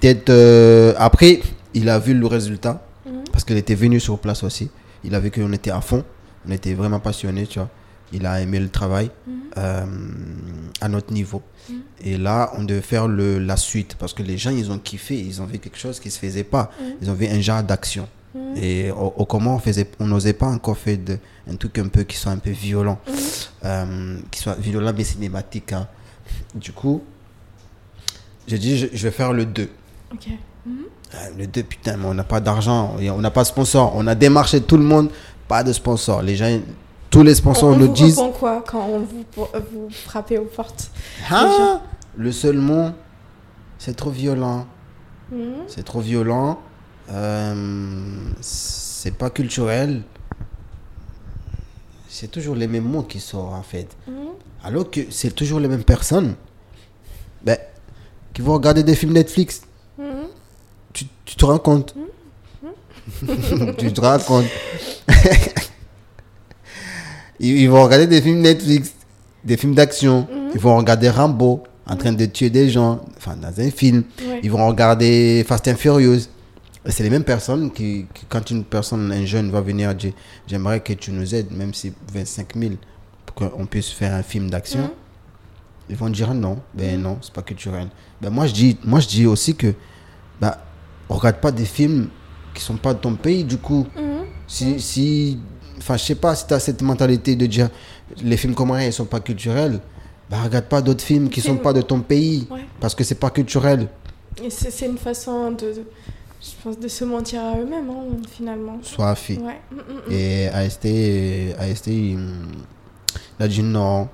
Peut-être... 0.00 0.30
euh, 0.30 0.94
Après, 0.96 1.40
il 1.74 1.88
a 1.88 1.98
vu 1.98 2.14
le 2.14 2.26
résultat. 2.26 2.86
Parce 3.32 3.42
qu'il 3.44 3.56
était 3.56 3.74
venu 3.74 3.98
sur 3.98 4.18
place 4.20 4.44
aussi. 4.44 4.70
Il 5.04 5.14
a 5.14 5.20
vu 5.20 5.30
qu'on 5.30 5.52
était 5.52 5.70
à 5.70 5.80
fond. 5.80 6.04
On 6.46 6.50
était 6.50 6.74
vraiment 6.74 7.00
passionnés, 7.00 7.46
tu 7.46 7.58
vois. 7.58 7.68
Il 8.12 8.26
a 8.26 8.40
aimé 8.40 8.60
le 8.60 8.68
travail 8.68 9.10
Mhm. 9.26 9.34
euh, 9.58 9.86
à 10.80 10.88
notre 10.88 11.12
niveau. 11.12 11.42
Mhm. 11.70 11.76
Et 12.04 12.16
là, 12.18 12.52
on 12.56 12.64
devait 12.64 12.80
faire 12.80 13.08
le, 13.08 13.38
la 13.38 13.56
suite. 13.56 13.96
Parce 13.98 14.12
que 14.14 14.22
les 14.22 14.36
gens, 14.38 14.50
ils 14.50 14.70
ont 14.70 14.78
kiffé. 14.78 15.18
Ils 15.18 15.40
ont 15.42 15.46
vu 15.46 15.58
quelque 15.58 15.78
chose 15.78 15.98
qui 16.00 16.10
se 16.10 16.18
faisait 16.18 16.44
pas. 16.44 16.70
Mhm. 16.80 16.86
Ils 17.02 17.10
ont 17.10 17.14
vu 17.14 17.26
un 17.26 17.40
genre 17.40 17.62
d'action. 17.62 18.08
Et 18.56 18.90
au, 18.90 19.12
au 19.16 19.24
comment 19.26 19.54
on 19.54 19.58
faisait, 19.60 19.88
on 20.00 20.06
n'osait 20.08 20.32
pas 20.32 20.46
encore 20.48 20.76
faire 20.76 20.98
de, 20.98 21.18
un 21.48 21.54
truc 21.54 21.78
un 21.78 21.86
peu 21.86 22.02
qui 22.02 22.16
soit 22.16 22.32
un 22.32 22.38
peu 22.38 22.50
violent, 22.50 22.98
euh, 23.64 24.18
qui 24.32 24.40
soit 24.40 24.56
violent 24.56 24.92
mais 24.96 25.04
cinématique. 25.04 25.72
hein. 25.72 25.86
Du 26.52 26.72
coup, 26.72 27.00
j'ai 28.48 28.58
dit 28.58 28.76
je, 28.76 28.86
je 28.92 29.02
vais 29.04 29.12
faire 29.12 29.32
le 29.32 29.46
2. 29.46 29.68
Ok. 30.12 30.28
Mhm. 30.66 30.84
Euh, 31.14 31.16
Le 31.38 31.46
2, 31.46 31.62
putain, 31.62 31.96
mais 31.96 32.06
on 32.06 32.14
n'a 32.14 32.24
pas 32.24 32.40
d'argent, 32.40 32.96
on 33.00 33.18
n'a 33.20 33.30
pas 33.30 33.42
de 33.42 33.48
sponsor. 33.48 33.92
On 33.94 34.06
a 34.06 34.14
démarché 34.14 34.60
tout 34.62 34.76
le 34.76 34.82
monde, 34.84 35.10
pas 35.48 35.62
de 35.62 35.72
sponsor. 35.72 36.22
Les 36.22 36.36
gens, 36.36 36.60
tous 37.10 37.22
les 37.22 37.34
sponsors 37.34 37.68
on, 37.68 37.72
on 37.74 37.76
nous 37.76 37.86
vous 37.88 37.92
disent 37.92 38.20
quoi 38.38 38.64
quand 38.66 38.84
on 38.86 39.00
vous, 39.00 39.24
vous 39.36 39.88
frappez 39.90 40.38
aux 40.38 40.44
portes 40.46 40.90
Ah, 41.30 41.80
le 42.16 42.32
seul 42.32 42.56
mot, 42.56 42.88
c'est 43.78 43.94
trop 43.94 44.10
violent. 44.10 44.66
Mhm. 45.30 45.64
C'est 45.68 45.84
trop 45.84 46.00
violent. 46.00 46.58
euh, 47.10 48.30
c'est 48.40 49.14
pas 49.16 49.28
culturel. 49.30 50.02
C'est 52.08 52.30
toujours 52.30 52.54
les 52.54 52.66
mêmes 52.68 52.84
mots 52.84 53.02
qui 53.02 53.20
sortent 53.20 53.52
en 53.52 53.62
fait. 53.62 53.88
Mhm. 54.08 54.14
Alors 54.64 54.90
que 54.90 55.00
c'est 55.10 55.34
toujours 55.34 55.60
les 55.60 55.68
mêmes 55.68 55.84
personnes 55.84 56.34
ben, 57.42 57.58
qui 58.32 58.40
vont 58.40 58.54
regarder 58.54 58.82
des 58.82 58.94
films 58.94 59.12
Netflix. 59.12 59.62
Tu, 60.94 61.04
tu 61.26 61.36
te 61.36 61.44
rends 61.44 61.58
compte? 61.58 61.94
Tu 63.78 63.92
te 63.92 64.00
rends 64.00 64.18
compte? 64.18 64.46
Ils, 67.40 67.58
ils 67.62 67.70
vont 67.70 67.82
regarder 67.84 68.06
des 68.06 68.22
films 68.22 68.40
Netflix, 68.40 68.92
des 69.44 69.56
films 69.56 69.74
d'action. 69.74 70.26
Ils 70.54 70.60
vont 70.60 70.76
regarder 70.76 71.10
Rambo 71.10 71.64
en 71.86 71.96
train 71.96 72.12
de 72.12 72.24
tuer 72.26 72.48
des 72.50 72.70
gens, 72.70 73.04
enfin 73.16 73.36
dans 73.36 73.60
un 73.60 73.70
film. 73.70 74.04
Ouais. 74.26 74.40
Ils 74.42 74.50
vont 74.50 74.66
regarder 74.66 75.44
Fast 75.46 75.68
and 75.68 75.74
Furious. 75.76 76.22
C'est 76.86 77.02
les 77.02 77.10
mêmes 77.10 77.24
personnes 77.24 77.70
qui, 77.72 78.06
qui- 78.14 78.26
quand 78.28 78.50
une 78.50 78.62
personne, 78.64 79.10
un 79.10 79.24
jeune 79.24 79.50
va 79.50 79.60
venir 79.62 79.94
dire 79.94 80.12
J'aimerais 80.46 80.80
que 80.80 80.92
tu 80.92 81.10
nous 81.12 81.34
aides, 81.34 81.50
même 81.50 81.72
si 81.74 81.92
25 82.12 82.54
000, 82.56 82.74
pour 83.26 83.34
qu'on 83.50 83.66
puisse 83.66 83.88
faire 83.90 84.14
un 84.14 84.22
film 84.22 84.48
d'action. 84.50 84.90
Ils 85.90 85.96
vont 85.96 86.08
dire 86.10 86.32
non, 86.34 86.58
ben 86.72 87.00
non, 87.00 87.18
c'est 87.20 87.32
pas 87.32 87.42
culturel. 87.42 87.88
Ben 88.20 88.30
moi, 88.30 88.46
je 88.46 88.52
dis, 88.54 88.78
moi, 88.84 89.00
je 89.00 89.08
dis 89.08 89.26
aussi 89.26 89.54
que 89.54 89.74
ben, 90.40 90.54
on 91.08 91.14
regarde 91.16 91.36
pas 91.36 91.52
des 91.52 91.64
films 91.64 92.08
qui 92.54 92.62
sont 92.62 92.76
pas 92.76 92.94
de 92.94 92.98
ton 93.00 93.14
pays, 93.14 93.44
du 93.44 93.58
coup. 93.58 93.86
Mhm. 93.96 94.24
Si, 94.46 94.80
si, 94.80 95.38
enfin, 95.78 95.96
je 95.96 96.04
sais 96.04 96.14
pas 96.14 96.34
si 96.34 96.46
tu 96.46 96.54
as 96.54 96.60
cette 96.60 96.82
mentalité 96.82 97.34
de 97.36 97.46
dire 97.46 97.68
les 98.22 98.36
films 98.36 98.54
coréens 98.54 98.86
ils 98.86 98.92
sont 98.92 99.06
pas 99.06 99.20
culturels, 99.20 99.80
ben 100.30 100.42
regarde 100.42 100.66
pas 100.66 100.80
d'autres 100.82 101.02
films 101.04 101.28
qui 101.30 101.40
sont 101.40 101.56
pas 101.56 101.72
de 101.72 101.82
ton 101.82 102.00
pays, 102.00 102.46
Ouais. 102.50 102.64
parce 102.80 102.94
que 102.94 103.02
c'est 103.04 103.14
pas 103.16 103.30
culturel. 103.30 103.88
Et 104.42 104.50
c'est 104.50 104.86
une 104.86 104.98
façon 104.98 105.50
de, 105.52 105.56
de- 105.72 105.86
je 106.40 106.50
pense, 106.62 106.78
de 106.78 106.88
se 106.88 107.04
mentir 107.04 107.40
à 107.42 107.58
eux-mêmes, 107.58 107.88
hein, 107.90 108.16
finalement. 108.30 108.78
Soit 108.82 109.14
fille. 109.14 109.38
Ouais. 109.38 109.60
Mm, 109.70 109.76
mm, 109.76 109.80
mm. 110.08 110.12
Et 110.12 110.48
AST, 110.48 110.86
AST 111.58 111.86
il, 111.88 112.18
a 113.38 113.48
dit 113.48 113.62
non. 113.62 114.08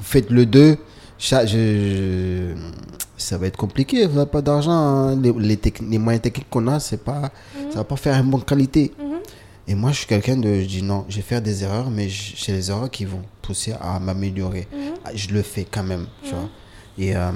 Faites 0.00 0.30
le 0.30 0.46
2. 0.46 0.76
Ça, 1.18 1.44
je- 1.46 1.52
je- 1.56 2.54
ça 3.20 3.38
va 3.38 3.46
être 3.46 3.56
compliqué. 3.56 4.06
Vous 4.06 4.16
n'avez 4.16 4.30
pas 4.30 4.42
d'argent. 4.42 4.72
hein. 4.72 5.16
Les, 5.20 5.32
les, 5.32 5.56
tec- 5.56 5.82
les 5.88 5.98
moyens 5.98 6.22
techniques 6.22 6.50
qu'on 6.50 6.66
a, 6.68 6.80
c'est 6.80 7.04
pas, 7.04 7.30
ça 7.70 7.78
va 7.78 7.84
pas 7.84 7.96
faire 7.96 8.16
une 8.22 8.30
bonne 8.30 8.44
qualité. 8.44 8.92
Mhm. 8.98 9.04
Et 9.68 9.74
moi, 9.74 9.92
je 9.92 9.98
suis 9.98 10.06
quelqu'un 10.06 10.36
de. 10.36 10.60
Je 10.60 10.66
dis 10.66 10.82
non, 10.82 11.04
je 11.08 11.16
vais 11.16 11.22
faire 11.22 11.40
des 11.42 11.62
erreurs, 11.62 11.90
mais 11.90 12.08
c'est 12.36 12.52
les 12.52 12.70
erreurs 12.70 12.90
qui 12.90 13.04
vont 13.04 13.22
pousser 13.42 13.74
à 13.80 13.98
m'améliorer. 14.00 14.66
Mhm. 14.72 14.78
Ah, 15.04 15.10
Je 15.14 15.28
le 15.28 15.42
fais 15.42 15.64
quand 15.70 15.84
même, 15.84 16.06
tu 16.24 16.30
vois. 16.30 16.48
Et 16.98 17.14
euh, 17.16 17.30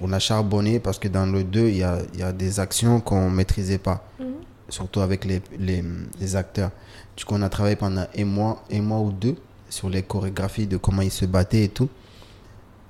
on 0.00 0.12
a 0.12 0.18
charbonné 0.18 0.80
parce 0.80 0.98
que 0.98 1.08
dans 1.08 1.24
le 1.26 1.44
2, 1.44 1.68
il 1.68 1.76
y 1.78 1.82
a, 1.82 1.98
il 2.14 2.20
y 2.20 2.22
a 2.22 2.32
des 2.32 2.58
actions 2.60 3.00
qu'on 3.00 3.30
maîtrisait 3.30 3.78
pas 3.78 4.04
Mhm. 4.18 4.26
surtout 4.68 5.00
avec 5.00 5.24
les, 5.24 5.40
les, 5.58 5.84
les 6.20 6.36
acteurs. 6.36 6.70
Du 7.16 7.24
coup, 7.24 7.34
on 7.36 7.42
a 7.42 7.48
travaillé 7.48 7.76
pendant 7.76 8.06
un 8.18 8.24
mois, 8.24 8.62
un 8.72 8.80
mois 8.82 8.98
ou 9.00 9.12
deux 9.12 9.36
sur 9.70 9.88
les 9.88 10.02
chorégraphies 10.02 10.66
de 10.66 10.76
comment 10.78 11.02
ils 11.02 11.10
se 11.12 11.24
battaient 11.26 11.64
et 11.64 11.68
tout. 11.68 11.88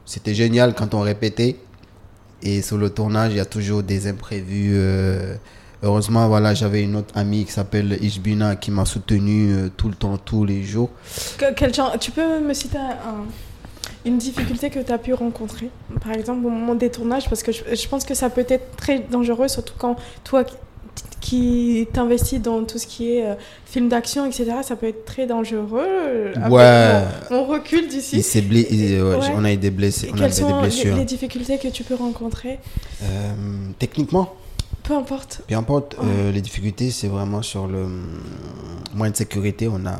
C'était 0.04 0.34
génial 0.34 0.74
quand 0.74 0.94
on 0.94 1.00
répétait. 1.00 1.56
Et 2.42 2.62
sur 2.62 2.76
le 2.78 2.90
tournage, 2.90 3.32
il 3.32 3.36
y 3.36 3.40
a 3.40 3.44
toujours 3.44 3.82
des 3.82 4.06
imprévus. 4.08 4.72
euh, 4.74 5.36
heureusement, 5.82 6.26
voilà, 6.28 6.54
j'avais 6.54 6.82
une 6.82 6.96
autre 6.96 7.16
amie 7.16 7.44
qui 7.44 7.52
s'appelle 7.52 7.98
Ishbina 8.00 8.56
qui 8.56 8.70
m'a 8.70 8.84
soutenu 8.84 9.52
euh, 9.52 9.68
tout 9.76 9.88
le 9.88 9.94
temps, 9.94 10.16
tous 10.18 10.44
les 10.44 10.62
jours. 10.64 10.90
Que- 11.38 11.52
quel 11.54 11.72
genre, 11.74 11.96
tu 11.98 12.10
peux 12.10 12.40
me 12.40 12.52
citer 12.54 12.78
un- 12.78 12.90
un- 12.90 13.26
une 14.04 14.18
difficulté 14.18 14.70
que 14.70 14.80
tu 14.80 14.90
as 14.92 14.98
pu 14.98 15.14
rencontrer, 15.14 15.70
par 16.02 16.12
exemple 16.12 16.44
au 16.46 16.50
moment 16.50 16.74
des 16.74 16.90
tournages, 16.90 17.28
parce 17.28 17.42
que 17.44 17.52
je 17.52 17.88
pense 17.88 18.04
que 18.04 18.14
ça 18.14 18.28
peut 18.30 18.44
être 18.48 18.76
très 18.76 18.98
dangereux, 18.98 19.46
surtout 19.48 19.74
quand 19.78 19.94
toi 20.24 20.42
qui- 21.20 21.86
t'investis 21.92 22.40
dans 22.40 22.64
tout 22.64 22.78
ce 22.78 22.86
qui 22.86 23.12
est 23.14 23.24
euh, 23.24 23.34
film 23.64 23.88
d'action, 23.88 24.26
etc., 24.26 24.46
ça 24.62 24.76
peut 24.76 24.86
être 24.88 25.04
très 25.04 25.26
dangereux. 25.26 25.80
euh, 25.86 26.34
Ouais. 26.48 27.04
mon, 27.30 27.36
mon 27.38 27.44
recul 27.46 27.88
d'ici. 27.88 28.16
Ouais. 28.16 29.32
On 29.36 29.44
a 29.44 29.52
eu 29.52 29.56
des 29.56 29.70
blessés, 29.70 30.08
on 30.10 30.14
a 30.16 30.18
Quelles 30.18 30.30
des 30.30 30.36
sont 30.36 30.56
les, 30.56 30.62
blessures. 30.62 30.96
les 30.96 31.04
difficultés 31.04 31.58
que 31.58 31.68
tu 31.68 31.84
peux 31.84 31.94
rencontrer 31.94 32.58
Euh, 33.02 33.06
techniquement, 33.78 34.34
Peu 34.82 34.94
importe. 34.94 35.42
Peu 35.46 35.54
importe, 35.54 35.96
euh, 36.02 36.32
les 36.32 36.40
difficultés, 36.40 36.90
c'est 36.90 37.06
vraiment 37.06 37.40
sur 37.42 37.66
le 37.68 37.84
hum, 37.84 38.18
moyen 38.94 39.12
de 39.12 39.16
sécurité. 39.16 39.68
On 39.68 39.86
a, 39.86 39.96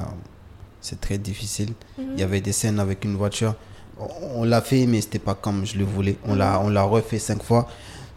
c'est 0.81 1.01
très 1.01 1.19
difficile. 1.19 1.71
Il 1.99 2.19
y 2.19 2.23
avait 2.25 2.41
des 2.41 2.51
scènes 2.53 2.81
avec 2.81 3.05
une 3.05 3.15
voiture. 3.17 3.55
On, 4.01 4.41
on 4.41 4.45
l'a 4.45 4.61
fait, 4.61 4.87
mais 4.87 5.01
c'était 5.01 5.21
pas 5.21 5.35
comme 5.35 5.65
je 5.65 5.79
le 5.79 5.85
voulais. 5.85 6.17
On 6.27 6.35
l'a, 6.35 6.61
on 6.65 6.69
l'a 6.69 6.83
refait 6.83 7.21
cinq 7.21 7.45
fois. 7.45 7.69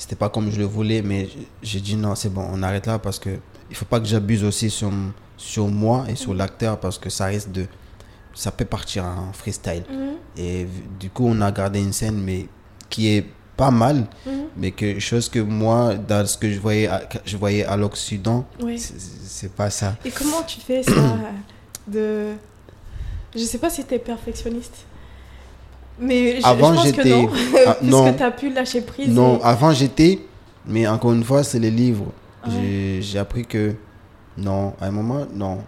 C'était 0.06 0.16
pas 0.18 0.30
comme 0.30 0.52
je 0.52 0.60
le 0.60 0.66
voulais, 0.66 1.02
mais 1.02 1.28
j'ai 1.64 1.80
dit 1.80 1.96
non, 1.96 2.14
c'est 2.14 2.30
bon, 2.30 2.46
on 2.52 2.62
arrête 2.62 2.86
là 2.86 3.00
parce 3.00 3.18
que 3.18 3.32
il 3.72 3.76
faut 3.76 3.86
pas 3.86 4.00
que 4.00 4.06
j'abuse 4.06 4.44
aussi 4.44 4.70
sur, 4.70 4.92
sur 5.36 5.68
moi 5.68 6.06
et 6.08 6.16
sur 6.16 6.36
l'acteur 6.36 6.80
parce 6.80 7.00
que 7.00 7.10
ça 7.10 7.26
risque 7.26 7.52
de, 7.52 7.66
ça 8.36 8.52
peut 8.52 8.66
partir 8.66 9.04
en 9.04 9.34
freestyle. 9.34 9.84
Mhm, 9.90 10.14
Et 10.38 10.68
du 11.00 11.10
coup, 11.10 11.26
on 11.28 11.42
a 11.42 11.52
gardé 11.52 11.80
une 11.82 11.92
scène, 11.92 12.22
mais 12.22 12.46
qui 12.88 13.08
est 13.16 13.26
pas 13.58 13.72
mal, 13.72 14.06
mhm. 14.28 14.44
mais 14.58 14.70
que 14.70 15.00
chose 15.00 15.28
que 15.28 15.40
moi, 15.40 15.96
dans 15.96 16.24
ce 16.28 16.38
que 16.38 16.52
je 16.52 16.60
voyais 16.60 16.86
à, 16.86 17.10
je 17.26 17.36
voyais 17.36 17.66
à 17.66 17.76
l'Occident, 17.76 18.46
Oui. 18.62 18.78
c'est- 18.78 18.94
c'est 19.00 19.52
pas 19.56 19.72
ça. 19.72 19.96
Et 20.06 20.12
comment 20.12 20.44
tu 20.44 20.60
fais 20.60 20.84
ça 20.84 20.92
euh, 20.92 21.18
de... 21.88 22.34
Je 23.36 23.44
sais 23.44 23.58
pas 23.58 23.72
si 23.72 23.84
tu 23.84 23.96
es 23.96 23.98
perfectionniste. 24.00 24.86
Mais 26.00 26.42
je, 26.42 26.46
Avant, 26.46 26.76
j'étais- 26.84 27.10
non. 27.10 27.30
Ah, 27.68 27.78
non. 27.84 28.14
tu 28.14 28.24
as 28.24 28.32
pu 28.32 28.50
lâcher 28.52 28.82
prise. 28.82 29.08
Non, 29.10 29.40
et- 29.40 29.44
avant 29.44 29.72
j'étais, 29.72 30.20
mais 30.68 30.86
encore 30.88 31.14
une 31.14 31.24
fois, 31.24 31.44
c'est 31.44 31.60
les 31.60 31.72
livres. 31.72 32.12
J'ai- 33.02 33.18
appris 33.18 33.46
que 33.46 33.74
non, 34.38 34.74
à 34.82 34.88
un 34.88 34.92
moment, 34.92 35.26
non. 35.34 35.60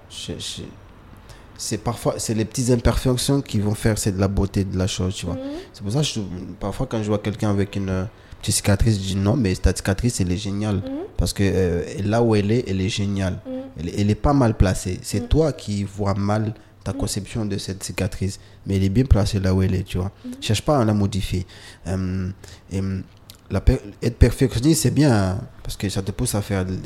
c'est 1.57 1.77
parfois, 1.83 2.15
c'est 2.17 2.33
les 2.35 2.45
petites 2.45 2.69
imperfections 2.69 3.41
qui 3.41 3.59
vont 3.59 3.73
faire, 3.73 3.97
c'est 3.97 4.11
de 4.11 4.19
la 4.19 4.27
beauté 4.27 4.63
de 4.63 4.77
la 4.77 4.85
chose, 4.87 5.15
tu 5.15 5.25
vois. 5.25 5.35
Mhm. 5.35 5.41
C'est 5.73 5.81
pour 5.83 5.91
ça 5.91 5.99
que 6.01 6.05
je- 6.05 6.19
parfois 6.59 6.85
quand 6.85 7.01
je 7.01 7.07
vois 7.07 7.17
quelqu'un 7.19 7.49
avec 7.49 7.75
une 7.75 8.07
petite 8.41 8.55
cicatrice, 8.55 8.95
je 8.95 8.99
dis 8.99 9.15
non, 9.15 9.35
mais 9.35 9.55
ta 9.55 9.75
cicatrice, 9.75 10.21
elle 10.21 10.31
est 10.31 10.37
géniale. 10.37 10.75
Mhm. 10.75 10.83
Parce 11.17 11.33
que 11.33 11.41
euh, 11.43 11.83
là 12.03 12.21
où 12.21 12.35
elle 12.35 12.51
est, 12.51 12.65
elle 12.67 12.79
est 12.81 12.89
géniale. 12.89 13.39
Mhm. 13.47 13.53
Elle, 13.79 13.99
elle 13.99 14.09
est 14.11 14.15
pas 14.15 14.33
mal 14.33 14.55
placée. 14.55 14.99
C'est 15.01 15.27
toi 15.29 15.51
qui 15.53 15.83
vois 15.83 16.13
mal 16.13 16.53
ta 16.87 16.93
conception 16.93 17.45
de 17.45 17.57
cette 17.57 17.83
cicatrice. 17.83 18.39
Mais 18.65 18.77
elle 18.77 18.83
est 18.85 18.89
bien 18.89 19.03
placée 19.05 19.39
là 19.41 19.53
où 19.53 19.61
elle 19.61 19.75
est, 19.75 19.83
tu 19.83 19.97
vois. 19.97 20.11
Cherche 20.39 20.61
pas 20.61 20.79
à 20.79 20.85
la 20.85 20.93
modifier. 20.93 21.45
Euh, 21.87 22.29
et, 22.71 22.79
hum, 22.79 23.03
la 23.51 23.59
per- 23.61 23.81
être 24.01 24.17
perfectionniste, 24.17 24.83
c'est 24.83 24.91
bien. 24.93 25.11
hein, 25.13 25.37
parce 25.63 25.75
que 25.75 25.89
ça 25.89 26.01
te 26.01 26.11
pousse 26.11 26.33
à 26.35 26.41
faire 26.41 26.63
des, 26.65 26.77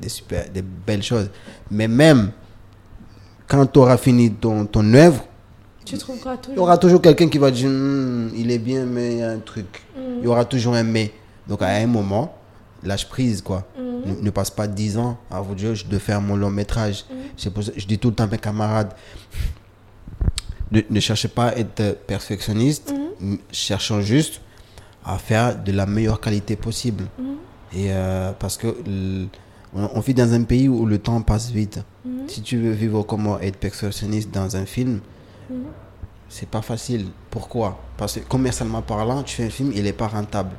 des 0.00 0.08
super, 0.10 0.48
des 0.50 0.60
belles 0.62 1.02
choses. 1.02 1.30
Mais 1.70 1.88
même, 1.88 2.32
quand 3.48 3.66
tu 3.66 3.78
auras 3.78 3.96
fini 3.96 4.30
ton, 4.30 4.66
ton 4.66 4.92
œuvre, 4.94 5.24
Tu 5.84 5.96
trouveras 5.98 6.36
il 6.48 6.54
y 6.54 6.58
aura 6.58 6.78
toujours 6.78 7.00
quelqu'un 7.02 7.28
qui 7.28 7.38
va 7.38 7.50
dire 7.50 7.68
Hmm, 7.70 8.28
il 8.36 8.50
est 8.50 8.58
bien, 8.58 8.84
mais 8.84 9.12
il 9.14 9.18
y 9.18 9.22
a 9.22 9.30
un 9.30 9.38
truc. 9.40 9.82
Il 9.96 10.24
y 10.24 10.26
aura 10.26 10.44
toujours 10.44 10.74
un 10.74 10.84
mais. 10.84 11.12
Donc 11.48 11.60
à 11.62 11.68
un 11.68 11.86
moment, 11.86 12.36
lâche 12.82 13.08
prise, 13.08 13.42
quoi. 13.42 13.66
Ne, 14.04 14.14
ne 14.20 14.30
passe 14.30 14.50
pas 14.50 14.66
10 14.66 14.98
ans 14.98 15.16
à 15.30 15.40
vous 15.40 15.54
dire 15.54 15.74
dois 15.88 15.98
faire 16.00 16.20
mon 16.20 16.36
long 16.36 16.50
métrage. 16.50 17.04
C'est 17.36 17.52
pour 17.52 17.62
ça- 17.62 17.72
je 17.76 17.86
dis 17.86 17.98
tout 17.98 18.08
le 18.10 18.14
temps 18.14 18.24
à 18.24 18.26
mes 18.26 18.38
camarades 18.38 18.92
ne, 20.70 20.80
ne 20.90 21.00
cherchez 21.00 21.28
pas 21.28 21.48
à 21.48 21.56
être 21.56 21.98
perfectionniste, 22.06 22.92
m- 23.20 23.38
cherchons 23.50 24.00
juste 24.00 24.40
à 25.04 25.18
faire 25.18 25.56
de 25.62 25.72
la 25.72 25.86
meilleure 25.86 26.20
qualité 26.20 26.56
possible. 26.56 27.04
Et 27.74 27.86
euh, 27.92 28.32
parce 28.38 28.56
que 28.56 28.74
on 29.74 30.00
vit 30.00 30.14
dans 30.14 30.32
un 30.34 30.42
pays 30.42 30.68
où 30.68 30.84
le 30.84 30.98
temps 30.98 31.20
passe 31.22 31.50
vite. 31.50 31.80
Si 32.26 32.42
tu 32.42 32.58
veux 32.58 32.72
vivre 32.72 33.02
comment 33.02 33.38
être 33.40 33.56
perfectionniste 33.56 34.30
dans 34.30 34.56
un 34.56 34.66
film, 34.66 35.00
c'est 36.28 36.48
pas 36.48 36.62
facile. 36.62 37.06
Pourquoi? 37.30 37.78
Parce 37.96 38.14
que 38.14 38.20
commercialement 38.20 38.82
parlant, 38.82 39.22
tu 39.22 39.36
fais 39.36 39.44
un 39.44 39.50
film, 39.50 39.72
il 39.74 39.84
n'est 39.84 39.92
pas 39.92 40.08
rentable. 40.08 40.56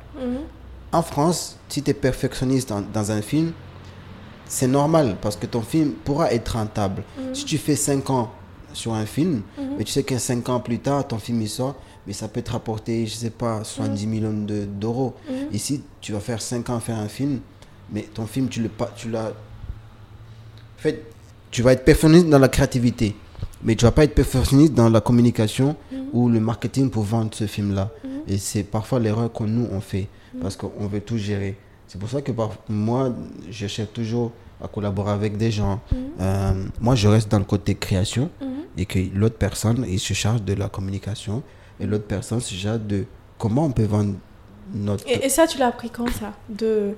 En 0.94 1.02
France, 1.02 1.56
si 1.68 1.82
tu 1.82 1.90
es 1.90 1.94
perfectionniste 1.94 2.68
dans, 2.68 2.80
dans 2.80 3.10
un 3.10 3.20
film, 3.20 3.52
c'est 4.46 4.68
normal 4.68 5.16
parce 5.20 5.34
que 5.36 5.46
ton 5.46 5.60
film 5.62 5.90
pourra 6.04 6.32
être 6.32 6.50
rentable. 6.50 7.02
Si 7.32 7.44
tu 7.44 7.58
fais 7.58 7.74
5 7.74 8.08
ans 8.10 8.30
sur 8.72 8.94
un 8.94 9.04
film, 9.06 9.42
mais 9.76 9.82
tu 9.84 9.92
sais 9.92 10.04
que 10.04 10.16
5 10.16 10.48
ans 10.48 10.60
plus 10.60 10.78
tard, 10.78 11.06
ton 11.08 11.18
film 11.18 11.42
il 11.42 11.48
sort, 11.48 11.74
mais 12.06 12.12
ça 12.12 12.28
peut 12.28 12.42
te 12.42 12.52
rapporter, 12.52 13.06
je 13.06 13.14
sais 13.14 13.30
pas, 13.30 13.64
70 13.64 14.06
millions 14.06 14.32
de- 14.32 14.66
d'euros. 14.66 15.14
Ici, 15.52 15.82
tu 16.00 16.12
vas 16.12 16.20
faire 16.20 16.40
5 16.40 16.70
ans 16.70 16.78
faire 16.78 16.98
un 16.98 17.08
film, 17.08 17.40
mais 17.92 18.02
ton 18.02 18.26
film, 18.26 18.48
tu 18.48 18.62
le 18.62 18.68
pas, 18.68 18.92
tu 18.94 19.10
l'as. 19.10 19.30
En 19.30 20.78
fait, 20.78 21.02
tu 21.50 21.62
vas 21.62 21.72
être 21.72 21.84
perfectionniste 21.84 22.28
dans 22.28 22.38
la 22.38 22.48
créativité, 22.48 23.16
mais 23.64 23.74
tu 23.74 23.84
vas 23.84 23.90
pas 23.92 24.04
être 24.04 24.14
perfectionniste 24.14 24.74
dans 24.74 24.90
la 24.90 25.00
communication 25.00 25.74
ou 26.12 26.28
le 26.28 26.38
marketing 26.38 26.88
pour 26.90 27.02
vendre 27.02 27.30
ce 27.34 27.46
film-là. 27.48 27.90
Et 28.28 28.38
c'est 28.38 28.62
parfois 28.62 29.00
l'erreur 29.00 29.32
que 29.32 29.42
nous 29.44 29.66
on 29.72 29.80
fait 29.80 30.06
parce 30.40 30.56
qu'on 30.56 30.86
veut 30.86 31.00
tout 31.00 31.18
gérer. 31.18 31.56
C'est 31.86 31.98
pour 31.98 32.08
ça 32.08 32.22
que 32.22 32.32
par- 32.32 32.52
moi, 32.68 33.12
je 33.50 33.66
cherche 33.66 33.92
toujours 33.92 34.32
à 34.62 34.68
collaborer 34.68 35.12
avec 35.12 35.36
des 35.36 35.50
gens. 35.50 35.80
Euh, 36.20 36.52
moi, 36.80 36.94
je 36.94 37.08
reste 37.08 37.30
dans 37.30 37.38
le 37.38 37.44
côté 37.44 37.74
création 37.74 38.30
et 38.76 38.86
que 38.86 38.98
l'autre 39.14 39.36
personne, 39.36 39.84
il 39.88 40.00
se 40.00 40.14
charge 40.14 40.42
de 40.42 40.54
la 40.54 40.68
communication 40.68 41.42
et 41.80 41.86
l'autre 41.86 42.06
personne 42.06 42.40
se 42.40 42.54
charge 42.54 42.80
de 42.80 43.04
comment 43.38 43.66
on 43.66 43.70
peut 43.72 43.84
vendre 43.84 44.14
notre... 44.72 45.06
Et, 45.08 45.26
et 45.26 45.28
ça, 45.28 45.46
tu 45.46 45.58
l'as 45.58 45.66
appris 45.68 45.90
quand 45.90 46.08
ça? 46.10 46.32
De 46.48 46.94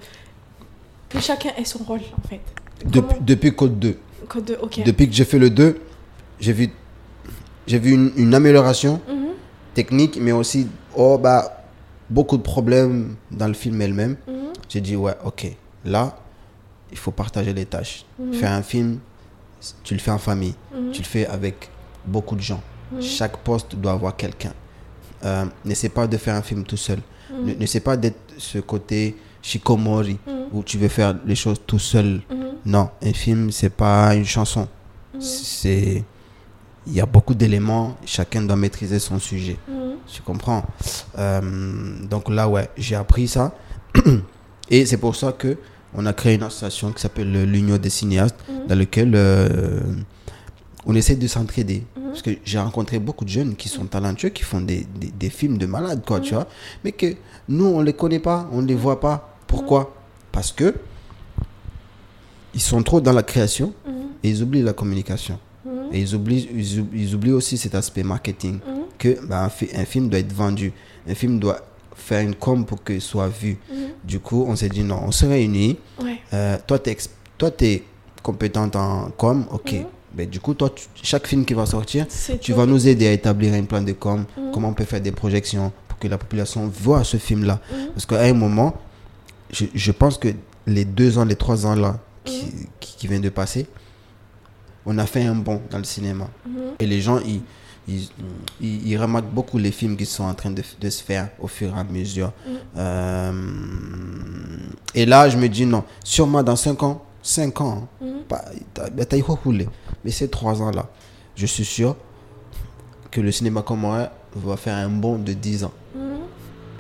que 1.09 1.21
chacun 1.21 1.51
ait 1.57 1.65
son 1.65 1.79
rôle 1.85 2.01
en 2.19 2.29
fait. 2.29 2.41
Depuis, 2.85 3.01
Comment- 3.01 3.21
depuis 3.21 3.55
Code 3.55 3.79
2. 3.79 3.99
Code 4.29 4.45
de- 4.45 4.59
ok. 4.61 4.83
Depuis 4.85 5.09
que 5.09 5.15
j'ai 5.15 5.25
fait 5.25 5.39
le 5.39 5.51
2, 5.51 5.79
j'ai 6.41 6.53
vu, 6.53 6.69
j'ai 7.67 7.79
vu 7.79 7.93
une, 7.93 8.13
une 8.17 8.35
amélioration 8.35 9.01
Mhm, 9.09 9.29
technique, 9.75 10.19
mais 10.21 10.33
aussi 10.33 10.67
oh, 10.97 11.17
bah, 11.19 11.65
beaucoup 12.11 12.37
de 12.37 12.43
problèmes 12.43 13.17
dans 13.31 13.49
le 13.49 13.55
film 13.55 13.81
elle-même. 13.83 14.17
mhm, 14.27 14.53
J'ai 14.69 14.81
dit, 14.81 14.97
ouais, 14.97 15.15
ok, 15.25 15.47
là, 15.85 16.17
il 16.91 16.99
faut 16.99 17.11
partager 17.13 17.53
les 17.53 17.67
tâches. 17.67 18.05
Mhm. 18.19 18.33
Faire 18.35 18.53
un 18.53 18.63
film, 18.63 18.99
tu 19.83 19.95
le 19.95 20.01
fais 20.01 20.11
en 20.11 20.19
famille, 20.19 20.55
mhm, 20.75 20.91
tu 20.93 21.03
le 21.03 21.07
fais 21.07 21.27
avec 21.27 21.69
beaucoup 22.07 22.37
de 22.37 22.41
gens. 22.43 22.63
Chaque 23.01 23.37
poste 23.39 23.75
doit 23.75 23.93
avoir 23.93 24.15
quelqu'un. 24.17 24.53
Euh, 25.25 25.45
N'essaie 25.65 25.89
pas 25.89 26.07
de 26.07 26.17
faire 26.17 26.35
un 26.37 26.43
film 26.43 26.63
tout 26.65 26.77
seul. 26.77 26.99
Ne- 27.33 27.55
N'essaie 27.55 27.81
pas 27.81 27.97
d'être 27.97 28.19
ce 28.39 28.59
côté 28.59 29.17
shikomori, 29.43 30.19
où 30.53 30.63
tu 30.63 30.79
veux 30.79 30.89
faire 30.89 31.17
les 31.27 31.35
choses 31.35 31.61
tout 31.67 31.79
seul. 31.81 32.21
Non, 32.65 32.91
un 33.03 33.13
film, 33.13 33.51
c'est 33.51 33.71
pas 33.71 34.15
une 34.15 34.25
chanson. 34.25 34.69
C'est. 35.19 36.05
Il 36.87 36.95
y 36.95 37.01
a 37.01 37.07
beaucoup 37.07 37.35
d'éléments, 37.35 37.97
chacun 38.05 38.43
doit 38.43 38.57
maîtriser 38.57 38.99
son 38.99 39.19
sujet. 39.19 39.57
mhm. 39.69 39.97
Tu 40.07 40.23
comprends? 40.23 40.65
Euh, 41.19 41.41
Donc 42.09 42.29
là, 42.31 42.49
ouais, 42.49 42.69
j'ai 42.77 42.95
appris 42.95 43.27
ça. 43.29 43.55
Et 44.71 44.87
c'est 44.87 44.97
pour 44.99 45.17
ça 45.17 45.33
que 45.33 45.57
on 45.95 46.05
a 46.07 46.13
créé 46.13 46.35
une 46.35 46.43
association 46.43 46.93
qui 46.93 47.01
s'appelle 47.01 47.33
l'Union 47.51 47.77
des 47.79 47.91
cinéastes, 47.91 48.37
Mhm. 48.49 48.67
dans 48.69 48.79
laquelle 48.79 49.13
euh, 49.15 49.81
on 50.85 50.95
essaie 50.95 51.17
de 51.17 51.27
s'entraider. 51.27 51.83
Mhm. 51.97 52.03
Parce 52.11 52.23
que 52.23 52.31
j'ai 52.45 52.59
rencontré 52.59 52.99
beaucoup 53.01 53.25
de 53.25 53.31
jeunes 53.31 53.57
qui 53.57 53.69
sont 53.69 53.87
talentueux, 53.87 54.29
qui 54.31 54.43
font 54.45 54.61
des, 54.61 54.87
des, 55.01 55.09
des 55.11 55.31
films 55.31 55.59
de 55.59 55.67
malades, 55.67 56.03
quoi, 56.07 56.21
tu 56.21 56.35
vois. 56.35 56.47
Mais 56.85 56.93
que 56.93 57.15
nous, 57.49 57.67
on 57.67 57.83
les 57.83 57.93
connaît 57.95 58.21
pas, 58.21 58.49
on 58.53 58.61
les 58.61 58.75
voit 58.77 59.01
pas. 59.01 59.37
Pourquoi? 59.49 59.95
Parce 60.33 60.53
que 60.53 60.75
ils 62.55 62.61
sont 62.61 62.83
trop 62.83 63.01
dans 63.01 63.13
la 63.13 63.23
création 63.23 63.75
et 64.23 64.31
ils 64.31 64.43
oublient 64.43 64.63
la 64.63 64.73
communication. 64.73 65.39
Mhm. 65.89 65.95
Et 65.95 66.01
ils 66.01 66.15
oublient, 66.15 66.49
ils, 66.55 66.81
ou- 66.81 66.89
ils 66.95 67.15
oublient 67.15 67.33
aussi 67.33 67.57
cet 67.59 67.75
aspect 67.75 68.03
marketing. 68.03 68.55
Mhm. 68.55 68.83
Que 68.99 69.27
bah, 69.27 69.45
un, 69.45 69.49
fi- 69.49 69.69
un 69.75 69.85
film 69.85 70.09
doit 70.09 70.19
être 70.21 70.33
vendu. 70.33 70.73
Un 71.09 71.15
film 71.15 71.39
doit 71.39 71.61
faire 71.95 72.21
une 72.21 72.35
com 72.35 72.65
pour 72.65 72.83
qu'il 72.85 73.01
soit 73.01 73.29
vu. 73.29 73.59
Mhm. 73.71 73.77
Du 74.05 74.21
coup, 74.21 74.45
on 74.49 74.57
s'est 74.57 74.69
dit 74.69 74.83
non, 74.83 75.01
on 75.07 75.11
se 75.13 75.27
réunit. 75.27 75.79
Ouais. 76.03 76.19
Euh, 76.33 76.57
toi, 76.67 76.79
tu 76.79 76.91
es, 77.65 77.83
compétente 78.23 78.75
en 78.77 79.11
com, 79.17 79.47
ok. 79.53 79.75
Mais 80.17 80.27
du 80.27 80.41
coup, 80.41 80.55
toi, 80.55 80.71
tu- 80.75 80.87
chaque 81.03 81.27
film 81.27 81.45
qui 81.45 81.55
va 81.55 81.67
sortir, 81.67 82.07
tu 82.41 82.53
vas 82.53 82.65
nous 82.67 82.89
aider 82.89 83.07
à 83.07 83.13
établir 83.13 83.53
un 83.55 83.63
plan 83.65 83.83
de 83.83 83.93
com. 83.93 84.25
Comment 84.53 84.69
on 84.69 84.73
peut 84.75 84.85
faire 84.85 85.01
des 85.01 85.13
projections 85.13 85.71
pour 85.89 85.99
que 85.99 86.09
la 86.09 86.19
population 86.19 86.67
voit 86.69 87.05
ce 87.05 87.17
film-là. 87.19 87.61
Parce 87.95 88.07
qu'à 88.07 88.23
un 88.23 88.33
moment, 88.33 88.75
je, 89.51 89.67
je 89.75 89.93
pense 89.93 90.19
que 90.19 90.29
les 90.67 90.85
deux 90.85 91.19
ans, 91.19 91.25
les 91.25 91.37
trois 91.37 91.65
ans 91.67 91.75
là 91.77 91.99
qui, 92.25 92.47
qui, 92.81 92.97
qui 92.97 93.07
viennent 93.09 93.23
de 93.23 93.29
passer, 93.29 93.67
on 94.87 94.97
a 94.99 95.07
fait 95.07 95.25
un 95.25 95.35
bond 95.35 95.61
dans 95.71 95.79
le 95.79 95.85
cinéma. 95.85 96.29
Mhm. 96.47 96.55
Et 96.79 96.87
les 96.87 97.01
gens, 97.01 97.19
ils, 97.21 97.43
ils, 97.89 98.09
ils- 98.61 98.89
ils 98.89 98.97
remarquent 98.97 99.31
beaucoup 99.31 99.59
les 99.59 99.73
films 99.73 99.97
qui 99.97 100.07
sont 100.07 100.25
en 100.25 100.35
train 100.35 100.51
de, 100.51 100.63
de 100.81 100.91
se 100.91 101.03
faire 101.03 101.29
au 101.41 101.49
fur 101.49 101.75
et 101.77 101.79
à 101.79 101.85
mesure. 101.85 102.33
Mhm. 102.47 102.55
Euh, 102.79 103.33
et 104.95 105.07
là, 105.07 105.29
je 105.29 105.37
me 105.37 105.49
dis 105.49 105.67
non, 105.67 105.85
sûrement 106.05 106.43
dans 106.43 106.57
5 106.57 106.83
ans, 106.83 107.03
5 107.23 107.61
ans, 107.61 107.89
roulé. 109.45 109.69
mais 110.05 110.11
ces 110.11 110.29
3 110.29 110.63
ans-là, 110.63 110.89
je 111.35 111.47
suis 111.47 111.65
sûr 111.65 111.97
que 113.11 113.21
le 113.21 113.31
cinéma 113.33 113.63
comorien 113.63 114.11
va 114.35 114.57
faire 114.57 114.77
un 114.77 114.89
bond 114.89 115.19
de 115.19 115.33
10 115.33 115.65
ans. 115.65 115.73
Mhm. 115.95 116.03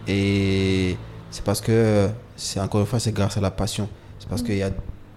Et 0.09 0.97
c'est 1.31 1.43
parce 1.45 1.61
que, 1.61 2.09
c'est 2.37 2.61
encore 2.61 2.81
une 2.81 2.87
fois, 2.87 3.01
c'est 3.01 3.12
grâce 3.12 3.37
à 3.37 3.41
la 3.41 3.51
passion. 3.51 3.89
C'est 4.19 4.28
parce 4.28 4.43
qu'il 4.43 4.57
y 4.57 4.62
a 4.62 4.70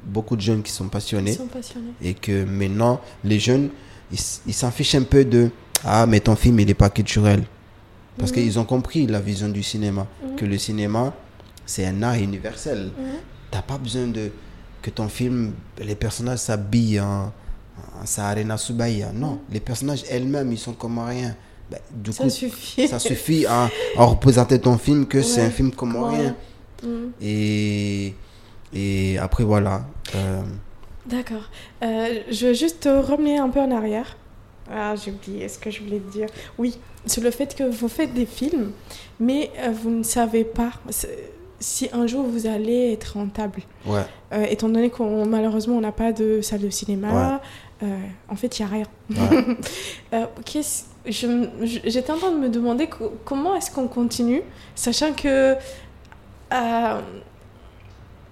beaucoup 0.03 0.35
de 0.35 0.41
jeunes 0.41 0.61
qui 0.63 0.71
sont 0.71 0.85
Ils 0.85 0.89
passionnés 0.89 1.34
sont 1.34 1.47
passionnés. 1.47 1.93
et 2.01 2.13
que 2.13 2.43
maintenant, 2.45 3.01
les 3.23 3.39
jeunes, 3.39 3.69
ils 4.11 4.53
s'en 4.53 4.71
fichent 4.71 4.95
un 4.95 5.03
peu 5.03 5.26
de 5.26 5.49
Ah, 5.84 6.05
mais 6.05 6.19
ton 6.19 6.35
film, 6.35 6.59
il 6.59 6.65
n'est 6.67 6.73
pas 6.73 6.89
culturel. 6.89 7.43
Parce 8.17 8.31
Mhm. 8.31 8.35
qu'ils 8.38 8.59
ont 8.59 8.65
compris 8.65 9.07
la 9.07 9.21
vision 9.21 9.47
du 9.47 9.63
cinéma, 9.63 10.07
Mhm. 10.21 10.35
que 10.35 10.43
le 10.45 10.57
cinéma, 10.57 11.13
c'est 11.65 11.85
un 11.85 12.03
art 12.03 12.15
universel. 12.15 12.91
Mhm. 12.97 13.05
T'as 13.49 13.61
pas 13.61 13.77
besoin 13.77 14.07
de 14.07 14.30
que 14.81 14.89
ton 14.89 15.07
film, 15.07 15.53
les 15.81 15.95
personnages 15.95 16.39
s'habillent 16.39 16.99
en, 16.99 17.31
en 18.01 18.05
Saharena 18.05 18.57
Subaya. 18.57 19.11
Non, 19.13 19.39
les 19.51 19.61
personnages 19.61 20.03
elles-mêmes, 20.09 20.51
ils 20.51 20.57
sont 20.57 20.73
comme 20.73 20.99
rien. 20.99 21.34
Ben, 21.71 21.80
du 21.93 22.09
Mhm. 22.09 22.13
Ça 22.15 22.23
coup, 22.26 22.30
suffit. 22.30 22.88
ça 22.89 22.99
suffit 22.99 23.45
à, 23.45 23.69
à 23.97 24.03
représenter 24.03 24.59
ton 24.59 24.77
film 24.77 25.05
que 25.05 25.21
c'est 25.21 25.39
Ouais, 25.41 25.47
un 25.47 25.51
film 25.51 25.71
comorien. 25.71 26.35
Mhm. 26.84 27.11
Et, 27.21 28.15
et 28.74 29.18
après, 29.18 29.44
voilà. 29.44 29.82
euh, 30.16 30.41
D'accord. 31.06 31.50
Euh, 31.84 32.20
je 32.30 32.48
veux 32.48 32.54
juste 32.54 32.86
revenir 32.86 33.44
un 33.44 33.50
peu 33.50 33.60
en 33.60 33.72
arrière. 33.72 34.16
Ah, 34.72 34.94
j'ai 34.96 35.12
oublié 35.12 35.48
ce 35.50 35.58
que 35.58 35.72
je 35.72 35.82
voulais 35.82 36.00
te 36.00 36.12
dire. 36.12 36.28
Oui, 36.60 36.78
sur 37.08 37.24
le 37.24 37.32
fait 37.32 37.56
que 37.56 37.64
vous 37.64 37.88
faites 37.88 38.14
des 38.14 38.28
films, 38.28 38.72
mais 39.20 39.50
euh, 39.58 39.72
vous 39.72 39.90
ne 39.90 40.04
savez 40.04 40.44
pas 40.44 40.72
si 41.60 41.90
un 41.91 42.06
jour 42.06 42.24
vous 42.26 42.46
allez 42.46 42.94
être 42.94 43.14
rentable. 43.18 43.62
ouais. 43.88 44.02
Euh, 44.32 44.46
étant 44.48 44.70
donné 44.70 44.91
qu'on 44.91 45.26
malheureusement 45.26 45.76
on 45.78 45.82
n'a 45.82 45.91
pas 45.91 46.12
de 46.14 46.40
salle 46.41 46.60
de 46.62 46.70
cinéma, 46.70 47.41
euh, 47.82 47.98
en 48.30 48.36
fait 48.36 48.60
il 48.60 48.66
n'y 48.66 48.72
a 48.72 48.74
rien. 48.76 48.86
Ouais. 49.10 49.46
Euh, 50.14 50.26
J'étais 51.06 52.12
en 52.12 52.18
train 52.18 52.32
de 52.32 52.38
me 52.38 52.50
demander 52.50 52.86
co- 52.88 53.14
comment 53.26 53.56
est-ce 53.56 53.72
qu'on 53.72 53.88
continue, 53.88 54.41
sachant 54.76 55.14
que 55.14 55.56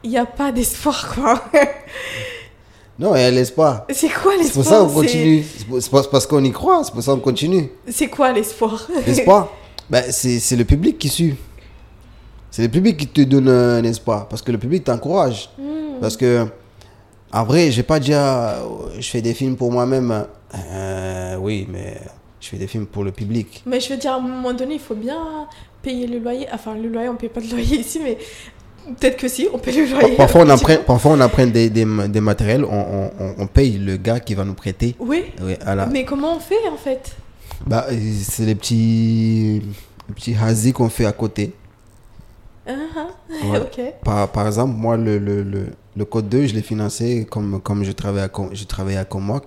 il 0.04 0.10
n'y 0.12 0.18
a 0.18 0.26
pas 0.26 0.52
d'espoir 0.52 1.14
quoi. 1.16 1.44
Non, 3.00 3.16
il 3.16 3.22
y 3.22 3.26
a 3.26 3.30
l'espoir. 3.30 3.86
C'est 3.92 4.10
quoi 4.10 4.32
C'est 4.38 4.44
l'espoir 4.44 4.64
pour 4.66 4.66
ça 4.74 4.80
qu'on 4.80 4.90
C'est- 4.90 4.96
continue. 4.96 5.44
C'est 5.44 5.82
c'est 5.82 5.92
pas- 5.92 6.04
parce 6.10 6.26
qu'on 6.26 6.44
y 6.44 6.52
croit, 6.52 6.84
c'est 6.84 6.92
pour 6.92 7.04
ça 7.04 7.12
qu'on 7.12 7.20
continue. 7.20 7.70
C'est 7.88 8.08
quoi 8.08 8.32
l'espoir 8.32 8.88
L'espoir, 9.06 9.50
ben, 9.88 10.04
c'est 10.10 10.40
c'est 10.40 10.56
le 10.56 10.66
public 10.66 10.98
qui 10.98 11.10
suit. 11.10 11.36
C'est 12.50 12.64
le 12.64 12.70
public 12.70 12.98
qui 12.98 13.08
te 13.08 13.22
donne 13.22 13.50
un 13.50 13.84
espoir. 13.84 14.28
Parce 14.28 14.42
que 14.42 14.52
le 14.52 14.58
public 14.58 14.84
t'encourage. 14.84 15.50
Hmm. 15.60 16.00
Parce 16.02 16.18
que, 16.18 16.48
en 17.32 17.44
vrai, 17.44 17.70
j'ai 17.70 17.84
pas 17.84 18.00
dit, 18.00 18.14
ah, 18.16 18.64
je 18.98 19.08
fais 19.08 19.22
des 19.22 19.36
films 19.36 19.58
pour 19.58 19.72
moi-même. 19.72 20.26
Euh, 20.56 21.36
oui, 21.40 21.68
mais 21.70 21.98
je 22.40 22.48
fais 22.48 22.58
des 22.58 22.66
films 22.68 22.88
pour 22.88 23.04
le 23.04 23.12
public. 23.12 23.62
Mais 23.68 23.80
je 23.80 23.90
veux 23.90 23.98
dire, 23.98 24.14
à 24.14 24.16
un 24.16 24.22
moment 24.22 24.54
donné, 24.54 24.76
il 24.76 24.80
faut 24.80 24.96
bien 24.96 25.48
payer 25.84 26.08
le 26.08 26.18
loyer. 26.18 26.48
Enfin, 26.52 26.74
le 26.74 26.88
loyer, 26.90 27.10
on 27.10 27.14
ne 27.14 27.18
paye 27.20 27.30
pas 27.30 27.42
de 27.42 27.50
loyer 27.52 27.78
ici, 27.82 28.00
mais 28.04 28.18
Peut-être 29.00 29.18
que 29.18 29.28
si, 29.28 29.48
on 29.54 29.58
peut 29.58 29.72
le 29.72 29.86
loyer. 29.92 30.16
Parfois, 30.16 30.42
on 30.46 30.50
apprend, 30.50 30.76
parfois, 30.86 31.12
on 31.12 31.20
apprend 31.20 31.46
des, 31.46 31.70
des, 31.70 31.86
des 32.08 32.22
matériels, 32.22 32.64
on, 32.64 33.12
on, 33.20 33.36
on, 33.38 33.48
paye 33.48 33.78
le 33.78 33.98
gars 33.98 34.20
qui 34.20 34.34
va 34.34 34.46
nous 34.46 34.54
prêter. 34.54 34.96
Oui. 35.00 35.26
Mais 35.92 36.06
comment 36.06 36.36
on 36.36 36.40
fait 36.40 36.68
en 36.72 36.78
fait? 36.78 37.16
Bah, 37.66 37.86
C'est 38.24 38.46
les 38.46 38.56
petits, 38.56 39.62
les 40.08 40.14
petits 40.16 40.74
qu'on 40.74 40.90
fait 40.90 41.06
à 41.06 41.12
côté. 41.12 41.54
Uh 42.68 42.72
-huh. 42.72 43.08
Ouais. 43.78 43.94
Par, 44.04 44.30
par 44.32 44.48
exemple, 44.48 44.74
moi, 44.76 44.98
le, 44.98 45.18
le, 45.20 45.44
le, 45.44 45.68
le 45.96 46.06
code 46.06 46.30
2, 46.30 46.48
je 46.48 46.54
l'ai 46.56 46.62
financé 46.62 47.26
comme, 47.30 47.60
comme 47.62 47.84
je 47.84 47.92
travaillais 47.92 48.26
à, 48.28 48.32
je 48.54 48.64
travaillais 48.66 49.00
à 49.00 49.06
Comoc. 49.06 49.44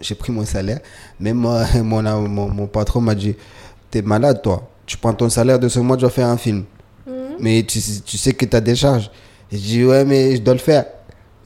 J'ai 0.00 0.14
pris 0.14 0.32
mon 0.32 0.44
salaire. 0.44 0.80
Mais 1.20 1.32
moi, 1.32 1.64
mon, 1.82 2.02
mon, 2.28 2.48
mon 2.48 2.66
patron 2.66 3.00
m'a 3.00 3.14
dit 3.14 3.34
T'es 3.90 4.02
malade, 4.02 4.42
toi. 4.42 4.68
Tu 4.86 4.96
prends 4.96 5.14
ton 5.14 5.28
salaire 5.28 5.58
de 5.58 5.68
ce 5.68 5.80
mois, 5.80 5.96
tu 5.96 6.04
vas 6.04 6.10
faire 6.10 6.28
un 6.28 6.36
film. 6.36 6.64
Mhm. 7.38 7.44
Mais 7.44 7.62
tu, 7.62 7.80
sais- 7.80 8.00
tu 8.04 8.16
sais 8.18 8.32
que 8.32 8.44
tu 8.44 8.56
as 8.56 8.60
des 8.60 8.74
charges. 8.76 9.10
Je 9.50 9.56
dis 9.58 9.84
Ouais, 9.84 10.04
mais 10.04 10.36
je 10.36 10.42
dois 10.42 10.54
le 10.54 10.60
faire. 10.60 10.84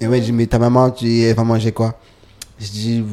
Et 0.00 0.06
moi, 0.06 0.16
il 0.16 0.24
dit 0.24 0.32
Mais 0.32 0.46
ta 0.46 0.58
maman, 0.58 0.90
tu, 0.90 1.20
elle 1.22 1.36
va 1.36 1.44
manger 1.44 1.72
quoi? 1.72 1.98
Je 2.58 2.68
dis 2.68 3.04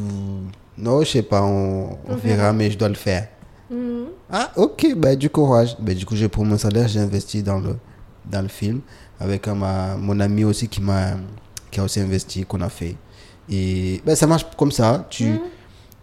Non, 0.78 1.02
je 1.04 1.10
sais 1.12 1.22
pas, 1.24 1.44
on, 1.44 1.98
verra, 2.24 2.54
mais 2.54 2.72
je 2.72 2.78
dois 2.78 2.90
le 2.90 2.96
faire. 2.96 3.28
Mhm. 3.70 4.06
Ah, 4.32 4.52
ok, 4.56 4.94
bah, 4.96 5.16
du 5.16 5.30
courage. 5.30 5.76
Bah, 5.80 5.94
du 5.94 6.06
coup, 6.06 6.16
j'ai 6.16 6.28
pris 6.30 6.44
mon 6.44 6.58
salaire, 6.58 6.88
j'ai 6.88 7.00
investi 7.00 7.44
dans 7.44 7.60
le, 7.60 7.76
dans 8.26 8.42
le 8.42 8.48
film 8.48 8.82
avec 9.20 9.48
euh, 9.48 9.54
ma, 9.54 9.96
mon 9.98 10.20
ami 10.22 10.44
aussi 10.46 10.68
qui, 10.68 10.82
m'a, 10.82 11.12
qui 11.70 11.80
a 11.80 11.84
aussi 11.84 12.00
investi, 12.00 12.46
qu'on 12.46 12.62
a 12.62 12.70
fait. 12.70 12.96
Et 13.50 14.02
bah, 14.06 14.16
ça 14.16 14.26
marche 14.28 14.46
comme 14.58 14.72
ça. 14.72 15.06
Tu, 15.10 15.26
Mhm. 15.26 15.40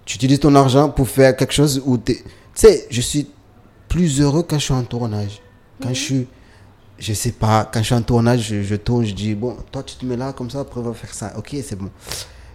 tu 0.05 0.17
utilises 0.17 0.41
ton 0.41 0.55
argent 0.55 0.89
pour 0.91 1.09
faire 1.09 1.35
quelque 1.37 1.53
chose 1.55 1.83
où 1.85 1.97
tu 1.99 2.15
Tu 2.17 2.23
sais, 2.55 2.87
je 2.91 3.01
suis 3.01 3.27
plus 3.89 4.21
heureux 4.21 4.43
quand 4.43 4.59
je 4.59 4.65
suis 4.65 4.75
en 4.75 4.83
tournage. 4.85 5.41
Quand 5.83 5.89
je 5.91 5.95
suis. 6.01 6.27
Je 6.99 7.13
sais 7.13 7.33
pas, 7.33 7.69
quand 7.71 7.81
je 7.81 7.85
suis 7.87 7.95
en 7.95 8.03
tournage, 8.03 8.41
je, 8.49 8.63
je 8.63 8.75
tourne, 8.77 9.05
je 9.05 9.13
dis, 9.13 9.35
bon, 9.35 9.57
toi, 9.71 9.83
tu 9.83 9.97
te 9.97 10.05
mets 10.07 10.17
là 10.17 10.33
comme 10.33 10.49
ça, 10.49 10.61
après, 10.61 10.81
on 10.81 10.85
va 10.85 10.95
faire 10.95 11.13
ça. 11.13 11.33
Ok, 11.37 11.55
c'est 11.63 11.77
bon. 11.77 11.91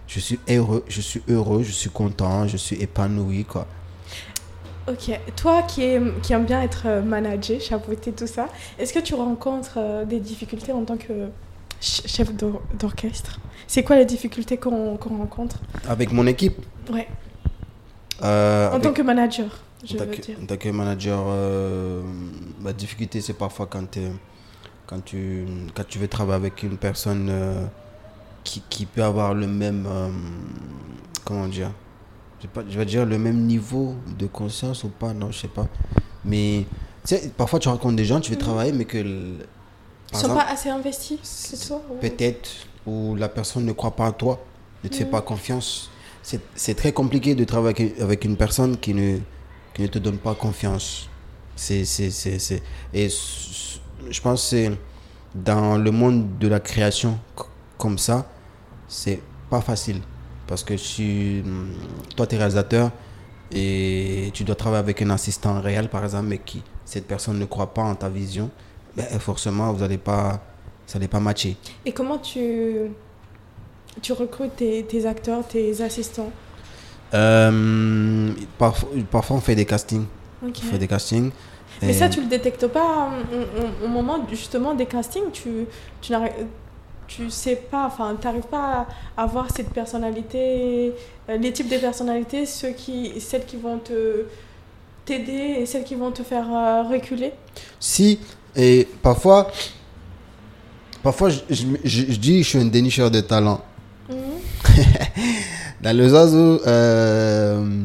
Je 0.08 0.18
suis 0.20 0.38
heureux, 0.48 0.84
je 0.88 1.00
suis 1.00 1.22
heureux, 1.28 1.62
je 1.62 1.70
suis 1.70 1.90
content, 1.90 2.46
je 2.48 2.56
suis 2.56 2.76
épanoui, 2.82 3.44
quoi. 3.44 3.66
Ok. 4.88 5.16
Toi 5.36 5.62
qui, 5.62 5.82
qui 6.22 6.32
aime 6.32 6.44
bien 6.44 6.60
être 6.60 6.82
euh, 6.86 7.02
managé, 7.02 7.60
chapeauter 7.60 8.10
tout 8.12 8.26
ça, 8.26 8.48
est-ce 8.80 8.92
que 8.92 8.98
tu 8.98 9.14
rencontres 9.14 9.74
euh, 9.76 10.04
des 10.04 10.18
difficultés 10.18 10.72
en 10.72 10.84
tant 10.84 10.96
que 10.96 11.28
ch- 11.80 12.02
chef 12.06 12.34
d'or- 12.34 12.62
d'orchestre? 12.78 13.38
C'est 13.68 13.84
quoi 13.84 13.94
les 13.96 14.04
difficultés 14.04 14.56
qu'on 14.56 14.96
qu'on 14.96 15.18
rencontre? 15.18 15.60
Avec 15.88 16.10
mon 16.10 16.26
équipe? 16.26 16.56
Ouais. 16.92 17.06
euh, 18.24 18.68
En 18.70 18.72
avec- 18.72 18.82
tant 18.82 18.92
que 18.92 19.02
manager, 19.02 19.46
je 19.86 19.94
En 19.94 19.98
tant 19.98 20.04
veux 20.06 20.10
que- 20.10 20.20
dire. 20.20 20.36
En 20.42 20.46
tant 20.46 20.56
que 20.56 20.68
manager, 20.70 21.24
euh, 21.28 22.02
la 22.64 22.72
difficulté, 22.72 23.20
c'est 23.20 23.34
parfois 23.34 23.66
quand, 23.70 23.88
t'es- 23.88 24.10
quand, 24.92 25.00
tu, 25.04 25.46
quand 25.74 25.84
tu 25.88 25.98
veux 25.98 26.08
travailler 26.08 26.36
avec 26.36 26.62
une 26.62 26.76
personne 26.76 27.28
euh, 27.30 27.64
qui, 28.44 28.62
qui 28.68 28.84
peut 28.84 29.02
avoir 29.02 29.32
le 29.32 29.46
même. 29.46 29.86
euh, 29.88 30.10
comment 31.24 31.48
dire 31.48 31.70
je, 32.38 32.42
sais 32.42 32.48
pas, 32.52 32.62
je 32.68 32.76
vais 32.76 32.84
dire 32.84 33.06
le 33.06 33.18
même 33.18 33.46
niveau 33.46 33.94
de 34.18 34.26
conscience 34.26 34.84
ou 34.84 34.88
pas, 34.88 35.14
non, 35.14 35.30
je 35.30 35.38
sais 35.40 35.48
pas. 35.48 35.66
Mais 36.24 36.66
tu 37.06 37.14
sais, 37.16 37.32
parfois 37.36 37.58
tu 37.58 37.68
rencontres 37.68 37.96
des 37.96 38.04
gens, 38.04 38.20
tu 38.20 38.32
veux 38.32 38.38
travailler, 38.38 38.72
mais 38.72 38.84
que. 38.84 38.98
Ils 38.98 39.38
sont 40.18 40.26
exemple, 40.26 40.34
pas 40.44 40.50
assez 40.52 40.68
investis, 40.68 41.18
c'est 41.22 41.68
toi 41.68 41.80
ou- 41.90 41.94
peut-être 41.94 42.50
où 42.86 43.14
la 43.16 43.30
personne 43.30 43.64
ne 43.64 43.72
croit 43.72 43.96
pas 43.96 44.08
en 44.08 44.12
toi, 44.12 44.44
ne 44.84 44.88
te 44.90 44.96
fait 44.96 45.04
Mhm. 45.04 45.10
pas 45.10 45.22
confiance. 45.22 45.90
C'est 46.54 46.74
très 46.74 46.92
compliqué 46.92 47.34
de 47.34 47.44
travailler 47.44 47.94
avec, 48.00 48.24
une 48.24 48.36
personne 48.36 48.76
qui 48.76 48.92
ne, 48.94 49.18
qui 49.74 49.82
ne 49.82 49.86
te 49.86 49.98
donne 49.98 50.18
pas 50.18 50.34
confiance. 50.34 51.08
C'est, 51.56 51.82
Et 52.92 53.08
je 54.10 54.20
pense 54.20 54.42
que 54.42 54.48
c'est 54.48 54.72
dans 55.34 55.78
le 55.78 55.90
monde 55.90 56.38
de 56.38 56.48
la 56.48 56.60
création 56.60 57.18
comme 57.78 57.98
ça, 57.98 58.26
c'est 58.88 59.20
pas 59.50 59.60
facile. 59.60 60.00
Parce 60.46 60.64
que 60.64 60.76
si 60.76 61.42
hum, 61.44 61.72
toi, 62.16 62.26
tu 62.26 62.34
es 62.34 62.38
réalisateur 62.38 62.90
et 63.50 64.30
tu 64.34 64.44
dois 64.44 64.54
travailler 64.54 64.80
avec 64.80 65.02
un 65.02 65.10
assistant 65.10 65.60
réel, 65.60 65.88
par 65.88 66.04
exemple, 66.04 66.26
mais 66.28 66.38
qui 66.38 66.62
cette 66.84 67.06
personne 67.06 67.38
ne 67.38 67.44
croit 67.44 67.72
pas 67.72 67.82
en 67.82 67.94
ta 67.94 68.08
vision, 68.08 68.50
ben, 68.96 69.06
forcément, 69.18 69.72
vous 69.72 69.80
n'allez 69.80 69.98
pas, 69.98 70.42
ça 70.86 70.98
n'allait 70.98 71.08
pas 71.08 71.20
matcher. 71.20 71.56
Et 71.86 71.92
comment 71.92 72.18
tu, 72.18 72.90
tu 74.02 74.12
recrutes 74.12 74.56
tes, 74.56 74.84
tes 74.84 75.06
acteurs, 75.06 75.46
tes 75.46 75.80
assistants? 75.80 76.30
Euh, 77.14 78.32
parfois, 78.58 78.88
parfois, 79.10 79.36
on 79.36 79.40
fait 79.40 79.54
des 79.54 79.66
castings. 79.66 80.04
On 80.42 80.52
fait 80.52 80.78
des 80.78 80.88
castings. 80.88 81.30
Mais 81.82 81.92
ça, 81.92 82.08
tu 82.08 82.20
le 82.20 82.26
détectes 82.26 82.66
pas 82.68 83.10
au, 83.32 83.84
au- 83.84 83.86
au 83.86 83.88
moment 83.88 84.24
justement 84.30 84.74
des 84.74 84.86
castings. 84.86 85.30
Tu, 85.32 85.66
tu 86.00 86.12
n'arrives, 86.12 86.32
tu 87.08 87.28
sais 87.30 87.56
pas, 87.56 87.86
enfin, 87.86 88.16
t'arrives 88.20 88.42
pas 88.50 88.86
à, 89.16 89.22
à 89.22 89.26
voir 89.26 89.48
cette 89.54 89.70
personnalité, 89.70 90.92
euh, 91.28 91.36
les 91.36 91.52
types 91.52 91.68
de 91.68 91.76
personnalités, 91.78 92.46
ceux 92.46 92.70
qui, 92.70 93.20
celles 93.20 93.44
qui 93.44 93.56
vont 93.56 93.78
te 93.78 94.24
t'aider 95.04 95.56
et 95.60 95.66
celles 95.66 95.84
qui 95.84 95.94
vont 95.96 96.12
te 96.12 96.22
faire 96.22 96.46
euh, 96.54 96.82
reculer. 96.84 97.32
Si, 97.80 98.18
et 98.54 98.86
parfois, 99.02 99.50
parfois 101.02 101.30
je, 101.30 101.40
je, 101.50 101.64
je- 101.84 102.12
je 102.12 102.18
dis 102.18 102.38
que 102.38 102.42
je 102.44 102.48
suis 102.48 102.58
un 102.58 102.66
dénicheur 102.66 103.10
de 103.10 103.20
talent. 103.20 103.60
Mhm. 104.08 104.16
Dans 105.82 105.96
le 105.96 106.08
sens 106.08 106.30
où 106.32 106.60
euh, 106.68 107.84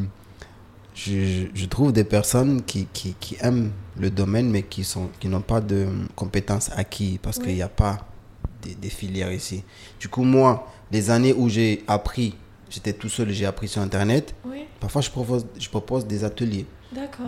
je 0.94 1.66
trouve 1.66 1.92
des 1.92 2.04
personnes 2.04 2.62
qui, 2.62 2.86
qui, 2.92 3.14
qui 3.18 3.36
aiment 3.40 3.72
le 3.98 4.10
domaine 4.10 4.48
mais 4.50 4.62
qui 4.62 4.84
sont 4.84 5.08
qui 5.20 5.28
n'ont 5.28 5.40
pas 5.40 5.60
de 5.60 5.86
compétences 6.14 6.70
acquises 6.76 7.18
parce 7.22 7.38
Oui. 7.38 7.44
qu'il 7.44 7.54
n'y 7.54 7.62
a 7.62 7.68
pas 7.68 7.98
des, 8.62 8.74
des 8.74 8.88
filières 8.90 9.32
ici. 9.32 9.62
Du 10.00 10.08
coup, 10.08 10.22
moi, 10.24 10.66
les 10.90 11.10
années 11.10 11.32
où 11.32 11.48
j'ai 11.48 11.84
appris, 11.86 12.34
j'étais 12.70 12.92
tout 12.92 13.08
seul, 13.08 13.30
j'ai 13.30 13.46
appris 13.46 13.68
sur 13.68 13.82
Internet, 13.82 14.34
Oui, 14.44 14.64
parfois 14.80 15.00
je 15.02 15.10
propose, 15.10 15.46
je 15.58 15.68
propose 15.68 16.06
des 16.06 16.24
ateliers 16.24 16.66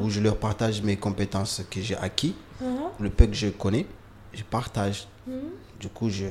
où 0.03 0.09
je 0.09 0.21
leur 0.21 0.37
partage 0.39 0.83
mes 0.83 0.97
compétences 0.97 1.63
que 1.71 1.81
j'ai 1.81 1.97
acquises, 1.97 2.33
Mhm. 2.61 2.67
le 3.01 3.11
peu 3.11 3.27
que 3.27 3.35
je 3.35 3.49
connais, 3.49 3.87
je 4.33 4.43
partage. 4.43 5.07
Mhm. 5.27 5.35
Du 5.79 5.89
coup, 5.89 6.09
je, 6.11 6.27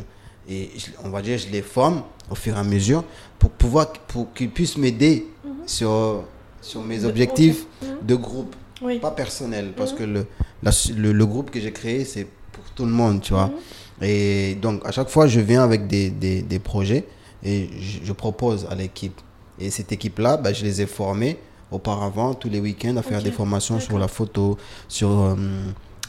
et 0.48 0.70
je- 0.78 0.91
on 1.03 1.10
va 1.10 1.22
dire, 1.22 1.38
je 1.38 1.48
les 1.49 1.61
forme 1.61 2.03
au 2.30 2.36
fur 2.36 2.56
et 2.56 2.60
à 2.60 2.64
mesure 2.64 3.03
pour 3.38 3.52
pouvoir, 3.52 3.94
pour 4.07 4.34
qu'ils 4.34 4.49
puissent 4.49 4.78
m'aider 4.78 5.28
Mhm. 5.45 5.52
sur, 5.68 6.24
sur 6.61 6.82
mes 6.84 7.06
objectifs. 7.06 7.66
Mhm. 7.82 7.88
de 8.07 8.16
groupe, 8.16 8.56
Oui. 8.82 9.00
pas 9.00 9.12
personnel, 9.12 9.74
parce 9.76 9.92
Mhm. 9.94 9.98
que 9.98 10.04
le, 10.04 10.26
la- 10.64 10.72
le, 10.98 11.12
le 11.12 11.26
groupe 11.26 11.52
que 11.52 11.60
j'ai 11.60 11.72
créé, 11.72 12.06
c'est 12.06 12.28
pour 12.52 12.64
tout 12.76 12.86
le 12.86 12.92
monde, 12.92 13.22
tu 13.22 13.34
vois. 13.34 13.48
Mhm. 13.48 14.04
Et 14.08 14.56
donc, 14.56 14.86
à 14.86 14.92
chaque 14.92 15.10
fois, 15.10 15.28
je 15.28 15.40
viens 15.42 15.64
avec 15.64 15.88
des, 15.88 16.10
des, 16.10 16.42
des 16.42 16.60
projets 16.60 17.06
et 17.44 17.70
je, 17.80 18.00
je 18.06 18.14
propose 18.14 18.66
à 18.70 18.76
l'équipe. 18.76 19.20
Et 19.60 19.70
cette 19.70 19.92
équipe-là, 19.92 20.38
bah, 20.38 20.54
je 20.54 20.64
les 20.64 20.82
ai 20.82 20.86
formés 20.86 21.38
auparavant, 21.72 22.34
tous 22.34 22.50
les 22.50 22.60
week-ends, 22.60 22.96
à 22.98 23.02
faire 23.02 23.22
des 23.22 23.32
formations 23.32 23.80
sur 23.80 24.00
la 24.00 24.08
photo, 24.08 24.58
sur, 24.88 25.10
euh, 25.12 25.36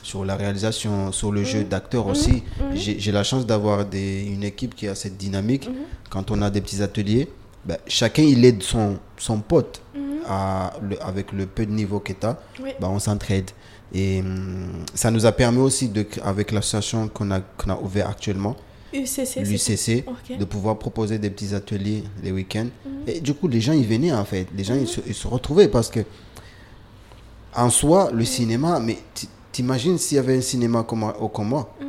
sur 0.03 0.25
la 0.25 0.37
réalisation, 0.37 1.13
sur 1.13 1.33
le 1.33 1.43
jeu 1.45 1.61
Mhm. 1.61 1.69
d'acteur 1.69 2.07
aussi. 2.07 2.45
J'ai 2.75 3.13
la 3.13 3.25
chance 3.25 3.45
d'avoir 3.45 3.85
une 3.93 4.45
équipe 4.45 4.75
qui 4.75 4.87
a 4.89 4.95
cette 4.95 5.17
dynamique. 5.17 5.69
Quand 6.09 6.31
on 6.31 6.41
a 6.43 6.49
des 6.51 6.61
petits 6.61 6.81
ateliers, 6.83 7.29
bah, 7.65 7.77
chacun 7.89 8.23
il 8.23 8.45
aide 8.45 8.63
son, 8.63 8.99
son 9.19 9.41
pote. 9.41 9.83
À, 10.31 10.73
le- 10.81 11.02
avec 11.02 11.32
le 11.32 11.47
peu 11.47 11.66
de 11.66 11.73
niveau 11.73 11.98
que 12.01 12.12
tu 12.12 12.24
as. 12.27 12.39
Oui. 12.62 12.70
Bah, 12.81 12.89
on 12.90 12.98
s'entraide. 13.01 13.51
Et 13.93 14.20
hum, 14.20 14.85
ça 14.94 15.11
nous 15.11 15.27
a 15.27 15.32
permis 15.32 15.59
aussi, 15.59 15.89
de, 15.89 16.07
avec 16.23 16.52
l'association 16.52 17.09
qu'on 17.09 17.31
a, 17.32 17.40
qu'on 17.40 17.70
a 17.70 17.77
ouvert 17.81 18.09
actuellement, 18.09 18.55
UCC. 18.93 19.40
l'UCC, 19.44 20.05
de 20.39 20.44
pouvoir 20.44 20.78
proposer 20.78 21.19
des 21.19 21.31
petits 21.31 21.55
ateliers 21.55 22.05
les 22.23 22.31
week-ends. 22.32 22.69
Mhm. 22.86 22.93
Et 23.09 23.20
du 23.20 23.35
coup, 23.35 23.48
les 23.48 23.61
gens, 23.61 23.73
ils 23.73 23.86
venaient 23.86 24.12
en 24.12 24.24
fait. 24.24 24.47
Les 24.57 24.62
gens, 24.65 24.74
ils, 24.74 24.86
se, 24.89 25.01
ils 25.07 25.15
se 25.15 25.27
retrouvaient 25.27 25.69
parce 25.69 25.90
que, 25.90 26.01
en 27.55 27.70
soi, 27.70 28.11
le 28.12 28.24
cinéma, 28.24 28.78
mais 28.81 28.98
t'imagines 29.52 29.98
s'il 29.98 30.16
y 30.16 30.19
avait 30.19 30.36
un 30.39 30.40
cinéma 30.40 30.85
comme 30.85 31.02
au 31.20 31.28
Comores, 31.28 31.69
Mhm. 31.81 31.86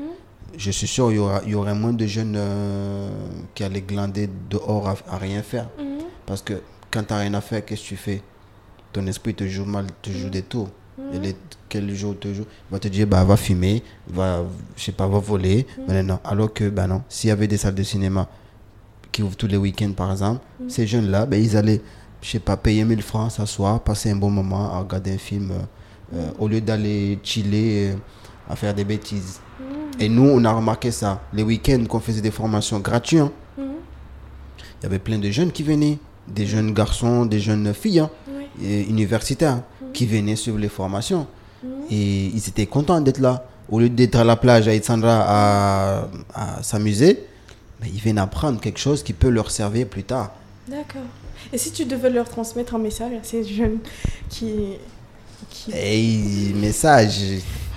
je 0.58 0.72
suis 0.72 0.88
sûr 0.88 1.12
il 1.12 1.16
y, 1.16 1.20
aura, 1.20 1.42
il 1.46 1.52
y 1.52 1.56
aurait 1.56 1.76
moins 1.76 1.94
de 1.94 2.06
jeunes 2.08 2.36
euh, 2.36 3.10
qui 3.54 3.64
allaient 3.64 3.82
glander 3.82 4.28
dehors 4.50 4.88
à, 4.90 4.96
à 5.10 5.18
rien 5.18 5.44
faire. 5.44 5.70
Mhm. 5.78 6.00
Parce 6.26 6.42
que 6.42 6.62
quand 6.90 7.04
tu 7.04 7.14
n'as 7.14 7.20
rien 7.20 7.34
à 7.36 7.42
faire, 7.42 7.64
qu'est-ce 7.64 7.84
que 7.84 7.88
tu 7.90 7.96
fais? 7.96 8.22
Ton 8.94 9.08
esprit 9.08 9.34
te 9.34 9.48
joue 9.48 9.66
mal, 9.66 9.86
te 10.02 10.10
joue 10.10 10.30
des 10.30 10.42
tours. 10.42 10.70
Et 11.14 11.20
les, 11.20 11.36
quel 11.70 11.94
jour 11.96 12.20
te 12.20 12.34
joue? 12.34 12.44
Il 12.70 12.74
va 12.74 12.80
te 12.80 12.88
dire, 12.88 13.08
bah, 13.08 13.24
va 13.24 13.38
fumer, 13.38 13.82
va, 14.08 14.44
je 14.76 14.84
sais 14.84 14.92
pas, 14.92 15.08
va 15.08 15.20
voler. 15.20 15.66
Mais 15.88 16.04
non. 16.04 16.20
Alors 16.24 16.54
que, 16.54 16.70
bah 16.70 16.88
non, 16.88 17.02
s'il 17.10 17.30
y 17.30 17.32
avait 17.32 17.48
des 17.48 17.58
salles 17.58 17.76
de 17.76 17.84
cinéma 17.84 18.28
qui 19.12 19.24
ouvrent 19.24 19.36
tous 19.36 19.48
les 19.48 19.58
week-ends, 19.58 19.94
par 19.94 20.12
exemple, 20.12 20.42
ces 20.68 20.88
jeunes-là, 20.88 21.26
ben, 21.26 21.42
ils 21.42 21.56
allaient, 21.58 21.82
je 22.22 22.30
sais 22.30 22.40
pas, 22.40 22.58
payer 22.58 22.84
1000 22.84 23.02
francs, 23.02 23.32
s'asseoir, 23.32 23.80
passer 23.82 24.12
un 24.12 24.16
bon 24.16 24.30
moment 24.30 24.74
à 24.74 24.80
regarder 24.80 25.14
un 25.14 25.18
film, 25.18 25.52
euh, 25.52 26.16
euh, 26.16 26.32
au 26.40 26.48
lieu 26.48 26.62
d'aller 26.62 27.20
chiller, 27.24 27.92
euh, 27.92 27.96
à 28.50 28.56
faire 28.56 28.74
des 28.74 28.84
bêtises. 28.84 29.40
Et 30.00 30.10
nous, 30.10 30.28
on 30.30 30.44
a 30.46 30.52
remarqué 30.52 30.92
ça. 30.92 31.22
Les 31.34 31.44
week-ends 31.44 31.86
qu'on 31.88 32.00
faisait 32.00 32.22
des 32.22 32.32
formations 32.32 32.80
gratuites, 32.80 33.20
hein, 33.20 33.32
il 33.58 34.84
y 34.84 34.86
avait 34.86 35.00
plein 35.00 35.20
de 35.20 35.30
jeunes 35.30 35.52
qui 35.52 35.64
venaient, 35.64 36.00
des 36.28 36.46
jeunes 36.46 36.74
garçons, 36.74 37.26
des 37.26 37.40
jeunes 37.40 37.74
filles, 37.74 38.00
hein, 38.00 38.10
universitaires, 38.62 39.62
qui 39.94 40.06
venaient 40.06 40.36
suivre 40.36 40.58
les 40.58 40.70
formations. 40.70 41.28
Et 41.90 42.28
ils 42.28 42.48
étaient 42.48 42.66
contents 42.66 43.02
d'être 43.02 43.20
là. 43.20 43.46
au 43.70 43.80
lieu 43.80 43.90
d'être 43.90 44.16
à 44.16 44.24
la 44.24 44.36
plage 44.36 44.68
avec 44.68 44.84
Sandra 44.84 45.24
à, 45.28 46.08
à 46.34 46.64
s'amuser, 46.64 47.26
ben, 47.80 47.88
ils 47.92 48.00
viennent 48.00 48.18
apprendre 48.18 48.60
quelque 48.60 48.80
chose 48.80 49.02
qui 49.02 49.14
peut 49.14 49.30
leur 49.30 49.50
servir 49.50 49.88
plus 49.88 50.04
tard. 50.04 50.32
D'accord. 50.68 51.02
Et 51.52 51.58
si 51.58 51.72
tu 51.72 51.86
devais 51.86 52.10
leur 52.10 52.30
transmettre 52.30 52.76
un 52.76 52.80
message 52.80 53.14
à 53.14 53.24
ces 53.24 53.44
jeunes 53.44 53.80
qui. 54.30 54.74
qui... 55.50 56.54
Message. 56.56 57.14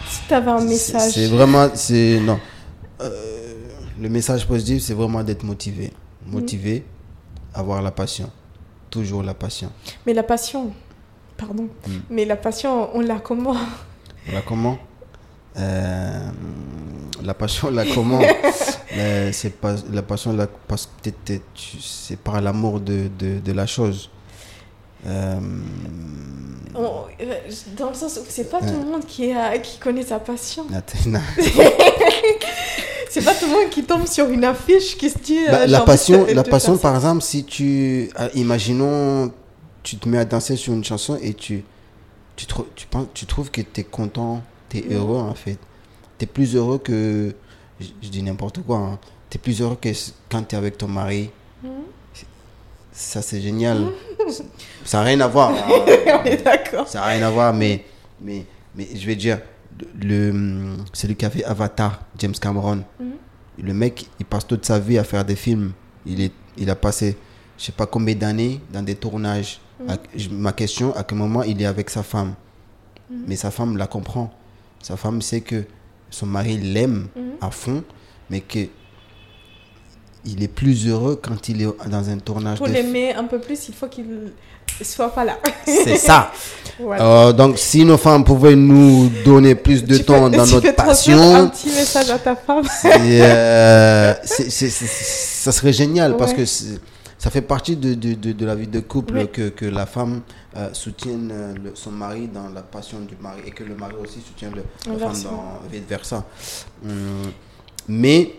Si 0.09 0.21
tu 0.29 0.35
avais 0.35 0.51
un 0.51 0.65
message. 0.65 1.13
C'est 1.13 1.29
vraiment. 1.29 1.69
Non. 2.23 2.39
Euh, 3.01 3.55
le 4.01 4.09
message 4.09 4.47
positif, 4.47 4.83
c'est 4.83 4.95
vraiment 4.95 5.23
d'être 5.23 5.45
motivé. 5.45 5.93
Motivé, 6.27 6.85
avoir 7.53 7.83
la 7.83 7.91
passion. 7.91 8.31
Toujours 8.95 9.23
la 9.25 9.35
passion. 9.35 9.71
Mais 10.07 10.15
la 10.15 10.23
passion. 10.23 10.73
Pardon. 11.37 11.65
Mm. 11.87 11.91
Mais 12.11 12.25
la 12.25 12.37
passion, 12.37 12.91
on 12.97 13.01
l'a 13.01 13.16
comment? 13.19 13.57
La 14.33 14.41
comment? 14.41 14.79
Euh, 15.57 16.29
La 17.23 17.35
passion, 17.35 17.71
la 17.71 17.85
comment? 17.85 18.21
Euh, 18.97 19.31
C'est 19.33 19.51
pas 19.61 19.75
la 19.93 20.03
passion, 20.03 20.33
la, 20.33 20.47
parce 20.47 20.89
que 21.03 21.11
c'est 21.81 22.16
par 22.21 22.41
l'amour 22.41 22.79
de, 22.79 23.09
de, 23.19 23.41
de 23.41 23.53
la 23.53 23.66
chose. 23.66 24.09
Euh, 25.07 25.41
On- 26.77 27.03
euh, 27.21 27.35
Dans 27.77 27.89
le 27.89 27.95
sens 27.95 28.16
où 28.19 28.25
c'est 28.29 28.49
pas 28.49 28.61
tout 28.61 28.66
le 28.85 28.87
monde 28.93 29.05
qui, 29.05 29.33
a, 29.33 29.59
qui 29.59 29.79
connaît 29.81 30.05
sa 30.05 30.21
passion. 30.21 30.66
C'est 33.15 33.24
pas 33.24 33.35
tout 33.35 33.47
le 33.47 33.53
monde 33.53 33.70
qui 33.70 33.82
tombe 33.85 34.07
sur 34.07 34.28
une 34.28 34.45
affiche 34.45 34.97
qui 34.97 35.09
se 35.11 35.19
dit. 35.19 35.39
euh, 35.47 35.51
Bah, 35.51 35.61
j'ai 35.66 35.73
la 35.73 35.81
passion, 35.82 36.27
la 36.32 36.43
passion 36.45 36.77
par 36.78 36.95
exemple, 36.97 37.23
si 37.23 37.45
tu. 37.45 38.11
ah, 38.16 38.28
imaginons, 38.35 39.32
tu 39.82 39.97
te 39.97 40.09
mets 40.09 40.19
à 40.19 40.24
danser 40.24 40.57
sur 40.57 40.73
une 40.73 40.85
chanson 40.85 41.19
et 41.23 41.35
tu. 41.35 41.65
Tu, 42.36 42.47
tu, 42.74 42.86
penses, 42.86 43.07
tu 43.15 43.27
trouves 43.27 43.51
que 43.51 43.61
tu 43.61 43.81
es 43.81 43.85
content, 43.85 44.43
tu 44.69 44.78
es 44.78 44.82
Mhm. 44.82 44.93
heureux 44.97 45.19
en 45.20 45.35
fait. 45.35 45.59
Tu 46.19 46.24
es 46.24 46.27
plus 46.27 46.57
heureux 46.57 46.78
que. 46.78 47.32
Je, 47.81 47.86
je 48.03 48.09
dis 48.09 48.23
n'importe 48.23 48.61
quoi. 48.66 48.99
Tu 49.31 49.36
es 49.36 49.41
plus 49.41 49.61
heureux 49.61 49.78
que 49.81 49.89
quand 50.31 50.43
tu 50.43 50.55
es 50.55 50.59
avec 50.59 50.77
ton 50.78 50.89
mari. 50.89 51.31
Mhm. 51.62 51.70
Ça, 52.93 53.23
c'est 53.23 53.41
génial. 53.41 53.86
Ça 54.85 54.99
n'a 54.99 55.05
rien 55.05 55.20
à 55.20 55.27
voir. 55.28 55.51
hein. 55.51 55.65
on 56.23 56.24
est 56.24 56.43
d'accord. 56.45 56.86
Ça 56.89 57.01
n'a 57.01 57.07
rien 57.07 57.23
à 57.27 57.31
voir, 57.31 57.53
mais, 57.53 57.85
mais, 58.20 58.45
mais 58.77 58.86
je 58.95 59.05
vais 59.07 59.16
dire, 59.16 59.41
le, 60.01 60.31
le- 60.31 60.77
celui 60.93 61.17
qui 61.17 61.25
a 61.25 61.31
fait 61.31 61.45
Avatar, 61.45 62.03
James 62.19 62.35
Cameron, 62.41 62.85
Mhm. 63.01 63.13
le 63.63 63.75
mec, 63.75 64.07
il 64.21 64.27
passe 64.27 64.47
toute 64.47 64.65
sa 64.65 64.79
vie 64.79 64.99
à 64.99 65.05
faire 65.05 65.25
des 65.25 65.37
films. 65.37 65.73
Il, 66.07 66.21
est, 66.21 66.33
il 66.57 66.69
a 66.71 66.77
passé, 66.77 67.17
je 67.59 67.65
sais 67.65 67.73
pas 67.73 67.87
combien 67.87 68.15
d'années 68.15 68.61
dans 68.73 68.83
des 68.83 68.95
tournages. 68.95 69.61
À- 69.89 69.97
je- 70.15 70.29
ma 70.31 70.53
question, 70.53 70.95
à 70.95 71.03
quel 71.03 71.19
moment 71.19 71.43
il 71.43 71.61
est 71.61 71.67
avec 71.67 71.91
sa 71.91 72.03
femme? 72.03 72.35
Mais 73.11 73.37
sa 73.37 73.51
femme 73.51 73.77
la 73.77 73.87
comprend. 73.87 74.33
Sa 74.81 74.97
femme 74.97 75.21
sait 75.23 75.41
que 75.41 75.65
son 76.11 76.27
mari 76.27 76.57
l'aime 76.59 77.09
Mhm. 77.17 77.23
à 77.41 77.51
fond, 77.51 77.83
mais 78.31 78.41
que 78.41 78.61
il 80.25 80.43
est 80.43 80.49
plus 80.49 80.89
heureux 80.89 81.21
quand 81.23 81.49
il 81.49 81.63
est 81.63 81.89
dans 81.89 82.09
un 82.09 82.19
tournage 82.19 82.59
Pour 82.59 82.67
l'aimer 82.67 83.13
un 83.15 83.25
peu 83.25 83.39
plus, 83.41 83.69
il 83.69 83.75
faut 83.75 83.89
qu'il 83.89 84.33
soit 84.83 85.11
pas 85.15 85.25
là. 85.25 85.39
C'est 85.67 85.97
ça. 85.97 86.33
Euh, 86.81 87.33
donc, 87.33 87.59
si 87.59 87.85
nos 87.85 87.97
femmes 87.99 88.25
pouvaient 88.25 88.57
nous 88.57 89.09
donner 89.25 89.55
plus 89.55 89.85
de 89.85 89.97
Tu 89.99 90.05
temps 90.05 90.29
dans 90.29 90.45
tu 90.45 90.55
notre 90.55 90.75
passion, 90.75 91.35
Un 91.37 91.47
petit 91.49 91.69
message 91.69 92.11
à 92.11 92.19
ta 92.19 92.35
femme. 92.35 92.65
euh, 92.85 94.15
ça 94.25 95.53
serait 95.53 95.73
génial 95.73 96.17
parce 96.17 96.33
que 96.33 96.45
ça 96.47 97.31
fait 97.31 97.43
partie 97.43 97.77
de, 97.77 97.95
de, 97.95 98.15
de, 98.15 98.33
de 98.33 98.47
la 98.47 98.55
vie 98.55 98.67
de 98.67 98.81
couple 98.81 99.15
Oui. 99.17 99.29
que, 99.33 99.49
que 99.49 99.65
la 99.65 99.87
femme 99.87 100.21
euh, 100.57 100.69
soutienne 100.73 101.31
euh, 101.33 101.55
le- 101.63 101.73
son 101.75 101.91
mari 101.91 102.29
dans 102.29 102.49
la 102.51 102.61
passion 102.63 103.01
du 103.01 103.15
mari 103.21 103.41
et 103.47 103.51
que 103.51 103.65
le 103.65 103.75
mari 103.77 103.95
aussi 104.03 104.21
soutienne 104.21 104.53
le, 104.55 104.65
la 104.93 104.99
femme 104.99 105.23
dans 105.23 105.61
vice 105.71 105.83
versa. 105.89 106.25
Hum, 106.85 107.31
mais 107.89 108.35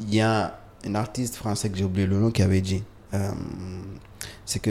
il 0.00 0.14
y 0.14 0.20
a 0.20 0.58
un 0.86 0.94
artiste 0.94 1.36
français 1.36 1.68
que 1.68 1.76
j'ai 1.76 1.84
oublié 1.84 2.06
le 2.06 2.16
nom 2.18 2.30
qui 2.30 2.42
avait 2.42 2.60
dit 2.60 2.82
euh, 3.14 3.30
c'est 4.46 4.60
que 4.60 4.70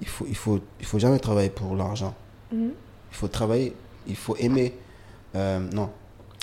il 0.00 0.08
faut, 0.08 0.26
il, 0.28 0.36
faut, 0.36 0.60
il 0.80 0.86
faut 0.86 0.98
jamais 0.98 1.18
travailler 1.18 1.50
pour 1.50 1.74
l'argent. 1.76 2.14
Mhm. 2.52 2.70
Il 3.10 3.16
faut 3.16 3.28
travailler, 3.28 3.74
il 4.06 4.16
faut 4.16 4.36
aimer. 4.36 4.74
euh, 5.34 5.58
non, 5.72 5.90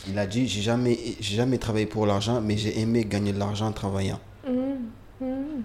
il 0.07 0.17
a 0.17 0.25
dit 0.27 0.47
j'ai 0.47 0.61
jamais, 0.61 0.97
j'ai 1.19 1.35
jamais 1.35 1.57
travaillé 1.57 1.85
pour 1.85 2.05
l'argent, 2.05 2.41
mais 2.41 2.57
j'ai 2.57 2.79
aimé 2.79 3.05
gagner 3.05 3.33
de 3.33 3.39
l'argent 3.39 3.67
en 3.67 3.71
travaillant. 3.71 4.19
Mhm. 4.47 4.89
Mhm. 5.21 5.63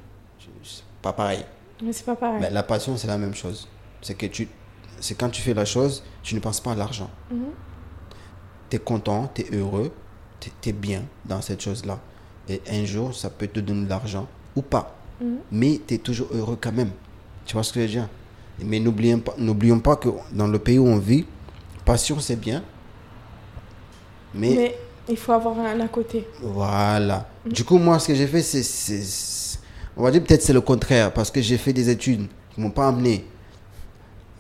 C'est 0.63 0.83
pas 1.03 1.13
pareil. 1.13 1.45
Mais 1.83 1.93
c'est 1.93 2.05
pas 2.05 2.17
pareil. 2.17 2.39
Mais 2.41 2.51
la 2.51 2.63
passion, 2.63 2.97
c'est 2.97 3.07
la 3.09 3.19
même 3.19 3.35
chose. 3.35 3.69
C'est 4.03 4.15
que 4.15 4.27
tu, 4.27 4.49
c'est 5.01 5.15
quand 5.17 5.29
tu 5.31 5.43
fais 5.43 5.55
la 5.55 5.65
chose, 5.65 6.03
tu 6.23 6.35
ne 6.35 6.41
penses 6.41 6.61
pas 6.61 6.73
à 6.73 6.75
l'argent. 6.75 7.11
Mhm. 7.31 7.47
Tu 8.71 8.77
es 8.77 8.79
content, 8.81 9.31
tu 9.35 9.43
es 9.43 9.57
heureux, 9.57 9.93
tu 10.41 10.51
es 10.69 10.73
bien 10.73 11.03
dans 11.25 11.41
cette 11.43 11.61
chose-là. 11.61 11.99
Et 12.49 12.61
un 12.71 12.85
jour, 12.85 13.15
ça 13.15 13.31
peut 13.31 13.47
te 13.47 13.61
donner 13.61 13.85
de 13.85 13.89
l'argent 13.91 14.27
ou 14.57 14.63
pas. 14.63 14.97
Mhm. 15.21 15.39
Mais 15.53 15.81
tu 15.87 15.95
es 15.95 15.99
toujours 15.99 16.29
heureux 16.33 16.59
quand 16.61 16.73
même. 16.73 16.91
Tu 17.47 17.53
vois 17.55 17.63
ce 17.63 17.73
que 17.73 17.81
je 17.81 17.85
veux 17.87 17.91
dire? 17.91 18.09
Mais 18.65 18.79
n'oublions 18.81 19.19
pas, 19.19 19.35
n'oublions 19.39 19.81
pas 19.81 19.97
que 19.97 20.09
dans 20.33 20.47
le 20.47 20.59
pays 20.59 20.79
où 20.79 20.87
on 20.87 20.99
vit, 20.99 21.25
passion, 21.85 22.19
c'est 22.21 22.37
bien. 22.37 22.63
Mais 24.35 24.77
il 25.09 25.17
faut 25.17 25.33
avoir 25.33 25.59
un 25.59 25.81
à 25.81 25.89
côté. 25.89 26.27
Voilà. 26.41 27.29
Du 27.47 27.65
coup, 27.65 27.79
moi, 27.79 27.99
ce 27.99 28.09
que 28.09 28.15
j'ai 28.15 28.27
fait, 28.27 28.43
c'est, 28.43 29.59
On 29.97 30.03
va 30.03 30.11
dire 30.11 30.23
peut-être 30.25 30.43
c'est 30.43 30.53
le 30.53 30.61
contraire, 30.61 31.13
parce 31.13 31.31
que 31.31 31.41
j'ai 31.41 31.59
fait 31.59 31.73
des 31.73 31.89
études 31.89 32.27
qui 32.55 32.61
m'ont 32.61 32.71
pas 32.71 32.89
amené 32.89 33.25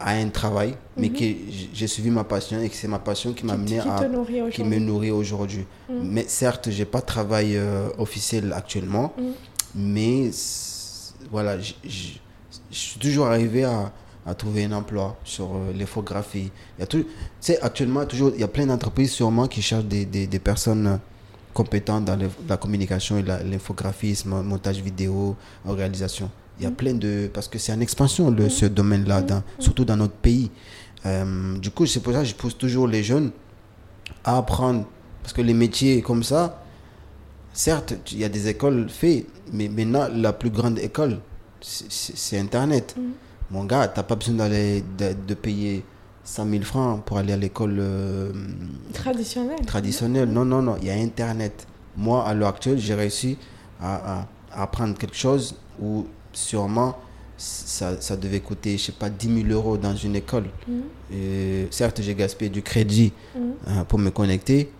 à 0.01 0.11
un 0.13 0.29
travail, 0.29 0.75
mais 0.97 1.11
que 1.11 1.19
j- 1.25 1.71
j'ai 1.73 1.87
suivi 1.87 2.11
ma 2.11 2.25
passion 2.25 2.61
et 2.61 2.69
que 2.69 2.75
c'est 2.75 2.89
ma 2.89 2.99
passion 2.99 3.33
qui 3.33 3.47
m'a 3.47 3.53
amené 3.53 3.79
qui 3.79 3.89
à. 3.89 4.05
qui 4.51 4.65
me 4.65 4.79
nourrit 4.79 5.13
aujourd'hui. 5.13 5.65
Mais 5.89 6.25
certes, 6.27 6.71
j'ai 6.71 6.85
pas 6.85 7.01
de 7.01 7.07
travail 7.07 7.57
euh, 7.57 7.89
officiel 7.99 8.53
actuellement, 8.53 9.13
Mhm. 9.17 9.33
mais 9.77 10.31
voilà, 11.31 11.57
je 12.75 12.79
suis 12.79 12.99
toujours 12.99 13.27
arrivé 13.27 13.65
à, 13.65 13.93
à 14.27 14.35
trouver 14.35 14.65
un 14.65 14.73
emploi 14.73 15.17
sur 15.25 15.55
euh, 15.55 15.73
l'infographie. 15.73 16.51
Il 16.79 17.05
y 17.49 17.57
actuellement, 17.63 18.05
toujours, 18.05 18.33
il 18.35 18.41
y 18.41 18.45
a 18.45 18.49
plein 18.49 18.67
d'entreprises 18.67 19.13
sûrement 19.13 19.47
qui 19.47 19.63
cherchent 19.63 19.85
des, 19.85 20.05
des, 20.05 20.39
personnes 20.39 20.87
euh, 20.87 20.97
compétentes 21.53 22.05
dans 22.05 22.19
la 22.49 22.57
communication 22.57 23.19
et 23.19 23.23
l'infographisme, 23.23 24.43
montage 24.43 24.81
vidéo, 24.81 25.37
réalisation. 25.65 26.31
Il 26.59 26.65
y 26.65 26.67
a 26.67 26.71
plein 26.73 26.95
de... 26.95 27.31
Parce 27.33 27.47
que 27.47 27.59
c'est 27.59 27.73
en 27.73 27.81
expansion, 27.81 28.31
le, 28.31 28.49
ce 28.49 28.67
domaine-là, 28.67 29.23
surtout 29.61 29.85
dans 29.85 29.97
notre 29.97 30.15
pays. 30.15 30.51
Euh, 31.07 31.57
du 31.59 31.71
coup, 31.71 31.87
c'est 31.87 32.01
pour 32.01 32.13
ça 32.13 32.21
que 32.21 32.25
je 32.27 32.35
pousse 32.35 32.59
toujours 32.59 32.89
les 32.89 33.05
jeunes 33.05 33.31
à 34.25 34.39
apprendre. 34.39 34.85
Parce 35.23 35.33
que 35.33 35.43
les 35.43 35.55
métiers 35.55 36.03
comme 36.03 36.25
ça, 36.25 36.63
certes, 37.53 37.95
il 38.13 38.19
y 38.19 38.25
a 38.25 38.29
des 38.29 38.49
écoles 38.49 38.89
faites, 38.89 39.27
mais 39.53 39.69
maintenant, 39.69 40.09
la 40.13 40.33
plus 40.33 40.51
grande 40.51 40.79
école, 40.79 41.21
c'est- 41.69 42.39
Internet. 42.39 42.95
Mon 43.51 43.65
gars, 43.65 43.89
tu 43.89 43.99
n'as 43.99 44.03
pas 44.05 44.17
besoin 44.17 44.35
d'aller 44.35 44.83
de, 44.99 45.15
de 45.27 45.35
payer 45.35 45.85
100 46.25 46.49
000 46.51 46.63
francs 46.65 47.05
pour 47.05 47.19
aller 47.19 47.33
à 47.33 47.37
l'école 47.37 47.77
euh, 47.79 48.33
Traditionnel. 48.93 49.61
traditionnelle. 49.67 50.29
Non, 50.31 50.45
non, 50.45 50.63
non, 50.63 50.77
il 50.81 50.89
y 50.89 50.91
a 50.91 50.95
Internet. 50.95 51.67
Moi, 51.97 52.25
à 52.27 52.35
l'heure 52.35 52.49
actuelle, 52.49 52.79
j'ai 52.79 52.95
réussi 52.95 53.37
à, 53.81 54.21
à- 54.21 54.27
à 54.53 54.63
apprendre 54.63 54.97
quelque 54.97 55.17
chose 55.17 55.55
où 55.81 56.07
sûrement 56.33 56.97
ça, 57.37 58.01
ça 58.01 58.17
devait 58.17 58.41
coûter, 58.41 58.79
je 58.79 58.85
sais 58.85 58.93
pas, 58.93 59.11
10 59.11 59.43
000 59.43 59.49
euros 59.53 59.77
dans 59.77 59.95
une 59.97 60.15
école. 60.17 60.45
Et 61.13 61.67
certes, 61.71 62.01
j'ai 62.01 62.15
gaspillé 62.15 62.49
du 62.51 62.63
crédit 62.63 63.13
Mhm. 63.35 63.43
euh, 63.69 63.85
pour 63.85 63.99
me 63.99 64.11
connecter, 64.11 64.71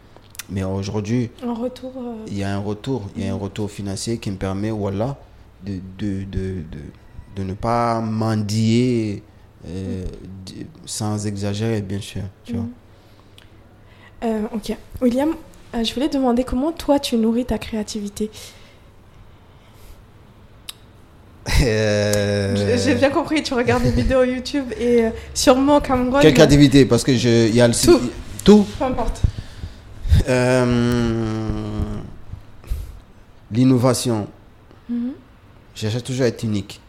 mais 0.49 0.63
aujourd'hui, 0.65 1.31
euh, 1.43 1.47
y 2.31 2.43
a 2.45 2.55
un 2.55 2.59
retour, 2.61 3.03
il 3.17 3.25
y 3.25 3.29
a 3.29 3.33
un 3.33 3.37
retour 3.37 3.71
financier 3.71 4.19
qui 4.19 4.31
me 4.31 4.37
permet, 4.37 4.71
voilà, 4.71 5.17
de, 5.65 5.81
de, 5.99 6.25
de, 6.25 6.63
de, 6.71 6.79
de 7.37 7.43
ne 7.43 7.55
pas 7.55 8.01
mendier 8.01 9.23
euh, 9.67 10.05
sans 10.85 11.27
exagérer, 11.27 11.81
bien 11.83 12.01
sûr. 12.01 12.23
Tu 12.45 12.53
vois. 12.55 12.67
euh, 14.25 14.43
ok. 14.55 14.77
William, 15.01 15.31
euh, 15.75 15.83
je 15.85 15.95
voulais 15.95 16.09
demander 16.09 16.45
comment 16.45 16.73
toi 16.73 16.99
tu 16.99 17.17
nourris 17.17 17.47
ta 17.47 17.59
créativité? 17.59 18.31
Euh, 21.63 22.77
J'ai 22.79 22.95
bien 22.95 23.11
compris, 23.11 23.43
tu 23.43 23.53
regardes 23.55 23.83
des 23.83 23.91
vidéos 23.91 24.25
YouTube 24.25 24.65
et 24.81 25.05
sûrement 25.35 25.81
Cameron. 25.81 26.21
Quelle 26.21 26.33
créativité? 26.35 26.87
Parce 26.87 27.05
que 27.05 27.11
il 27.13 27.55
y 27.55 27.61
a 27.61 27.69
le 27.69 27.75
Tout. 27.75 28.01
tout. 28.45 28.67
Peu 28.79 28.85
importe. 28.85 29.21
Euh, 30.29 31.83
L'innovation. 33.51 34.27
Mhm. 34.89 35.13
Je 35.75 35.89
cherche 35.89 36.03
toujours 36.05 36.25
à 36.25 36.29
être 36.29 36.43
unique. 36.45 36.81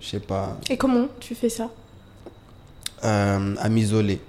Je 0.00 0.06
sais 0.06 0.20
pas. 0.20 0.56
Et 0.70 0.76
comment 0.76 1.06
tu 1.20 1.34
fais 1.34 1.48
ça? 1.48 1.70
Euh, 3.04 3.54
à 3.58 3.68
m'isoler. 3.68 4.20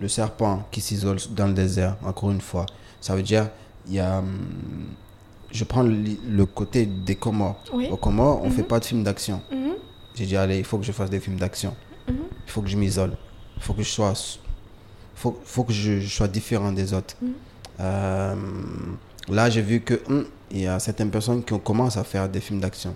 Le 0.00 0.08
serpent 0.08 0.66
qui 0.70 0.80
s'isole 0.80 1.18
dans 1.30 1.46
le 1.46 1.52
désert, 1.52 1.96
encore 2.04 2.30
une 2.30 2.40
fois. 2.40 2.66
Ça 3.00 3.14
veut 3.14 3.22
dire, 3.22 3.48
il 3.86 3.94
y 3.94 4.00
a, 4.00 4.18
hum, 4.18 4.38
je 5.50 5.64
prends 5.64 5.82
le, 5.82 5.96
le 6.28 6.46
côté 6.46 6.86
des 6.86 7.14
Comores. 7.14 7.62
Oui. 7.72 7.88
Aux 7.90 7.96
Comores, 7.96 8.42
on 8.42 8.46
ne 8.46 8.50
fait 8.52 8.62
Mhm. 8.62 8.68
pas 8.68 8.80
de 8.80 8.84
films 8.84 9.02
d'action. 9.04 9.42
faut, 15.14 15.38
faut 15.44 15.64
que 15.64 15.72
je, 15.72 16.00
je 16.00 16.08
sois 16.14 16.28
différent 16.28 16.72
des 16.72 16.92
autres. 16.94 17.14
Mhm. 17.22 17.32
Euh, 17.80 18.34
là, 19.28 19.48
j'ai 19.50 19.62
vu 19.62 19.80
que 19.80 20.00
hum, 20.08 20.24
il 20.50 20.60
y 20.62 20.66
a 20.66 20.78
certaines 20.78 21.10
personnes 21.10 21.42
qui 21.44 21.52
ont 21.52 21.58
commencé 21.58 21.98
à 21.98 22.04
faire 22.04 22.28
des 22.28 22.40
films 22.40 22.60
d'action. 22.60 22.94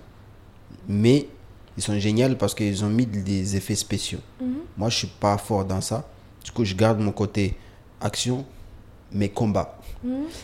Mais 0.89 1.27
ils 1.77 1.82
sont 1.82 1.98
géniaux 1.98 2.35
parce 2.36 2.55
qu'ils 2.55 2.85
ont 2.85 2.89
mis 2.90 3.07
des 3.07 3.57
effets 3.57 3.74
spéciaux. 3.74 4.20
Mhm. 4.40 4.55
Moi, 4.77 4.89
je 4.90 4.97
suis 4.98 5.07
pas 5.09 5.36
fort 5.39 5.65
dans 5.65 5.81
ça. 5.81 6.07
Du 6.44 6.51
coup, 6.53 6.65
je 6.65 6.74
garde 6.74 7.01
mon 7.01 7.12
côté 7.12 7.57
action, 8.01 8.44
mais 9.12 9.28
combat. 9.28 9.78
Mhm. 10.05 10.24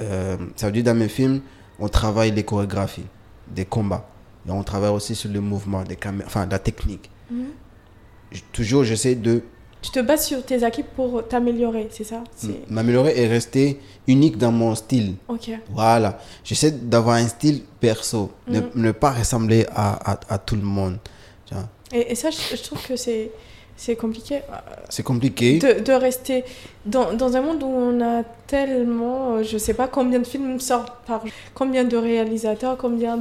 Euh, 0.00 0.38
ça 0.56 0.66
veut 0.66 0.72
dire 0.72 0.84
dans 0.84 0.94
mes 0.94 1.08
films, 1.08 1.42
on 1.78 1.86
travaille 1.86 2.30
les 2.30 2.44
chorégraphies, 2.44 3.04
des 3.46 3.66
combats. 3.66 4.08
Et 4.48 4.50
on 4.50 4.62
travaille 4.64 4.90
aussi 4.90 5.14
sur 5.14 5.30
le 5.30 5.40
mouvement, 5.42 5.82
des 5.82 5.98
enfin, 6.24 6.46
la 6.50 6.58
technique. 6.58 7.10
Mhm. 7.30 7.48
Je- 8.30 8.40
toujours, 8.52 8.84
j'essaie 8.84 9.14
de 9.14 9.42
Tu 9.82 9.90
te 9.90 10.00
bases 10.00 10.26
sur 10.26 10.44
tes 10.44 10.62
acquis 10.62 10.84
pour 10.84 11.26
t'améliorer, 11.26 11.88
c'est 11.90 12.04
ça? 12.04 12.22
M'améliorer 12.68 13.20
et 13.20 13.26
rester 13.26 13.80
unique 14.06 14.38
dans 14.38 14.52
mon 14.52 14.74
style. 14.76 15.16
Ok. 15.28 15.50
Voilà. 15.70 16.18
J'essaie 16.44 16.70
d'avoir 16.70 17.16
un 17.16 17.26
style 17.28 17.62
perso, 17.80 18.30
ne, 18.46 18.60
ne 18.74 18.92
pas 18.92 19.10
ressembler 19.10 19.66
à, 19.74 20.12
à, 20.12 20.20
à 20.34 20.38
tout 20.38 20.56
le 20.56 20.62
monde. 20.62 20.98
Et, 21.92 22.12
et 22.12 22.14
ça, 22.14 22.30
je, 22.30 22.56
je 22.56 22.62
trouve 22.62 22.80
que 22.86 22.96
c'est 22.96 23.30
c'est 23.76 23.96
compliqué 23.96 24.36
euh, 24.36 24.56
C'est 24.90 25.02
compliqué. 25.02 25.58
de, 25.58 25.80
de 25.80 25.92
rester 25.92 26.44
dans, 26.86 27.14
dans 27.14 27.36
un 27.36 27.40
monde 27.40 27.62
où 27.62 27.66
on 27.66 28.00
a 28.00 28.22
tellement, 28.46 29.36
euh, 29.36 29.42
je 29.42 29.58
sais 29.58 29.74
pas 29.74 29.88
combien 29.88 30.18
de 30.20 30.26
films 30.26 30.60
sortent 30.60 31.04
par 31.06 31.22
jour, 31.22 31.30
combien 31.54 31.82
de 31.84 31.96
réalisateurs, 31.96 32.76
combien 32.76 33.20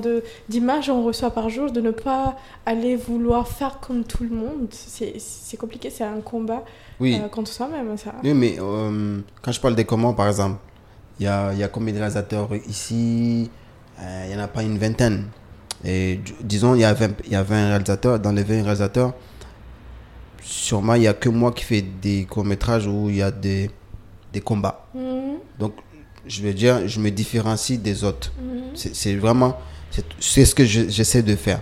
d'images 0.49 0.89
on 0.89 1.03
reçoit 1.03 1.31
par 1.31 1.49
jour, 1.49 1.71
de 1.71 1.81
ne 1.81 1.91
pas 1.91 2.35
aller 2.65 2.95
vouloir 2.95 3.47
faire 3.47 3.79
comme 3.79 4.03
tout 4.03 4.23
le 4.23 4.29
monde. 4.35 4.67
C'est 4.71 5.57
compliqué, 5.57 5.89
c'est 5.89 6.03
un 6.03 6.21
combat 6.21 6.63
Oui. 6.99 7.19
euh, 7.23 7.27
contre 7.27 7.51
soi-même. 7.51 7.95
Oui, 8.23 8.33
mais 8.33 8.57
euh, 8.59 9.19
quand 9.41 9.51
je 9.51 9.59
parle 9.61 9.75
des 9.75 9.85
comment, 9.85 10.13
par 10.13 10.27
exemple, 10.27 10.57
il 11.19 11.25
y 11.25 11.27
a, 11.27 11.53
y 11.53 11.63
a 11.63 11.67
combien 11.69 11.93
de 11.93 11.99
réalisateurs 11.99 12.49
ici? 12.67 13.49
Euh, 13.99 14.25
Il 14.27 14.35
n'y 14.35 14.39
en 14.39 14.43
a 14.43 14.47
pas 14.47 14.63
une 14.63 14.77
vingtaine. 14.77 15.25
Et 15.85 16.19
disons, 16.41 16.75
il 16.75 16.81
y, 16.81 16.85
a 16.85 16.93
20, 16.93 17.09
il 17.25 17.31
y 17.31 17.35
a 17.35 17.41
20 17.43 17.67
réalisateurs. 17.69 18.19
Dans 18.19 18.31
les 18.31 18.43
20 18.43 18.61
réalisateurs, 18.63 19.13
sûrement, 20.41 20.95
il 20.95 21.01
n'y 21.01 21.07
a 21.07 21.13
que 21.13 21.29
moi 21.29 21.51
qui 21.51 21.63
fais 21.63 21.81
des 21.81 22.25
courts-métrages 22.25 22.87
où 22.87 23.09
il 23.09 23.15
y 23.17 23.21
a 23.21 23.31
des, 23.31 23.69
des 24.33 24.41
combats. 24.41 24.87
Mhm, 24.95 25.37
Donc, 25.59 25.73
je 26.27 26.41
veux 26.43 26.53
dire, 26.53 26.87
je 26.87 26.99
me 26.99 27.09
différencie 27.11 27.79
des 27.79 28.03
autres. 28.03 28.31
mhm. 28.41 28.61
C'est 28.75 28.95
c'est 28.95 29.15
vraiment, 29.15 29.57
c'est 30.19 30.45
ce 30.45 30.55
que 30.55 30.65
je- 30.65 30.89
j'essaie 30.89 31.23
de 31.23 31.35
faire. 31.35 31.61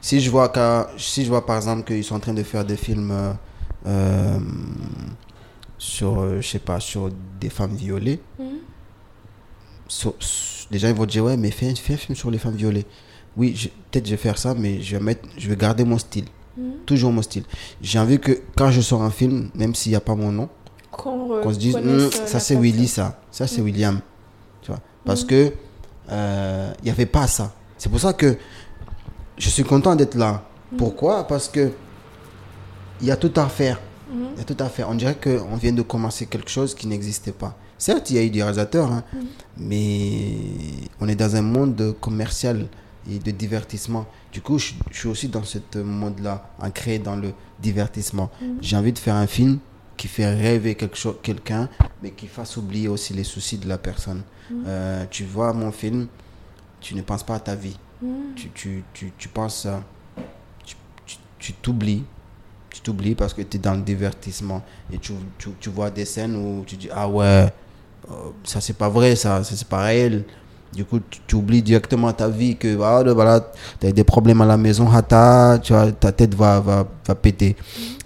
Si 0.00 0.20
je 0.20 0.30
vois, 0.30 0.52
si 0.98 1.24
je 1.24 1.28
vois 1.28 1.46
par 1.46 1.56
exemple 1.56 1.84
qu'ils 1.84 2.02
sont 2.04 2.16
en 2.16 2.20
train 2.20 2.34
de 2.34 2.42
faire 2.42 2.64
des 2.64 2.76
films 2.76 3.10
euh, 3.12 3.32
euh, 3.86 4.38
sur, 5.78 6.20
euh, 6.20 6.40
je 6.40 6.48
sais 6.48 6.58
pas, 6.58 6.80
sur 6.80 7.10
des 7.40 7.48
femmes 7.50 7.74
violées, 7.76 8.20
sur- 9.88 10.14
sur- 10.18 10.68
les 10.70 10.78
gens 10.78 10.88
ils 10.88 10.94
vont 10.94 11.04
dire 11.06 11.24
ouais 11.24 11.36
mais 11.36 11.50
fais, 11.50 11.68
un- 11.70 11.74
fais 11.74 11.94
un 11.94 11.96
film 11.96 12.16
sur 12.16 12.30
les 12.30 12.38
femmes 12.38 12.54
violées. 12.56 12.86
Oui, 13.36 13.70
peut-être 13.90 14.06
je 14.06 14.10
vais 14.12 14.16
faire 14.16 14.36
ça, 14.38 14.54
mais 14.54 14.80
je 14.82 14.96
vais 14.96 15.02
mettre, 15.02 15.26
je 15.38 15.48
vais 15.48 15.56
garder 15.56 15.84
mon 15.84 15.98
style, 15.98 16.26
Mhm. 16.56 16.72
toujours 16.86 17.12
mon 17.12 17.22
style. 17.22 17.44
J'ai 17.80 17.98
envie 17.98 18.18
que 18.18 18.40
quand 18.56 18.70
je 18.70 18.80
sors 18.80 19.02
un 19.02 19.10
film, 19.10 19.50
même 19.54 19.74
s'il 19.74 19.90
n'y 19.92 19.96
a 19.96 20.00
pas 20.00 20.14
mon 20.14 20.30
nom, 20.32 20.48
Qu'on 20.90 21.52
se 21.52 21.58
dise 21.58 21.74
Hum, 21.76 21.82
euh, 21.86 22.10
ça 22.10 22.38
c'est. 22.38 22.54
Willy 22.54 22.86
ça. 22.86 23.18
Ça 23.30 23.46
c'est 23.46 23.62
William. 23.62 24.00
Tu 24.60 24.70
vois. 24.70 24.80
Parce 25.06 25.24
que 25.24 25.52
euh, 26.10 26.72
il 26.80 26.84
n'y 26.84 26.90
avait 26.90 27.06
pas 27.06 27.26
ça. 27.26 27.54
C'est 27.78 27.88
pour 27.88 27.98
ça 28.00 28.12
que 28.12 28.36
je 29.38 29.48
suis 29.48 29.64
content 29.64 29.96
d'être 29.96 30.14
là. 30.14 30.42
Pourquoi? 30.76 31.26
Parce 31.26 31.48
que 31.48 31.72
il 33.00 33.06
y 33.06 33.10
a 33.10 33.16
tout 33.16 33.32
à 33.36 33.48
faire. 33.48 33.80
Il 34.12 34.38
y 34.38 34.40
a 34.42 34.44
tout 34.44 34.56
à 34.62 34.68
faire. 34.68 34.90
On 34.90 34.94
dirait 34.94 35.16
qu'on 35.16 35.56
vient 35.56 35.72
de 35.72 35.80
commencer 35.82 36.26
quelque 36.26 36.50
chose 36.50 36.74
qui 36.74 36.86
n'existait 36.86 37.32
pas. 37.32 37.56
Certes 37.78 38.10
il 38.10 38.16
y 38.16 38.18
a 38.18 38.22
eu 38.22 38.30
des 38.30 38.42
réalisateurs 38.42 38.92
hein, 38.92 39.02
mais 39.56 40.36
on 41.00 41.08
est 41.08 41.16
dans 41.16 41.34
un 41.34 41.42
monde 41.42 41.96
commercial 42.00 42.66
et 43.10 43.18
de 43.18 43.30
divertissement 43.32 44.06
du 44.32 44.40
coup 44.40 44.58
je, 44.58 44.72
je 44.90 44.98
suis 44.98 45.08
aussi 45.08 45.28
dans 45.28 45.44
ce 45.44 45.58
monde 45.78 46.20
là 46.20 46.50
ancré 46.60 46.98
dans 46.98 47.16
le 47.16 47.32
divertissement 47.60 48.30
Mhm. 48.40 48.58
j'ai 48.60 48.76
envie 48.76 48.92
de 48.92 48.98
faire 48.98 49.14
un 49.16 49.26
film 49.26 49.58
qui 49.96 50.08
fait 50.08 50.26
rêver 50.34 50.74
quelque 50.74 50.96
chose, 50.96 51.16
quelqu'un, 51.22 51.68
mais 52.02 52.10
qui 52.10 52.26
fasse 52.26 52.56
oublier 52.56 52.88
aussi 52.88 53.12
les 53.12 53.22
soucis 53.24 53.58
de 53.58 53.68
la 53.68 53.78
personne. 53.78 54.22
Mhm. 54.50 54.64
Euh, 54.66 55.04
tu 55.10 55.24
vois 55.24 55.52
mon 55.52 55.70
film, 55.70 56.08
tu 56.80 56.94
ne 56.96 57.02
penses 57.02 57.22
pas 57.22 57.36
à 57.36 57.40
ta 57.40 57.54
vie. 57.54 57.76
Mhm. 58.00 58.34
Tu, 58.34 58.48
tu, 58.50 58.84
tu, 58.94 59.12
tu 59.16 59.28
penses, 59.28 59.66
à- 59.66 59.82
tu 61.38 61.52
t'oublies. 61.54 62.04
Tu 62.70 62.80
t'oublies 62.80 63.14
parce 63.14 63.34
que 63.34 63.42
tu 63.42 63.56
es 63.56 63.60
dans 63.60 63.74
le 63.74 63.82
divertissement. 63.82 64.62
Et 64.92 64.98
tu, 64.98 65.12
tu, 65.38 65.50
tu 65.60 65.68
vois 65.70 65.90
des 65.90 66.04
scènes 66.04 66.34
où 66.36 66.64
tu 66.64 66.76
dis, 66.76 66.88
ah 66.92 67.08
ouais, 67.08 67.52
euh, 68.10 68.14
ça 68.44 68.60
c'est 68.60 68.72
pas 68.76 68.88
vrai, 68.88 69.14
ça, 69.14 69.44
ça 69.44 69.54
c'est 69.56 69.68
pas 69.68 69.82
réel. 69.82 70.24
Du 70.74 70.84
coup, 70.84 71.00
tu, 71.26 71.36
oublies 71.36 71.62
directement 71.62 72.12
ta 72.12 72.28
vie, 72.28 72.56
que 72.56 72.80
ah, 72.82 73.02
là, 73.02 73.12
voilà, 73.12 73.52
tu 73.80 73.86
as 73.86 73.92
des 73.92 74.04
problèmes 74.04 74.40
à 74.40 74.46
la 74.46 74.56
maison, 74.56 74.90
hata, 74.90 75.58
tu 75.62 75.72
vois, 75.72 75.92
ta 75.92 76.12
tête 76.12 76.34
va, 76.34 76.60
va, 76.60 76.86
va 77.06 77.14
péter. 77.14 77.56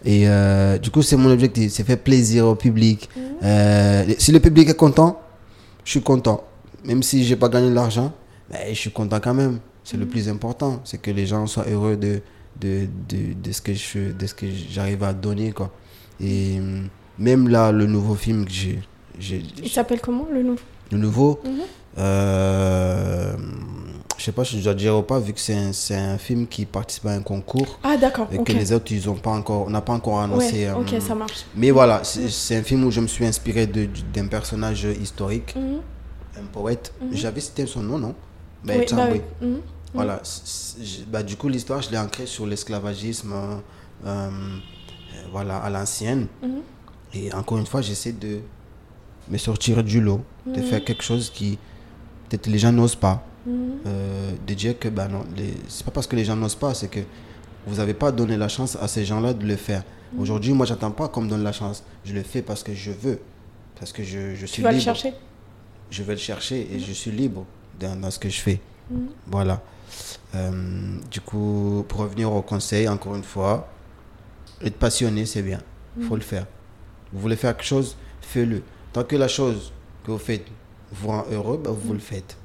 Et 0.05 0.29
euh, 0.29 0.79
du 0.79 0.91
coup, 0.91 1.03
c'est 1.03 1.17
mon 1.17 1.31
objectif, 1.31 1.73
c'est 1.73 1.85
faire 1.85 1.99
plaisir 1.99 2.47
au 2.47 2.55
public. 2.55 3.09
Mhm. 3.17 3.23
Euh, 3.43 4.05
si 4.19 4.33
le 4.33 4.41
public 4.41 4.69
est 4.69 4.77
content, 4.77 5.21
je 5.85 5.91
suis 5.93 6.03
content. 6.03 6.45
Même 6.85 7.03
si 7.03 7.25
j'ai 7.25 7.37
pas 7.37 7.49
gagné 7.49 7.71
de 7.71 7.75
l'argent, 7.75 8.13
ben, 8.51 8.59
je 8.69 8.75
suis 8.75 8.91
content 8.91 9.21
quand 9.21 9.35
même. 9.35 9.59
C'est 9.85 9.97
le 9.97 10.07
plus 10.07 10.29
important, 10.29 10.81
c'est 10.85 10.99
que 10.99 11.13
les 11.13 11.27
gens 11.27 11.47
soient 11.47 11.67
heureux 11.69 11.97
de, 11.97 12.21
de, 12.61 12.89
de, 13.09 13.35
de 13.41 13.53
ce 13.53 13.61
que 13.61 13.73
je 13.73 14.13
de 14.13 14.27
ce 14.27 14.35
que 14.35 14.47
j'arrive 14.71 15.05
à 15.05 15.13
donner 15.13 15.53
quoi. 15.53 15.71
Et 16.21 16.59
hum, 16.59 16.89
même 17.19 17.49
là, 17.49 17.73
le 17.73 17.87
nouveau 17.87 18.15
film 18.15 18.45
que 18.45 18.51
j'ai, 18.51 19.43
Il 19.63 19.71
s'appelle 19.71 20.01
comment 20.01 20.27
le 20.33 20.43
nouveau? 20.43 20.61
Le 20.93 20.99
nouveau? 20.99 21.41
Euh, 21.99 23.37
je 24.19 24.25
sais 24.25 24.33
pas 24.33 24.45
si 24.45 24.59
je 24.59 24.65
dois 24.65 24.75
dire 24.75 24.97
ou 24.97 25.03
pas, 25.03 25.19
vu 25.21 25.33
que 25.33 25.41
c'est 25.41 25.55
un, 25.57 25.73
c'est 25.73 25.95
un 25.97 26.19
film 26.19 26.47
qui 26.47 26.65
participe 26.67 27.07
à 27.07 27.13
un 27.13 27.21
concours 27.23 27.79
Ah 27.83 27.97
d'accord, 27.97 28.29
et 28.33 28.39
ok. 28.39 28.47
que 28.47 28.53
les 28.53 28.73
autres, 28.73 28.91
ils 28.93 29.09
ont 29.09 29.15
pas 29.15 29.31
encore, 29.31 29.67
on 29.67 29.71
n'a 29.71 29.81
pas 29.81 29.93
encore 29.93 30.21
annoncé. 30.21 30.65
Ouais, 30.65 30.67
euh, 30.69 30.77
ok, 30.77 30.95
ça 31.01 31.15
marche. 31.15 31.45
mais 31.55 31.71
voilà, 31.71 32.03
c'est 32.05 32.57
un 32.57 32.63
film 32.63 32.85
où 32.85 32.91
je 32.91 33.01
me 33.01 33.07
suis 33.07 33.27
inspiré 33.27 33.67
de- 33.67 33.89
d'un 34.13 34.27
personnage 34.27 34.85
historique, 35.01 35.55
Mhm. 35.57 35.81
un 36.39 36.47
poète. 36.53 36.93
Mhm. 37.01 37.09
J'avais 37.13 37.41
cité 37.41 37.67
son 37.67 37.83
nom, 37.83 37.99
non? 37.99 38.15
Oui, 38.65 38.69
Ben, 38.69 38.79
bah 38.81 38.87
Tchambé. 38.87 39.23
oui. 39.43 39.49
Mhm. 39.49 39.61
Voilà. 39.95 40.21
bah, 41.09 41.23
du 41.23 41.37
coup, 41.37 41.49
l'histoire, 41.49 41.81
je 41.81 41.91
l'ai 41.91 41.99
ancrée 41.99 42.27
sur 42.27 42.47
l'esclavagisme 42.47 43.33
euh, 43.33 43.57
euh, 44.07 44.31
voilà, 45.33 45.57
à 45.59 45.71
l'ancienne. 45.71 46.27
Et 47.15 47.33
encore 47.33 47.57
une 47.59 47.67
fois, 47.67 47.81
j'essaie 47.81 48.13
de 48.13 48.41
me 49.31 49.39
sortir 49.39 49.83
du 49.83 50.01
lot, 50.01 50.21
de 50.47 50.61
faire 50.61 50.85
quelque 50.85 51.03
chose 51.03 51.31
qui, 51.31 51.59
peut-être 52.29 52.47
les 52.47 52.59
gens 52.59 52.73
n'osent 52.73 52.97
pas. 52.97 53.25
Mhm. 53.47 53.55
Euh, 53.87 54.33
de 54.47 54.55
dire 54.55 54.79
que, 54.79 54.89
bah 54.89 55.07
non, 55.09 55.25
les- 55.37 55.55
c'est 55.69 55.85
pas 55.85 55.93
parce 55.93 56.07
que 56.07 56.17
les 56.17 56.25
gens 56.25 56.35
n'osent 56.37 56.57
pas, 56.57 56.75
c'est 56.75 56.89
que 56.89 57.01
vous 57.67 57.77
n'avez 57.77 57.95
pas 57.95 58.11
donné 58.13 58.37
la 58.37 58.49
chance 58.49 58.77
à 58.81 58.89
ces 58.89 59.05
gens-là 59.05 59.33
de 59.35 59.47
le 59.47 59.57
faire. 59.57 59.83
Mhm. 60.15 60.21
Aujourd'hui, 60.21 60.53
moi, 60.53 60.67
j'attends 60.67 60.91
pas 60.91 61.09
qu'on 61.09 61.23
me 61.23 61.29
donne 61.29 61.45
la 61.45 61.53
chance. 61.53 61.83
Je 62.05 62.13
le 62.13 62.23
fais 62.23 62.43
parce 62.43 62.63
que 62.63 62.75
je 62.75 62.91
veux. 62.91 63.21
Parce 63.79 63.93
que 63.93 64.03
je, 64.03 64.35
je 64.35 64.47
suis 64.47 64.57
Tu 64.57 64.63
vas 64.63 64.73
le 64.73 64.79
chercher 64.81 65.13
Je 65.91 66.03
vais 66.03 66.15
le 66.15 66.19
chercher 66.21 66.67
et 66.75 66.81
je 66.81 66.93
suis 66.93 67.11
libre 67.11 67.45
dans, 67.79 67.95
dans 68.01 68.11
ce 68.11 68.19
que 68.19 68.29
je 68.29 68.41
fais. 68.41 68.61
Voilà. 69.27 69.61
Euh, 70.35 70.51
du 71.11 71.21
coup, 71.21 71.85
pour 71.89 72.01
revenir 72.01 72.33
au 72.33 72.43
conseil, 72.43 72.89
encore 72.89 73.15
une 73.15 73.23
fois, 73.25 73.69
être 74.63 74.77
passionné, 74.77 75.27
c'est 75.27 75.43
bien. 75.43 75.61
Il 75.99 76.05
faut 76.05 76.17
le 76.17 76.23
faire. 76.23 76.47
Vous 77.13 77.21
voulez 77.21 77.37
faire 77.37 77.57
quelque 77.57 77.67
chose, 77.67 77.97
faites-le. 78.21 78.63
Tant 78.93 79.05
que 79.05 79.17
la 79.17 79.29
chose 79.29 79.73
que 80.05 80.11
vous 80.11 80.19
faites 80.19 80.47
vous 81.01 81.09
rend 81.09 81.25
heureux, 81.31 81.61
bah, 81.63 81.71
vous 81.75 81.93
le 81.93 81.99
faites. 81.99 82.37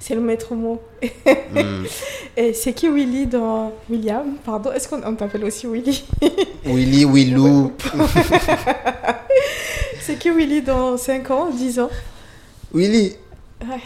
C'est 0.00 0.14
le 0.14 0.20
maître 0.20 0.54
mot. 0.54 0.80
Et 2.36 2.52
c'est 2.54 2.72
qui 2.72 2.88
Willy 2.88 3.26
dans 3.26 3.72
William? 3.90 4.36
Pardon, 4.44 4.70
est-ce 4.72 4.88
qu'on 4.88 5.02
on 5.04 5.14
t'appelle 5.16 5.44
aussi 5.44 5.66
Willy? 5.66 6.04
Willy, 6.64 7.04
Willou. 7.04 7.72
C'est 10.00 10.16
qui 10.18 10.30
Willy 10.30 10.62
dans 10.62 10.96
5 10.96 11.30
ans, 11.32 11.50
10 11.50 11.80
ans? 11.80 11.90
Willy. 12.72 13.16
Ouais. 13.60 13.80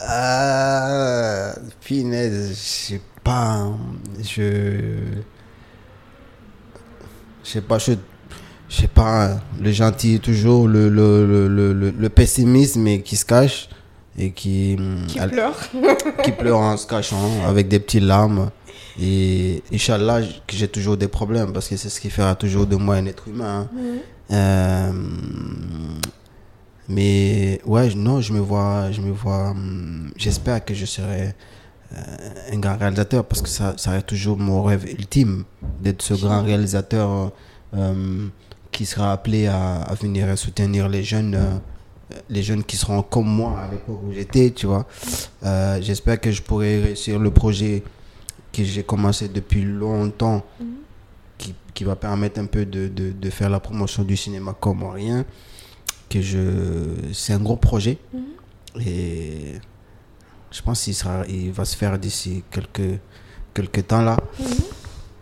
Ah, 0.00 1.54
punaise, 1.82 2.48
je 2.50 2.54
sais 2.54 3.00
pas. 3.22 3.52
hein. 3.52 3.78
Je. 4.22 4.80
Je 7.44 7.48
sais 7.50 7.60
pas, 7.60 7.78
je. 7.78 7.92
Je 8.74 8.80
sais 8.82 8.88
pas, 8.88 9.26
hein. 9.26 9.40
le 9.62 9.70
gentil 9.70 10.18
toujours, 10.18 10.66
le, 10.66 10.88
le, 10.88 11.24
le, 11.24 11.46
le, 11.48 12.98
qui 12.98 13.14
se 13.16 13.24
cache 13.24 13.68
et 14.18 14.32
qui, 14.32 14.74
hum, 14.78 15.06
Qui 15.06 15.20
al- 15.20 15.30
pleure 15.30 15.56
qui 16.24 16.32
pleure 16.32 16.58
en 16.58 16.76
se 16.76 16.86
cachant 16.86 17.30
avec 17.46 17.68
des 17.68 17.78
petites 17.78 18.02
larmes. 18.02 18.50
Et 19.00 19.62
Inch'Allah, 19.72 20.20
j'ai 20.48 20.68
toujours 20.68 20.96
des 20.96 21.08
problèmes 21.08 21.52
parce 21.52 21.68
que 21.68 21.76
c'est 21.76 21.88
ce 21.88 22.00
qui 22.00 22.10
fera 22.10 22.34
toujours 22.34 22.66
de 22.66 22.74
moi 22.76 22.96
un 22.96 23.06
être 23.06 23.28
humain. 23.28 23.68
hein. 23.72 23.98
Euh, 24.32 24.92
mais 26.88 27.60
ouais, 27.64 27.94
non, 27.94 28.20
je 28.20 28.32
me 28.32 28.40
vois, 28.40 28.90
je 28.92 29.00
me 29.00 29.10
vois, 29.12 29.50
hum, 29.50 30.10
j'espère 30.16 30.64
que 30.64 30.74
je 30.74 30.84
serai 30.84 31.34
euh, 31.92 32.00
un 32.52 32.58
grand 32.58 32.76
réalisateur 32.76 33.24
parce 33.24 33.40
que 33.40 33.48
ça, 33.48 33.74
ça 33.76 33.92
reste 33.92 34.06
toujours 34.06 34.36
mon 34.36 34.62
rêve 34.62 34.84
ultime 34.90 35.44
d'être 35.80 36.02
ce 36.02 36.14
grand 36.14 36.42
réalisateur 36.42 37.32
euh, 37.76 38.26
qui 38.74 38.86
sera 38.86 39.12
appelé 39.12 39.46
à, 39.46 39.82
à 39.82 39.94
venir 39.94 40.36
soutenir 40.36 40.88
les 40.88 41.04
jeunes, 41.04 41.36
euh, 41.36 41.52
les 42.28 42.42
jeunes 42.42 42.64
qui 42.64 42.76
seront 42.76 43.02
comme 43.02 43.28
moi 43.28 43.60
à 43.60 43.70
l'époque 43.70 44.00
où 44.04 44.12
j'étais, 44.12 44.50
tu 44.50 44.66
vois. 44.66 44.84
Euh, 45.44 45.78
J'espère 45.80 46.20
que 46.20 46.32
je 46.32 46.42
pourrai 46.42 46.82
réussir 46.82 47.18
le 47.20 47.30
projet 47.30 47.84
que 48.52 48.64
j'ai 48.64 48.82
commencé 48.82 49.28
depuis 49.28 49.62
longtemps, 49.62 50.42
Mhm. 50.60 50.66
qui, 51.38 51.54
qui 51.72 51.84
va 51.84 51.94
permettre 51.94 52.40
un 52.40 52.46
peu 52.46 52.66
de, 52.66 52.88
de, 52.88 53.12
de 53.12 53.30
faire 53.30 53.48
la 53.48 53.60
promotion 53.60 54.02
du 54.02 54.16
cinéma 54.16 54.52
comorien. 54.58 55.24
Que 56.10 56.20
je, 56.20 56.40
c'est 57.12 57.32
un 57.32 57.40
gros 57.40 57.56
projet 57.56 57.98
Mhm. 58.12 58.82
et 58.86 59.54
je 60.50 60.62
pense 60.62 60.82
qu'il 60.82 60.94
sera, 60.96 61.24
il 61.28 61.52
va 61.52 61.64
se 61.64 61.76
faire 61.76 61.96
d'ici 61.98 62.42
quelques, 62.50 62.98
quelques 63.54 63.86
temps 63.86 64.02
là. 64.02 64.16
Mhm. 64.40 64.46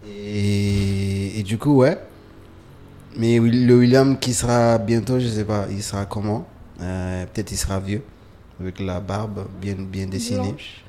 Et, 0.08 1.38
et 1.38 1.42
du 1.42 1.58
coup, 1.58 1.76
ouais. 1.76 1.98
Mais 3.16 3.38
le 3.38 3.74
William 3.78 4.18
qui 4.18 4.32
sera 4.32 4.78
bientôt, 4.78 5.20
je 5.20 5.28
sais 5.28 5.44
pas, 5.44 5.66
il 5.70 5.82
sera 5.82 6.06
comment? 6.06 6.46
Euh, 6.80 7.26
Peut-être 7.26 7.52
il 7.52 7.56
sera 7.56 7.78
vieux, 7.78 8.02
avec 8.60 8.80
la 8.80 9.00
barbe 9.00 9.46
bien, 9.60 9.74
bien 9.74 10.06
dessinée, 10.06 10.54
Blanche. 10.54 10.84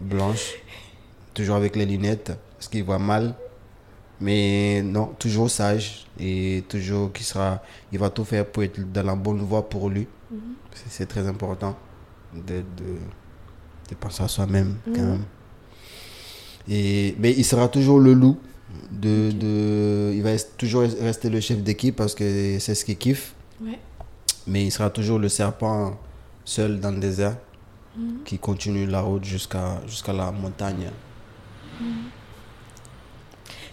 blanche. 0.00 0.52
toujours 1.32 1.56
avec 1.56 1.74
les 1.76 1.86
lunettes, 1.86 2.32
parce 2.56 2.68
qu'il 2.68 2.84
voit 2.84 2.98
mal. 2.98 3.34
Mais 4.20 4.80
non, 4.82 5.06
toujours 5.18 5.50
sage 5.50 6.06
et 6.20 6.62
toujours 6.68 7.12
qui 7.12 7.24
sera, 7.24 7.60
il 7.92 7.98
va 7.98 8.08
tout 8.10 8.24
faire 8.24 8.46
pour 8.46 8.62
être 8.62 8.80
dans 8.92 9.02
la 9.04 9.14
bonne 9.16 9.40
voie 9.42 9.68
pour 9.68 9.90
lui. 9.90 10.06
Mhm. 10.30 10.38
C'est- 10.72 10.84
C'est 10.90 11.06
très 11.06 11.26
important 11.26 11.76
de, 12.32 12.58
de, 12.58 12.98
de 13.90 13.94
penser 13.98 14.22
à 14.22 14.28
soi-même 14.28 14.76
quand 14.86 15.00
Mhm. 15.02 15.08
même. 15.10 15.24
Et, 16.68 17.14
mais 17.18 17.32
il 17.36 17.44
sera 17.44 17.68
toujours 17.68 17.98
le 17.98 18.12
loup. 18.14 18.38
De, 18.90 19.30
de, 19.32 20.12
il 20.14 20.22
va 20.22 20.30
toujours 20.56 20.82
rester 20.82 21.28
le 21.30 21.40
chef 21.40 21.58
d'équipe 21.62 21.96
parce 21.96 22.14
que 22.14 22.58
c'est 22.58 22.74
ce 22.74 22.84
qu'il 22.84 22.96
kiffe. 22.98 23.34
Ouais. 23.62 23.78
Mais 24.46 24.64
il 24.66 24.70
sera 24.70 24.90
toujours 24.90 25.18
le 25.18 25.28
serpent 25.28 25.96
seul 26.44 26.80
dans 26.80 26.90
le 26.90 26.98
désert 26.98 27.36
Mhm. 27.96 28.24
qui 28.24 28.38
continue 28.40 28.86
la 28.86 29.02
route 29.02 29.24
jusqu'à 29.24 29.80
jusqu'à 29.86 30.12
la 30.12 30.32
montagne. 30.32 30.90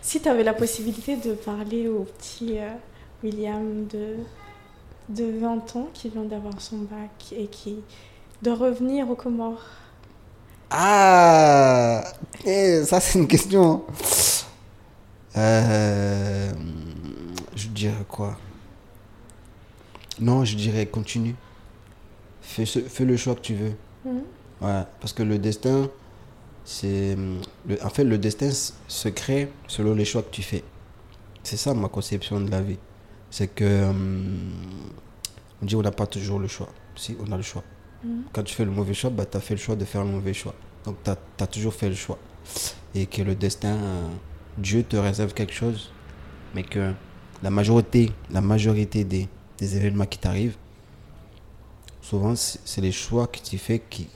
Si 0.01 0.19
tu 0.21 0.29
avais 0.29 0.43
la 0.43 0.53
possibilité 0.53 1.15
de 1.17 1.33
parler 1.33 1.87
au 1.87 2.03
petit 2.03 2.57
euh, 2.59 2.69
William 3.23 3.87
de, 3.87 4.17
de 5.09 5.39
20 5.39 5.75
ans 5.75 5.89
qui 5.93 6.09
vient 6.09 6.23
d'avoir 6.23 6.59
son 6.61 6.77
bac 6.79 7.33
et 7.35 7.47
qui 7.47 7.77
de 8.41 8.51
revenir 8.51 9.09
aux 9.09 9.15
Comores, 9.15 9.65
Ah 10.69 12.03
eh, 12.45 12.83
Ça, 12.85 12.99
c'est 12.99 13.19
une 13.19 13.27
question. 13.27 13.83
Euh, 15.37 16.51
je 17.55 17.67
dirais 17.69 18.05
quoi? 18.07 18.37
Non, 20.19 20.43
je 20.45 20.55
dirais 20.55 20.85
continue. 20.85 21.35
Fais, 22.41 22.65
ce- 22.65 22.79
fais 22.79 23.05
le 23.05 23.15
choix 23.17 23.35
que 23.35 23.41
tu 23.41 23.55
veux. 23.55 23.73
Mhm. 24.05 24.21
Ouais, 24.61 24.81
parce 24.99 25.13
que 25.13 25.23
le 25.23 25.39
destin, 25.39 25.89
c'est. 26.65 27.17
En 27.81 27.89
fait, 27.89 28.03
le 28.03 28.17
destin 28.17 28.49
se 28.87 29.09
crée 29.09 29.51
selon 29.67 29.93
les 29.95 30.05
choix 30.05 30.21
que 30.21 30.31
tu 30.31 30.43
fais. 30.43 30.63
C'est 31.43 31.57
ça 31.57 31.73
ma 31.73 31.87
conception 31.87 32.39
de 32.41 32.51
la 32.51 32.61
vie. 32.61 32.77
C'est 33.29 33.47
que. 33.47 33.85
hum, 33.89 34.51
on 35.61 35.65
dit 35.65 35.75
on 35.75 35.81
n'a 35.81 35.91
pas 35.91 36.07
toujours 36.07 36.39
le 36.39 36.47
choix. 36.47 36.69
Si, 36.95 37.15
on 37.25 37.31
a 37.31 37.37
le 37.37 37.43
choix. 37.43 37.63
Mhm. 38.03 38.23
Quand 38.33 38.43
tu 38.43 38.53
fais 38.53 38.65
le 38.65 38.71
mauvais 38.71 38.93
choix, 38.93 39.09
bah, 39.11 39.25
tu 39.25 39.37
as 39.37 39.41
fait 39.41 39.53
le 39.53 39.59
choix 39.59 39.75
de 39.75 39.85
faire 39.85 40.03
le 40.03 40.09
mauvais 40.11 40.33
choix. 40.33 40.53
Donc, 40.85 40.97
tu 41.03 41.11
as, 41.11 41.47
toujours 41.47 41.73
fait 41.73 41.89
le 41.89 41.95
choix. 41.95 42.17
Et 42.95 43.05
que 43.05 43.21
le 43.21 43.35
destin, 43.35 43.77
Dieu 44.57 44.83
te 44.83 44.95
réserve 44.97 45.33
quelque 45.33 45.53
chose, 45.53 45.91
mais 46.55 46.63
que 46.63 46.91
la 47.43 47.49
majorité, 47.49 48.11
la 48.31 48.41
majorité 48.41 49.03
des, 49.03 49.27
des 49.57 49.77
événements 49.77 50.05
qui 50.05 50.17
t'arrivent, 50.19 50.57
souvent, 52.01 52.33
c'est 52.35 52.81
les 52.81 52.91
choix 52.91 53.27
que 53.27 53.39
tu 53.39 53.57
fais 53.57 53.81
qui, 53.89 54.07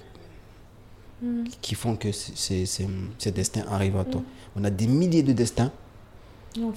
Mhm. 1.21 1.45
qui 1.61 1.75
font 1.75 1.95
que 1.95 2.11
ces 2.11 3.31
destins 3.33 3.63
arrivent 3.71 3.95
à 3.97 4.03
toi. 4.03 4.19
Mhm. 4.21 4.27
On 4.57 4.63
a 4.65 4.69
des 4.69 4.85
milliers 4.87 5.23
de 5.23 5.31
destins. 5.33 5.71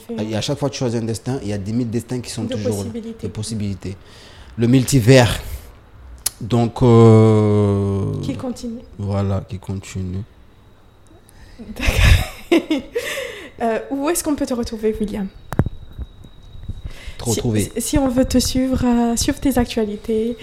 Fait 0.07 0.25
Et 0.25 0.35
à 0.37 0.41
chaque 0.41 0.59
fois 0.59 0.69
que 0.69 0.75
tu 0.75 0.79
choisis 0.79 1.01
un 1.01 1.05
destin, 1.05 1.39
il 1.43 1.49
y 1.49 1.53
a 1.53 1.59
des 1.59 1.73
mille 1.73 1.91
destins 1.91 2.21
qui 2.21 2.31
sont 2.31 2.45
de 2.45 2.55
toujours 2.55 2.71
là 2.71 2.77
possibilités. 2.85 3.27
de 3.27 3.33
possibilités. 3.33 3.97
Le 4.57 4.67
multivers. 4.69 5.41
Donc, 6.41 6.83
euh, 6.83 8.13
Qui 8.23 8.37
continue. 8.37 8.79
voilà, 8.99 9.41
qui 9.49 9.59
continue. 9.59 10.23
Euh, 13.61 13.79
où 13.91 14.09
est-ce 14.09 14.23
qu'on 14.23 14.35
peut 14.37 14.47
te 14.47 14.55
retrouver, 14.55 14.95
William 15.01 15.29
Te 17.19 17.25
si, 17.25 17.31
retrouver. 17.31 17.73
si- 17.75 17.81
si 17.81 17.99
on 17.99 18.09
veut 18.09 18.25
te 18.25 18.39
suivre, 18.39 18.85
euh, 18.85 19.17
suivre 19.17 19.41
tes 19.41 19.59
actualités. 19.59 20.37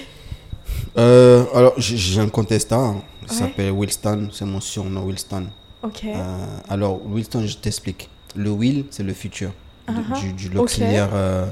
Euh, 0.98 1.46
alors, 1.54 1.74
j'ai 1.78 2.20
un 2.20 2.30
Insta, 2.52 2.76
hein. 2.78 3.02
il 3.24 3.30
Ouais. 3.32 3.38
s'appelle 3.38 3.72
Wilston, 3.72 4.30
c'est 4.32 4.46
mon 4.46 4.60
surnom, 4.60 5.04
Wilston. 5.06 5.48
Ok. 5.84 6.04
Euh, 6.06 6.46
alors, 6.70 7.06
Wilston, 7.06 7.46
je 7.46 7.58
t'explique. 7.58 8.10
Le 8.36 8.50
Will, 8.50 8.86
c'est 8.90 9.04
le 9.04 9.14
futur, 9.14 9.52
Ah, 9.88 9.94
du, 10.20 10.34
du 10.34 10.50
l'auxiliaire. 10.50 11.10
euh, 11.14 11.46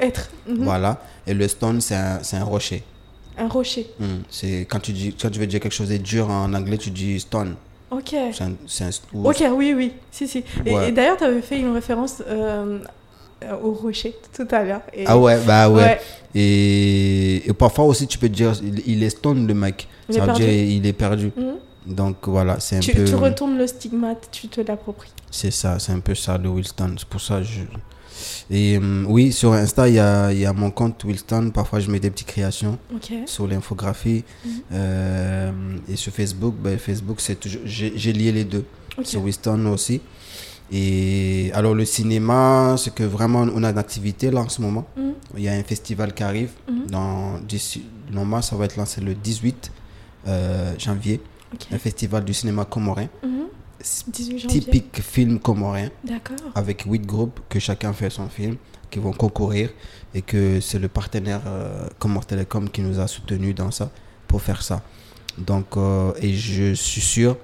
être. 0.00 0.28
Mhm. 0.48 0.64
Voilà. 0.64 1.00
Et 1.26 1.32
le 1.34 1.46
stone, 1.48 1.80
c'est 1.80 1.94
un, 1.94 2.20
un 2.32 2.44
rocher. 2.44 2.82
Un 3.38 3.48
rocher. 3.48 3.86
Hmm. 3.98 4.22
C'est 4.28 4.66
quand 4.68 4.80
tu 4.80 4.92
dis 4.92 5.14
quand 5.18 5.30
tu 5.30 5.38
veux 5.38 5.46
dire 5.46 5.60
quelque 5.60 5.72
chose 5.72 5.88
de 5.88 5.96
dur 5.96 6.28
en 6.28 6.52
anglais, 6.52 6.76
tu 6.76 6.90
dis 6.90 7.18
stone. 7.20 7.54
Ok. 7.92 8.14
Un, 8.14 8.46
un- 8.50 8.90
ou- 9.12 9.28
Ok, 9.28 9.44
oui, 9.54 9.74
oui. 9.76 9.92
Si, 10.10 10.26
si. 10.26 10.42
Et, 10.64 10.74
Ouais. 10.74 10.88
et 10.88 10.92
d'ailleurs, 10.92 11.16
tu 11.18 11.24
avais 11.24 11.42
fait 11.42 11.58
une 11.60 11.72
référence 11.74 12.22
euh, 12.26 12.78
au 13.62 13.72
rocher 13.72 14.14
tout 14.34 14.48
à 14.50 14.62
l'heure. 14.64 14.80
Ah 15.06 15.18
ouais, 15.18 15.38
bah 15.46 15.68
ouais. 15.68 15.82
Ouais. 15.82 16.00
Et, 16.34 17.48
et 17.48 17.52
parfois 17.52 17.84
aussi, 17.84 18.06
tu 18.06 18.18
peux 18.18 18.28
dire, 18.28 18.52
il, 18.62 18.82
il 18.86 19.02
est 19.02 19.10
stone 19.10 19.46
le 19.46 19.54
mec. 19.54 19.86
Il 20.08 20.14
Ça 20.14 20.18
est 20.18 20.20
veut 20.22 20.26
perdu. 20.26 20.42
dire 20.44 20.52
il 20.52 20.86
est 20.86 20.92
perdu. 20.92 21.30
Mhm. 21.36 21.94
Donc 21.94 22.16
voilà, 22.28 22.60
c'est 22.60 22.76
un 22.76 22.80
Tu, 22.80 22.92
peu. 22.94 23.04
tu 23.04 23.14
retournes 23.16 23.58
le 23.58 23.66
stigmate, 23.66 24.28
tu 24.30 24.46
te 24.48 24.60
l'appropries. 24.60 25.10
C'est 25.30 25.50
ça, 25.50 25.78
c'est 25.78 25.92
un 25.92 25.98
peu 26.00 26.14
ça 26.14 26.38
le 26.38 26.48
Wilston. 26.48 26.94
C'est 26.96 27.08
pour 27.08 27.20
ça 27.20 27.38
que 27.38 27.44
je. 27.44 27.60
Et 28.50 28.76
hum, 28.78 29.06
oui, 29.08 29.32
sur 29.32 29.52
Insta, 29.52 29.88
il 29.88 29.94
y 29.94 29.98
a, 29.98 30.32
y 30.32 30.44
a 30.46 30.52
mon 30.52 30.70
compte 30.70 31.02
Wilston. 31.04 31.50
Parfois, 31.52 31.80
je 31.80 31.90
mets 31.90 32.00
des 32.00 32.10
petites 32.10 32.26
créations 32.28 32.78
sur 33.26 33.46
l'infographie. 33.46 34.24
Mhm. 34.44 34.50
Euh, 34.72 35.52
et 35.88 35.96
sur 35.96 36.12
Facebook, 36.12 36.54
ben, 36.62 36.78
Facebook, 36.78 37.20
c'est 37.20 37.38
toujours. 37.40 37.62
J'ai 37.64 38.12
lié 38.12 38.32
les 38.32 38.44
deux. 38.44 38.64
Sur 39.04 39.22
Wilston 39.22 39.66
aussi. 39.66 40.00
Et 40.70 41.50
alors, 41.54 41.74
le 41.74 41.84
cinéma, 41.84 42.76
c'est 42.78 42.94
que 42.94 43.02
vraiment, 43.04 43.40
on 43.54 43.62
a 43.64 43.70
une 43.70 43.78
activité 43.78 44.30
là 44.30 44.40
en 44.40 44.48
ce 44.48 44.60
moment. 44.62 44.86
Mhm. 44.96 45.12
Il 45.36 45.42
y 45.42 45.48
a 45.48 45.52
un 45.52 45.62
festival 45.62 46.14
qui 46.14 46.22
arrive. 46.22 46.50
Mhm. 46.68 46.86
Dans, 46.90 47.38
d'ici- 47.46 47.84
normalement, 48.10 48.42
ça 48.42 48.56
va 48.56 48.64
être 48.66 48.76
lancé 48.76 49.00
le 49.00 49.14
18 49.14 49.70
euh, 50.28 50.72
janvier. 50.78 51.20
Un 51.70 51.78
festival 51.78 52.24
du 52.24 52.32
cinéma 52.32 52.64
comorien. 52.64 53.08
18 54.06 54.38
janvier. 54.38 54.60
Typique 54.60 55.00
film 55.02 55.38
comorien. 55.38 55.90
Avec 56.54 56.82
huit 56.82 57.04
groupes 57.04 57.40
que 57.48 57.58
chacun 57.58 57.92
fait 57.92 58.10
son 58.10 58.28
film, 58.28 58.56
qui 58.90 58.98
vont 58.98 59.12
concourir. 59.12 59.70
Et 60.14 60.22
que 60.22 60.60
c'est 60.60 60.78
le 60.78 60.88
partenaire 60.88 61.40
euh, 61.46 61.88
Comore 61.98 62.26
Télécom 62.26 62.68
qui 62.68 62.82
nous 62.82 63.00
a 63.00 63.06
soutenus 63.06 63.54
dans 63.54 63.70
ça, 63.70 63.90
pour 64.28 64.42
faire 64.42 64.62
ça. 64.62 64.82
Donc, 65.38 65.76
euh, 65.76 66.12
et 66.20 66.34
je 66.34 66.74
suis 66.74 67.00
sûr, 67.00 67.36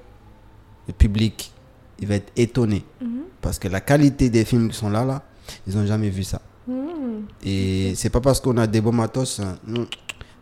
le 0.86 0.92
public, 0.92 1.50
il 1.98 2.08
va 2.08 2.16
être 2.16 2.32
étonné. 2.36 2.84
Mhm. 3.00 3.22
Parce 3.40 3.58
que 3.58 3.68
la 3.68 3.80
qualité 3.80 4.28
des 4.30 4.44
films 4.44 4.68
qui 4.68 4.76
sont 4.76 4.90
là, 4.90 5.04
là, 5.04 5.22
ils 5.66 5.76
n'ont 5.76 5.86
jamais 5.86 6.10
vu 6.10 6.24
ça. 6.24 6.42
Mhm. 6.66 7.26
Et 7.44 7.94
c'est 7.94 8.10
pas 8.10 8.20
parce 8.20 8.40
qu'on 8.40 8.56
a 8.58 8.66
des 8.66 8.80
beaux 8.80 8.92
matos, 8.92 9.40
hein, 9.40 9.56
non. 9.66 9.86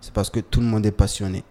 c'est 0.00 0.12
parce 0.12 0.30
que 0.30 0.40
tout 0.40 0.60
le 0.60 0.66
monde 0.66 0.84
est 0.86 0.92
passionné. 0.92 1.44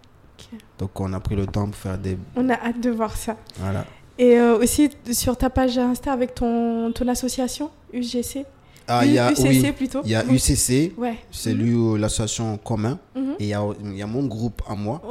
Donc 0.78 1.00
on 1.00 1.12
a 1.14 1.20
pris 1.20 1.36
le 1.36 1.46
temps 1.48 1.66
pour 1.66 1.76
faire 1.76 1.98
des... 1.98 2.18
On 2.36 2.50
a 2.50 2.54
hâte 2.54 2.82
de 2.82 2.90
voir 2.90 3.16
ça. 3.16 3.38
Voilà. 3.60 3.86
Et 4.18 4.38
euh, 4.40 4.58
aussi 4.58 4.90
sur 5.12 5.36
ta 5.38 5.50
page 5.50 5.78
Insta 5.78 6.14
avec 6.14 6.36
ton, 6.36 6.92
ton 6.94 7.08
association, 7.08 7.70
UGC. 7.94 8.46
Ah, 8.88 9.04
il 9.06 9.14
y 9.14 9.20
a, 9.20 9.32
UCC 9.32 9.44
oui, 9.48 9.72
plutôt. 9.72 10.02
il 10.06 10.12
y 10.12 10.16
a. 10.16 10.24
UCC, 10.26 10.94
Ouais. 10.98 11.16
c'est 11.32 11.54
lui 11.54 11.74
euh, 11.74 11.98
l'association 11.98 12.58
commun. 12.58 13.00
Mhm. 13.16 13.36
Et 13.40 13.46
il 13.46 13.48
y 13.48 13.54
a, 13.54 13.64
il 13.84 13.98
y 13.98 14.02
a 14.02 14.08
mon 14.08 14.26
groupe 14.28 14.62
à 14.68 14.76
moi 14.76 15.02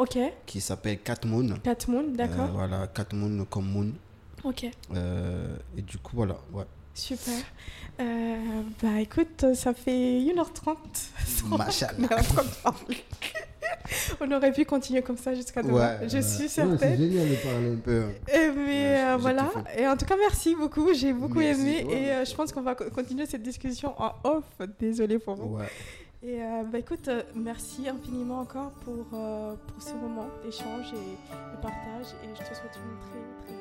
qui 0.47 0.60
s'appelle 0.60 0.98
Cat 1.01 1.16
Moon. 1.26 1.55
Cat 1.62 1.76
Moon, 1.89 2.05
d'accord. 2.14 2.44
Euh, 2.44 2.52
voilà, 2.55 2.86
Cat 2.86 3.06
Moon 3.12 3.44
comme 3.51 3.66
Moon. 3.70 3.90
Ok. 4.44 4.66
Euh, 4.94 5.56
et 5.76 5.82
du 5.82 5.98
coup, 5.98 6.12
voilà. 6.14 6.36
Ouais. 6.52 6.64
Super. 6.95 7.35
Euh, 8.01 8.62
bah 8.83 9.01
écoute, 9.01 9.45
ça 9.55 9.73
fait 9.75 10.19
1h30. 10.21 10.77
sans- 11.27 11.57
Machallah. 11.59 12.09
on 14.21 14.31
aurait 14.33 14.53
pu 14.53 14.65
continuer 14.65 15.03
comme 15.03 15.16
ça 15.16 15.35
jusqu'à 15.35 15.62
demain. 15.62 15.99
je 16.07 16.19
suis 16.21 16.49
certaine. 16.49 16.97
génial 16.97 17.29
de 17.29 17.35
parler 17.37 17.73
un 17.73 17.77
peu. 17.77 18.05
Eh, 18.33 18.51
mais 18.51 18.65
Ouais, 18.65 19.05
euh, 19.12 19.16
voilà. 19.19 19.51
Et 19.77 19.87
en 19.87 19.97
tout 19.97 20.07
cas, 20.07 20.16
merci 20.19 20.55
beaucoup. 20.55 20.93
J'ai 20.95 21.12
beaucoup 21.12 21.39
Merci. 21.39 21.61
aimé. 21.61 21.85
Ouais, 21.85 22.03
et 22.03 22.11
euh, 22.12 22.25
je 22.25 22.35
pense 22.35 22.53
qu'on 22.53 22.62
va 22.62 22.75
co- 22.75 22.91
continuer 22.91 23.27
cette 23.27 23.43
discussion 23.43 23.95
en 24.01 24.12
off. 24.25 24.45
Désolée 24.81 25.19
pour 25.19 25.35
vous. 25.37 25.59
Et 26.23 26.41
euh, 26.43 26.62
bah 26.73 26.79
écoute, 26.79 27.07
euh, 27.09 27.23
merci 27.35 27.87
infiniment 27.89 28.41
encore 28.41 28.71
pour, 28.85 29.07
euh, 29.12 29.55
pour 29.69 29.83
ce 29.83 29.93
moment 29.93 30.27
d'échange 30.45 30.87
et 30.95 31.57
de 31.57 31.61
partage. 31.62 32.07
Et 32.25 32.29
je 32.35 32.41
te 32.41 32.55
souhaite 32.55 32.77
une 32.77 32.99
très 32.99 33.21
très 33.45 33.53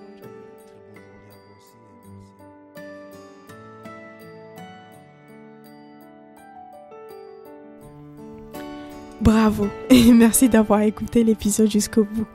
Bravo 9.23 9.67
et 9.89 10.11
merci 10.11 10.49
d'avoir 10.49 10.81
écouté 10.81 11.23
l'épisode 11.23 11.71
jusqu'au 11.71 12.03
bout. 12.03 12.27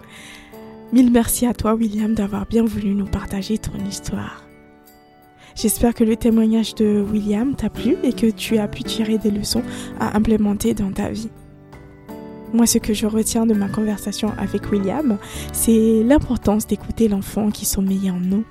Mille 0.90 1.10
merci 1.10 1.44
à 1.44 1.52
toi 1.52 1.74
William 1.74 2.14
d'avoir 2.14 2.46
bien 2.46 2.64
voulu 2.64 2.94
nous 2.94 3.04
partager 3.04 3.58
ton 3.58 3.76
histoire. 3.86 4.46
J'espère 5.54 5.92
que 5.92 6.04
le 6.04 6.16
témoignage 6.16 6.74
de 6.76 7.04
William 7.12 7.54
t'a 7.54 7.68
plu 7.68 7.96
et 8.02 8.14
que 8.14 8.30
tu 8.30 8.56
as 8.56 8.68
pu 8.68 8.84
tirer 8.84 9.18
des 9.18 9.30
leçons 9.30 9.62
à 10.00 10.16
implémenter 10.16 10.72
dans 10.72 10.90
ta 10.90 11.10
vie. 11.10 11.28
Moi, 12.54 12.66
ce 12.66 12.78
que 12.78 12.94
je 12.94 13.06
retiens 13.06 13.44
de 13.44 13.52
ma 13.52 13.68
conversation 13.68 14.32
avec 14.38 14.72
William, 14.72 15.18
c'est 15.52 16.02
l'importance 16.02 16.66
d'écouter 16.66 17.08
l'enfant 17.08 17.50
qui 17.50 17.66
sommeille 17.66 18.10
en 18.10 18.18
nous 18.18 18.44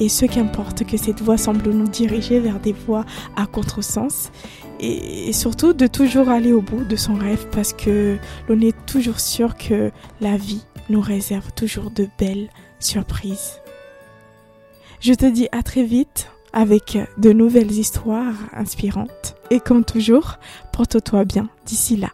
et 0.00 0.08
ce 0.08 0.24
qu'importe 0.24 0.84
que 0.84 0.96
cette 0.96 1.20
voix 1.20 1.36
semble 1.36 1.70
nous 1.70 1.86
diriger 1.88 2.40
vers 2.40 2.60
des 2.60 2.72
voies 2.72 3.04
à 3.36 3.44
contresens 3.46 4.30
et 4.80 5.32
surtout 5.32 5.72
de 5.72 5.86
toujours 5.86 6.28
aller 6.28 6.52
au 6.52 6.60
bout 6.60 6.84
de 6.84 6.96
son 6.96 7.14
rêve 7.14 7.46
parce 7.50 7.72
que 7.72 8.18
l'on 8.48 8.60
est 8.60 8.76
toujours 8.86 9.20
sûr 9.20 9.56
que 9.56 9.90
la 10.20 10.36
vie 10.36 10.64
nous 10.90 11.00
réserve 11.00 11.52
toujours 11.52 11.90
de 11.90 12.08
belles 12.18 12.48
surprises. 12.80 13.60
Je 15.00 15.14
te 15.14 15.26
dis 15.26 15.48
à 15.52 15.62
très 15.62 15.84
vite 15.84 16.30
avec 16.52 16.98
de 17.18 17.32
nouvelles 17.32 17.72
histoires 17.72 18.36
inspirantes 18.52 19.36
et 19.50 19.60
comme 19.60 19.84
toujours, 19.84 20.38
porte-toi 20.72 21.24
bien 21.24 21.48
d'ici 21.66 21.96
là. 21.96 22.10